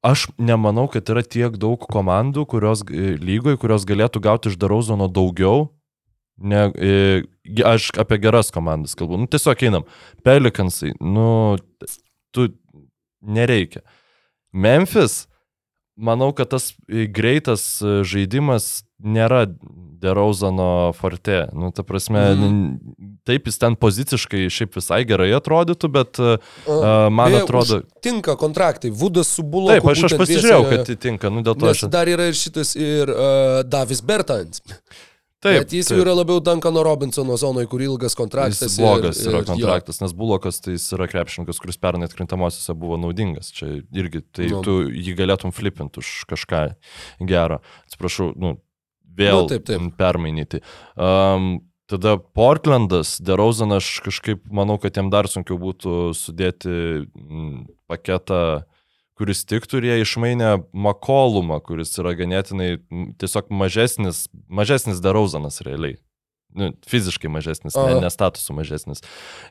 Aš 0.05 0.27
nemanau, 0.37 0.85
kad 0.91 1.07
yra 1.11 1.23
tiek 1.25 1.55
daug 1.59 1.81
komandų, 1.91 2.45
kurios 2.47 2.83
e, 2.87 3.15
lygoje, 3.19 3.57
kurios 3.59 3.87
galėtų 3.89 4.21
gauti 4.23 4.51
iš 4.51 4.59
Darauzono 4.61 5.07
daugiau. 5.11 5.71
Ne, 6.35 6.65
e, 6.75 7.23
aš 7.63 7.89
apie 8.01 8.19
geras 8.19 8.51
komandas 8.51 8.95
kalbu. 8.99 9.21
Nu, 9.21 9.27
tiesiog 9.31 9.63
einam. 9.63 9.85
Pelikansai, 10.25 10.91
nu, 10.99 11.55
tu 12.35 12.49
nereikia. 13.23 13.85
Memphis, 14.51 15.25
manau, 15.95 16.33
kad 16.35 16.51
tas 16.51 16.73
e, 16.91 17.07
greitas 17.07 17.63
e, 17.79 18.01
žaidimas 18.07 18.83
nėra 18.99 19.45
Derauzano 20.05 20.91
forte. 20.93 21.45
Nu, 21.55 21.71
ta 21.73 21.83
prasme, 21.87 22.19
mm. 22.35 22.93
taip 23.27 23.47
jis 23.49 23.57
ten 23.61 23.77
poziciškai 23.79 24.45
šiaip 24.53 24.75
visai 24.77 25.01
gerai 25.07 25.31
atrodytų, 25.37 25.89
bet 25.91 26.19
uh, 26.21 26.35
A, 26.67 27.07
man 27.09 27.31
beje, 27.31 27.41
atrodo... 27.45 27.79
Tinka 28.05 28.35
kontraktai. 28.39 28.91
Vudas 28.93 29.31
su 29.33 29.43
Buloku. 29.43 29.73
Taip, 29.73 29.89
aš, 29.95 30.05
aš 30.09 30.17
pasižiūrėjau, 30.19 30.61
dviese- 30.67 30.85
kad 30.85 31.03
tinka, 31.07 31.31
nu 31.33 31.41
dėl 31.47 31.57
to 31.57 31.71
aš... 31.71 31.85
dar 31.91 32.11
yra 32.11 32.29
ir 32.29 32.37
šitas 32.37 32.75
ir 32.77 33.11
uh, 33.11 33.63
Davis 33.65 34.03
Bertans. 34.05 34.61
Taip, 35.43 35.59
Bet 35.61 35.73
jis 35.75 35.89
jau 35.91 35.99
yra 36.01 36.13
labiau 36.15 36.39
Duncano 36.41 36.81
Robinsono 36.85 37.35
zonoje, 37.37 37.67
kur 37.69 37.81
ilgas 37.83 38.15
kontraktas. 38.17 38.61
Jis 38.63 38.77
blogas 38.81 39.19
ir, 39.21 39.29
yra 39.29 39.41
ir, 39.43 39.47
kontraktas, 39.49 39.99
nes 40.01 40.13
Bulokas 40.17 40.57
tai 40.63 40.73
jis 40.77 40.87
yra 40.95 41.05
krepšininkas, 41.11 41.59
kuris 41.61 41.77
pernai 41.77 42.07
atkrintamosiose 42.09 42.73
buvo 42.79 42.97
naudingas. 42.97 43.51
Čia 43.53 43.81
irgi, 43.93 44.23
tai 44.33 44.47
Nu. 44.49 44.63
tu 44.65 44.77
jį 44.89 45.13
galėtum 45.19 45.53
flipinti 45.53 46.01
už 46.01 46.25
kažką 46.31 46.63
gero. 47.29 47.59
Atsiprašau, 47.85 48.31
nu, 48.39 48.55
vėl 49.15 49.43
Nu, 49.43 49.47
taip, 49.51 49.67
taip. 49.69 49.85
permainyti. 49.99 50.63
Um, 50.97 51.59
tada 51.85 52.15
Portlandas, 52.17 53.19
Derozan, 53.21 53.75
aš 53.77 53.99
kažkaip 54.07 54.47
manau, 54.49 54.79
kad 54.81 54.97
jam 54.97 55.11
dar 55.13 55.29
sunkiau 55.29 55.59
būtų 55.61 56.15
sudėti 56.17 57.05
paketą 57.87 58.65
kuris 59.19 59.45
tiktų 59.47 59.79
ir 59.79 59.89
jie 59.89 59.99
išmainė 60.03 60.55
Makolumą, 60.75 61.61
kuris 61.63 61.93
yra 62.01 62.15
ganėtinai 62.17 62.75
tiesiog 63.21 63.53
mažesnis, 63.53 64.25
mažesnis 64.47 65.03
Derauzanas 65.03 65.61
realiai. 65.65 65.99
Nu, 66.55 66.69
fiziškai 66.87 67.27
mažesnis, 67.27 67.75
ne, 67.75 67.97
ne 67.99 68.09
statusų 68.11 68.53
mažesnis. 68.55 69.01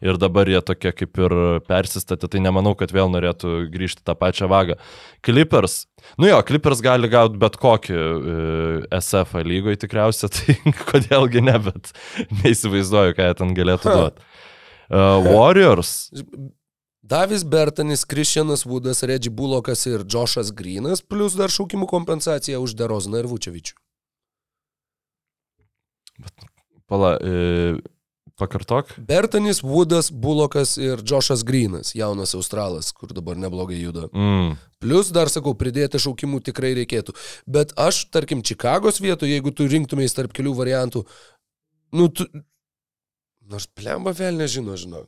Ir 0.00 0.16
dabar 0.20 0.48
jie 0.48 0.62
tokie 0.64 0.88
kaip 0.96 1.18
ir 1.20 1.34
persistatė, 1.66 2.30
tai 2.32 2.40
nemanau, 2.40 2.72
kad 2.80 2.94
vėl 2.96 3.10
norėtų 3.12 3.66
grįžti 3.74 4.00
tą 4.08 4.14
pačią 4.16 4.48
vagą. 4.48 4.78
Clippers. 5.24 5.82
Nu 6.16 6.30
jo, 6.30 6.38
Clippers 6.48 6.80
gali 6.84 7.10
gauti 7.12 7.36
bet 7.40 7.58
kokį 7.60 7.98
e, 7.98 8.38
SF 8.96 9.36
lygoje 9.44 9.82
tikriausiai, 9.84 10.32
tai 10.64 10.74
kodėlgi 10.88 11.44
ne, 11.44 11.58
bet 11.68 11.92
neįsivaizduoju, 12.40 13.18
ką 13.20 13.28
jie 13.28 13.38
ten 13.42 13.52
galėtų 13.58 13.98
duoti. 14.00 14.28
Uh, 14.84 15.20
Warriors. 15.28 15.94
Davis 17.04 17.42
Bertanis, 17.44 18.04
Kristianas 18.04 18.64
Vudas, 18.64 19.02
Reggie 19.02 19.30
Bulokas 19.30 19.84
ir 19.86 20.06
Džošas 20.08 20.54
Grinas, 20.56 21.02
plus 21.04 21.34
dar 21.36 21.52
šaukimų 21.52 21.84
kompensacija 21.90 22.60
už 22.64 22.72
Derozaną 22.80 23.20
ir 23.20 23.28
Vučevičių. 23.28 23.74
Pala, 26.88 27.10
e, 27.20 27.76
pakartok. 28.40 28.94
Bertanis, 28.96 29.60
Vudas, 29.60 30.08
Bulokas 30.08 30.78
ir 30.80 31.04
Džošas 31.04 31.44
Grinas, 31.44 31.92
jaunas 31.92 32.32
australas, 32.38 32.88
kur 32.96 33.12
dabar 33.12 33.36
neblogai 33.36 33.82
juda. 33.82 34.08
Mm. 34.08 34.56
Plus 34.80 35.12
dar 35.12 35.28
sakau, 35.28 35.52
pridėti 35.52 36.00
šaukimų 36.00 36.40
tikrai 36.48 36.72
reikėtų. 36.80 37.12
Bet 37.44 37.76
aš, 37.76 38.06
tarkim, 38.16 38.40
Čikagos 38.40 39.04
vietoje, 39.04 39.36
jeigu 39.36 39.52
tu 39.52 39.68
rinktumės 39.68 40.16
tarp 40.16 40.32
kelių 40.32 40.56
variantų, 40.56 41.04
nu 42.00 42.08
tu... 42.08 42.24
Nors 43.44 43.68
plemba 43.76 44.16
vėl 44.16 44.40
nežino, 44.40 44.72
žinau. 44.80 45.04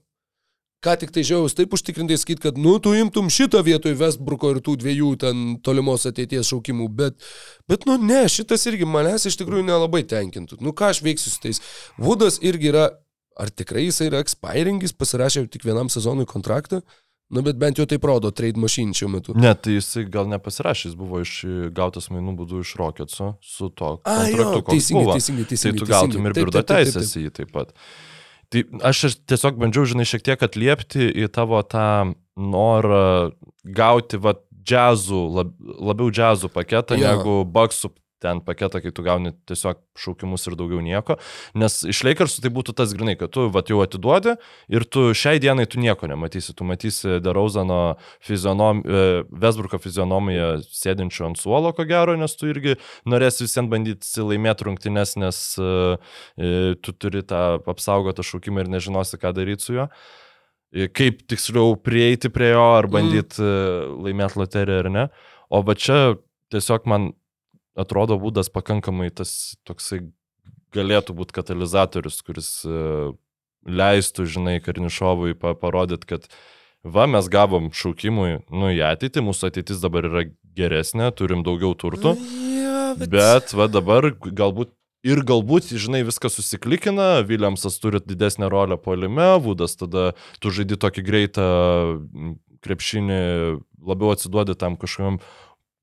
Ką 0.84 0.96
tik 1.00 1.10
tai 1.14 1.22
žiaus 1.26 1.54
taip 1.56 1.72
užtikrintai 1.74 2.18
sakyt, 2.20 2.42
kad, 2.44 2.58
nu, 2.60 2.76
tu 2.82 2.92
imtum 2.94 3.30
šitą 3.32 3.62
vietoj 3.66 3.96
Westbrooko 4.00 4.52
ir 4.54 4.60
tų 4.66 4.76
dviejų 4.82 5.12
ten 5.22 5.40
tolimos 5.66 6.04
ateities 6.08 6.50
šaukimų, 6.52 6.88
bet, 6.98 7.16
bet, 7.70 7.86
nu, 7.88 7.96
ne, 8.02 8.24
šitas 8.30 8.66
irgi 8.70 8.86
manęs 8.88 9.26
iš 9.30 9.38
tikrųjų 9.40 9.64
nelabai 9.70 10.04
tenkintų. 10.06 10.60
Nu, 10.62 10.74
ką 10.76 10.92
aš 10.92 11.02
veiksiu 11.06 11.32
su 11.32 11.40
tais? 11.42 11.62
Vudas 11.98 12.38
irgi 12.44 12.70
yra, 12.74 12.90
ar 13.40 13.50
tikrai 13.50 13.88
jis 13.88 14.02
yra 14.06 14.20
expiringis, 14.24 14.94
pasirašė 14.96 15.46
tik 15.52 15.66
vienam 15.66 15.90
sezonui 15.92 16.28
kontraktą? 16.28 16.82
Nu, 17.26 17.42
bet 17.42 17.56
bent 17.58 17.74
jau 17.80 17.82
taip 17.90 18.04
rodo 18.06 18.30
trade 18.30 18.60
machine 18.62 18.94
šiuo 18.94 19.08
metu. 19.10 19.32
Ne, 19.34 19.50
tai 19.58 19.72
jisai 19.80 20.04
gal 20.06 20.28
nepasirašė, 20.30 20.92
jis 20.92 20.94
buvo 20.94 21.18
iš, 21.24 21.32
gautas 21.74 22.06
mainų 22.14 22.36
būdų 22.38 22.60
iš 22.62 22.76
Rocketso 22.78 23.32
su 23.42 23.66
to 23.74 23.96
A, 24.06 24.28
jo, 24.30 24.60
teisingai, 24.68 25.02
buvo. 25.08 25.16
teisingai, 25.18 25.42
Tai 25.42 25.50
teisingai. 25.56 25.80
tu 25.82 25.88
gautum 25.90 26.28
ir 26.30 26.36
Taip, 26.36 26.44
birdo 26.44 26.60
taip, 26.62 26.68
taip, 26.70 26.86
taip, 26.86 26.94
teisės 26.94 27.16
į 27.18 27.24
jį 27.24 27.32
taip 27.40 27.50
pat. 27.56 27.74
Tai 28.52 28.62
aš 28.86 29.16
tiesiog 29.26 29.56
bandžiau, 29.58 29.86
žinai, 29.90 30.06
šiek 30.08 30.22
tiek 30.26 30.42
atliepti 30.46 31.08
į 31.24 31.28
tavo 31.34 31.58
tą 31.66 32.14
norą 32.36 33.32
gauti, 33.64 34.20
va, 34.22 34.36
džiazų, 34.66 35.20
lab, 35.36 35.52
labiau 35.62 36.10
džiazų 36.10 36.50
paketą, 36.54 36.98
Jo. 36.98 37.12
negu 37.14 37.36
baksų 37.46 37.92
ten 38.26 38.42
paketą, 38.44 38.82
kai 38.84 38.92
tu 38.94 39.04
gauni 39.06 39.32
tiesiog 39.48 39.80
šaukimus 40.02 40.46
ir 40.50 40.58
daugiau 40.58 40.82
nieko. 40.84 41.16
Nes 41.58 41.80
iš 41.86 42.02
Lakersų 42.06 42.44
tai 42.44 42.52
būtų 42.54 42.74
tas 42.76 42.92
grinai, 42.96 43.16
kad 43.20 43.32
tu 43.34 43.46
va, 43.54 43.62
jau 43.66 43.80
atiduodi 43.84 44.36
ir 44.72 44.86
tu 44.90 45.08
šiai 45.16 45.40
dienai 45.42 45.68
tu 45.70 45.80
nieko 45.82 46.10
nematysi. 46.10 46.54
Tu 46.56 46.66
matysi 46.66 47.18
Derauzano 47.22 47.80
fizionom, 48.24 48.82
Vesbruko 49.30 49.80
fizionomiją 49.82 50.50
sėdinčių 50.66 51.30
ant 51.30 51.40
suolo, 51.40 51.72
ko 51.76 51.86
gero, 51.88 52.16
nes 52.18 52.36
tu 52.38 52.50
irgi 52.50 52.76
norėsi 53.08 53.46
visiems 53.46 53.70
bandyti 53.72 54.26
laimėti 54.26 54.68
rungtynes, 54.68 55.16
nes 55.20 55.40
uh, 55.62 55.96
tu 56.82 56.94
turi 56.96 57.22
tą 57.26 57.42
apsaugotą 57.66 58.24
šaukimą 58.26 58.64
ir 58.64 58.72
nežinosi, 58.76 59.18
ką 59.20 59.34
daryti 59.36 59.66
su 59.66 59.76
juo. 59.76 59.88
E, 60.74 60.88
Kaip 60.92 61.22
tiksliau 61.30 61.76
prieiti 61.80 62.30
prie 62.32 62.52
jo 62.52 62.64
ar 62.76 62.88
bandyti 62.90 63.42
mm. 63.42 64.00
laimėti 64.06 64.40
loteriją 64.42 64.82
ar 64.84 64.90
ne. 64.92 65.06
O 65.50 65.62
va 65.66 65.76
čia 65.78 66.16
tiesiog 66.52 66.88
man 66.90 67.12
atrodo 67.76 68.18
būdas 68.20 68.50
pakankamai 68.52 69.10
tas 69.14 69.56
toksai 69.68 70.02
galėtų 70.76 71.14
būti 71.16 71.36
katalizatorius, 71.36 72.20
kuris 72.26 72.50
uh, 72.68 73.14
leistų, 73.66 74.26
žinai, 74.30 74.58
Karnišovui 74.64 75.36
pa 75.38 75.54
parodyti, 75.58 76.08
kad 76.14 76.26
va, 76.84 77.06
mes 77.10 77.28
gavom 77.32 77.70
šaukimui, 77.74 78.42
nu, 78.50 78.72
į 78.74 78.82
ateitį, 78.92 79.24
mūsų 79.28 79.50
ateitis 79.50 79.82
dabar 79.82 80.08
yra 80.10 80.26
geresnė, 80.56 81.10
turim 81.16 81.44
daugiau 81.46 81.74
turtų, 81.78 82.16
Ja, 82.56 82.94
bet, 82.98 83.10
bet 83.12 83.54
va 83.56 83.68
dabar 83.70 84.12
galbūt 84.16 84.72
Ir 85.06 85.20
galbūt, 85.22 85.68
žinai, 85.78 86.00
viskas 86.02 86.34
susiklikina, 86.34 87.20
Williamsas 87.28 87.76
turi 87.78 88.00
didesnę 88.02 88.48
rolę 88.50 88.74
polime, 88.82 89.36
Vudas 89.38 89.76
tada 89.78 90.16
tu 90.42 90.50
žaidi 90.50 90.74
tokį 90.82 91.04
greitą 91.06 91.44
krepšinį, 92.66 93.20
labiau 93.86 94.10
atsiduodi 94.16 94.56
tam 94.58 94.74
kažkokiam 94.80 95.20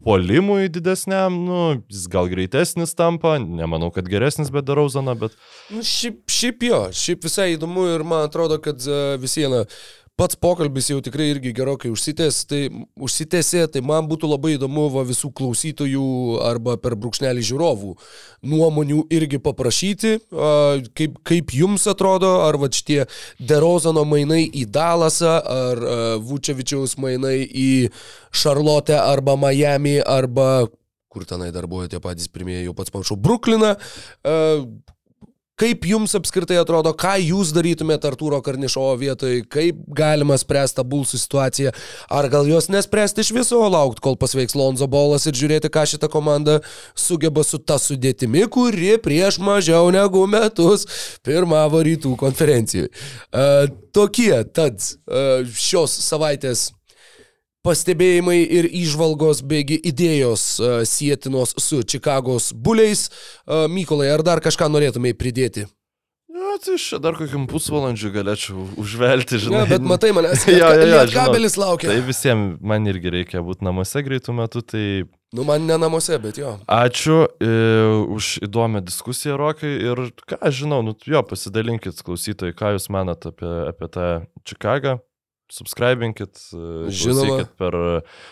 polimui 0.03 0.67
didesniam, 0.73 1.35
nu, 1.45 1.59
jis 1.91 2.07
gal 2.11 2.27
greitesnis 2.31 2.95
tampa, 2.97 3.37
nemanau, 3.39 3.91
kad 3.95 4.07
geresnis, 4.11 4.51
bet 4.53 4.67
darau 4.67 4.85
zoną, 4.91 5.15
bet... 5.19 5.35
Nu, 5.71 5.83
šiaip, 5.87 6.23
šiaip 6.31 6.65
jo, 6.67 6.79
šiaip 7.03 7.27
visai 7.27 7.53
įdomu 7.55 7.87
ir 7.93 8.03
man 8.07 8.27
atrodo, 8.27 8.59
kad 8.63 8.83
uh, 8.89 9.15
vis 9.21 9.37
viena 9.39 9.63
pats 10.19 10.37
pokalbis 10.37 10.91
jau 10.91 10.99
tikrai 11.01 11.31
irgi 11.31 11.53
gerokai 11.57 11.89
užsitęs, 11.93 12.43
tai, 12.49 12.61
užsitęsė, 13.01 13.63
tai 13.73 13.81
man 13.85 14.05
būtų 14.09 14.29
labai 14.29 14.53
įdomu 14.57 14.85
va, 14.93 15.05
visų 15.07 15.31
klausytojų 15.33 16.03
arba 16.45 16.75
per 16.81 16.95
brūkšnelį 16.99 17.45
žiūrovų 17.49 17.95
nuomonių 18.51 19.07
irgi 19.13 19.41
paprašyti, 19.43 20.13
kaip, 20.99 21.17
kaip 21.25 21.55
jums 21.57 21.87
atrodo, 21.89 22.35
ar 22.45 22.59
va 22.61 22.69
šitie 22.73 23.03
Derozano 23.41 24.05
mainai 24.05 24.45
į 24.45 24.67
Dalasą, 24.73 25.33
ar 25.41 25.83
Vučevičiaus 26.21 26.95
mainai 27.01 27.39
į 27.47 27.73
Šarlotę 28.33 28.99
arba 29.01 29.37
Miami, 29.39 29.97
arba 30.01 30.67
kur 31.13 31.25
tenai 31.29 31.51
dar 31.53 31.67
buvo 31.69 31.85
tie 31.89 32.01
patys 32.01 32.29
pirmieji, 32.33 32.65
jau 32.67 32.73
pats 32.77 32.93
pamiršau, 32.93 33.17
Brukliną. 33.21 33.75
Kaip 35.53 35.83
jums 35.85 36.15
apskritai 36.17 36.55
atrodo, 36.57 36.95
ką 36.97 37.11
jūs 37.21 37.51
darytumėte 37.53 38.09
Artūro 38.09 38.39
Karnišovo 38.41 38.95
vietoj, 38.97 39.43
kaip 39.53 39.83
galima 39.93 40.33
spręsti 40.41 40.79
tą 40.79 40.85
bulsų 40.89 41.19
situaciją, 41.21 41.73
ar 42.09 42.27
gal 42.33 42.49
jos 42.49 42.71
nespręsti 42.73 43.21
iš 43.21 43.29
viso, 43.35 43.59
o 43.61 43.69
laukti, 43.69 44.01
kol 44.01 44.17
pasveiks 44.17 44.57
Lonzo 44.57 44.89
Bolas 44.89 45.27
ir 45.29 45.37
žiūrėti, 45.37 45.69
ką 45.69 45.85
šitą 45.91 46.09
komandą 46.09 46.57
sugeba 46.97 47.45
su 47.45 47.61
ta 47.61 47.77
sudėtimi, 47.77 48.47
kuri 48.49 48.95
prieš 48.97 49.37
mažiau 49.45 49.93
negu 49.93 50.25
metus 50.25 50.87
pirmavo 51.21 51.85
rytų 51.85 52.15
konferencijoje. 52.17 52.89
Uh, 53.29 53.69
tokie 53.93 54.33
tad 54.57 54.81
uh, 54.81 55.45
šios 55.53 55.99
savaitės 56.01 56.71
pastebėjimai 57.63 58.39
ir 58.43 58.67
išvalgos 58.67 59.43
beigi 59.47 59.77
idėjos 59.91 60.43
uh, 60.59 60.73
sėtinos 60.87 61.55
su 61.61 61.83
Čikagos 61.83 62.51
buliais. 62.53 63.07
Uh, 63.45 63.65
Mykolai, 63.71 64.11
ar 64.13 64.25
dar 64.25 64.43
kažką 64.43 64.69
norėtumai 64.71 65.15
pridėti? 65.17 65.65
Na, 66.33 66.57
tai 66.61 66.75
aš 66.77 66.99
dar 67.01 67.15
kokiam 67.17 67.47
pusvalandžiu 67.49 68.11
galėčiau 68.13 68.67
užvelti, 68.81 69.39
žinai. 69.41 69.63
Ne, 69.63 69.69
bet 69.69 69.83
matai 69.85 70.11
manęs, 70.13 70.45
Jo, 70.49 70.69
jo, 70.75 70.87
jo, 70.91 71.03
kabelis 71.13 71.57
laukia. 71.61 71.91
Tai 71.91 72.05
visiems 72.05 72.57
man 72.61 72.89
irgi 72.89 73.13
reikia 73.13 73.43
būti 73.45 73.65
namuose 73.65 74.03
greitų 74.05 74.35
metų, 74.41 74.63
tai 74.73 74.85
Nu, 75.33 75.41
man 75.47 75.63
ne 75.65 75.73
namuose, 75.81 76.13
bet 76.21 76.37
jo. 76.37 76.51
ačiū 76.69 77.23
e, 77.41 77.47
už 78.13 78.27
įdomią 78.45 78.83
diskusiją, 78.85 79.33
Rokai. 79.41 79.71
Ir 79.81 80.01
ką 80.29 80.37
aš 80.45 80.59
žinau, 80.59 80.83
nu 80.85 80.93
jo, 81.09 81.23
pasidalinkit 81.25 82.03
klausytojai, 82.05 82.53
ką 82.53 82.75
jūs 82.75 82.85
manat 82.93 83.25
apie, 83.25 83.49
apie 83.71 83.89
tą 83.95 84.05
Čikagą. 84.45 84.99
Subscribinkit, 85.53 86.39
e, 86.49 86.59
klausykit 86.89 87.51
per 87.59 87.75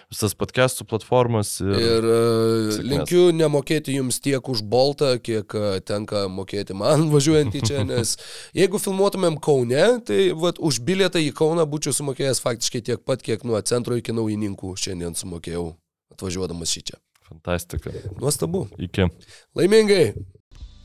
visas 0.10 0.34
podcastų 0.38 0.88
platformas. 0.90 1.54
Ir, 1.62 1.76
ir... 1.78 2.08
Uh, 2.08 2.72
sėkmės. 2.74 2.90
linkiu 2.90 3.26
nemokėti 3.38 3.98
jums 4.00 4.18
tiek 4.24 4.50
už 4.50 4.64
boltą, 4.66 5.12
kiek 5.22 5.54
uh, 5.58 5.76
tenka 5.86 6.24
mokėti 6.34 6.74
man 6.78 7.06
važiuojant 7.14 7.60
į 7.60 7.64
čia, 7.68 7.84
nes 7.92 8.16
jeigu 8.58 8.82
filmuotumėm 8.82 9.38
Kaune, 9.44 9.86
tai 10.08 10.32
vat, 10.34 10.58
už 10.58 10.82
bilietą 10.88 11.22
į 11.22 11.30
Kauną 11.38 11.68
būčiau 11.70 11.94
sumokėjęs 12.00 12.42
faktiškai 12.42 12.84
tiek 12.90 13.06
pat, 13.06 13.22
kiek 13.22 13.46
nuo 13.46 13.62
centro 13.62 14.00
iki 14.00 14.18
naujininkų 14.18 14.74
šiandien 14.82 15.14
sumokėjau 15.20 15.70
atvažiuodamas 16.16 16.74
šį 16.74 16.86
čia. 16.90 17.02
Fantastika. 17.30 17.94
Nuostabu. 18.20 18.66
Iki. 18.82 19.12
Laimingai. 19.56 20.16